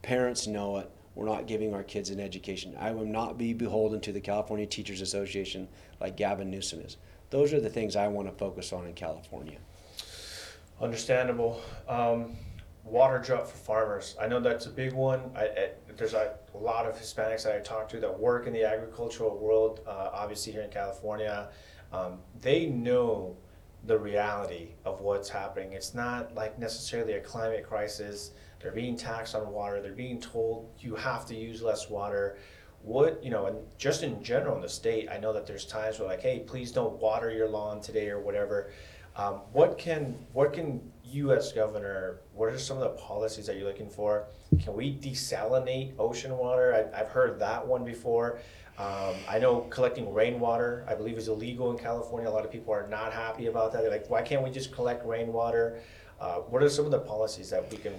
Parents 0.02 0.48
know 0.48 0.78
it. 0.78 0.90
We're 1.14 1.26
not 1.26 1.46
giving 1.46 1.74
our 1.74 1.84
kids 1.84 2.10
an 2.10 2.22
education. 2.22 2.76
I 2.80 2.92
will 2.92 3.06
not 3.06 3.38
be 3.38 3.52
beholden 3.54 4.00
to 4.02 4.14
the 4.14 4.22
California 4.22 4.66
Teachers 4.66 5.02
Association 5.02 5.68
like 6.00 6.16
Gavin 6.16 6.50
Newsom 6.50 6.80
is. 6.80 6.96
Those 7.32 7.54
are 7.54 7.60
the 7.60 7.70
things 7.70 7.98
I 7.98 8.08
want 8.08 8.30
to 8.30 8.34
focus 8.34 8.72
on 8.72 8.86
in 8.88 8.94
California. 8.94 9.58
Understandable. 10.82 11.62
Um, 11.88 12.38
water 12.84 13.20
drop 13.20 13.48
for 13.48 13.58
farmers. 13.58 14.16
I 14.20 14.28
know 14.28 14.40
that's 14.40 14.66
a 14.66 14.70
big 14.70 14.94
one. 14.94 15.32
I, 15.36 15.44
I, 15.44 15.70
there's 15.96 16.14
a, 16.14 16.36
lot 16.54 16.86
of 16.86 16.96
Hispanics 16.96 17.44
that 17.44 17.56
I 17.56 17.60
talk 17.60 17.90
to 17.90 18.00
that 18.00 18.20
work 18.20 18.46
in 18.48 18.54
the 18.54 18.64
agricultural 18.64 19.38
world, 19.38 19.82
uh, 19.88 20.10
obviously 20.14 20.54
here 20.54 20.62
in 20.62 20.70
California. 20.70 21.50
Um, 21.92 22.20
they 22.40 22.68
know 22.68 23.36
the 23.86 23.98
reality 23.98 24.76
of 24.86 25.02
what's 25.02 25.30
happening. 25.30 25.74
It's 25.74 25.94
not 25.94 26.36
like 26.36 26.60
necessarily 26.60 27.14
a 27.14 27.20
climate 27.20 27.68
crisis. 27.68 28.32
They're 28.60 28.72
being 28.72 28.96
taxed 28.96 29.34
on 29.34 29.52
water. 29.52 29.82
They're 29.82 29.94
being 29.94 30.20
told 30.20 30.70
you 30.80 30.96
have 30.96 31.26
to 31.28 31.36
use 31.36 31.62
less 31.62 31.90
water. 31.90 32.38
What, 32.84 33.24
you 33.24 33.30
know, 33.32 33.48
and 33.48 33.58
just 33.78 34.04
in 34.04 34.24
general 34.24 34.56
in 34.56 34.62
the 34.62 34.70
state, 34.70 35.10
I 35.10 35.18
know 35.18 35.34
that 35.34 35.48
there's 35.48 35.66
times 35.66 36.00
where 36.00 36.08
like, 36.08 36.22
hey, 36.22 36.40
please 36.40 36.72
don't 36.72 37.00
water 37.00 37.32
your 37.32 37.48
lawn 37.48 37.82
today 37.82 38.10
or 38.10 38.20
whatever. 38.20 38.72
Um, 39.16 39.42
what 39.52 39.78
can 39.78 40.16
what 40.32 40.54
can 40.54 40.91
you 41.14 41.34
as 41.34 41.52
governor? 41.52 42.22
What 42.34 42.50
are 42.50 42.58
some 42.58 42.78
of 42.78 42.84
the 42.84 43.02
policies 43.02 43.46
that 43.48 43.58
you're 43.58 43.68
looking 43.68 43.90
for? 43.90 44.26
Can 44.62 44.74
we 44.74 44.96
desalinate 44.96 45.94
ocean 46.00 46.38
water? 46.38 46.92
I, 46.94 47.00
I've 47.00 47.10
heard 47.10 47.40
that 47.40 47.66
one 47.66 47.84
before. 47.84 48.40
Um, 48.78 49.16
I 49.30 49.38
know 49.38 49.62
collecting 49.70 50.12
rainwater, 50.14 50.86
I 50.88 50.96
believe, 50.96 51.18
is 51.18 51.28
illegal 51.28 51.72
in 51.72 51.78
California. 51.78 52.30
A 52.30 52.32
lot 52.32 52.46
of 52.46 52.52
people 52.52 52.74
are 52.74 52.88
not 52.88 53.14
happy 53.14 53.48
about 53.48 53.72
that. 53.74 53.82
They're 53.82 53.92
like, 53.92 54.10
why 54.10 54.22
can't 54.22 54.44
we 54.44 54.50
just 54.50 54.72
collect 54.72 55.06
rainwater? 55.06 55.80
Uh, 56.20 56.36
what 56.36 56.62
are 56.62 56.70
some 56.70 56.86
of 56.86 56.92
the 56.92 57.00
policies 57.00 57.50
that 57.50 57.70
we 57.72 57.78
can 57.78 57.94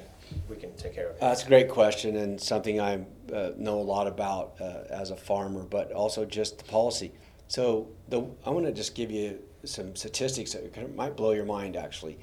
we 0.49 0.57
can 0.57 0.75
take 0.77 0.95
care 0.95 1.11
of? 1.11 1.17
Uh, 1.17 1.29
That's 1.29 1.45
a 1.45 1.49
great 1.49 1.69
question 1.69 2.17
and 2.17 2.41
something 2.41 2.81
I 2.81 3.05
uh, 3.33 3.51
know 3.57 3.81
a 3.81 3.83
lot 3.83 4.07
about 4.07 4.55
uh, 4.61 4.85
as 4.91 5.11
a 5.11 5.17
farmer, 5.17 5.65
but 5.65 5.93
also 5.93 6.25
just 6.25 6.59
the 6.59 6.65
policy. 6.65 7.13
So 7.49 7.89
the, 8.09 8.25
I 8.47 8.51
want 8.51 8.65
to 8.67 8.73
just 8.73 8.95
give 8.95 9.11
you 9.11 9.41
some 9.65 9.95
statistics 9.95 10.53
that 10.53 10.97
might 10.97 11.17
blow 11.17 11.33
your 11.33 11.45
mind. 11.45 11.77
Actually, 11.77 12.19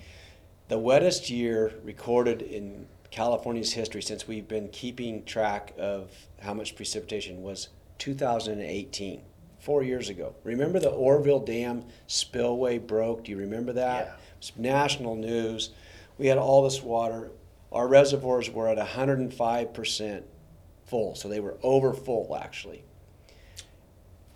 the 0.70 0.78
wettest 0.78 1.32
year 1.32 1.74
recorded 1.84 2.44
in 2.44 2.88
California's 3.10 3.74
history 3.74 4.04
since 4.04 4.28
we've 4.28 4.48
been 4.48 4.70
keeping 4.70 5.26
track 5.26 5.74
of 5.80 6.12
how 6.42 6.54
much 6.54 6.76
precipitation 6.76 7.42
was 7.42 7.70
2018, 7.98 9.24
four 9.60 9.82
years 9.82 10.10
ago. 10.10 10.36
Remember 10.44 10.80
the 10.80 10.92
Oroville 10.92 11.40
Dam 11.40 11.86
spillway 12.06 12.78
broke? 12.78 13.26
Do 13.26 13.32
you 13.32 13.38
remember 13.38 13.74
that? 13.74 14.06
Yeah. 14.06 14.14
It's 14.38 14.52
national 14.58 15.16
news. 15.16 15.72
We 16.20 16.28
had 16.28 16.38
all 16.38 16.64
this 16.64 16.84
water. 16.84 17.32
Our 17.72 17.88
reservoirs 17.88 18.52
were 18.52 18.68
at 18.68 18.78
105% 18.78 20.24
full, 20.86 21.16
so 21.16 21.28
they 21.28 21.40
were 21.40 21.58
over 21.64 21.94
full 21.94 22.38
actually. 22.40 22.84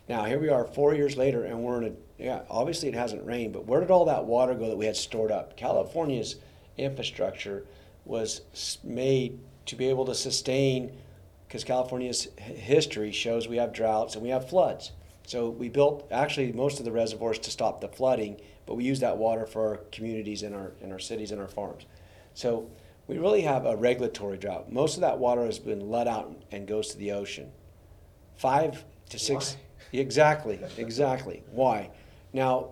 Now 0.09 0.25
here 0.25 0.39
we 0.39 0.49
are, 0.49 0.65
four 0.65 0.95
years 0.95 1.15
later, 1.15 1.43
and 1.43 1.63
we're 1.63 1.83
in 1.83 1.91
a 1.91 1.95
yeah. 2.17 2.41
Obviously, 2.49 2.89
it 2.89 2.95
hasn't 2.95 3.25
rained, 3.25 3.53
but 3.53 3.65
where 3.65 3.79
did 3.79 3.91
all 3.91 4.05
that 4.05 4.25
water 4.25 4.53
go 4.53 4.69
that 4.69 4.77
we 4.77 4.85
had 4.85 4.95
stored 4.95 5.31
up? 5.31 5.57
California's 5.57 6.37
infrastructure 6.77 7.65
was 8.05 8.41
made 8.83 9.39
to 9.65 9.75
be 9.75 9.89
able 9.89 10.05
to 10.05 10.15
sustain, 10.15 10.91
because 11.47 11.63
California's 11.63 12.27
history 12.37 13.11
shows 13.11 13.47
we 13.47 13.57
have 13.57 13.71
droughts 13.71 14.15
and 14.15 14.23
we 14.23 14.29
have 14.29 14.49
floods. 14.49 14.91
So 15.25 15.49
we 15.49 15.69
built 15.69 16.07
actually 16.11 16.51
most 16.51 16.79
of 16.79 16.85
the 16.85 16.91
reservoirs 16.91 17.39
to 17.39 17.51
stop 17.51 17.79
the 17.79 17.87
flooding, 17.87 18.41
but 18.65 18.75
we 18.75 18.83
use 18.83 18.99
that 18.99 19.17
water 19.17 19.45
for 19.45 19.69
our 19.69 19.77
communities 19.91 20.43
and 20.43 20.53
our 20.53 20.71
in 20.81 20.91
our 20.91 20.99
cities 20.99 21.31
and 21.31 21.39
our 21.39 21.47
farms. 21.47 21.85
So 22.33 22.69
we 23.07 23.17
really 23.17 23.41
have 23.41 23.65
a 23.65 23.75
regulatory 23.75 24.37
drought. 24.37 24.71
Most 24.71 24.95
of 24.95 25.01
that 25.01 25.19
water 25.19 25.45
has 25.45 25.59
been 25.59 25.89
let 25.89 26.07
out 26.07 26.35
and 26.51 26.67
goes 26.67 26.89
to 26.89 26.97
the 26.97 27.11
ocean. 27.11 27.51
Five 28.35 28.83
to 29.09 29.19
six. 29.19 29.57
Exactly, 29.91 30.59
exactly. 30.77 31.43
Why? 31.51 31.91
Now, 32.33 32.71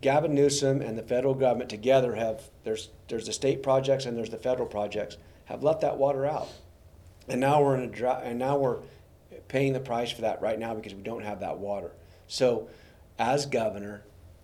Gavin 0.00 0.34
Newsom 0.34 0.80
and 0.80 0.96
the 0.96 1.02
federal 1.02 1.34
government 1.34 1.70
together 1.70 2.14
have 2.14 2.42
there's 2.64 2.90
there's 3.08 3.26
the 3.26 3.32
state 3.32 3.62
projects 3.62 4.06
and 4.06 4.16
there's 4.16 4.30
the 4.30 4.38
federal 4.38 4.68
projects 4.68 5.16
have 5.46 5.62
let 5.62 5.80
that 5.80 5.98
water 5.98 6.24
out, 6.24 6.48
and 7.28 7.40
now 7.40 7.62
we're 7.62 7.76
in 7.76 7.82
a 7.82 7.88
drought 7.88 8.22
and 8.24 8.38
now 8.38 8.56
we're 8.56 8.78
paying 9.48 9.72
the 9.72 9.80
price 9.80 10.10
for 10.10 10.22
that 10.22 10.40
right 10.40 10.58
now 10.58 10.74
because 10.74 10.94
we 10.94 11.02
don't 11.02 11.24
have 11.24 11.40
that 11.40 11.58
water. 11.58 11.92
So, 12.26 12.68
as 13.18 13.46
governor, 13.46 14.02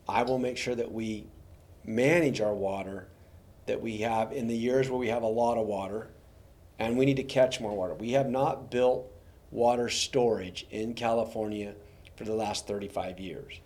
I 0.09 0.23
will 0.23 0.39
make 0.39 0.57
sure 0.57 0.75
that 0.75 0.91
we 0.91 1.27
manage 1.85 2.41
our 2.41 2.55
water 2.55 3.09
that 3.67 3.81
we 3.81 3.99
have 3.99 4.33
in 4.33 4.47
the 4.47 4.57
years 4.57 4.91
where 4.91 4.99
we 4.99 5.09
have 5.09 5.23
a 5.23 5.29
lot 5.29 5.57
of 5.57 5.67
water 5.67 6.09
and 6.79 6.99
we 6.99 7.07
need 7.07 7.17
to 7.17 7.25
catch 7.25 7.61
more 7.61 7.75
water. 7.75 7.95
We 7.95 8.13
have 8.13 8.29
not 8.29 8.71
built 8.71 9.11
water 9.51 9.89
storage 9.89 10.67
in 10.71 10.95
California 10.95 11.75
for 12.17 12.25
the 12.25 12.35
last 12.35 12.67
35 12.67 13.21
years. 13.21 13.61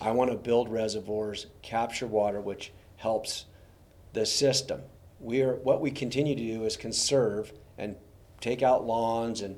I 0.00 0.12
want 0.12 0.30
to 0.30 0.36
build 0.36 0.70
reservoirs, 0.70 1.46
capture 1.62 2.06
water, 2.06 2.40
which 2.40 2.72
helps 2.96 3.44
the 4.12 4.24
system. 4.24 4.82
We 5.20 5.42
are 5.42 5.54
what 5.56 5.80
we 5.80 5.90
continue 5.90 6.34
to 6.34 6.42
do 6.42 6.64
is 6.64 6.76
conserve 6.76 7.52
and 7.76 7.96
take 8.40 8.62
out 8.62 8.86
lawns 8.86 9.42
and 9.42 9.56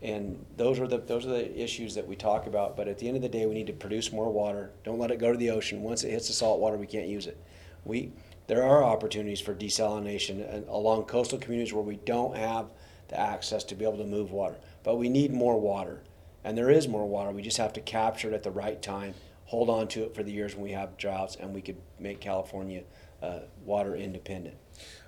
and 0.00 0.44
those 0.56 0.80
are 0.80 0.88
the 0.88 0.98
those 0.98 1.26
are 1.26 1.30
the 1.30 1.62
issues 1.62 1.94
that 1.94 2.06
we 2.06 2.16
talk 2.16 2.46
about. 2.46 2.76
But 2.76 2.88
at 2.88 2.98
the 2.98 3.06
end 3.06 3.16
of 3.16 3.22
the 3.22 3.28
day, 3.28 3.46
we 3.46 3.54
need 3.54 3.68
to 3.68 3.72
produce 3.72 4.12
more 4.12 4.32
water. 4.32 4.70
Don't 4.82 4.98
let 4.98 5.10
it 5.10 5.18
go 5.18 5.30
to 5.30 5.38
the 5.38 5.50
ocean. 5.50 5.82
Once 5.82 6.02
it 6.02 6.10
hits 6.10 6.28
the 6.28 6.34
salt 6.34 6.58
water, 6.58 6.76
we 6.76 6.86
can't 6.86 7.06
use 7.06 7.26
it. 7.26 7.38
We 7.84 8.12
there 8.48 8.64
are 8.64 8.82
opportunities 8.82 9.40
for 9.40 9.54
desalination 9.54 10.68
along 10.68 11.04
coastal 11.04 11.38
communities 11.38 11.72
where 11.72 11.84
we 11.84 11.96
don't 11.96 12.36
have 12.36 12.66
the 13.08 13.18
access 13.18 13.62
to 13.64 13.74
be 13.74 13.84
able 13.84 13.98
to 13.98 14.04
move 14.04 14.32
water. 14.32 14.56
But 14.82 14.96
we 14.96 15.08
need 15.08 15.32
more 15.32 15.60
water, 15.60 16.02
and 16.42 16.58
there 16.58 16.70
is 16.70 16.88
more 16.88 17.06
water. 17.06 17.30
We 17.30 17.42
just 17.42 17.58
have 17.58 17.72
to 17.74 17.80
capture 17.80 18.28
it 18.28 18.34
at 18.34 18.42
the 18.42 18.50
right 18.50 18.82
time, 18.82 19.14
hold 19.52 19.68
on 19.68 19.86
to 19.86 20.02
it 20.02 20.14
for 20.14 20.22
the 20.22 20.32
years 20.32 20.54
when 20.54 20.64
we 20.64 20.72
have 20.72 20.96
droughts, 20.96 21.36
and 21.36 21.54
we 21.54 21.60
could 21.60 21.76
make 22.00 22.22
California 22.22 22.82
uh, 23.22 23.40
water 23.66 23.94
independent. 23.94 24.56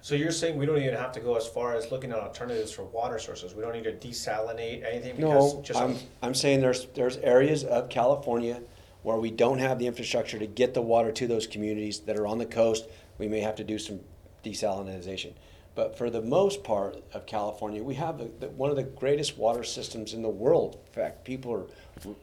So 0.03 0.15
you're 0.15 0.33
saying 0.33 0.59
we 0.59 0.67
don't 0.67 0.77
even 0.77 0.93
have 0.93 1.13
to 1.13 1.21
go 1.21 1.35
as 1.35 1.47
far 1.47 1.75
as 1.75 1.91
looking 1.91 2.13
at 2.13 2.19
alternatives 2.19 2.71
for 2.71 2.85
water 2.85 3.19
sources. 3.19 3.55
We 3.55 3.63
don't 3.63 3.73
need 3.73 3.85
to 3.85 3.93
desalinate 3.93 4.85
anything 4.87 5.17
because 5.17 5.55
No, 5.55 5.63
just 5.63 5.81
I'm, 5.81 5.97
I'm 6.21 6.35
saying 6.35 6.61
there's, 6.61 6.85
there's 6.95 7.17
areas 7.17 7.65
of 7.65 7.89
California 7.89 8.61
where 9.03 9.17
we 9.17 9.31
don't 9.31 9.61
have 9.61 9.79
the 9.79 9.87
infrastructure 9.87 10.39
to 10.39 10.47
get 10.47 10.75
the 10.75 10.83
water 10.83 11.11
to 11.11 11.27
those 11.27 11.47
communities 11.47 12.01
that 12.01 12.19
are 12.19 12.27
on 12.27 12.37
the 12.37 12.45
coast. 12.45 12.87
We 13.17 13.29
may 13.29 13.41
have 13.41 13.57
to 13.57 13.65
do 13.65 13.79
some 13.79 14.01
desalinization. 14.45 15.33
But 15.75 15.99
for 15.99 16.09
the 16.09 16.23
most 16.23 16.63
part 16.63 17.03
of 17.13 17.27
California, 17.27 17.83
we 17.83 17.95
have 17.95 18.19
the, 18.19 18.31
the, 18.39 18.49
one 18.49 18.71
of 18.71 18.77
the 18.77 18.85
greatest 18.85 19.37
water 19.37 19.65
systems 19.65 20.15
in 20.15 20.23
the 20.23 20.29
world. 20.29 20.79
In 20.87 20.93
fact, 20.93 21.25
people 21.25 21.53
are, 21.53 21.67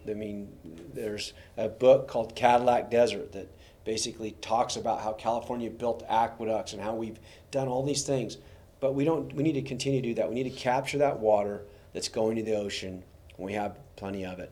I 0.10 0.14
mean, 0.14 0.49
there's 0.93 1.34
a 1.58 1.68
book 1.68 2.08
called 2.08 2.36
Cadillac 2.36 2.89
Desert 2.89 3.34
that 3.34 3.49
basically 3.84 4.32
talks 4.41 4.78
about 4.78 5.02
how 5.02 5.14
California 5.14 5.70
built 5.70 6.04
aqueducts 6.08 6.72
and 6.74 6.82
how 6.82 6.95
we've 6.95 7.20
done 7.49 7.68
all 7.68 7.84
these 7.84 8.04
things. 8.04 8.38
But 8.80 8.95
we 8.95 9.04
don't, 9.04 9.34
we 9.34 9.43
need 9.43 9.54
to 9.54 9.62
continue 9.62 10.02
to 10.02 10.08
do 10.10 10.14
that. 10.16 10.30
We 10.30 10.36
need 10.36 10.52
to 10.52 10.58
capture 10.58 10.99
that 10.99 11.20
water 11.20 11.64
that's 11.93 12.08
going 12.08 12.38
to 12.38 12.43
the 12.43 12.56
ocean 12.56 13.04
when 13.36 13.47
we 13.47 13.54
have 13.54 13.78
plenty 13.97 14.26
of 14.26 14.39
it 14.39 14.52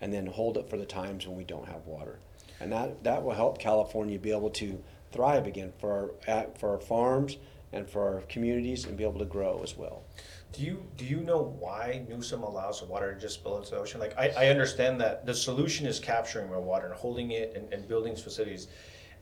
and 0.00 0.12
then 0.12 0.26
hold 0.26 0.56
it 0.56 0.70
for 0.70 0.78
the 0.78 0.86
times 0.86 1.26
when 1.26 1.36
we 1.36 1.44
don't 1.44 1.68
have 1.68 1.86
water. 1.86 2.18
And 2.60 2.72
that, 2.72 3.04
that 3.04 3.22
will 3.22 3.34
help 3.34 3.58
California 3.58 4.18
be 4.18 4.30
able 4.30 4.50
to 4.50 4.82
thrive 5.12 5.46
again 5.46 5.72
for 5.78 6.12
our, 6.26 6.46
for 6.58 6.70
our 6.70 6.80
farms 6.80 7.36
and 7.72 7.88
for 7.88 8.14
our 8.14 8.20
communities 8.22 8.84
and 8.84 8.96
be 8.96 9.04
able 9.04 9.18
to 9.18 9.24
grow 9.24 9.60
as 9.62 9.76
well. 9.76 10.04
Do 10.52 10.62
you 10.62 10.82
do 10.96 11.04
you 11.04 11.20
know 11.20 11.54
why 11.58 12.04
Newsom 12.08 12.42
allows 12.42 12.80
the 12.80 12.86
water 12.86 13.14
to 13.14 13.20
just 13.20 13.34
spill 13.34 13.58
into 13.58 13.70
the 13.70 13.76
ocean? 13.76 14.00
Like 14.00 14.16
I, 14.18 14.28
I 14.30 14.46
understand 14.48 15.00
that 15.00 15.26
the 15.26 15.34
solution 15.34 15.86
is 15.86 16.00
capturing 16.00 16.48
more 16.48 16.60
water 16.60 16.86
and 16.86 16.94
holding 16.94 17.32
it 17.32 17.52
and, 17.54 17.70
and 17.72 17.86
building 17.86 18.16
facilities. 18.16 18.68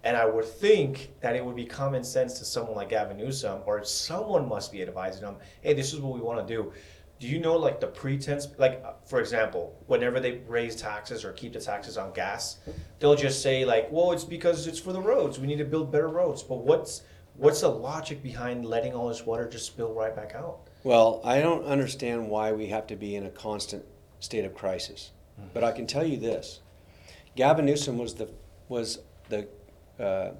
And 0.04 0.16
I 0.16 0.24
would 0.24 0.44
think 0.44 1.10
that 1.20 1.34
it 1.34 1.44
would 1.44 1.56
be 1.56 1.64
common 1.64 2.04
sense 2.04 2.38
to 2.38 2.44
someone 2.44 2.76
like 2.76 2.90
Gavin 2.90 3.16
Newsom, 3.16 3.62
or 3.66 3.82
someone 3.82 4.48
must 4.48 4.70
be 4.70 4.80
advising 4.82 5.22
them, 5.22 5.36
hey, 5.62 5.74
this 5.74 5.92
is 5.92 5.98
what 5.98 6.14
we 6.14 6.20
want 6.20 6.46
to 6.46 6.54
do. 6.54 6.72
Do 7.18 7.26
you 7.26 7.40
know 7.40 7.56
like 7.56 7.80
the 7.80 7.88
pretense, 7.88 8.46
like 8.56 8.80
uh, 8.84 8.92
for 9.04 9.18
example, 9.18 9.74
whenever 9.86 10.20
they 10.20 10.42
raise 10.46 10.76
taxes 10.76 11.24
or 11.24 11.32
keep 11.32 11.54
the 11.54 11.60
taxes 11.60 11.96
on 11.96 12.12
gas, 12.12 12.58
they'll 13.00 13.16
just 13.16 13.42
say 13.42 13.64
like, 13.64 13.88
well, 13.90 14.12
it's 14.12 14.22
because 14.22 14.68
it's 14.68 14.78
for 14.78 14.92
the 14.92 15.00
roads. 15.00 15.40
We 15.40 15.48
need 15.48 15.58
to 15.58 15.64
build 15.64 15.90
better 15.90 16.08
roads. 16.08 16.42
But 16.42 16.58
what's 16.58 17.02
what's 17.38 17.60
the 17.60 17.68
logic 17.68 18.22
behind 18.22 18.64
letting 18.64 18.94
all 18.94 19.08
this 19.08 19.24
water 19.24 19.48
just 19.48 19.66
spill 19.66 19.92
right 19.92 20.14
back 20.14 20.34
out? 20.34 20.60
Well, 20.84 21.20
I 21.24 21.40
don't 21.40 21.64
understand 21.64 22.28
why 22.28 22.52
we 22.52 22.66
have 22.68 22.86
to 22.88 22.96
be 22.96 23.16
in 23.16 23.26
a 23.26 23.30
constant 23.30 23.84
state 24.20 24.44
of 24.44 24.54
crisis. 24.54 25.10
But 25.52 25.64
I 25.64 25.72
can 25.72 25.86
tell 25.86 26.06
you 26.06 26.16
this: 26.16 26.60
Gavin 27.34 27.66
Newsom 27.66 27.98
was 27.98 28.14
the 28.14 28.30
was 28.68 29.00
the 29.28 29.46
uh, 30.00 30.30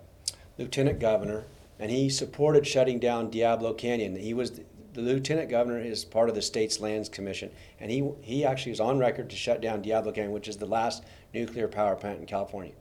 lieutenant 0.59 1.01
governor, 1.01 1.45
and 1.79 1.91
he 1.91 2.09
supported 2.09 2.67
shutting 2.67 2.99
down 2.99 3.31
Diablo 3.31 3.75
Canyon. 3.75 4.17
He 4.17 4.33
was 4.33 4.53
the, 4.53 4.65
the 4.95 5.03
lieutenant 5.03 5.51
governor 5.51 5.79
is 5.79 6.05
part 6.05 6.31
of 6.31 6.35
the 6.35 6.41
state's 6.41 6.81
lands 6.81 7.09
commission, 7.11 7.51
and 7.79 7.91
he 7.91 8.09
he 8.23 8.45
actually 8.45 8.73
is 8.73 8.81
on 8.81 8.99
record 8.99 9.29
to 9.31 9.37
shut 9.37 9.61
down 9.61 9.83
Diablo 9.83 10.13
Canyon, 10.13 10.33
which 10.33 10.49
is 10.49 10.57
the 10.57 10.67
last 10.67 11.05
nuclear 11.35 11.69
power 11.69 11.95
plant 11.95 12.21
in 12.21 12.27
California. 12.27 12.73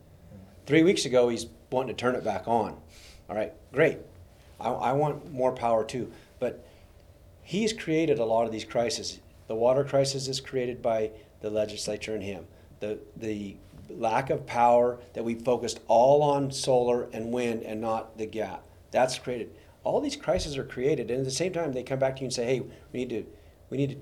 Three 0.65 0.83
weeks 0.83 1.05
ago, 1.05 1.29
he's 1.29 1.47
wanting 1.69 1.95
to 1.95 1.99
turn 1.99 2.15
it 2.15 2.23
back 2.23 2.47
on. 2.47 2.77
All 3.29 3.35
right, 3.35 3.53
great. 3.73 3.99
I, 4.59 4.69
I 4.69 4.91
want 4.93 5.31
more 5.31 5.51
power 5.51 5.83
too, 5.83 6.11
but 6.39 6.65
he's 7.41 7.73
created 7.73 8.19
a 8.19 8.25
lot 8.25 8.45
of 8.45 8.51
these 8.51 8.65
crises. 8.65 9.19
The 9.47 9.55
water 9.55 9.83
crisis 9.83 10.27
is 10.27 10.39
created 10.39 10.81
by 10.81 11.11
the 11.41 11.49
legislature 11.49 12.13
and 12.13 12.23
him. 12.23 12.45
The 12.79 12.99
the 13.15 13.57
lack 13.89 14.29
of 14.29 14.45
power 14.47 14.97
that 15.13 15.23
we 15.23 15.35
focused 15.35 15.79
all 15.87 16.23
on 16.23 16.51
solar 16.51 17.07
and 17.13 17.31
wind 17.31 17.63
and 17.63 17.79
not 17.79 18.17
the 18.17 18.25
gap. 18.25 18.63
That's 18.91 19.19
created. 19.19 19.51
All 19.83 20.01
these 20.01 20.15
crises 20.15 20.57
are 20.57 20.63
created, 20.63 21.11
and 21.11 21.19
at 21.19 21.25
the 21.25 21.31
same 21.31 21.53
time, 21.53 21.71
they 21.71 21.83
come 21.83 21.99
back 21.99 22.15
to 22.15 22.21
you 22.21 22.25
and 22.25 22.33
say, 22.33 22.45
"Hey, 22.45 22.59
we 22.91 22.99
need 22.99 23.09
to, 23.09 23.25
we 23.69 23.77
need 23.77 23.89
to, 23.91 23.97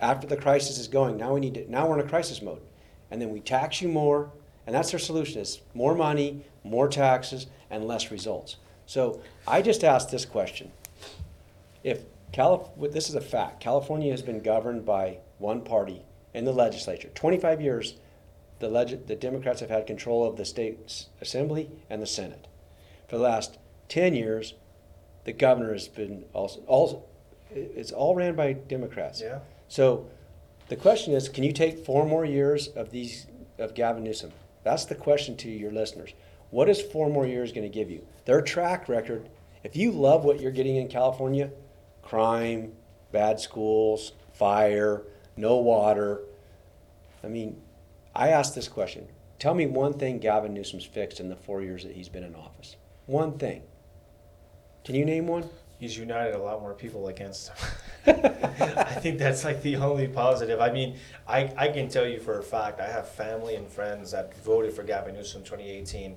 after 0.00 0.26
the 0.26 0.36
crisis 0.36 0.78
is 0.78 0.88
going, 0.88 1.16
now 1.16 1.34
we 1.34 1.40
need 1.40 1.54
to, 1.54 1.70
now 1.70 1.86
we're 1.86 2.00
in 2.00 2.06
a 2.06 2.08
crisis 2.08 2.42
mode, 2.42 2.60
and 3.10 3.20
then 3.22 3.30
we 3.30 3.40
tax 3.40 3.80
you 3.80 3.88
more, 3.88 4.32
and 4.66 4.74
that's 4.74 4.90
their 4.90 5.00
solution: 5.00 5.40
is 5.40 5.60
more 5.74 5.94
money, 5.94 6.44
more 6.64 6.88
taxes, 6.88 7.46
and 7.70 7.86
less 7.86 8.10
results." 8.10 8.56
So 8.86 9.20
I 9.46 9.62
just 9.62 9.84
asked 9.84 10.10
this 10.10 10.24
question: 10.24 10.72
If 11.82 12.04
Calif- 12.32 12.68
this 12.92 13.08
is 13.08 13.14
a 13.14 13.20
fact, 13.20 13.60
California 13.60 14.10
has 14.10 14.22
been 14.22 14.40
governed 14.40 14.84
by 14.84 15.18
one 15.38 15.62
party 15.62 16.02
in 16.32 16.44
the 16.44 16.52
legislature. 16.52 17.08
25 17.14 17.60
years, 17.60 17.94
the, 18.60 18.68
leg- 18.68 19.06
the 19.06 19.16
Democrats 19.16 19.60
have 19.60 19.70
had 19.70 19.86
control 19.86 20.26
of 20.26 20.36
the 20.36 20.44
state 20.44 20.78
assembly 21.20 21.70
and 21.88 22.00
the 22.00 22.06
Senate. 22.06 22.46
For 23.08 23.16
the 23.16 23.22
last 23.22 23.58
10 23.88 24.14
years, 24.14 24.54
the 25.24 25.32
governor 25.32 25.72
has 25.72 25.88
been 25.88 26.24
also, 26.32 26.60
also 26.66 27.02
it's 27.50 27.90
all 27.90 28.14
ran 28.14 28.36
by 28.36 28.52
Democrats. 28.52 29.20
Yeah. 29.20 29.40
So 29.68 30.06
the 30.68 30.76
question 30.76 31.14
is, 31.14 31.28
can 31.28 31.42
you 31.42 31.52
take 31.52 31.84
four 31.84 32.06
more 32.06 32.24
years 32.24 32.68
of 32.68 32.90
these 32.90 33.26
of 33.58 33.74
Gavin 33.74 34.04
Newsom? 34.04 34.32
That's 34.62 34.84
the 34.84 34.94
question 34.94 35.36
to 35.38 35.50
your 35.50 35.72
listeners. 35.72 36.12
What 36.50 36.68
is 36.68 36.82
four 36.82 37.08
more 37.08 37.26
years 37.26 37.52
going 37.52 37.70
to 37.70 37.74
give 37.74 37.90
you? 37.90 38.04
Their 38.24 38.42
track 38.42 38.88
record. 38.88 39.28
If 39.62 39.76
you 39.76 39.92
love 39.92 40.24
what 40.24 40.40
you're 40.40 40.50
getting 40.50 40.76
in 40.76 40.88
California, 40.88 41.50
crime, 42.02 42.72
bad 43.12 43.40
schools, 43.40 44.12
fire, 44.32 45.02
no 45.36 45.56
water. 45.58 46.22
I 47.22 47.28
mean, 47.28 47.60
I 48.14 48.28
asked 48.28 48.54
this 48.54 48.68
question. 48.68 49.08
Tell 49.38 49.54
me 49.54 49.66
one 49.66 49.94
thing 49.94 50.18
Gavin 50.18 50.52
Newsom's 50.52 50.84
fixed 50.84 51.20
in 51.20 51.28
the 51.28 51.36
four 51.36 51.62
years 51.62 51.82
that 51.84 51.94
he's 51.94 52.08
been 52.08 52.24
in 52.24 52.34
office. 52.34 52.76
One 53.06 53.38
thing. 53.38 53.62
Can 54.84 54.94
you 54.94 55.04
name 55.04 55.26
one? 55.26 55.48
He's 55.80 55.96
united 55.96 56.34
a 56.34 56.38
lot 56.38 56.60
more 56.60 56.74
people 56.74 57.08
against 57.08 57.48
him. 57.48 57.56
I 58.06 58.94
think 59.00 59.18
that's 59.18 59.44
like 59.44 59.62
the 59.62 59.76
only 59.76 60.08
positive. 60.08 60.60
I 60.60 60.70
mean, 60.70 60.98
I, 61.26 61.50
I 61.56 61.68
can 61.68 61.88
tell 61.88 62.06
you 62.06 62.20
for 62.20 62.38
a 62.38 62.42
fact, 62.42 62.80
I 62.80 62.86
have 62.86 63.08
family 63.08 63.54
and 63.54 63.66
friends 63.66 64.10
that 64.10 64.36
voted 64.44 64.74
for 64.74 64.82
Gavin 64.82 65.14
Newsom 65.14 65.42
2018 65.42 66.16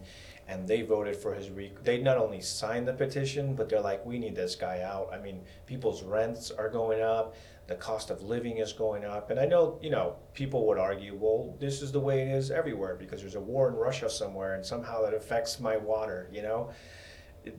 and 0.50 0.68
they 0.68 0.82
voted 0.82 1.16
for 1.16 1.34
his 1.34 1.50
re- 1.50 1.72
they 1.84 1.98
not 1.98 2.18
only 2.18 2.42
signed 2.42 2.86
the 2.86 2.94
petition 2.94 3.56
but 3.56 3.70
they're 3.70 3.80
like 3.80 4.06
we 4.06 4.20
need 4.20 4.36
this 4.36 4.56
guy 4.56 4.82
out 4.82 5.10
i 5.14 5.18
mean 5.18 5.40
people's 5.66 6.04
rents 6.04 6.52
are 6.52 6.70
going 6.70 7.02
up 7.02 7.36
the 7.68 7.76
cost 7.76 8.10
of 8.10 8.22
living 8.22 8.58
is 8.58 8.74
going 8.74 9.06
up 9.06 9.32
and 9.32 9.40
i 9.40 9.46
know 9.46 9.80
you 9.82 9.90
know 9.90 10.18
people 10.34 10.68
would 10.68 10.78
argue 10.78 11.16
well 11.16 11.56
this 11.62 11.82
is 11.82 11.94
the 11.94 12.00
way 12.00 12.22
it 12.22 12.28
is 12.28 12.52
everywhere 12.52 12.96
because 12.96 13.22
there's 13.22 13.36
a 13.36 13.40
war 13.40 13.70
in 13.70 13.76
russia 13.76 14.10
somewhere 14.10 14.56
and 14.56 14.66
somehow 14.66 15.02
that 15.02 15.14
affects 15.14 15.62
my 15.62 15.78
water 15.78 16.28
you 16.30 16.42
know 16.42 16.70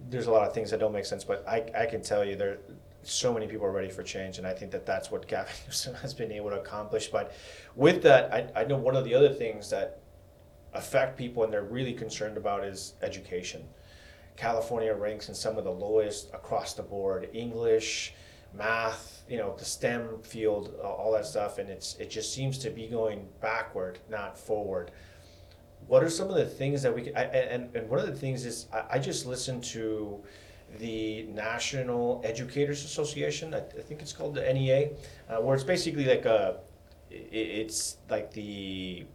there's 0.09 0.26
a 0.26 0.30
lot 0.30 0.47
of 0.47 0.55
things 0.55 0.70
that 0.70 0.80
don't 0.80 0.93
make 0.93 1.05
sense 1.05 1.24
but 1.24 1.47
i, 1.49 1.64
I 1.76 1.87
can 1.87 2.03
tell 2.03 2.24
you 2.24 2.37
there 2.37 2.59
so 3.03 3.35
many 3.35 3.47
people 3.47 3.66
are 3.66 3.72
ready 3.72 3.91
for 3.91 4.03
change 4.03 4.39
and 4.39 4.47
i 4.47 4.53
think 4.53 4.70
that 4.72 4.87
that's 4.87 5.11
what 5.11 5.26
gavin 5.28 5.53
newsom 5.66 5.95
has 5.97 6.14
been 6.14 6.32
able 6.32 6.51
to 6.51 6.61
accomplish 6.61 7.09
but 7.09 7.32
with 7.76 8.03
that 8.03 8.32
i, 8.32 8.62
I 8.62 8.64
know 8.64 8.76
one 8.76 8.97
of 8.97 9.05
the 9.05 9.14
other 9.14 9.32
things 9.32 9.70
that 9.70 10.01
affect 10.74 11.16
people 11.16 11.45
and 11.45 11.53
they're 11.53 11.62
really 11.62 11.93
concerned 11.93 12.37
about 12.37 12.64
is 12.64 12.95
education. 13.03 13.64
California 14.37 14.93
ranks 14.93 15.28
in 15.28 15.35
some 15.35 15.57
of 15.57 15.64
the 15.64 15.70
lowest 15.70 16.28
across 16.35 16.74
the 16.74 16.82
board 16.82 17.28
English, 17.32 18.12
math, 18.53 19.22
you 19.28 19.37
know, 19.37 19.55
the 19.57 19.64
STEM 19.64 20.20
field, 20.22 20.74
all 20.82 21.12
that 21.12 21.24
stuff, 21.24 21.59
and 21.59 21.70
it's 21.70 21.95
it 21.97 22.11
just 22.11 22.35
seems 22.35 22.59
to 22.59 22.70
be 22.70 22.89
going 22.89 23.28
backward, 23.41 24.01
not 24.11 24.37
forward. 24.37 24.91
What 25.87 26.03
are 26.03 26.11
some 26.11 26.28
of 26.28 26.37
the 26.37 26.47
things 26.47 26.82
that 26.82 26.95
we 26.95 27.03
can, 27.03 27.16
I, 27.16 27.24
and, 27.24 27.74
and 27.76 27.89
one 27.89 28.01
of 28.01 28.07
the 28.07 28.14
things 28.14 28.45
is 28.45 28.66
I, 28.72 28.85
I 28.93 28.99
just 28.99 29.26
listened 29.26 29.64
to 29.64 30.22
the 30.78 31.24
National 31.24 32.20
Educators 32.24 32.85
Association, 32.85 33.55
I, 33.55 33.59
I 33.59 33.82
think 33.82 34.01
it's 34.01 34.12
called 34.12 34.35
the 34.35 34.53
NEA, 34.53 34.91
uh, 35.28 35.37
where 35.37 35.55
it's 35.55 35.64
basically 35.64 36.05
like 36.07 36.24
a, 36.24 36.61
it's 37.11 37.99
like 38.09 38.32
the 38.32 39.07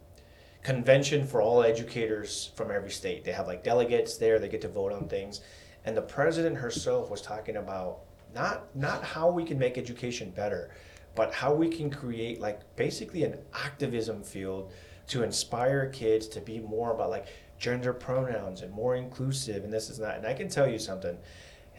convention 0.62 1.26
for 1.26 1.42
all 1.42 1.62
educators 1.62 2.50
from 2.54 2.70
every 2.70 2.90
state. 2.90 3.24
They 3.24 3.32
have 3.32 3.46
like 3.46 3.64
delegates 3.64 4.16
there, 4.16 4.38
they 4.38 4.48
get 4.48 4.60
to 4.62 4.68
vote 4.68 4.92
on 4.92 5.08
things. 5.08 5.40
And 5.84 5.96
the 5.96 6.02
president 6.02 6.56
herself 6.56 7.10
was 7.10 7.22
talking 7.22 7.56
about 7.56 8.00
not 8.34 8.74
not 8.76 9.02
how 9.02 9.30
we 9.30 9.44
can 9.44 9.58
make 9.58 9.78
education 9.78 10.30
better, 10.30 10.70
but 11.14 11.32
how 11.32 11.52
we 11.54 11.68
can 11.68 11.90
create 11.90 12.40
like 12.40 12.60
basically 12.76 13.24
an 13.24 13.38
activism 13.54 14.22
field 14.22 14.72
to 15.10 15.22
inspire 15.22 15.88
kids 15.90 16.26
to 16.28 16.40
be 16.40 16.58
more 16.60 16.92
about 16.92 17.10
like 17.10 17.26
gender 17.58 17.92
pronouns 17.92 18.62
and 18.62 18.72
more 18.72 18.96
inclusive 18.96 19.64
and 19.64 19.72
this 19.72 19.90
is 19.90 19.98
not 19.98 20.16
and 20.16 20.26
I 20.26 20.34
can 20.34 20.48
tell 20.48 20.68
you 20.68 20.78
something 20.78 21.16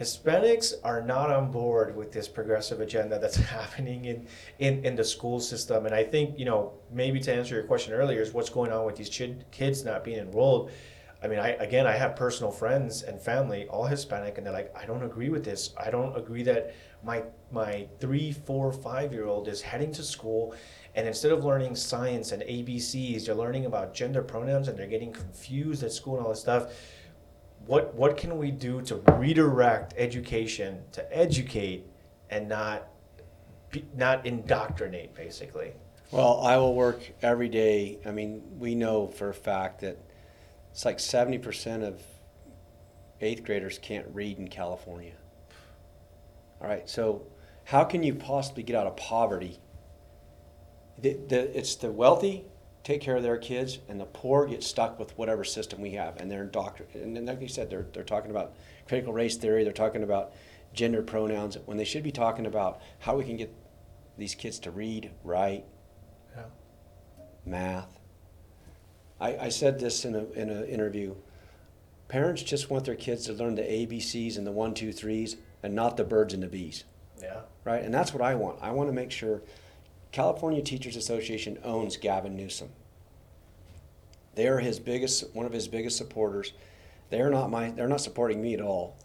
Hispanics 0.02 0.74
are 0.84 1.02
not 1.02 1.30
on 1.30 1.52
board 1.52 1.96
with 1.96 2.12
this 2.12 2.28
progressive 2.28 2.82
agenda 2.82 3.20
that's 3.20 3.36
happening 3.58 4.06
in, 4.06 4.28
in, 4.58 4.84
in 4.84 4.96
the 4.96 5.04
school 5.04 5.40
system. 5.40 5.86
And 5.86 5.94
I 5.94 6.04
think, 6.04 6.40
you 6.40 6.46
know, 6.46 6.74
maybe 6.92 7.20
to 7.20 7.32
answer 7.32 7.54
your 7.54 7.66
question 7.66 7.94
earlier 7.94 8.20
is 8.22 8.34
what's 8.34 8.50
going 8.50 8.72
on 8.72 8.86
with 8.86 8.96
these 8.96 9.10
chid, 9.10 9.46
kids 9.52 9.86
not 9.86 10.04
being 10.04 10.18
enrolled. 10.18 10.72
I 11.24 11.28
mean, 11.28 11.38
I, 11.38 11.50
again, 11.50 11.86
I 11.86 11.92
have 11.92 12.16
personal 12.16 12.52
friends 12.52 13.04
and 13.04 13.22
family, 13.22 13.68
all 13.68 13.86
Hispanic, 13.86 14.40
and 14.40 14.46
they're 14.46 14.54
like, 14.54 14.76
I 14.76 14.86
don't 14.86 15.04
agree 15.04 15.30
with 15.30 15.46
this. 15.46 15.72
I 15.78 15.92
don't 15.92 16.18
agree 16.18 16.42
that 16.44 16.74
my, 17.04 17.22
my 17.52 17.88
three, 18.00 18.32
four, 18.32 18.72
five 18.74 19.14
year 19.14 19.28
old 19.28 19.48
is 19.48 19.62
heading 19.62 19.92
to 19.94 20.04
school 20.04 20.56
and 20.96 21.08
instead 21.08 21.32
of 21.32 21.46
learning 21.46 21.76
science 21.76 22.32
and 22.32 22.44
ABCs, 22.44 23.26
they're 23.26 23.36
learning 23.36 23.66
about 23.66 23.94
gender 23.94 24.22
pronouns 24.22 24.68
and 24.68 24.78
they're 24.78 24.88
getting 24.88 25.14
confused 25.14 25.84
at 25.84 25.92
school 25.92 26.18
and 26.18 26.26
all 26.26 26.32
this 26.32 26.42
stuff. 26.42 26.74
What 27.66 27.94
what 27.96 28.18
can 28.18 28.38
we 28.38 28.52
do 28.52 28.82
to 28.82 28.96
redirect 29.14 29.94
education 29.96 30.82
to 30.92 31.18
educate 31.18 31.86
and 32.30 32.50
not 32.50 32.88
not 33.96 34.26
indoctrinate 34.26 35.16
basically? 35.16 35.74
Well 36.12 36.42
i 36.42 36.58
will 36.58 36.76
work 36.76 37.00
every 37.22 37.48
day. 37.48 38.00
I 38.06 38.12
mean 38.12 38.42
we 38.58 38.76
know 38.76 39.08
for 39.08 39.30
a 39.30 39.34
fact 39.34 39.82
that 39.82 39.98
it's 40.72 40.86
like 40.86 40.98
70% 40.98 41.84
of 41.84 42.02
eighth 43.22 43.44
graders 43.44 43.78
can't 43.78 44.08
read 44.12 44.40
in 44.40 44.48
california. 44.48 45.14
All 46.60 46.68
right 46.68 46.90
so 46.90 47.28
how 47.64 47.86
can 47.86 48.04
you 48.04 48.16
possibly 48.16 48.64
get 48.64 48.76
out 48.76 48.88
of 48.88 48.98
poverty 48.98 49.60
the, 51.02 51.18
the, 51.28 51.58
it's 51.58 51.76
the 51.76 51.92
wealthy 51.92 52.46
take 52.84 53.02
care 53.02 53.16
of 53.16 53.24
their 53.24 53.38
kids, 53.38 53.80
and 53.88 54.00
the 54.00 54.06
poor 54.06 54.48
get 54.48 54.64
stuck 54.64 55.00
with 55.00 55.16
whatever 55.18 55.44
system 55.44 55.82
we 55.82 55.92
have, 55.92 56.18
and 56.18 56.32
they're 56.32 56.44
indoctrinated. 56.44 57.02
And 57.04 57.26
like 57.26 57.42
you 57.42 57.48
said, 57.48 57.70
they're 57.70 57.86
they're 57.94 58.04
talking 58.04 58.32
about 58.32 58.56
critical 58.88 59.14
race 59.14 59.38
theory. 59.38 59.64
They're 59.64 59.74
talking 59.74 60.04
about 60.04 60.34
gender 60.74 61.02
pronouns 61.02 61.58
when 61.66 61.78
they 61.78 61.84
should 61.84 62.04
be 62.04 62.12
talking 62.12 62.46
about 62.46 62.82
how 63.00 63.18
we 63.18 63.24
can 63.24 63.38
get 63.38 63.54
these 64.18 64.36
kids 64.36 64.60
to 64.60 64.72
read, 64.72 65.12
write, 65.24 65.66
yeah. 66.36 66.44
math. 67.46 68.00
I, 69.20 69.38
I 69.38 69.50
said 69.50 69.80
this 69.80 70.06
in 70.06 70.16
a 70.16 70.24
in 70.32 70.50
an 70.50 70.66
interview. 70.66 71.16
Parents 72.08 72.44
just 72.44 72.70
want 72.70 72.86
their 72.86 72.96
kids 72.96 73.26
to 73.28 73.34
learn 73.34 73.56
the 73.56 73.62
ABCs 73.62 74.38
and 74.38 74.46
the 74.46 74.52
one, 74.52 74.74
two, 74.74 74.92
threes, 74.92 75.38
and 75.64 75.74
not 75.74 75.96
the 75.96 76.04
birds 76.04 76.34
and 76.34 76.44
the 76.44 76.48
bees. 76.48 76.84
Yeah. 77.22 77.42
Right, 77.64 77.84
and 77.84 77.94
that's 77.94 78.14
what 78.14 78.22
I 78.22 78.36
want. 78.36 78.58
I 78.62 78.72
want 78.72 78.90
to 78.90 78.94
make 78.94 79.12
sure 79.12 79.42
California 80.12 80.62
Teachers 80.62 80.96
Association 80.96 81.58
owns 81.64 81.98
Gavin 81.98 82.36
Newsom. 82.36 82.70
They 84.36 84.48
are 84.48 84.60
his 84.60 84.80
biggest, 84.80 85.34
one 85.34 85.46
of 85.46 85.54
his 85.54 85.68
biggest 85.68 85.98
supporters. 85.98 86.54
They 87.10 87.22
are 87.22 87.30
not 87.30 87.50
my, 87.50 87.72
they're 87.72 87.88
not 87.88 88.02
supporting 88.02 88.42
me 88.42 88.54
at 88.54 88.62
all, 88.62 88.96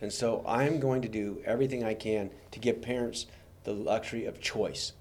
and 0.00 0.12
so 0.12 0.44
I'm 0.46 0.78
going 0.78 1.02
to 1.02 1.08
do 1.08 1.40
everything 1.44 1.82
I 1.84 1.94
can 1.94 2.30
to 2.52 2.58
give 2.60 2.82
parents 2.82 3.26
the 3.64 3.72
luxury 3.72 4.24
of 4.26 4.40
choice, 4.40 4.92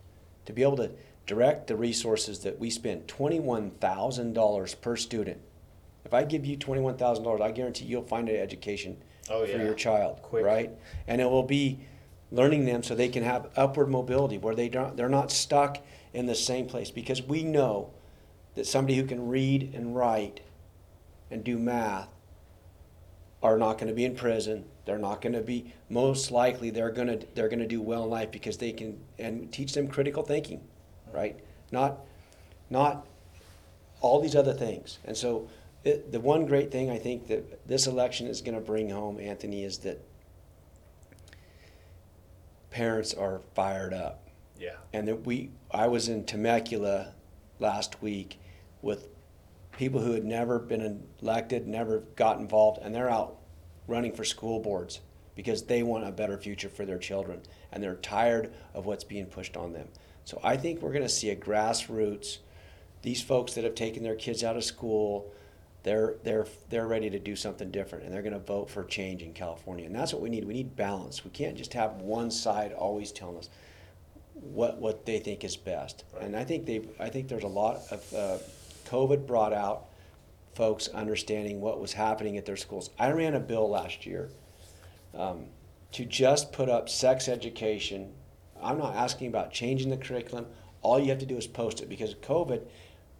to 0.45 0.53
be 0.53 0.63
able 0.63 0.78
to 0.78 0.91
direct 1.28 1.68
the 1.68 1.76
resources 1.76 2.39
that 2.39 2.59
we 2.59 2.70
spend 2.72 3.07
twenty-one 3.07 3.72
thousand 3.80 4.34
dollars 4.34 4.74
per 4.74 4.95
student. 4.95 5.39
If 6.05 6.13
I 6.13 6.24
give 6.24 6.45
you 6.45 6.57
twenty-one 6.57 6.97
thousand 6.97 7.24
dollars, 7.24 7.41
I 7.41 7.51
guarantee 7.51 7.86
you'll 7.86 8.01
find 8.03 8.30
an 8.30 8.36
education 8.38 8.97
Oh, 9.30 9.43
for 9.45 9.51
yeah. 9.51 9.63
your 9.63 9.74
child, 9.74 10.22
Quick. 10.22 10.45
right? 10.45 10.72
And 11.07 11.20
it 11.22 11.26
will 11.26 11.41
be 11.43 11.80
learning 12.36 12.65
them 12.65 12.83
so 12.83 12.93
they 12.93 13.07
can 13.07 13.23
have 13.23 13.49
upward 13.55 13.89
mobility 13.89 14.38
where 14.38 14.53
they 14.53 14.67
don't 14.67 14.97
they're 14.97 15.09
not 15.09 15.31
stuck 15.31 15.77
in 16.13 16.25
the 16.25 16.36
same 16.36 16.67
place 16.67 16.91
because 16.91 17.21
we 17.21 17.43
know 17.43 17.91
that 18.55 18.67
somebody 18.67 18.95
who 18.95 19.05
can 19.05 19.27
read 19.27 19.73
and 19.73 19.95
write 19.95 20.41
and 21.31 21.43
do 21.43 21.57
math 21.57 22.09
are 23.41 23.57
not 23.57 23.77
going 23.77 23.88
to 23.88 23.93
be 23.93 24.05
in 24.05 24.15
prison. 24.15 24.65
They're 24.86 24.97
not 24.97 25.21
going 25.21 25.33
to 25.33 25.41
be 25.41 25.73
most 25.89 26.31
likely 26.31 26.69
they're 26.69 26.91
going 26.91 27.07
to 27.07 27.25
they're 27.36 27.49
going 27.49 27.59
to 27.59 27.67
do 27.67 27.81
well 27.81 28.03
in 28.03 28.09
life 28.09 28.31
because 28.31 28.57
they 28.57 28.71
can 28.71 28.99
and 29.17 29.51
teach 29.51 29.73
them 29.73 29.88
critical 29.88 30.23
thinking, 30.23 30.61
right? 31.13 31.39
Not 31.71 31.99
not 32.69 33.05
all 34.01 34.19
these 34.19 34.36
other 34.36 34.53
things. 34.53 34.99
And 35.05 35.15
so 35.15 35.47
it, 35.83 36.11
the 36.11 36.19
one 36.19 36.45
great 36.45 36.71
thing 36.71 36.89
I 36.89 36.97
think 36.97 37.27
that 37.27 37.67
this 37.67 37.88
election 37.88 38.27
is 38.27 38.41
going 38.41 38.55
to 38.55 38.61
bring 38.61 38.89
home, 38.89 39.19
Anthony, 39.19 39.63
is 39.63 39.79
that 39.79 40.03
parents 42.76 43.13
are 43.13 43.39
fired 43.53 43.93
up. 43.93 44.28
Yeah. 44.59 44.76
And 44.91 45.07
that 45.07 45.26
we, 45.26 45.51
I 45.71 45.88
was 45.88 46.09
in 46.09 46.26
Temecula 46.26 47.13
last 47.57 48.01
week 48.01 48.38
with 48.82 49.07
people 49.78 50.01
who 50.01 50.11
had 50.11 50.26
never 50.26 50.59
been 50.59 51.07
elected, 51.21 51.69
never 51.69 51.99
got 52.17 52.38
involved, 52.38 52.82
and 52.82 52.93
they're 52.93 53.09
out 53.09 53.38
running 53.88 54.11
for 54.11 54.26
school 54.26 54.59
boards 54.59 54.99
because 55.36 55.63
they 55.63 55.84
want 55.84 56.05
a 56.05 56.11
better 56.11 56.38
future 56.38 56.67
for 56.67 56.84
their 56.86 56.97
children 56.97 57.41
and 57.71 57.82
they're 57.82 57.95
tired 57.95 58.51
of 58.73 58.86
what's 58.86 59.05
being 59.05 59.28
pushed 59.28 59.55
on 59.55 59.71
them. 59.71 59.88
So 60.26 60.41
I 60.43 60.57
think 60.57 60.82
we're 60.82 60.91
going 60.91 61.01
to 61.01 61.09
see 61.09 61.30
a 61.30 61.36
grassroots. 61.36 62.39
These 63.03 63.21
folks 63.21 63.53
that 63.53 63.63
have 63.63 63.76
taken 63.76 64.03
their 64.03 64.15
kids 64.15 64.43
out 64.43 64.57
of 64.57 64.65
school, 64.65 65.32
they're 65.86 66.15
they're 66.23 66.47
they're 66.69 66.88
ready 66.88 67.11
to 67.11 67.19
do 67.19 67.36
something 67.36 67.69
different 67.69 68.03
and 68.03 68.13
they're 68.13 68.23
going 68.23 68.33
to 68.33 68.39
vote 68.39 68.71
for 68.71 68.83
change 68.83 69.21
in 69.21 69.33
California. 69.33 69.86
And 69.86 69.95
that's 69.95 70.13
what 70.13 70.21
we 70.21 70.29
need. 70.29 70.43
We 70.43 70.55
need 70.55 70.75
balance. 70.75 71.23
We 71.23 71.29
can't 71.29 71.55
just 71.55 71.73
have 71.73 72.01
one 72.01 72.31
side 72.31 72.73
always 72.73 73.11
telling 73.11 73.38
us 73.38 73.49
what 74.33 74.79
what 74.79 75.05
they 75.05 75.19
think 75.19 75.43
is 75.43 75.55
best. 75.55 76.03
Right. 76.11 76.23
And 76.23 76.36
I 76.36 76.43
think 76.43 76.65
they 76.65 76.81
I 76.99 77.09
think 77.09 77.27
there's 77.27 77.43
a 77.43 77.47
lot 77.47 77.83
of 77.91 78.13
uh, 78.15 78.38
COVID 78.89 79.27
brought 79.27 79.53
out 79.53 79.86
folks 80.55 80.88
understanding 80.88 81.61
what 81.61 81.79
was 81.79 81.93
happening 81.93 82.36
at 82.38 82.47
their 82.47 82.57
schools. 82.57 82.89
I 82.97 83.11
ran 83.11 83.36
a 83.36 83.39
bill 83.39 83.69
last 83.69 84.07
year 84.07 84.29
um, 85.13 85.45
to 85.91 86.03
just 86.03 86.51
put 86.51 86.67
up 86.67 86.89
sex 86.89 87.27
education. 87.27 88.11
I'm 88.59 88.79
not 88.79 88.95
asking 88.95 89.27
about 89.27 89.53
changing 89.53 89.91
the 89.91 89.97
curriculum. 89.97 90.47
All 90.81 90.99
you 90.99 91.09
have 91.09 91.19
to 91.19 91.27
do 91.27 91.38
is 91.38 91.45
post 91.45 91.81
it 91.81 91.89
because 91.89 92.15
COVID, 92.15 92.63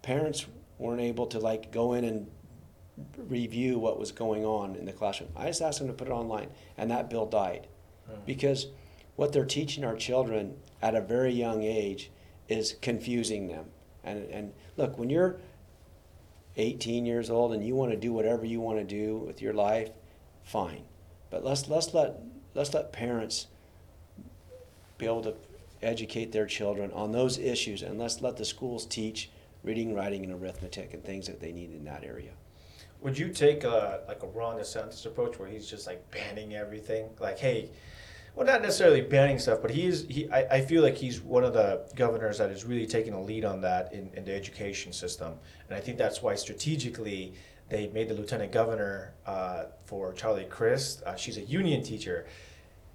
parents 0.02 0.46
weren't 0.78 1.00
able 1.00 1.26
to 1.26 1.38
like 1.38 1.70
go 1.70 1.92
in 1.92 2.02
and 2.02 2.26
review 3.16 3.78
what 3.78 3.98
was 3.98 4.12
going 4.12 4.44
on 4.44 4.74
in 4.76 4.84
the 4.84 4.92
classroom. 4.92 5.30
I 5.36 5.46
just 5.46 5.62
asked 5.62 5.78
them 5.78 5.88
to 5.88 5.94
put 5.94 6.08
it 6.08 6.12
online, 6.12 6.48
and 6.76 6.90
that 6.90 7.10
bill 7.10 7.26
died 7.26 7.66
hmm. 8.06 8.20
because 8.24 8.68
what 9.16 9.32
they're 9.32 9.44
teaching 9.44 9.84
our 9.84 9.96
children 9.96 10.56
at 10.82 10.94
a 10.94 11.00
very 11.00 11.32
young 11.32 11.62
age 11.62 12.10
is 12.48 12.76
confusing 12.80 13.48
them. 13.48 13.66
And 14.04 14.24
and 14.30 14.52
look, 14.76 14.98
when 14.98 15.10
you're 15.10 15.36
18 16.56 17.04
years 17.04 17.28
old 17.28 17.52
and 17.52 17.64
you 17.66 17.74
want 17.74 17.92
to 17.92 17.98
do 17.98 18.12
whatever 18.12 18.44
you 18.44 18.60
want 18.60 18.78
to 18.78 18.84
do 18.84 19.16
with 19.18 19.42
your 19.42 19.52
life, 19.52 19.90
fine. 20.42 20.84
But 21.30 21.44
let's 21.44 21.68
let's 21.68 21.92
let 21.92 22.20
let's 22.54 22.72
let 22.72 22.92
parents 22.92 23.48
be 24.98 25.06
able 25.06 25.22
to 25.22 25.34
educate 25.82 26.32
their 26.32 26.46
children 26.46 26.90
on 26.92 27.12
those 27.12 27.38
issues 27.38 27.82
and 27.82 27.98
let's 27.98 28.22
let 28.22 28.38
the 28.38 28.44
schools 28.44 28.86
teach 28.86 29.30
reading, 29.62 29.94
writing 29.94 30.24
and 30.24 30.32
arithmetic 30.32 30.94
and 30.94 31.04
things 31.04 31.26
that 31.26 31.40
they 31.40 31.52
need 31.52 31.72
in 31.72 31.84
that 31.84 32.04
area. 32.04 32.30
Would 33.02 33.18
you 33.18 33.28
take 33.28 33.64
a 33.64 34.00
like 34.08 34.22
a 34.22 34.26
Ron 34.26 34.58
DeSantis 34.58 35.04
approach 35.06 35.38
where 35.38 35.48
he's 35.48 35.68
just 35.68 35.86
like 35.86 36.10
banning 36.10 36.54
everything? 36.54 37.10
Like, 37.20 37.38
hey, 37.38 37.70
well, 38.34 38.46
not 38.46 38.60
necessarily 38.62 39.00
banning 39.00 39.38
stuff, 39.38 39.60
but 39.62 39.70
he's 39.70 40.06
he. 40.08 40.28
I, 40.30 40.56
I 40.56 40.60
feel 40.60 40.82
like 40.82 40.96
he's 40.96 41.20
one 41.20 41.44
of 41.44 41.54
the 41.54 41.88
governors 41.94 42.38
that 42.38 42.50
is 42.50 42.64
really 42.64 42.86
taking 42.86 43.14
a 43.14 43.20
lead 43.20 43.44
on 43.44 43.60
that 43.62 43.92
in, 43.92 44.10
in 44.14 44.24
the 44.24 44.34
education 44.34 44.92
system, 44.92 45.34
and 45.68 45.76
I 45.76 45.80
think 45.80 45.98
that's 45.98 46.22
why 46.22 46.34
strategically 46.34 47.34
they 47.68 47.88
made 47.88 48.08
the 48.08 48.14
lieutenant 48.14 48.52
governor 48.52 49.14
uh, 49.26 49.64
for 49.86 50.12
Charlie 50.12 50.44
Crist. 50.44 51.02
Uh, 51.04 51.16
she's 51.16 51.36
a 51.36 51.42
union 51.42 51.82
teacher. 51.82 52.26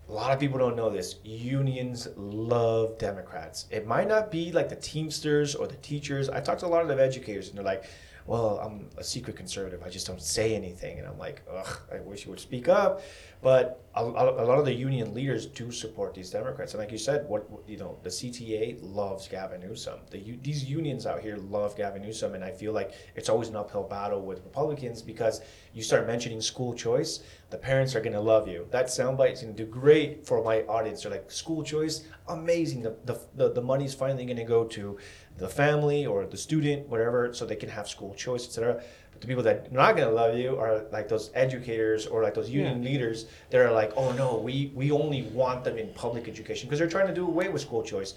A 0.09 0.11
lot 0.11 0.31
of 0.31 0.39
people 0.39 0.59
don't 0.59 0.75
know 0.75 0.89
this. 0.89 1.15
Unions 1.23 2.07
love 2.15 2.97
Democrats. 2.97 3.65
It 3.71 3.87
might 3.87 4.07
not 4.07 4.29
be 4.29 4.51
like 4.51 4.69
the 4.69 4.75
Teamsters 4.75 5.55
or 5.55 5.67
the 5.67 5.75
teachers. 5.77 6.29
I 6.29 6.39
talked 6.41 6.61
to 6.61 6.65
a 6.65 6.67
lot 6.67 6.81
of 6.81 6.87
the 6.87 7.01
educators, 7.01 7.49
and 7.49 7.57
they're 7.57 7.65
like, 7.65 7.85
"Well, 8.25 8.59
I'm 8.59 8.89
a 8.97 9.03
secret 9.03 9.35
conservative. 9.35 9.83
I 9.83 9.89
just 9.89 10.07
don't 10.07 10.21
say 10.21 10.55
anything." 10.55 10.99
And 10.99 11.07
I'm 11.07 11.17
like, 11.17 11.41
"Ugh, 11.51 11.79
I 11.93 11.99
wish 11.99 12.25
you 12.25 12.31
would 12.31 12.39
speak 12.39 12.67
up." 12.67 13.01
But 13.41 13.83
a, 13.95 14.03
a 14.03 14.45
lot 14.45 14.59
of 14.59 14.65
the 14.65 14.73
union 14.73 15.13
leaders 15.13 15.47
do 15.47 15.71
support 15.71 16.13
these 16.13 16.29
Democrats, 16.29 16.73
and 16.73 16.79
like 16.79 16.91
you 16.91 16.97
said, 16.97 17.27
what 17.27 17.47
you 17.67 17.77
know, 17.77 17.97
the 18.03 18.09
CTA 18.09 18.77
loves 18.81 19.27
Gavin 19.27 19.61
Newsom. 19.61 19.99
The 20.11 20.37
these 20.41 20.63
unions 20.63 21.05
out 21.05 21.21
here 21.21 21.37
love 21.37 21.75
Gavin 21.75 22.03
Newsom, 22.03 22.35
and 22.35 22.43
I 22.43 22.51
feel 22.51 22.71
like 22.71 22.93
it's 23.15 23.29
always 23.29 23.49
an 23.49 23.55
uphill 23.55 23.83
battle 23.83 24.21
with 24.21 24.43
Republicans 24.43 25.01
because 25.01 25.41
you 25.73 25.81
start 25.81 26.05
mentioning 26.05 26.41
school 26.41 26.73
choice, 26.73 27.23
the 27.49 27.57
parents 27.57 27.95
are 27.95 28.01
gonna 28.01 28.21
love 28.21 28.47
you. 28.47 28.67
That 28.71 28.87
soundbite 28.87 29.33
is 29.33 29.41
gonna 29.41 29.53
do 29.53 29.65
great 29.65 30.25
for 30.25 30.43
my 30.43 30.61
audience. 30.63 31.03
They're 31.03 31.11
like, 31.11 31.31
school 31.31 31.63
choice, 31.63 32.05
amazing. 32.27 32.83
The 32.83 32.95
the 33.05 33.19
the, 33.35 33.51
the 33.53 33.61
money's 33.61 33.93
finally 33.93 34.25
gonna 34.25 34.45
go 34.45 34.65
to 34.65 34.97
the 35.37 35.47
family 35.47 36.05
or 36.05 36.25
the 36.25 36.37
student, 36.37 36.87
whatever, 36.87 37.33
so 37.33 37.45
they 37.45 37.55
can 37.55 37.69
have 37.69 37.87
school 37.87 38.13
choice, 38.13 38.45
etc. 38.45 38.81
But 39.11 39.21
the 39.21 39.27
people 39.27 39.43
that 39.43 39.67
are 39.67 39.73
not 39.73 39.97
gonna 39.97 40.11
love 40.11 40.37
you 40.37 40.57
are 40.57 40.83
like 40.91 41.07
those 41.07 41.31
educators 41.33 42.05
or 42.05 42.23
like 42.23 42.33
those 42.33 42.49
union 42.49 42.83
leaders 42.83 43.25
that 43.49 43.59
are 43.59 43.71
like, 43.71 43.93
oh 43.95 44.11
no, 44.13 44.37
we 44.37 44.71
we 44.75 44.91
only 44.91 45.23
want 45.23 45.63
them 45.63 45.77
in 45.77 45.89
public 45.93 46.27
education 46.27 46.67
because 46.67 46.79
they're 46.79 46.89
trying 46.89 47.07
to 47.07 47.13
do 47.13 47.25
away 47.25 47.49
with 47.49 47.61
school 47.61 47.83
choice. 47.83 48.13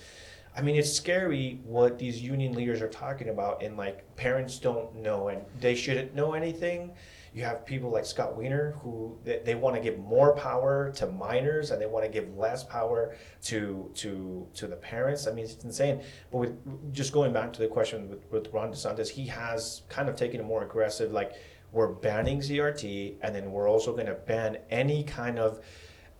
I 0.56 0.62
mean, 0.62 0.76
it's 0.76 0.92
scary 0.92 1.58
what 1.64 1.98
these 1.98 2.22
union 2.22 2.52
leaders 2.52 2.80
are 2.80 2.88
talking 2.88 3.28
about, 3.28 3.62
and 3.62 3.76
like 3.76 4.04
parents 4.16 4.58
don't 4.58 4.94
know, 4.96 5.28
and 5.28 5.42
they 5.60 5.74
shouldn't 5.74 6.14
know 6.14 6.34
anything. 6.34 6.92
You 7.35 7.43
have 7.43 7.66
people 7.66 7.91
like 7.91 8.07
Scott 8.07 8.37
Wiener 8.37 8.76
who 8.80 9.18
they, 9.24 9.41
they 9.45 9.55
want 9.57 9.74
to 9.74 9.82
give 9.82 9.99
more 9.99 10.37
power 10.37 10.93
to 10.93 11.07
minors 11.09 11.72
and 11.72 11.82
they 11.82 11.87
want 11.87 12.05
to 12.05 12.11
give 12.11 12.37
less 12.37 12.62
power 12.62 13.16
to 13.43 13.91
to 13.95 14.47
to 14.55 14.66
the 14.68 14.76
parents. 14.76 15.26
I 15.26 15.32
mean, 15.32 15.45
it's 15.45 15.64
insane. 15.64 16.01
But 16.30 16.39
with 16.39 16.93
just 16.95 17.12
going 17.12 17.32
back 17.32 17.53
to 17.55 17.61
the 17.61 17.66
question 17.66 18.09
with, 18.09 18.24
with 18.30 18.53
Ron 18.53 18.70
DeSantis, 18.70 19.09
he 19.09 19.26
has 19.26 19.82
kind 19.89 20.09
of 20.09 20.14
taken 20.14 20.41
a 20.41 20.45
more 20.45 20.62
aggressive 20.62 21.11
like 21.11 21.32
we're 21.72 21.89
banning 21.89 22.39
CRT 22.39 23.16
and 23.22 23.35
then 23.35 23.51
we're 23.51 23.68
also 23.68 23.93
going 23.93 24.07
to 24.07 24.14
ban 24.14 24.59
any 24.70 25.03
kind 25.03 25.41
of 25.41 25.61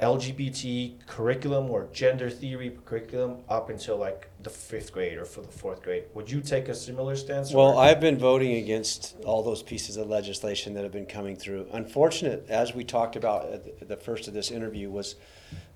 LGBT 0.05 1.07
curriculum 1.07 1.71
or 1.71 1.89
gender 1.93 2.29
theory 2.29 2.76
curriculum 2.85 3.39
up 3.49 3.71
until 3.71 3.97
like 3.97 4.29
the 4.43 4.51
fifth 4.51 4.93
grade 4.93 5.17
or 5.17 5.25
for 5.25 5.41
the 5.41 5.49
fourth 5.49 5.83
grade. 5.83 6.05
Would 6.13 6.31
you 6.31 6.43
take 6.43 6.68
a 6.68 6.75
similar 6.75 7.17
stance? 7.17 7.53
Well, 7.53 7.79
I've 7.79 8.01
been 8.01 8.18
voting 8.18 8.55
against 8.57 9.17
all 9.25 9.43
those 9.43 9.63
pieces 9.63 9.97
of 9.97 10.09
legislation 10.09 10.75
that 10.75 10.83
have 10.83 10.93
been 10.93 11.07
coming 11.07 11.37
through. 11.37 11.68
Unfortunate, 11.72 12.45
as 12.51 12.75
we 12.75 12.85
talked 12.85 13.17
about 13.17 13.51
at 13.51 13.81
the- 13.81 13.85
the 13.87 13.97
first 13.97 14.29
of 14.29 14.35
this 14.35 14.51
interview 14.51 14.91
was, 14.91 15.17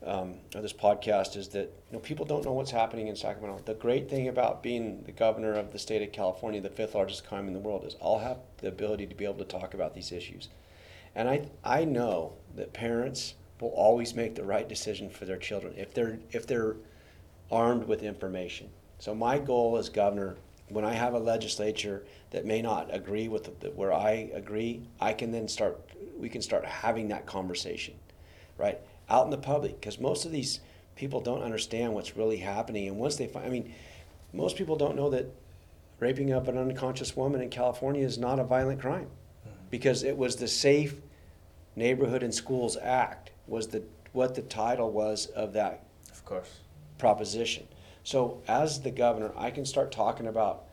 um, 0.05 0.41
or 0.55 0.61
this 0.61 0.75
podcast, 0.75 1.35
is 1.35 1.49
that 1.49 1.73
you 1.89 1.93
know 1.95 1.99
people 1.99 2.27
don't 2.27 2.45
know 2.45 2.53
what's 2.53 2.71
happening 2.71 3.09
in 3.09 3.17
Sacramento. 3.17 3.63
The 3.65 3.75
great 3.75 4.11
thing 4.11 4.29
about 4.29 4.63
being 4.63 5.05
the 5.05 5.13
governor 5.13 5.55
of 5.55 5.73
the 5.73 5.79
state 5.79 6.03
of 6.03 6.13
California, 6.13 6.61
the 6.61 6.69
fifth 6.69 6.95
largest 6.95 7.25
economy 7.25 7.49
in 7.49 7.55
the 7.55 7.61
world, 7.61 7.85
is 7.87 7.97
I'll 8.03 8.19
have 8.19 8.39
the 8.59 8.69
ability 8.69 9.07
to 9.07 9.15
be 9.15 9.25
able 9.25 9.39
to 9.39 9.45
talk 9.45 9.73
about 9.73 9.95
these 9.95 10.13
issues, 10.13 10.51
and 11.15 11.31
I 11.31 11.47
I 11.65 11.87
know 11.87 12.35
that 12.55 12.75
parents 12.75 13.35
will 13.61 13.71
always 13.71 14.15
make 14.15 14.35
the 14.35 14.45
right 14.45 14.69
decision 14.69 15.11
for 15.11 15.25
their 15.25 15.37
children 15.37 15.75
if 15.77 15.93
they're 15.95 16.19
if 16.31 16.47
they're 16.47 16.77
armed 17.51 17.85
with 17.85 18.03
information. 18.03 18.69
So 18.99 19.15
my 19.15 19.39
goal 19.39 19.77
as 19.77 19.89
governor, 19.89 20.37
when 20.69 20.85
I 20.85 20.93
have 20.93 21.15
a 21.15 21.19
legislature 21.19 22.05
that 22.31 22.45
may 22.45 22.61
not 22.61 22.93
agree 22.93 23.29
with 23.29 23.61
the, 23.61 23.69
where 23.71 23.93
I 23.93 24.31
agree, 24.35 24.83
I 25.01 25.13
can 25.13 25.33
then 25.33 25.49
start. 25.49 25.79
We 26.19 26.29
can 26.29 26.43
start 26.43 26.65
having 26.65 27.09
that 27.09 27.27
conversation, 27.27 27.95
right, 28.57 28.79
out 29.09 29.25
in 29.25 29.31
the 29.31 29.39
public, 29.39 29.81
because 29.81 30.01
most 30.01 30.25
of 30.25 30.33
these 30.33 30.61
people 30.97 31.21
don't 31.21 31.43
understand 31.43 31.95
what's 31.95 32.17
really 32.17 32.39
happening, 32.39 32.89
and 32.89 32.99
once 32.99 33.17
they 33.17 33.29
find, 33.29 33.47
I 33.47 33.51
mean, 33.51 33.73
most 34.33 34.57
people 34.57 34.77
don't 34.77 34.97
know 34.97 35.11
that 35.11 35.33
raping 36.01 36.33
of 36.33 36.49
an 36.49 36.59
unconscious 36.59 37.17
woman 37.17 37.41
in 37.41 37.51
California 37.51 38.05
is 38.05 38.19
not 38.19 38.41
a 38.41 38.45
violent 38.45 38.81
crime, 38.81 39.07
mm-hmm. 39.47 39.57
because 39.71 40.03
it 40.03 40.17
was 40.17 40.37
the 40.37 40.49
Safe 40.49 40.97
Neighborhood 41.77 42.25
and 42.25 42.35
Schools 42.35 42.77
Act 42.83 43.31
was 43.49 43.69
the 43.69 43.83
what 44.12 44.35
the 44.35 44.43
title 44.43 44.91
was 44.91 45.27
of 45.27 45.53
that 45.55 45.85
of 46.11 46.25
course. 46.25 46.51
proposition. 46.99 47.66
So 48.05 48.43
as 48.49 48.81
the 48.81 48.91
governor, 48.91 49.33
I 49.37 49.51
can 49.51 49.65
start 49.65 49.93
talking 49.93 50.27
about 50.27 50.65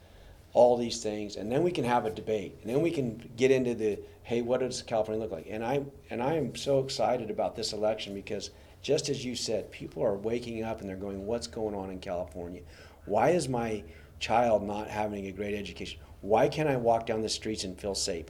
all 0.54 0.78
these 0.78 1.04
things, 1.04 1.36
and 1.36 1.52
then 1.52 1.64
we 1.64 1.72
can 1.72 1.84
have 1.84 2.06
a 2.06 2.10
debate, 2.10 2.58
and 2.62 2.70
then 2.70 2.82
we 2.82 2.92
can 2.92 3.30
get 3.36 3.52
into 3.52 3.76
the 3.76 4.00
hey, 4.24 4.42
what 4.42 4.60
does 4.62 4.82
California 4.82 5.22
look 5.22 5.32
like? 5.32 5.48
And 5.50 5.64
I 5.64 5.84
and 6.10 6.22
I 6.24 6.36
am 6.36 6.56
so 6.56 6.80
excited 6.80 7.30
about 7.30 7.56
this 7.56 7.74
election 7.74 8.14
because 8.14 8.52
just 8.82 9.10
as 9.10 9.26
you 9.26 9.36
said, 9.36 9.72
people 9.72 10.04
are 10.04 10.16
waking 10.16 10.64
up 10.64 10.80
and 10.80 10.90
they're 10.90 10.96
going, 10.96 11.26
what's 11.26 11.48
going 11.48 11.76
on 11.76 11.90
in 11.90 12.00
California? 12.00 12.62
Why 13.06 13.30
is 13.32 13.50
my 13.50 13.84
child 14.20 14.64
not 14.64 14.88
having 14.88 15.26
a 15.28 15.32
great 15.32 15.56
education? 15.56 16.00
Why 16.22 16.48
can't 16.48 16.70
I 16.70 16.76
walk 16.78 17.06
down 17.06 17.22
the 17.22 17.30
streets 17.30 17.64
and 17.64 17.80
feel 17.80 17.96
safe? 17.96 18.26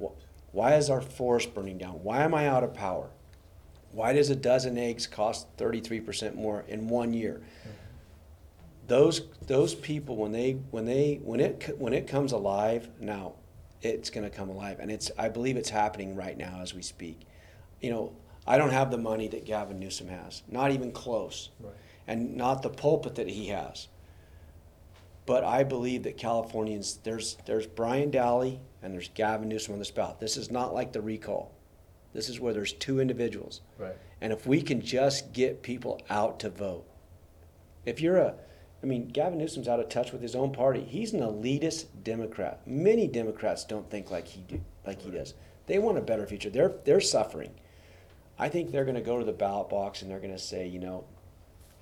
Wh- 0.00 0.12
Why 0.52 0.74
is 0.74 0.90
our 0.90 1.00
forest 1.00 1.54
burning 1.54 1.78
down? 1.78 1.94
Why 2.02 2.22
am 2.22 2.34
I 2.34 2.46
out 2.46 2.62
of 2.64 2.74
power? 2.74 3.10
Why 3.92 4.12
does 4.12 4.30
a 4.30 4.36
dozen 4.36 4.78
eggs 4.78 5.06
cost 5.06 5.56
33% 5.56 6.34
more 6.36 6.64
in 6.68 6.88
one 6.88 7.12
year? 7.12 7.40
Those 8.86 9.22
those 9.46 9.74
people 9.74 10.16
when 10.16 10.32
they 10.32 10.52
when 10.70 10.84
they 10.84 11.20
when 11.22 11.38
it 11.40 11.76
when 11.78 11.92
it 11.92 12.06
comes 12.08 12.32
alive 12.32 12.88
now, 12.98 13.34
it's 13.82 14.10
going 14.10 14.28
to 14.28 14.36
come 14.36 14.48
alive, 14.48 14.78
and 14.80 14.90
it's 14.90 15.10
I 15.16 15.28
believe 15.28 15.56
it's 15.56 15.70
happening 15.70 16.16
right 16.16 16.36
now 16.36 16.60
as 16.60 16.74
we 16.74 16.82
speak. 16.82 17.20
You 17.80 17.90
know, 17.90 18.12
I 18.46 18.58
don't 18.58 18.70
have 18.70 18.90
the 18.90 18.98
money 18.98 19.28
that 19.28 19.44
Gavin 19.44 19.78
Newsom 19.78 20.08
has, 20.08 20.42
not 20.48 20.72
even 20.72 20.90
close, 20.90 21.50
Right. 21.60 21.72
and 22.08 22.36
not 22.36 22.62
the 22.62 22.68
pulpit 22.68 23.14
that 23.14 23.28
he 23.28 23.46
has. 23.48 23.86
But 25.24 25.44
I 25.44 25.62
believe 25.62 26.02
that 26.02 26.16
Californians 26.16 26.98
there's 27.04 27.36
there's 27.46 27.68
Brian 27.68 28.10
Dahle 28.10 28.58
and 28.82 28.92
there's 28.92 29.08
Gavin 29.14 29.48
Newsom 29.48 29.74
on 29.74 29.78
the 29.78 29.84
spout. 29.84 30.18
This 30.18 30.36
is 30.36 30.50
not 30.50 30.74
like 30.74 30.92
the 30.92 31.00
recall. 31.00 31.52
This 32.12 32.28
is 32.28 32.40
where 32.40 32.52
there's 32.52 32.72
two 32.72 33.00
individuals. 33.00 33.60
Right. 33.78 33.96
And 34.20 34.32
if 34.32 34.46
we 34.46 34.62
can 34.62 34.80
just 34.80 35.32
get 35.32 35.62
people 35.62 36.00
out 36.10 36.40
to 36.40 36.50
vote, 36.50 36.84
if 37.86 38.00
you're 38.00 38.16
a, 38.16 38.34
I 38.82 38.86
mean, 38.86 39.08
Gavin 39.08 39.38
Newsom's 39.38 39.68
out 39.68 39.80
of 39.80 39.88
touch 39.88 40.12
with 40.12 40.22
his 40.22 40.34
own 40.34 40.52
party. 40.52 40.82
He's 40.82 41.12
an 41.12 41.20
elitist 41.20 41.86
Democrat. 42.02 42.60
Many 42.66 43.06
Democrats 43.06 43.64
don't 43.64 43.88
think 43.90 44.10
like 44.10 44.26
he 44.26 44.40
do, 44.40 44.60
like 44.86 45.02
he 45.02 45.10
does. 45.10 45.34
They 45.66 45.78
want 45.78 45.98
a 45.98 46.02
better 46.02 46.26
future. 46.26 46.50
They're 46.50 46.74
they're 46.84 47.00
suffering. 47.00 47.52
I 48.38 48.48
think 48.48 48.72
they're 48.72 48.84
going 48.84 48.96
to 48.96 49.02
go 49.02 49.18
to 49.18 49.24
the 49.24 49.32
ballot 49.32 49.68
box 49.68 50.00
and 50.02 50.10
they're 50.10 50.18
going 50.18 50.32
to 50.32 50.38
say, 50.38 50.66
you 50.66 50.78
know, 50.78 51.04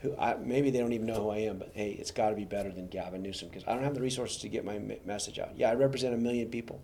who 0.01 0.17
I, 0.17 0.35
maybe 0.35 0.71
they 0.71 0.79
don't 0.79 0.93
even 0.93 1.07
know 1.07 1.23
who 1.23 1.31
I 1.31 1.39
am, 1.39 1.59
but 1.59 1.71
hey, 1.75 1.93
it's 1.93 2.11
got 2.11 2.31
to 2.31 2.37
be 2.37 2.45
better 2.45 2.71
than 2.71 2.89
Gavin 2.89 3.23
Newsom 3.23 3.49
because 3.49 3.65
I 3.67 3.75
don't 3.75 3.85
have 3.85 3.95
the 3.95 4.01
resources 4.01 4.39
to 4.39 4.49
get 4.49 4.65
my 4.65 4.81
message 5.05 5.39
out. 5.39 5.57
Yeah, 5.57 5.71
I 5.71 5.75
represent 5.75 6.15
a 6.15 6.19
million 6.19 6.49
people, 6.49 6.81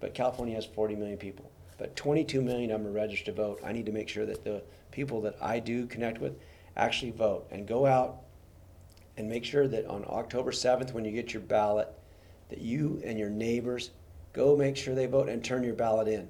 but 0.00 0.14
California 0.14 0.54
has 0.54 0.66
40 0.66 0.96
million 0.96 1.18
people. 1.18 1.50
But 1.80 1.96
22 1.96 2.42
million 2.42 2.70
of 2.70 2.82
them 2.82 2.90
are 2.90 2.94
registered 2.94 3.34
to 3.34 3.42
vote. 3.42 3.58
I 3.64 3.72
need 3.72 3.86
to 3.86 3.92
make 3.92 4.10
sure 4.10 4.26
that 4.26 4.44
the 4.44 4.62
people 4.90 5.22
that 5.22 5.34
I 5.40 5.60
do 5.60 5.86
connect 5.86 6.20
with 6.20 6.34
actually 6.76 7.12
vote 7.12 7.48
and 7.50 7.66
go 7.66 7.86
out 7.86 8.18
and 9.16 9.26
make 9.26 9.46
sure 9.46 9.66
that 9.66 9.86
on 9.86 10.04
October 10.06 10.50
7th, 10.50 10.92
when 10.92 11.06
you 11.06 11.10
get 11.10 11.32
your 11.32 11.40
ballot, 11.40 11.88
that 12.50 12.60
you 12.60 13.00
and 13.02 13.18
your 13.18 13.30
neighbors 13.30 13.92
go 14.34 14.54
make 14.54 14.76
sure 14.76 14.94
they 14.94 15.06
vote 15.06 15.30
and 15.30 15.42
turn 15.42 15.64
your 15.64 15.72
ballot 15.72 16.06
in. 16.06 16.28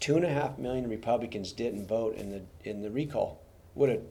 Two 0.00 0.16
and 0.16 0.24
a 0.24 0.32
half 0.32 0.58
million 0.58 0.88
Republicans 0.88 1.52
didn't 1.52 1.86
vote 1.86 2.16
in 2.16 2.30
the 2.30 2.42
in 2.64 2.80
the 2.80 2.90
recall. 2.90 3.42
Would 3.74 3.90
have 3.90 4.02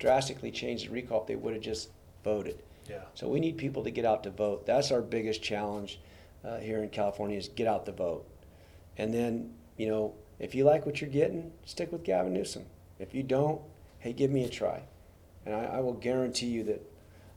drastically 0.00 0.50
changed 0.50 0.88
the 0.88 0.90
recall 0.90 1.20
if 1.20 1.28
they 1.28 1.36
would 1.36 1.54
have 1.54 1.62
just 1.62 1.90
voted. 2.24 2.64
Yeah. 2.90 3.02
So 3.14 3.28
we 3.28 3.38
need 3.38 3.58
people 3.58 3.84
to 3.84 3.92
get 3.92 4.04
out 4.04 4.24
to 4.24 4.30
vote. 4.30 4.66
That's 4.66 4.90
our 4.90 5.02
biggest 5.02 5.40
challenge 5.40 6.00
uh, 6.44 6.58
here 6.58 6.82
in 6.82 6.88
California 6.88 7.38
is 7.38 7.46
get 7.46 7.68
out 7.68 7.86
the 7.86 7.92
vote. 7.92 8.26
And 8.98 9.14
then, 9.14 9.54
you 9.76 9.88
know, 9.88 10.14
if 10.38 10.54
you 10.54 10.64
like 10.64 10.86
what 10.86 11.00
you're 11.00 11.10
getting, 11.10 11.52
stick 11.64 11.92
with 11.92 12.04
Gavin 12.04 12.32
Newsom. 12.32 12.66
If 12.98 13.14
you 13.14 13.22
don't, 13.22 13.60
hey, 13.98 14.12
give 14.12 14.30
me 14.30 14.44
a 14.44 14.48
try. 14.48 14.82
And 15.44 15.54
I, 15.54 15.64
I 15.64 15.80
will 15.80 15.94
guarantee 15.94 16.46
you 16.46 16.64
that 16.64 16.82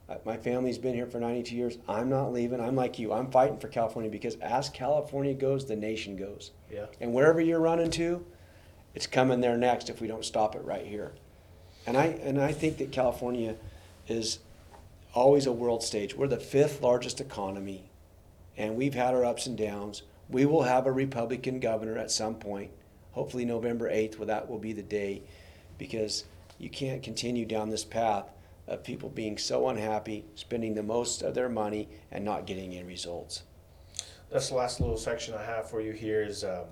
uh, 0.08 0.16
my 0.24 0.36
family's 0.36 0.78
been 0.78 0.94
here 0.94 1.06
for 1.06 1.20
92 1.20 1.54
years. 1.54 1.78
I'm 1.88 2.08
not 2.08 2.32
leaving. 2.32 2.60
I'm 2.60 2.74
like 2.74 2.98
you. 2.98 3.12
I'm 3.12 3.30
fighting 3.30 3.58
for 3.58 3.68
California 3.68 4.10
because 4.10 4.34
as 4.36 4.68
California 4.68 5.34
goes, 5.34 5.66
the 5.66 5.76
nation 5.76 6.16
goes. 6.16 6.50
Yeah. 6.70 6.86
And 7.00 7.12
wherever 7.12 7.40
you're 7.40 7.60
running 7.60 7.90
to, 7.92 8.24
it's 8.94 9.06
coming 9.06 9.40
there 9.40 9.56
next 9.56 9.88
if 9.88 10.00
we 10.00 10.08
don't 10.08 10.24
stop 10.24 10.56
it 10.56 10.64
right 10.64 10.84
here. 10.84 11.12
And 11.86 11.96
I 11.96 12.06
and 12.06 12.40
I 12.40 12.52
think 12.52 12.78
that 12.78 12.92
California 12.92 13.54
is 14.08 14.40
always 15.14 15.46
a 15.46 15.52
world 15.52 15.82
stage. 15.82 16.14
We're 16.14 16.28
the 16.28 16.36
fifth 16.38 16.82
largest 16.82 17.20
economy, 17.20 17.90
and 18.56 18.76
we've 18.76 18.94
had 18.94 19.14
our 19.14 19.24
ups 19.24 19.46
and 19.46 19.56
downs. 19.56 20.02
We 20.30 20.46
will 20.46 20.62
have 20.62 20.86
a 20.86 20.92
Republican 20.92 21.58
governor 21.58 21.98
at 21.98 22.10
some 22.10 22.36
point. 22.36 22.70
Hopefully, 23.12 23.44
November 23.44 23.90
8th, 23.90 24.18
well, 24.18 24.28
that 24.28 24.48
will 24.48 24.58
be 24.58 24.72
the 24.72 24.82
day, 24.82 25.22
because 25.76 26.24
you 26.58 26.70
can't 26.70 27.02
continue 27.02 27.44
down 27.44 27.70
this 27.70 27.84
path 27.84 28.30
of 28.68 28.84
people 28.84 29.08
being 29.08 29.36
so 29.36 29.68
unhappy, 29.68 30.24
spending 30.36 30.74
the 30.74 30.82
most 30.82 31.22
of 31.22 31.34
their 31.34 31.48
money, 31.48 31.88
and 32.12 32.24
not 32.24 32.46
getting 32.46 32.72
any 32.72 32.84
results. 32.84 33.42
That's 34.30 34.48
the 34.50 34.54
last 34.54 34.78
little 34.78 34.96
section 34.96 35.34
I 35.34 35.42
have 35.42 35.68
for 35.68 35.80
you 35.80 35.90
here 35.90 36.22
is 36.22 36.44
um, 36.44 36.66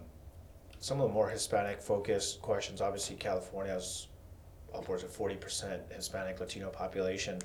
some 0.79 1.01
of 1.01 1.09
the 1.09 1.13
more 1.13 1.29
Hispanic 1.29 1.83
focused 1.83 2.41
questions. 2.41 2.81
Obviously, 2.81 3.17
California 3.17 3.73
has 3.73 4.07
upwards 4.73 5.03
of 5.03 5.11
40% 5.11 5.81
Hispanic 5.93 6.39
Latino 6.39 6.69
population. 6.69 7.41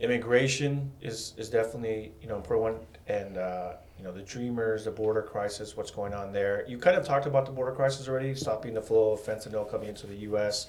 Immigration 0.00 0.90
is, 1.02 1.34
is 1.36 1.50
definitely, 1.50 2.12
you 2.22 2.28
know, 2.28 2.36
important. 2.36 2.80
And, 3.06 3.36
uh, 3.36 3.74
you 4.02 4.08
know, 4.08 4.14
the 4.14 4.22
Dreamers, 4.22 4.84
the 4.84 4.90
border 4.90 5.22
crisis, 5.22 5.76
what's 5.76 5.92
going 5.92 6.12
on 6.12 6.32
there. 6.32 6.64
You 6.66 6.76
kind 6.76 6.96
of 6.96 7.06
talked 7.06 7.26
about 7.26 7.46
the 7.46 7.52
border 7.52 7.70
crisis 7.70 8.08
already, 8.08 8.34
stopping 8.34 8.74
the 8.74 8.82
flow 8.82 9.12
of 9.12 9.20
fentanyl 9.20 9.70
coming 9.70 9.88
into 9.90 10.08
the 10.08 10.16
U.S. 10.16 10.66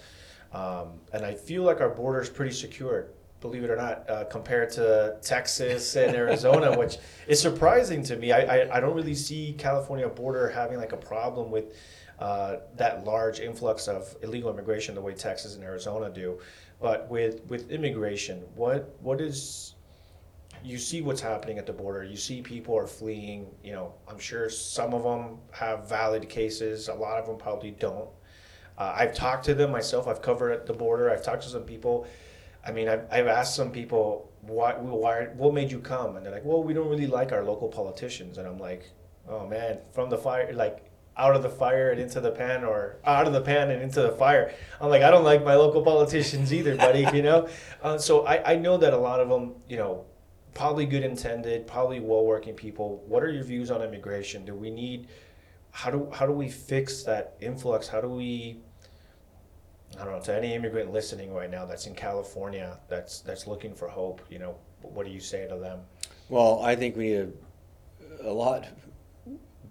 Um, 0.53 0.99
and 1.13 1.25
I 1.25 1.33
feel 1.33 1.63
like 1.63 1.81
our 1.81 1.89
border 1.89 2.21
is 2.21 2.29
pretty 2.29 2.53
secure, 2.53 3.07
believe 3.41 3.63
it 3.63 3.71
or 3.71 3.75
not, 3.75 4.07
uh, 4.07 4.25
compared 4.25 4.69
to 4.73 5.17
Texas 5.23 5.95
and 5.95 6.15
Arizona, 6.15 6.77
which 6.77 6.99
is 7.27 7.41
surprising 7.41 8.03
to 8.03 8.17
me. 8.17 8.31
I, 8.31 8.41
I, 8.41 8.77
I 8.77 8.79
don't 8.79 8.93
really 8.93 9.15
see 9.15 9.55
California 9.57 10.07
border 10.07 10.49
having 10.49 10.77
like 10.77 10.91
a 10.91 10.97
problem 10.97 11.49
with 11.49 11.75
uh, 12.19 12.57
that 12.75 13.03
large 13.03 13.39
influx 13.39 13.87
of 13.87 14.15
illegal 14.21 14.51
immigration 14.51 14.93
the 14.93 15.01
way 15.01 15.13
Texas 15.15 15.55
and 15.55 15.63
Arizona 15.63 16.11
do. 16.11 16.39
But 16.79 17.09
with, 17.09 17.43
with 17.47 17.71
immigration, 17.71 18.43
what 18.53 18.95
what 19.01 19.21
is 19.21 19.72
you 20.63 20.77
see 20.77 21.01
what's 21.01 21.21
happening 21.21 21.57
at 21.57 21.65
the 21.65 21.73
border. 21.73 22.03
You 22.03 22.15
see 22.15 22.41
people 22.41 22.77
are 22.77 22.87
fleeing. 22.87 23.47
You 23.63 23.73
know, 23.73 23.93
I'm 24.07 24.19
sure 24.19 24.49
some 24.49 24.93
of 24.93 25.03
them 25.03 25.39
have 25.51 25.89
valid 25.89 26.29
cases. 26.29 26.87
A 26.87 26.93
lot 26.93 27.19
of 27.19 27.27
them 27.27 27.37
probably 27.37 27.71
don't. 27.71 28.09
Uh, 28.77 28.93
I've 28.95 29.13
talked 29.13 29.45
to 29.45 29.53
them 29.53 29.71
myself. 29.71 30.07
I've 30.07 30.21
covered 30.21 30.51
at 30.51 30.65
the 30.65 30.73
border. 30.73 31.11
I've 31.11 31.23
talked 31.23 31.43
to 31.43 31.49
some 31.49 31.63
people. 31.63 32.07
I 32.65 32.71
mean, 32.71 32.87
I've, 32.87 33.05
I've 33.11 33.27
asked 33.27 33.55
some 33.55 33.71
people, 33.71 34.31
why, 34.41 34.73
why, 34.73 35.25
what 35.35 35.53
made 35.53 35.71
you 35.71 35.79
come? 35.79 36.15
And 36.15 36.25
they're 36.25 36.33
like, 36.33 36.45
well, 36.45 36.63
we 36.63 36.73
don't 36.73 36.89
really 36.89 37.07
like 37.07 37.31
our 37.31 37.43
local 37.43 37.67
politicians. 37.67 38.37
And 38.37 38.47
I'm 38.47 38.57
like, 38.57 38.89
oh 39.27 39.45
man, 39.47 39.79
from 39.91 40.09
the 40.09 40.17
fire, 40.17 40.51
like 40.53 40.89
out 41.15 41.35
of 41.35 41.43
the 41.43 41.49
fire 41.49 41.91
and 41.91 41.99
into 41.99 42.19
the 42.19 42.31
pan, 42.31 42.63
or 42.63 42.97
out 43.05 43.27
of 43.27 43.33
the 43.33 43.41
pan 43.41 43.69
and 43.69 43.81
into 43.83 44.01
the 44.01 44.13
fire. 44.13 44.53
I'm 44.81 44.89
like, 44.89 45.03
I 45.03 45.11
don't 45.11 45.23
like 45.23 45.43
my 45.43 45.55
local 45.55 45.83
politicians 45.83 46.51
either, 46.53 46.75
buddy. 46.75 47.05
you 47.13 47.21
know. 47.21 47.47
Uh, 47.83 47.97
so 47.97 48.25
I, 48.25 48.53
I 48.53 48.55
know 48.55 48.77
that 48.77 48.93
a 48.93 48.97
lot 48.97 49.19
of 49.19 49.27
them, 49.27 49.55
you 49.67 49.75
know, 49.75 50.05
probably 50.53 50.85
good 50.85 51.03
intended, 51.03 51.67
probably 51.67 51.99
well 51.99 52.25
working 52.25 52.53
people. 52.53 53.03
What 53.07 53.23
are 53.23 53.31
your 53.31 53.43
views 53.43 53.71
on 53.71 53.81
immigration? 53.81 54.45
Do 54.45 54.55
we 54.55 54.69
need 54.69 55.07
how 55.71 55.89
do 55.89 56.09
how 56.13 56.25
do 56.25 56.33
we 56.33 56.49
fix 56.49 57.03
that 57.03 57.35
influx? 57.41 57.87
How 57.87 58.01
do 58.01 58.09
we 58.09 58.59
I 59.99 60.03
don't 60.03 60.13
know 60.13 60.21
to 60.21 60.35
any 60.35 60.53
immigrant 60.53 60.91
listening 60.91 61.33
right 61.33 61.49
now 61.49 61.65
that's 61.65 61.87
in 61.87 61.95
California 61.95 62.77
that's 62.87 63.21
that's 63.21 63.47
looking 63.47 63.73
for 63.73 63.87
hope. 63.87 64.21
You 64.29 64.39
know, 64.39 64.55
what 64.81 65.05
do 65.05 65.11
you 65.11 65.19
say 65.19 65.47
to 65.47 65.55
them? 65.55 65.79
Well, 66.29 66.61
I 66.63 66.75
think 66.75 66.95
we 66.95 67.09
need 67.09 67.33
a, 68.21 68.29
a 68.29 68.33
lot 68.33 68.67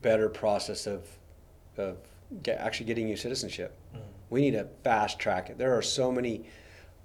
better 0.00 0.28
process 0.28 0.86
of 0.86 1.06
of 1.76 1.96
get, 2.42 2.58
actually 2.58 2.86
getting 2.86 3.08
you 3.08 3.16
citizenship. 3.16 3.78
Mm-hmm. 3.94 4.06
We 4.30 4.40
need 4.40 4.52
to 4.52 4.68
fast 4.82 5.18
track 5.18 5.50
it. 5.50 5.58
There 5.58 5.76
are 5.76 5.82
so 5.82 6.10
many 6.10 6.44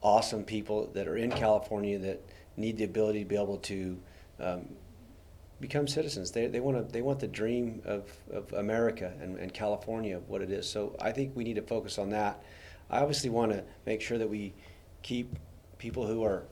awesome 0.01 0.43
people 0.43 0.87
that 0.93 1.07
are 1.07 1.17
in 1.17 1.31
California 1.31 1.97
that 1.99 2.23
need 2.57 2.77
the 2.77 2.84
ability 2.84 3.19
to 3.19 3.25
be 3.25 3.35
able 3.35 3.57
to 3.57 3.97
um, 4.39 4.67
become 5.59 5.88
citizens. 5.88 6.31
They, 6.31 6.47
they 6.47 6.59
want 6.59 6.77
to 6.77 6.91
they 6.91 7.01
want 7.01 7.19
the 7.19 7.27
dream 7.27 7.81
of, 7.85 8.11
of 8.31 8.51
America 8.53 9.13
and, 9.21 9.38
and 9.38 9.53
California 9.53 10.19
what 10.27 10.41
it 10.41 10.51
is. 10.51 10.69
So 10.69 10.95
I 11.01 11.11
think 11.11 11.35
we 11.35 11.43
need 11.43 11.55
to 11.55 11.61
focus 11.61 11.97
on 11.97 12.09
that. 12.09 12.43
I 12.89 12.99
obviously 12.99 13.29
want 13.29 13.51
to 13.51 13.63
make 13.85 14.01
sure 14.01 14.17
that 14.17 14.29
we 14.29 14.53
keep 15.01 15.35
people 15.77 16.05
who 16.05 16.23
are 16.23 16.43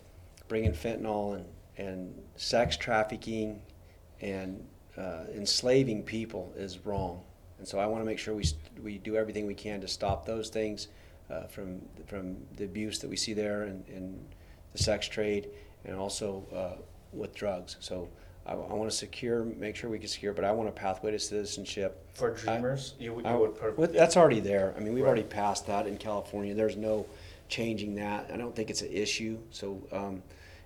bringing 0.48 0.73
fentanyl 0.73 1.36
and, 1.36 1.45
and 1.77 2.22
sex 2.36 2.77
trafficking 2.77 3.61
and 4.22 4.65
uh, 4.98 5.23
enslaving 5.34 6.03
people 6.03 6.53
is 6.56 6.86
wrong. 6.86 7.22
And 7.57 7.68
so 7.68 7.80
I 7.80 7.86
want 7.86 8.02
to 8.02 8.06
make 8.06 8.19
sure 8.19 8.34
we, 8.34 8.45
we 8.82 8.98
do 8.98 9.15
everything 9.15 9.45
we 9.45 9.53
can 9.53 9.82
to 9.82 9.88
stop 9.88 10.26
those 10.26 10.49
things 10.49 10.90
uh, 11.30 11.44
from, 11.48 11.82
from 12.06 12.38
the 12.57 12.65
abuse 12.65 12.99
that 12.99 13.10
we 13.10 13.15
see 13.15 13.34
there 13.34 13.64
and, 13.64 13.84
and 13.88 14.26
the 14.73 14.84
sex 14.84 15.07
trade 15.07 15.49
and 15.86 15.95
also 15.95 16.45
uh, 16.53 16.82
with 17.14 17.34
drugs. 17.36 17.78
So 17.80 18.10
I, 18.45 18.53
I 18.53 18.74
want 18.74 18.90
to 18.90 18.95
secure, 18.95 19.44
make 19.44 19.76
sure 19.76 19.90
we 19.90 19.99
can 19.99 20.07
secure, 20.07 20.34
but 20.34 20.44
I 20.45 20.52
want 20.52 20.70
a 20.70 20.72
pathway 20.72 21.12
to 21.12 21.20
citizenship. 21.20 22.06
For 22.14 22.32
dreamers, 22.32 22.94
you, 22.99 23.14
would- 23.14 23.26
I- 23.26 23.34
you 23.34 23.40
would 23.40 23.56
put 23.56 23.78
well, 23.78 23.90
that's 23.91 24.18
already 24.18 24.40
there. 24.40 24.74
I 24.78 24.80
mean, 24.82 24.94
we've 24.94 25.03
Right. 25.03 25.07
already 25.10 25.24
passed 25.24 25.68
that 25.68 25.88
in 25.88 25.98
California. 25.98 26.53
There's 26.53 26.78
no 26.78 27.06
changing 27.48 27.95
that. 27.95 28.30
I 28.34 28.38
don't 28.38 28.56
think 28.56 28.70
it's 28.70 28.82
an 28.82 28.91
issue. 28.91 29.38
So, 29.52 29.82
um, 29.91 30.22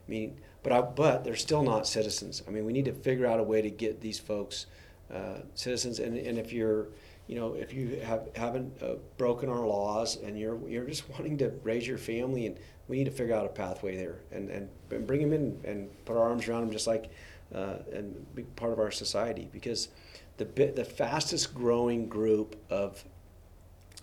I 0.08 0.12
mean, 0.12 0.38
but 0.64 0.72
I, 0.74 0.82
but 0.82 1.24
they're 1.24 1.36
still 1.36 1.62
not 1.64 1.88
citizens. 1.88 2.41
I 2.48 2.52
mean, 2.52 2.66
we 2.66 2.74
need 2.74 2.86
to 2.86 2.94
figure 2.94 3.26
out 3.26 3.40
a 3.40 3.44
way 3.44 3.62
to 3.62 3.70
get 3.70 4.02
these 4.02 4.20
folks 4.20 4.66
uh, 5.14 5.40
citizens. 5.56 6.00
And, 6.00 6.18
and 6.18 6.38
if 6.38 6.52
you're, 6.54 6.88
you 7.28 7.36
know, 7.36 7.54
if 7.54 7.74
you 7.74 8.00
have 8.04 8.28
haven't 8.36 8.82
uh, 8.82 8.96
broken 9.18 9.50
our 9.50 9.66
laws 9.66 10.18
and 10.18 10.38
you're 10.38 10.60
you're 10.68 10.86
just 10.86 11.10
wanting 11.12 11.38
to 11.40 11.50
raise 11.64 11.88
your 11.88 11.98
family, 11.98 12.46
and 12.48 12.58
we 12.90 12.98
need 12.98 13.06
to 13.06 13.11
figure 13.11 13.36
out 13.36 13.45
a 13.45 13.49
pathway 13.49 13.95
there 13.95 14.16
and 14.32 14.49
and, 14.49 14.70
bring 15.07 15.22
them 15.22 15.32
in 15.32 15.61
and 15.64 16.06
put 16.06 16.18
our 16.18 16.24
arms 16.24 16.49
around 16.49 16.61
them, 16.61 16.72
just 16.72 16.88
like 16.88 17.11
uh, 17.53 17.76
and 17.94 18.36
be 18.36 18.44
part 18.44 18.74
of 18.74 18.80
our 18.80 18.91
society 18.91 19.48
because 19.53 19.90
the 20.38 20.45
bit, 20.45 20.76
the 20.76 20.84
fastest 20.84 21.53
growing 21.53 22.10
group 22.10 22.56
of 22.70 23.06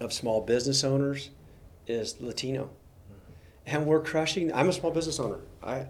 of 0.01 0.13
small 0.13 0.41
business 0.41 0.85
owners 0.85 1.31
is 1.87 2.21
Latino, 2.21 2.71
and 3.67 3.85
we're 3.85 4.03
crushing. 4.03 4.53
I'm 4.55 4.69
a 4.69 4.73
small 4.73 4.93
business 4.93 5.19
owner. 5.19 5.41
I 5.63 5.89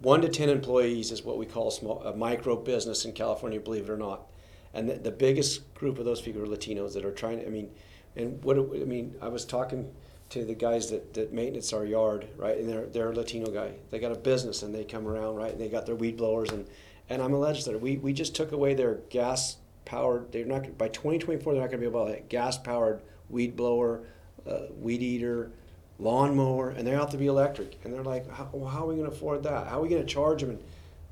one 0.00 0.20
to 0.22 0.28
ten 0.28 0.48
employees 0.48 1.12
is 1.12 1.22
what 1.22 1.38
we 1.38 1.46
call 1.46 1.70
small 1.70 2.02
a 2.02 2.14
micro 2.16 2.56
business 2.56 3.04
in 3.04 3.12
California, 3.12 3.60
believe 3.60 3.84
it 3.84 3.90
or 3.90 3.98
not. 3.98 4.26
And 4.74 4.88
the, 4.88 4.94
the 4.94 5.10
biggest 5.10 5.72
group 5.74 5.98
of 5.98 6.04
those 6.04 6.20
people 6.20 6.42
are 6.42 6.46
Latinos 6.46 6.92
that 6.94 7.04
are 7.04 7.12
trying. 7.12 7.44
I 7.44 7.48
mean, 7.48 7.70
and 8.16 8.42
what 8.42 8.56
I 8.56 8.84
mean, 8.84 9.14
I 9.22 9.28
was 9.28 9.44
talking 9.44 9.92
to 10.30 10.44
the 10.44 10.54
guys 10.54 10.90
that, 10.90 11.14
that 11.14 11.32
maintenance 11.32 11.72
our 11.72 11.84
yard, 11.84 12.26
right? 12.36 12.56
And 12.56 12.68
they're 12.68 12.86
they're 12.86 13.10
a 13.10 13.14
Latino 13.14 13.50
guy. 13.50 13.72
They 13.90 13.98
got 13.98 14.12
a 14.12 14.18
business 14.18 14.62
and 14.62 14.74
they 14.74 14.84
come 14.84 15.06
around, 15.06 15.36
right? 15.36 15.52
And 15.52 15.60
they 15.60 15.68
got 15.68 15.86
their 15.86 15.96
weed 15.96 16.16
blowers 16.16 16.50
and 16.50 16.66
and 17.08 17.20
I'm 17.20 17.32
a 17.32 17.38
legislator. 17.38 17.78
We 17.78 17.96
we 17.96 18.12
just 18.12 18.34
took 18.34 18.52
away 18.52 18.74
their 18.74 19.00
gas 19.10 19.56
powered. 19.84 20.32
They're 20.32 20.44
not 20.44 20.78
by 20.78 20.88
2024. 20.88 21.52
They're 21.52 21.62
not 21.62 21.70
going 21.70 21.82
to 21.82 21.90
be 21.90 21.90
able 21.90 22.06
to 22.06 22.14
have 22.14 22.28
gas 22.28 22.56
powered 22.58 23.02
weed 23.28 23.56
blower, 23.56 24.02
uh, 24.48 24.62
weed 24.78 25.02
eater, 25.02 25.50
lawnmower, 25.98 26.70
and 26.70 26.86
they 26.86 26.90
have 26.90 27.10
to 27.10 27.16
be 27.16 27.26
electric. 27.26 27.78
And 27.84 27.92
they're 27.92 28.02
like, 28.02 28.30
how, 28.30 28.48
well, 28.52 28.68
how 28.68 28.84
are 28.84 28.88
we 28.88 28.96
going 28.96 29.08
to 29.08 29.14
afford 29.14 29.42
that? 29.44 29.68
How 29.68 29.78
are 29.78 29.82
we 29.82 29.88
going 29.88 30.02
to 30.04 30.08
charge 30.08 30.40
them? 30.40 30.50
And 30.50 30.62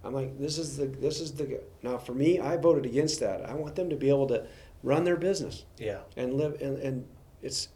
I'm 0.04 0.12
like, 0.12 0.38
this 0.38 0.58
is 0.58 0.76
the 0.76 0.86
this 0.86 1.20
is 1.20 1.32
the 1.32 1.60
now 1.82 1.98
for 1.98 2.14
me. 2.14 2.40
I 2.40 2.56
voted 2.56 2.86
against 2.86 3.20
that. 3.20 3.48
I 3.48 3.54
want 3.54 3.74
them 3.74 3.90
to 3.90 3.96
be 3.96 4.08
able 4.08 4.26
to 4.28 4.46
run 4.82 5.04
their 5.04 5.16
business. 5.16 5.64
Yeah. 5.76 5.98
And 6.16 6.34
live 6.34 6.60
and 6.60 6.78
and 6.78 7.06
it's 7.42 7.68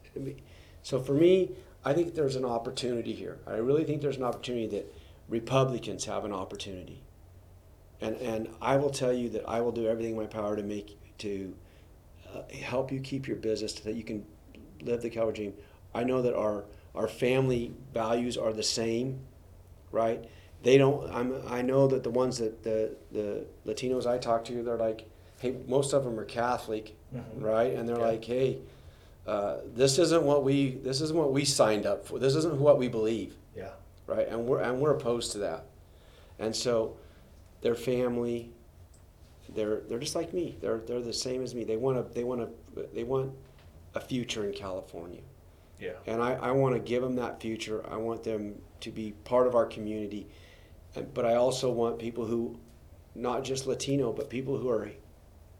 so 0.82 1.00
for 1.00 1.14
me. 1.14 1.50
I 1.84 1.94
think 1.94 2.14
there's 2.14 2.36
an 2.36 2.44
opportunity 2.44 3.12
here. 3.12 3.38
I 3.44 3.54
really 3.56 3.82
think 3.82 4.02
there's 4.02 4.16
an 4.16 4.22
opportunity 4.22 4.68
that 4.68 4.94
Republicans 5.28 6.04
have 6.04 6.24
an 6.24 6.32
opportunity. 6.32 7.02
And 8.00 8.14
and 8.18 8.48
I 8.60 8.76
will 8.76 8.90
tell 8.90 9.12
you 9.12 9.28
that 9.30 9.48
I 9.48 9.60
will 9.62 9.72
do 9.72 9.88
everything 9.88 10.12
in 10.12 10.16
my 10.16 10.26
power 10.26 10.54
to 10.54 10.62
make 10.62 10.96
to 11.18 11.52
uh, 12.32 12.42
help 12.54 12.92
you 12.92 13.00
keep 13.00 13.26
your 13.26 13.36
business 13.36 13.74
so 13.74 13.82
that 13.82 13.94
you 13.96 14.04
can 14.04 14.24
live 14.80 15.02
the 15.02 15.10
Calvary 15.10 15.34
dream. 15.34 15.54
I 15.92 16.04
know 16.04 16.22
that 16.22 16.36
our 16.36 16.66
our 16.94 17.08
family 17.08 17.72
values 17.92 18.36
are 18.36 18.52
the 18.52 18.62
same, 18.62 19.18
right? 19.90 20.24
They 20.62 20.78
don't. 20.78 21.12
I'm. 21.12 21.34
I 21.48 21.62
know 21.62 21.88
that 21.88 22.04
the 22.04 22.10
ones 22.10 22.38
that 22.38 22.62
the 22.62 22.94
the 23.10 23.44
Latinos 23.66 24.06
I 24.06 24.18
talk 24.18 24.44
to, 24.44 24.62
they're 24.62 24.76
like, 24.76 25.08
hey, 25.40 25.56
most 25.66 25.92
of 25.94 26.04
them 26.04 26.16
are 26.20 26.24
Catholic, 26.24 26.94
Mhm. 27.12 27.22
right? 27.42 27.72
And 27.74 27.88
they're 27.88 27.98
Yeah. 27.98 28.06
like, 28.06 28.24
hey, 28.24 28.58
uh, 29.26 29.58
this 29.74 29.98
isn't 29.98 30.22
what 30.22 30.42
we 30.44 30.72
this 30.82 31.00
isn't 31.00 31.16
what 31.16 31.32
we 31.32 31.44
signed 31.44 31.86
up 31.86 32.06
for. 32.06 32.18
This 32.18 32.34
isn't 32.34 32.58
what 32.58 32.78
we 32.78 32.88
believe, 32.88 33.36
Yeah. 33.56 33.70
right? 34.06 34.26
And 34.28 34.46
we're 34.46 34.60
and 34.60 34.80
we're 34.80 34.92
opposed 34.94 35.32
to 35.32 35.38
that. 35.38 35.66
And 36.38 36.54
so, 36.56 36.96
their 37.60 37.74
family, 37.76 38.50
they're 39.54 39.80
they're 39.88 39.98
just 40.00 40.14
like 40.16 40.32
me. 40.32 40.56
They're 40.60 40.78
they're 40.78 41.00
the 41.00 41.12
same 41.12 41.42
as 41.42 41.54
me. 41.54 41.64
They 41.64 41.76
want 41.76 41.96
to 42.08 42.14
they 42.14 42.24
want 42.24 42.40
to 42.74 42.88
they 42.94 43.04
want 43.04 43.32
a 43.94 44.00
future 44.00 44.44
in 44.44 44.52
California. 44.52 45.20
Yeah. 45.78 45.92
And 46.06 46.22
I, 46.22 46.34
I 46.34 46.50
want 46.52 46.74
to 46.74 46.80
give 46.80 47.02
them 47.02 47.16
that 47.16 47.40
future. 47.40 47.84
I 47.90 47.96
want 47.96 48.22
them 48.22 48.54
to 48.80 48.90
be 48.90 49.12
part 49.24 49.46
of 49.46 49.54
our 49.54 49.66
community. 49.66 50.28
And, 50.94 51.12
but 51.12 51.26
I 51.26 51.34
also 51.34 51.70
want 51.72 51.98
people 51.98 52.24
who, 52.24 52.56
not 53.16 53.42
just 53.42 53.66
Latino, 53.66 54.12
but 54.12 54.30
people 54.30 54.56
who 54.56 54.70
are 54.70 54.90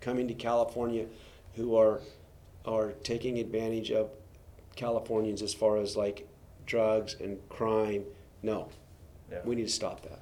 coming 0.00 0.28
to 0.28 0.34
California 0.34 1.06
who 1.56 1.76
are, 1.76 2.00
are 2.64 2.92
taking 3.02 3.38
advantage 3.38 3.90
of 3.90 4.10
Californians 4.76 5.42
as 5.42 5.52
far 5.52 5.76
as 5.78 5.96
like 5.96 6.28
drugs 6.66 7.16
and 7.20 7.38
crime. 7.48 8.04
No, 8.42 8.68
Yeah. 9.30 9.40
we 9.44 9.54
need 9.54 9.66
to 9.66 9.72
stop 9.72 10.02
that. 10.02 10.20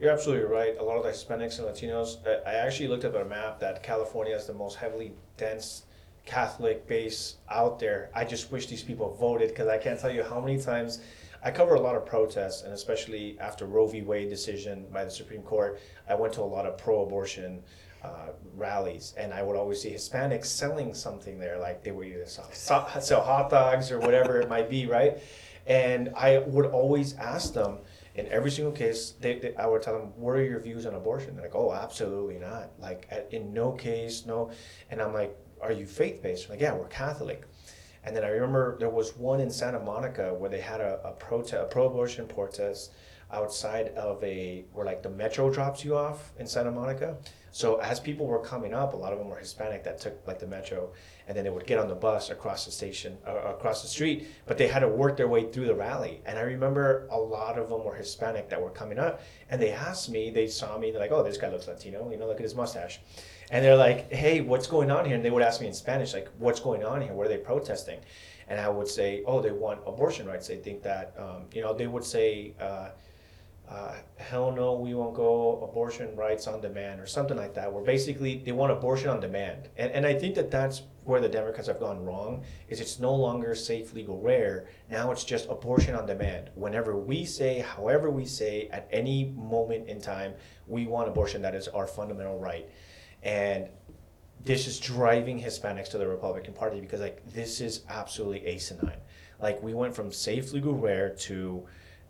You're 0.00 0.10
absolutely 0.10 0.44
right. 0.46 0.76
A 0.78 0.82
lot 0.82 0.96
of 0.96 1.04
the 1.04 1.10
Hispanics 1.10 1.58
and 1.58 1.68
Latinos. 1.68 2.18
I- 2.46 2.54
actually 2.54 2.88
looked 2.88 3.04
up 3.04 3.14
at 3.14 3.22
a 3.22 3.24
map 3.26 3.60
that 3.60 3.82
California 3.82 4.34
is 4.34 4.46
the 4.46 4.52
most 4.54 4.76
heavily 4.76 5.12
dense 5.36 5.84
Catholic 6.26 6.86
base 6.86 7.36
out 7.50 7.78
there. 7.78 8.10
I 8.14 8.24
just 8.24 8.50
wish 8.50 8.66
these 8.66 8.82
people 8.82 9.10
voted 9.14 9.48
because 9.48 9.68
I 9.68 9.78
can't 9.78 9.98
tell 10.00 10.10
you 10.10 10.22
how 10.22 10.40
many 10.40 10.58
times 10.58 11.00
I 11.42 11.50
cover 11.50 11.74
a 11.74 11.80
lot 11.80 11.94
of 11.94 12.06
protests, 12.06 12.62
and 12.62 12.72
especially 12.72 13.38
after 13.38 13.66
Roe 13.66 13.86
v. 13.86 14.00
Wade 14.00 14.30
decision 14.30 14.86
by 14.90 15.04
the 15.04 15.10
Supreme 15.10 15.42
Court, 15.42 15.78
I 16.08 16.14
went 16.14 16.32
to 16.34 16.40
a 16.40 16.42
lot 16.42 16.64
of 16.64 16.78
pro-abortion 16.78 17.62
uh, 18.04 18.32
rallies, 18.54 19.14
and 19.16 19.32
I 19.32 19.42
would 19.42 19.56
always 19.56 19.80
see 19.82 19.90
Hispanics 19.90 20.46
selling 20.46 20.94
something 20.94 21.38
there, 21.38 21.58
like 21.58 21.82
they 21.82 21.90
would 21.90 22.06
either 22.06 22.26
sell, 22.26 22.50
sell 23.00 23.22
hot 23.22 23.50
dogs 23.50 23.90
or 23.90 23.98
whatever 23.98 24.40
it 24.40 24.48
might 24.48 24.70
be, 24.70 24.86
right? 24.86 25.18
And 25.66 26.12
I 26.14 26.38
would 26.38 26.66
always 26.66 27.14
ask 27.14 27.54
them 27.54 27.78
in 28.14 28.28
every 28.28 28.50
single 28.50 28.72
case, 28.72 29.14
they, 29.20 29.38
they, 29.38 29.56
I 29.56 29.66
would 29.66 29.82
tell 29.82 29.98
them, 29.98 30.12
"What 30.16 30.36
are 30.36 30.44
your 30.44 30.60
views 30.60 30.86
on 30.86 30.94
abortion?" 30.94 31.34
They're 31.34 31.46
like, 31.46 31.54
"Oh, 31.54 31.72
absolutely 31.72 32.38
not. 32.38 32.70
Like, 32.78 33.06
at, 33.10 33.28
in 33.32 33.52
no 33.52 33.72
case, 33.72 34.24
no." 34.24 34.50
And 34.90 35.02
I'm 35.02 35.12
like, 35.12 35.36
"Are 35.60 35.72
you 35.72 35.86
faith 35.86 36.22
based?" 36.22 36.48
Like, 36.48 36.60
"Yeah, 36.60 36.74
we're 36.74 36.86
Catholic." 36.86 37.44
And 38.04 38.14
then 38.14 38.22
I 38.22 38.28
remember 38.28 38.76
there 38.78 38.90
was 38.90 39.16
one 39.16 39.40
in 39.40 39.50
Santa 39.50 39.80
Monica 39.80 40.32
where 40.34 40.50
they 40.50 40.60
had 40.60 40.80
a, 40.80 41.00
a 41.04 41.12
protest, 41.12 41.54
a 41.62 41.64
pro-abortion 41.64 42.28
protest 42.28 42.92
outside 43.32 43.88
of 43.88 44.22
a 44.22 44.64
where 44.72 44.86
like 44.86 45.02
the 45.02 45.10
metro 45.10 45.50
drops 45.50 45.84
you 45.84 45.96
off 45.96 46.32
in 46.38 46.46
Santa 46.46 46.70
Monica. 46.70 47.16
So 47.54 47.76
as 47.76 48.00
people 48.00 48.26
were 48.26 48.40
coming 48.40 48.74
up, 48.74 48.94
a 48.94 48.96
lot 48.96 49.12
of 49.12 49.20
them 49.20 49.28
were 49.28 49.36
Hispanic 49.36 49.84
that 49.84 50.00
took 50.00 50.26
like 50.26 50.40
the 50.40 50.46
metro, 50.48 50.90
and 51.28 51.36
then 51.36 51.44
they 51.44 51.50
would 51.50 51.68
get 51.68 51.78
on 51.78 51.86
the 51.86 51.94
bus 51.94 52.30
across 52.30 52.64
the 52.64 52.72
station, 52.72 53.16
uh, 53.24 53.54
across 53.54 53.80
the 53.80 53.86
street. 53.86 54.26
But 54.44 54.58
they 54.58 54.66
had 54.66 54.80
to 54.80 54.88
work 54.88 55.16
their 55.16 55.28
way 55.28 55.52
through 55.52 55.66
the 55.66 55.74
rally. 55.76 56.20
And 56.26 56.36
I 56.36 56.42
remember 56.42 57.06
a 57.12 57.16
lot 57.16 57.56
of 57.56 57.68
them 57.68 57.84
were 57.84 57.94
Hispanic 57.94 58.48
that 58.48 58.60
were 58.60 58.70
coming 58.70 58.98
up, 58.98 59.20
and 59.50 59.62
they 59.62 59.70
asked 59.70 60.10
me, 60.10 60.30
they 60.30 60.48
saw 60.48 60.76
me, 60.78 60.90
they're 60.90 61.00
like, 61.00 61.12
"Oh, 61.12 61.22
this 61.22 61.36
guy 61.36 61.48
looks 61.48 61.68
Latino. 61.68 62.10
You 62.10 62.16
know, 62.16 62.26
look 62.26 62.38
at 62.38 62.42
his 62.42 62.56
mustache." 62.56 62.98
And 63.52 63.64
they're 63.64 63.76
like, 63.76 64.12
"Hey, 64.12 64.40
what's 64.40 64.66
going 64.66 64.90
on 64.90 65.04
here?" 65.04 65.14
And 65.14 65.24
they 65.24 65.30
would 65.30 65.44
ask 65.44 65.60
me 65.60 65.68
in 65.68 65.74
Spanish, 65.74 66.12
like, 66.12 66.28
"What's 66.38 66.58
going 66.58 66.84
on 66.84 67.02
here? 67.02 67.12
What 67.12 67.26
are 67.26 67.30
they 67.30 67.38
protesting?" 67.38 68.00
And 68.48 68.58
I 68.58 68.68
would 68.68 68.88
say, 68.88 69.22
"Oh, 69.28 69.40
they 69.40 69.52
want 69.52 69.78
abortion 69.86 70.26
rights. 70.26 70.48
They 70.48 70.56
think 70.56 70.82
that, 70.82 71.14
um, 71.16 71.44
you 71.52 71.62
know, 71.62 71.72
they 71.72 71.86
would 71.86 72.04
say." 72.04 72.54
Uh, 72.58 72.88
uh, 73.68 73.94
hell 74.16 74.52
no, 74.52 74.74
we 74.74 74.92
won't 74.92 75.14
go 75.14 75.66
abortion 75.68 76.14
rights 76.16 76.46
on 76.46 76.60
demand 76.60 77.00
or 77.00 77.06
something 77.06 77.36
like 77.36 77.54
that. 77.54 77.72
Where 77.72 77.82
basically 77.82 78.42
they 78.44 78.52
want 78.52 78.72
abortion 78.72 79.08
on 79.08 79.20
demand, 79.20 79.70
and 79.78 79.90
and 79.92 80.04
I 80.04 80.12
think 80.12 80.34
that 80.34 80.50
that's 80.50 80.82
where 81.04 81.20
the 81.20 81.28
Democrats 81.28 81.68
have 81.68 81.80
gone 81.80 82.04
wrong. 82.04 82.44
Is 82.68 82.80
it's 82.80 83.00
no 83.00 83.14
longer 83.14 83.54
safe, 83.54 83.94
legal, 83.94 84.20
rare. 84.20 84.68
Now 84.90 85.12
it's 85.12 85.24
just 85.24 85.48
abortion 85.48 85.94
on 85.94 86.04
demand. 86.04 86.50
Whenever 86.54 86.96
we 86.96 87.24
say, 87.24 87.60
however 87.60 88.10
we 88.10 88.26
say, 88.26 88.68
at 88.70 88.86
any 88.90 89.32
moment 89.36 89.88
in 89.88 89.98
time, 89.98 90.34
we 90.66 90.86
want 90.86 91.08
abortion. 91.08 91.40
That 91.40 91.54
is 91.54 91.68
our 91.68 91.86
fundamental 91.86 92.38
right, 92.38 92.68
and 93.22 93.68
this 94.44 94.66
is 94.66 94.78
driving 94.78 95.40
Hispanics 95.40 95.88
to 95.88 95.98
the 95.98 96.06
Republican 96.06 96.52
Party 96.52 96.80
because 96.82 97.00
like 97.00 97.24
this 97.32 97.62
is 97.62 97.80
absolutely 97.88 98.46
asinine. 98.46 99.00
Like 99.40 99.62
we 99.62 99.72
went 99.72 99.96
from 99.96 100.12
safe, 100.12 100.52
legal, 100.52 100.74
rare 100.74 101.14
to 101.20 101.66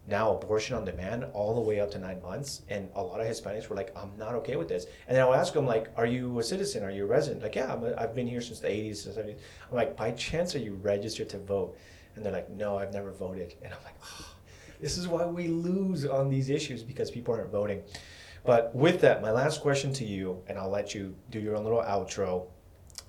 now 0.07 0.35
abortion 0.35 0.77
on 0.77 0.85
demand 0.85 1.25
all 1.33 1.55
the 1.55 1.61
way 1.61 1.81
up 1.81 1.91
to 1.91 1.99
nine 1.99 2.21
months 2.21 2.63
and 2.69 2.89
a 2.95 3.03
lot 3.03 3.21
of 3.21 3.27
hispanics 3.27 3.69
were 3.69 3.77
like 3.77 3.91
i'm 3.97 4.11
not 4.19 4.35
okay 4.35 4.57
with 4.57 4.69
this. 4.69 4.87
And 5.09 5.17
then 5.17 5.25
i'll 5.25 5.35
ask 5.35 5.53
them 5.53 5.67
like 5.67 5.89
are 5.97 6.07
you 6.07 6.39
a 6.39 6.43
citizen? 6.43 6.85
Are 6.85 6.91
you 6.91 7.05
a 7.05 7.07
resident? 7.07 7.43
Like 7.43 7.55
yeah 7.55 7.75
i've 7.97 8.15
been 8.15 8.27
here 8.27 8.41
since 8.41 8.61
the 8.61 8.69
80s 8.69 8.97
since 8.97 9.17
70s. 9.17 9.39
i'm 9.71 9.77
like 9.77 9.97
by 9.97 10.11
chance 10.13 10.55
are 10.55 10.59
you 10.59 10.75
registered 10.75 11.29
to 11.31 11.39
vote? 11.39 11.77
And 12.17 12.25
they're 12.25 12.33
like 12.33 12.51
no 12.51 12.79
i've 12.79 12.93
never 12.93 13.13
voted. 13.13 13.55
And 13.63 13.73
i'm 13.73 13.85
like 13.85 13.97
oh, 14.03 14.35
this 14.81 14.99
is 14.99 15.09
why 15.09 15.25
we 15.25 15.49
lose 15.49 16.05
on 16.05 16.29
these 16.29 16.51
issues 16.51 16.83
because 16.83 17.11
people 17.11 17.35
aren't 17.35 17.51
voting. 17.51 17.83
But 18.45 18.75
with 18.75 19.01
that 19.01 19.23
my 19.23 19.31
last 19.31 19.63
question 19.63 19.93
to 19.95 20.05
you 20.05 20.43
and 20.49 20.59
i'll 20.59 20.71
let 20.71 20.95
you 20.95 21.15
do 21.31 21.41
your 21.41 21.57
own 21.57 21.65
little 21.65 21.83
outro 21.83 22.47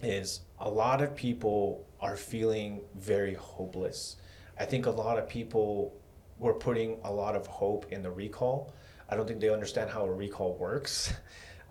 is 0.02 0.42
a 0.60 0.70
lot 0.70 1.02
of 1.02 1.16
people 1.16 1.86
are 2.00 2.16
feeling 2.16 2.82
very 2.96 3.34
hopeless. 3.34 4.18
I 4.60 4.66
think 4.66 4.86
a 4.86 4.92
lot 4.92 5.18
of 5.18 5.28
people 5.28 5.94
we're 6.38 6.54
putting 6.54 6.98
a 7.04 7.12
lot 7.12 7.36
of 7.36 7.48
hope 7.48 7.92
in 7.92 8.02
the 8.02 8.12
recall. 8.12 8.74
I 9.10 9.16
don't 9.16 9.28
think 9.28 9.40
they 9.40 9.50
understand 9.50 9.90
how 9.90 10.06
a 10.06 10.12
recall 10.12 10.56
works. 10.56 11.14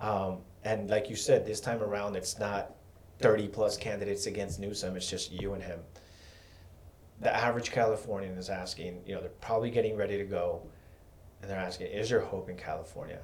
Um, 0.00 0.38
and 0.64 0.90
like 0.90 1.08
you 1.08 1.16
said, 1.16 1.46
this 1.46 1.60
time 1.60 1.80
around, 1.80 2.16
it's 2.16 2.38
not 2.38 2.74
30 3.20 3.48
plus 3.48 3.76
candidates 3.76 4.26
against 4.26 4.58
Newsom, 4.58 4.96
it's 4.96 5.08
just 5.08 5.30
you 5.32 5.54
and 5.54 5.62
him. 5.62 5.78
The 7.20 7.34
average 7.34 7.70
Californian 7.70 8.36
is 8.36 8.50
asking, 8.50 9.02
you 9.06 9.14
know, 9.14 9.20
they're 9.20 9.30
probably 9.40 9.70
getting 9.70 9.96
ready 9.96 10.18
to 10.18 10.24
go, 10.24 10.62
and 11.40 11.50
they're 11.50 11.58
asking, 11.58 11.86
is 11.86 12.08
there 12.10 12.20
hope 12.20 12.50
in 12.50 12.56
California? 12.56 13.20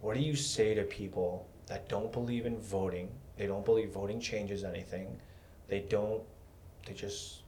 What 0.00 0.14
do 0.14 0.20
you 0.20 0.34
say 0.34 0.74
to 0.74 0.82
people 0.82 1.46
that 1.66 1.88
don't 1.88 2.12
believe 2.12 2.44
in 2.44 2.60
voting? 2.60 3.08
They 3.36 3.46
don't 3.46 3.64
believe 3.64 3.92
voting 3.92 4.20
changes 4.20 4.64
anything. 4.64 5.20
They 5.68 5.80
don't, 5.80 6.22
they 6.86 6.92
just 6.92 7.42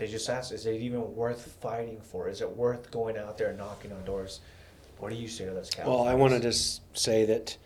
they 0.00 0.06
just 0.06 0.30
ask, 0.30 0.50
is 0.50 0.64
it 0.64 0.80
even 0.80 1.14
worth 1.14 1.58
fighting 1.60 2.00
for? 2.00 2.26
Is 2.26 2.40
it 2.40 2.56
worth 2.56 2.90
going 2.90 3.18
out 3.18 3.36
there 3.36 3.50
and 3.50 3.58
knocking 3.58 3.92
on 3.92 4.02
doors? 4.04 4.40
What 4.98 5.10
do 5.10 5.16
you 5.16 5.28
say 5.28 5.44
to 5.44 5.50
those 5.50 5.70
Well, 5.84 6.08
I 6.08 6.14
want 6.14 6.32
to 6.32 6.40
just 6.40 6.80
say 6.96 7.26
that 7.26 7.56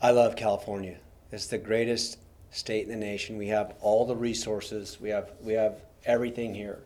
I 0.00 0.12
love 0.12 0.34
California. 0.34 0.96
It's 1.30 1.46
the 1.46 1.58
greatest 1.58 2.18
state 2.50 2.84
in 2.84 2.90
the 2.90 2.96
nation. 2.96 3.36
We 3.36 3.48
have 3.48 3.74
all 3.82 4.06
the 4.06 4.16
resources. 4.16 4.98
We 4.98 5.10
have 5.10 5.30
we 5.42 5.52
have 5.52 5.76
everything 6.06 6.54
here. 6.54 6.78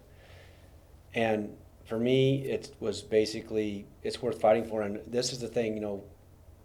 And 1.14 1.56
for 1.84 1.98
me, 1.98 2.42
it 2.42 2.74
was 2.80 3.02
basically 3.02 3.86
it's 4.02 4.20
worth 4.20 4.40
fighting 4.40 4.66
for. 4.66 4.82
And 4.82 5.00
this 5.06 5.32
is 5.32 5.38
the 5.38 5.48
thing, 5.48 5.74
you 5.74 5.80
know, 5.80 6.02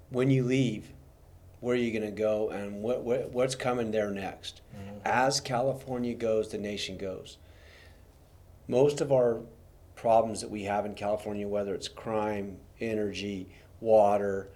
when 0.10 0.32
you 0.32 0.44
leave, 0.44 0.92
where 1.62 1.76
are 1.76 1.80
you 1.80 1.92
going 1.98 2.04
to 2.04 2.12
go 2.12 2.50
and 2.50 2.82
what, 2.82 3.04
what 3.04 3.32
what's 3.32 3.56
coming 3.56 3.92
there 3.92 4.12
next. 4.12 4.62
Mm-hmm. 4.76 4.98
As 5.06 5.40
California 5.40 6.14
goes, 6.14 6.50
the 6.50 6.58
nation 6.58 6.98
goes. 6.98 7.38
Most 8.68 9.00
of 9.00 9.12
our 9.12 9.40
problems 9.96 10.42
that 10.42 10.50
we 10.50 10.64
have 10.64 10.86
in 10.86 10.96
California, 10.96 11.48
whether 11.48 11.74
it's 11.74 11.88
crime, 11.88 12.58
energy, 12.80 13.48
water, 13.80 14.50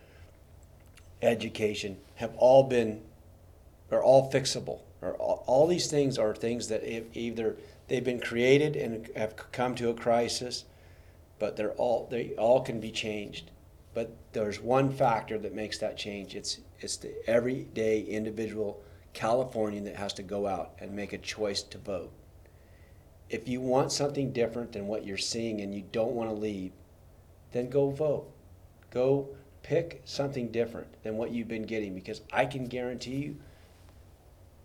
education, 1.21 1.97
have 2.15 2.33
all 2.37 2.63
been 2.63 3.01
are 3.91 4.03
all 4.03 4.31
fixable. 4.31 4.79
Or 5.01 5.13
all, 5.13 5.43
all 5.45 5.67
these 5.67 5.87
things 5.87 6.17
are 6.17 6.33
things 6.33 6.67
that 6.69 6.83
either 7.15 7.55
they've 7.87 8.03
been 8.03 8.19
created 8.19 8.75
and 8.75 9.07
have 9.15 9.35
come 9.51 9.75
to 9.75 9.89
a 9.89 9.93
crisis, 9.93 10.65
but 11.37 11.55
they're 11.55 11.73
all 11.73 12.07
they 12.09 12.31
all 12.31 12.61
can 12.61 12.79
be 12.79 12.91
changed. 12.91 13.51
But 13.93 14.15
there's 14.33 14.59
one 14.59 14.91
factor 14.91 15.37
that 15.37 15.53
makes 15.53 15.77
that 15.77 15.97
change. 15.97 16.35
It's 16.35 16.59
it's 16.79 16.97
the 16.97 17.13
everyday 17.29 18.01
individual 18.01 18.81
Californian 19.13 19.85
that 19.85 19.95
has 19.95 20.13
to 20.13 20.23
go 20.23 20.45
out 20.45 20.73
and 20.79 20.91
make 20.91 21.13
a 21.13 21.17
choice 21.17 21.63
to 21.63 21.77
vote. 21.77 22.11
If 23.29 23.47
you 23.47 23.61
want 23.61 23.91
something 23.91 24.31
different 24.31 24.73
than 24.73 24.87
what 24.87 25.05
you're 25.05 25.17
seeing 25.17 25.61
and 25.61 25.73
you 25.73 25.83
don't 25.91 26.13
want 26.13 26.29
to 26.29 26.35
leave, 26.35 26.71
then 27.51 27.69
go 27.69 27.89
vote. 27.89 28.29
Go 28.91 29.29
pick 29.63 30.01
something 30.05 30.51
different 30.51 30.87
than 31.03 31.17
what 31.17 31.31
you've 31.31 31.47
been 31.47 31.63
getting 31.63 31.95
because 31.95 32.21
I 32.31 32.45
can 32.45 32.65
guarantee 32.65 33.15
you 33.15 33.37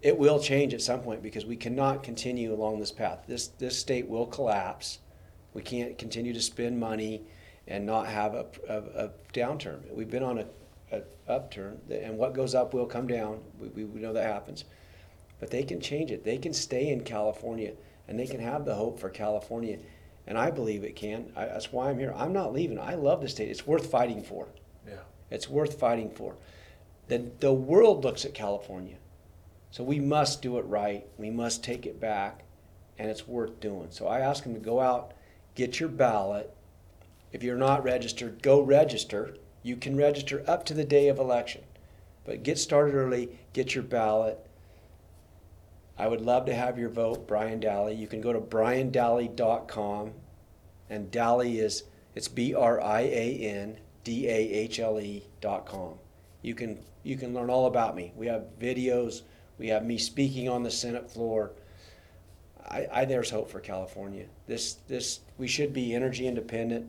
it 0.03 0.19
will 0.19 0.41
change 0.41 0.73
at 0.75 0.81
some 0.81 1.01
point 1.01 1.23
because 1.23 1.45
we 1.45 1.57
cannot 1.57 2.03
continue 2.03 2.55
along 2.55 2.81
this 2.81 2.93
path. 2.93 3.25
This 3.27 3.49
this 3.49 3.79
state 3.79 4.09
will 4.09 4.27
collapse. 4.27 4.99
We 5.53 5.63
can't 5.63 5.99
continue 5.99 6.33
to 6.33 6.41
spend 6.41 6.79
money 6.79 7.23
and 7.67 7.85
not 7.85 8.07
have 8.07 8.35
a, 8.35 8.47
a, 8.69 8.77
a 9.05 9.11
downturn. 9.33 9.91
We've 9.93 10.11
been 10.11 10.23
on 10.23 10.39
a, 10.39 10.47
a 10.93 11.03
upturn, 11.29 11.81
and 11.91 12.19
what 12.19 12.35
goes 12.35 12.55
up 12.55 12.75
will 12.75 12.87
come 12.87 13.07
down. 13.07 13.41
We, 13.59 13.69
we, 13.69 13.85
we 13.85 14.01
know 14.01 14.13
that 14.13 14.25
happens. 14.25 14.65
But 15.39 15.51
they 15.51 15.63
can 15.63 15.81
change 15.81 16.11
it. 16.11 16.25
They 16.25 16.37
can 16.37 16.53
stay 16.53 16.89
in 16.89 17.03
California, 17.03 17.73
and 18.09 18.19
they 18.19 18.27
can 18.27 18.41
have 18.41 18.65
the 18.65 18.75
hope 18.75 19.01
for 19.01 19.09
California. 19.09 19.79
And 20.27 20.37
I 20.37 20.51
believe 20.51 20.85
it 20.85 20.97
can. 20.97 21.33
I, 21.35 21.47
that's 21.47 21.73
why 21.73 21.89
I'm 21.89 21.99
here. 21.99 22.13
I'm 22.15 22.33
not 22.33 22.53
leaving. 22.53 22.79
I 22.79 22.95
love 22.95 23.23
the 23.23 23.29
state. 23.29 23.49
It's 23.49 23.67
worth 23.67 23.91
fighting 23.91 24.23
for. 24.23 24.49
Yeah. 24.87 24.95
It's 25.31 25.49
worth 25.49 25.79
fighting 25.79 26.11
for. 26.11 26.37
The, 27.09 27.31
the 27.41 27.53
world 27.53 28.05
looks 28.05 28.25
at 28.25 28.35
California. 28.35 28.97
So 29.71 29.83
we 29.83 30.01
must 30.01 30.43
do 30.43 30.59
it 30.59 30.67
right. 30.67 31.07
We 31.17 31.31
must 31.31 31.65
take 31.65 31.87
it 31.87 32.01
back, 32.01 32.45
and 32.99 33.09
it's 33.09 33.27
worth 33.27 33.61
doing. 33.61 33.89
So 33.91 34.07
I 34.09 34.21
ask 34.21 34.45
them 34.45 34.55
to 34.55 34.61
go 34.61 34.81
out, 34.81 35.15
get 35.55 35.81
your 35.81 35.89
ballot. 35.89 36.55
If 37.33 37.43
you're 37.43 37.57
not 37.57 37.85
registered, 37.85 38.43
go 38.43 38.61
register. 38.61 39.37
You 39.63 39.77
can 39.77 39.97
register 39.97 40.43
up 40.47 40.65
to 40.67 40.75
the 40.75 40.85
day 40.85 41.09
of 41.09 41.19
election, 41.19 41.63
but 42.25 42.43
get 42.43 42.59
started 42.59 42.95
early, 42.95 43.39
get 43.53 43.75
your 43.75 43.85
ballot. 43.85 44.39
I 45.99 46.09
would 46.09 46.23
love 46.23 46.47
to 46.47 46.55
have 46.55 46.79
your 46.79 46.89
vote, 46.89 47.29
Brian 47.29 47.61
Dahle. 47.61 47.97
You 47.97 48.07
can 48.07 48.23
go 48.23 48.33
to 48.33 48.41
briandahle.com, 48.41 50.13
and 50.89 51.11
Dahle 51.11 51.59
is 51.59 51.85
it's 52.15 52.29
B 52.29 52.55
R 52.55 52.81
I 52.81 53.01
A 53.01 53.39
N 53.39 53.77
D 54.03 54.27
A 54.27 54.33
H 54.33 54.81
L 54.81 54.99
E 54.99 55.25
dot 55.41 55.67
com. 55.67 55.95
You 56.43 56.55
can 56.55 56.81
you 57.03 57.17
can 57.17 57.35
learn 57.35 57.51
all 57.51 57.67
about 57.67 57.95
me. 57.95 58.13
We 58.17 58.27
have 58.27 58.47
videos. 58.59 59.23
We 59.59 59.69
have 59.69 59.85
me 59.85 59.99
speaking 59.99 60.49
on 60.49 60.63
the 60.63 60.71
Senate 60.71 61.11
floor. 61.11 61.53
I, 62.69 62.87
I 62.91 63.05
there's 63.05 63.31
hope 63.31 63.51
for 63.51 63.61
California. 63.61 64.27
This 64.47 64.75
this 64.89 65.21
we 65.39 65.49
should 65.49 65.73
be 65.73 65.95
energy 65.95 66.27
independent. 66.27 66.87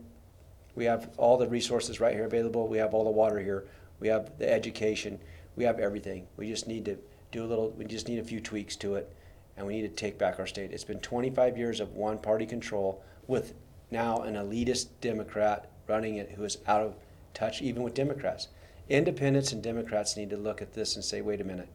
We 0.76 0.86
have 0.86 1.10
all 1.18 1.38
the 1.38 1.48
resources 1.48 2.00
right 2.00 2.14
here 2.14 2.26
available. 2.26 2.68
We 2.68 2.78
have 2.78 2.94
all 2.94 3.04
the 3.04 3.12
water 3.12 3.40
here. 3.40 3.66
We 4.00 4.08
have 4.08 4.38
the 4.38 4.52
education. 4.52 5.20
We 5.56 5.64
have 5.66 5.80
everything. 5.80 6.28
We 6.38 6.48
just 6.48 6.68
need 6.68 6.86
to 6.86 6.98
do 7.32 7.44
a 7.44 7.48
little. 7.48 7.72
We 7.72 7.86
just 7.86 8.08
need 8.08 8.20
a 8.20 8.24
few 8.24 8.40
tweaks 8.40 8.76
to 8.78 8.96
it, 8.96 9.14
and 9.58 9.68
we 9.68 9.74
need 9.74 9.88
to 9.88 9.96
take 9.96 10.18
back 10.18 10.40
our 10.40 10.48
state. 10.48 10.72
It's 10.72 10.84
been 10.84 11.00
25 11.00 11.58
years 11.58 11.80
of 11.80 11.94
one 11.94 12.18
party 12.18 12.46
control 12.46 13.04
with 13.28 13.54
now 13.90 14.22
an 14.22 14.36
elitist 14.36 14.88
Democrat 15.02 15.70
running 15.88 16.16
it 16.16 16.32
who 16.32 16.44
is 16.44 16.58
out 16.68 16.82
of 16.82 16.96
touch 17.34 17.62
even 17.62 17.84
with 17.84 17.94
Democrats. 17.94 18.48
Independents 18.90 19.52
and 19.52 19.62
Democrats 19.62 20.18
need 20.18 20.30
to 20.30 20.38
look 20.38 20.62
at 20.62 20.74
this 20.74 20.96
and 20.96 21.04
say, 21.04 21.22
wait 21.22 21.42
a 21.42 21.46
minute. 21.46 21.70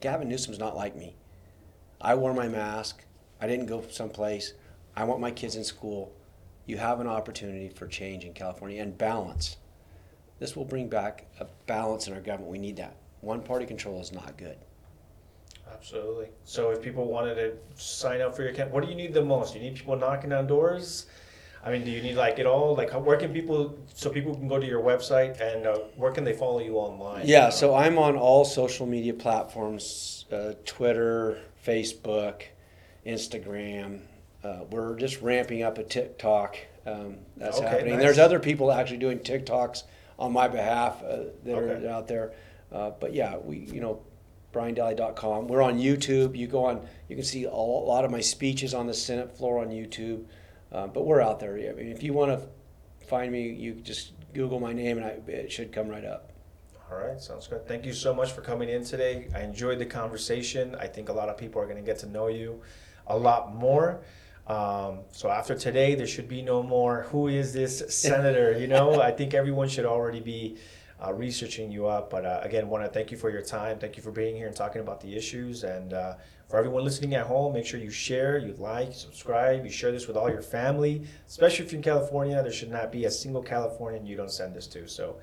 Gavin 0.00 0.28
Newsom's 0.28 0.58
not 0.58 0.76
like 0.76 0.96
me. 0.96 1.14
I 2.00 2.14
wore 2.14 2.34
my 2.34 2.48
mask. 2.48 3.04
I 3.40 3.46
didn't 3.46 3.66
go 3.66 3.84
someplace. 3.90 4.54
I 4.96 5.04
want 5.04 5.20
my 5.20 5.30
kids 5.30 5.56
in 5.56 5.64
school. 5.64 6.12
You 6.70 6.76
have 6.76 7.00
an 7.00 7.08
opportunity 7.08 7.68
for 7.68 7.88
change 7.88 8.24
in 8.24 8.32
California 8.32 8.80
and 8.80 8.96
balance. 8.96 9.56
This 10.38 10.54
will 10.54 10.64
bring 10.64 10.88
back 10.88 11.26
a 11.40 11.46
balance 11.66 12.06
in 12.06 12.14
our 12.14 12.20
government. 12.20 12.48
We 12.48 12.58
need 12.58 12.76
that. 12.76 12.94
One 13.22 13.42
party 13.42 13.66
control 13.66 14.00
is 14.00 14.12
not 14.12 14.38
good. 14.38 14.56
Absolutely. 15.72 16.28
So 16.44 16.70
if 16.70 16.80
people 16.80 17.10
wanted 17.10 17.34
to 17.34 17.54
sign 17.74 18.20
up 18.20 18.36
for 18.36 18.44
your 18.44 18.52
camp, 18.52 18.70
what 18.70 18.84
do 18.84 18.88
you 18.88 18.94
need 18.94 19.12
the 19.12 19.24
most? 19.24 19.52
You 19.56 19.60
need 19.60 19.74
people 19.74 19.96
knocking 19.96 20.32
on 20.32 20.46
doors. 20.46 21.06
I 21.64 21.72
mean, 21.72 21.84
do 21.84 21.90
you 21.90 22.02
need 22.02 22.14
like 22.14 22.38
it 22.38 22.46
all? 22.46 22.76
Like, 22.76 22.92
how, 22.92 23.00
where 23.00 23.16
can 23.16 23.32
people 23.32 23.76
so 23.92 24.08
people 24.08 24.36
can 24.36 24.46
go 24.46 24.60
to 24.60 24.66
your 24.66 24.80
website 24.80 25.40
and 25.40 25.66
uh, 25.66 25.76
where 25.96 26.12
can 26.12 26.22
they 26.22 26.34
follow 26.34 26.60
you 26.60 26.76
online? 26.76 27.26
Yeah, 27.26 27.46
Uh, 27.46 27.50
so 27.50 27.74
I'm 27.74 27.98
on 27.98 28.14
all 28.16 28.44
social 28.44 28.86
media 28.86 29.12
platforms 29.12 30.24
uh, 30.30 30.52
Twitter, 30.64 31.40
Facebook, 31.66 32.42
Instagram. 33.04 34.02
Uh, 34.42 34.60
we're 34.70 34.96
just 34.96 35.20
ramping 35.20 35.62
up 35.62 35.78
a 35.78 35.82
TikTok. 35.84 36.56
Um, 36.86 37.16
that's 37.36 37.58
Okay, 37.58 37.68
happening. 37.68 37.94
nice. 37.94 38.02
There's 38.02 38.18
other 38.18 38.38
people 38.40 38.72
actually 38.72 38.96
doing 38.98 39.18
TikToks 39.18 39.82
on 40.18 40.32
my 40.32 40.48
behalf 40.48 41.02
uh, 41.02 41.24
that 41.44 41.54
Okay. 41.54 41.86
are 41.86 41.90
out 41.90 42.08
there. 42.08 42.32
Uh, 42.72 42.90
but 42.98 43.12
yeah, 43.12 43.36
we, 43.36 43.58
you 43.58 43.80
know, 43.80 44.02
briandahle.com. 44.54 45.46
We're 45.48 45.62
on 45.62 45.78
YouTube. 45.78 46.36
You 46.36 46.46
go 46.46 46.64
on, 46.64 46.86
you 47.08 47.16
can 47.16 47.24
see 47.24 47.44
a 47.44 47.54
lot 47.54 48.04
of 48.04 48.10
my 48.10 48.20
speeches 48.20 48.74
on 48.74 48.86
the 48.86 48.94
Senate 48.94 49.36
floor 49.36 49.58
on 49.60 49.68
YouTube. 49.68 50.24
Uh, 50.72 50.86
but 50.86 51.04
we're 51.04 51.20
out 51.20 51.40
there. 51.40 51.54
I 51.56 51.72
mean, 51.72 51.88
if 51.88 52.02
you 52.02 52.12
want 52.12 52.30
to 52.32 53.06
find 53.06 53.30
me, 53.32 53.48
you 53.50 53.74
just 53.74 54.12
Google 54.32 54.60
my 54.60 54.72
name 54.72 54.98
and 54.98 55.06
I, 55.06 55.10
it 55.30 55.50
should 55.52 55.72
come 55.72 55.88
right 55.88 56.04
up. 56.04 56.32
All 56.90 56.96
right, 56.98 57.20
sounds 57.20 57.46
good. 57.46 57.66
Thank 57.68 57.84
you 57.86 57.92
so 57.92 58.12
much 58.14 58.32
for 58.32 58.40
coming 58.40 58.68
in 58.68 58.84
today. 58.84 59.28
I 59.34 59.40
enjoyed 59.40 59.78
the 59.78 59.86
conversation. 59.86 60.74
I 60.76 60.86
think 60.86 61.08
a 61.08 61.12
lot 61.12 61.28
of 61.28 61.36
people 61.36 61.60
are 61.60 61.64
going 61.66 61.76
to 61.76 61.82
get 61.82 61.98
to 62.00 62.06
know 62.06 62.26
you 62.28 62.62
a 63.06 63.16
lot 63.16 63.54
more. 63.54 64.00
Um, 64.46 65.00
so 65.12 65.30
after 65.30 65.54
today, 65.54 65.94
there 65.94 66.06
should 66.06 66.28
be 66.28 66.42
no 66.42 66.62
more. 66.62 67.02
Who 67.10 67.28
is 67.28 67.52
this 67.52 67.82
senator? 67.94 68.58
You 68.58 68.66
know, 68.66 69.00
I 69.08 69.10
think 69.10 69.34
everyone 69.34 69.68
should 69.68 69.86
already 69.86 70.20
be 70.20 70.56
uh, 71.04 71.12
researching 71.12 71.70
you 71.70 71.86
up. 71.86 72.10
But 72.10 72.24
uh, 72.24 72.40
again, 72.42 72.68
want 72.68 72.84
to 72.84 72.90
thank 72.90 73.10
you 73.10 73.16
for 73.16 73.30
your 73.30 73.42
time. 73.42 73.78
Thank 73.78 73.96
you 73.96 74.02
for 74.02 74.10
being 74.10 74.36
here 74.36 74.46
and 74.46 74.56
talking 74.56 74.80
about 74.80 75.00
the 75.00 75.16
issues. 75.16 75.64
And 75.64 75.92
uh, 75.92 76.14
for 76.48 76.58
everyone 76.58 76.84
listening 76.84 77.14
at 77.14 77.26
home, 77.26 77.54
make 77.54 77.66
sure 77.66 77.80
you 77.80 77.90
share, 77.90 78.38
you 78.38 78.54
like, 78.58 78.92
subscribe, 78.92 79.64
you 79.64 79.70
share 79.70 79.92
this 79.92 80.06
with 80.06 80.16
all 80.16 80.28
your 80.28 80.42
family. 80.42 81.06
Especially 81.26 81.64
if 81.64 81.72
you're 81.72 81.78
in 81.78 81.84
California, 81.84 82.42
there 82.42 82.52
should 82.52 82.70
not 82.70 82.92
be 82.92 83.04
a 83.04 83.10
single 83.10 83.42
Californian 83.42 84.06
you 84.06 84.16
don't 84.16 84.32
send 84.32 84.54
this 84.54 84.66
to. 84.68 84.88
So, 84.88 85.16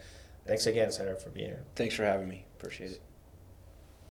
thanks 0.45 0.67
again, 0.67 0.91
Senator, 0.91 1.17
for 1.17 1.29
being 1.29 1.47
here. 1.47 1.63
Thanks 1.75 1.95
for 1.95 2.03
having 2.03 2.27
me. 2.27 2.45
Appreciate 2.57 2.91
it. 2.91 3.06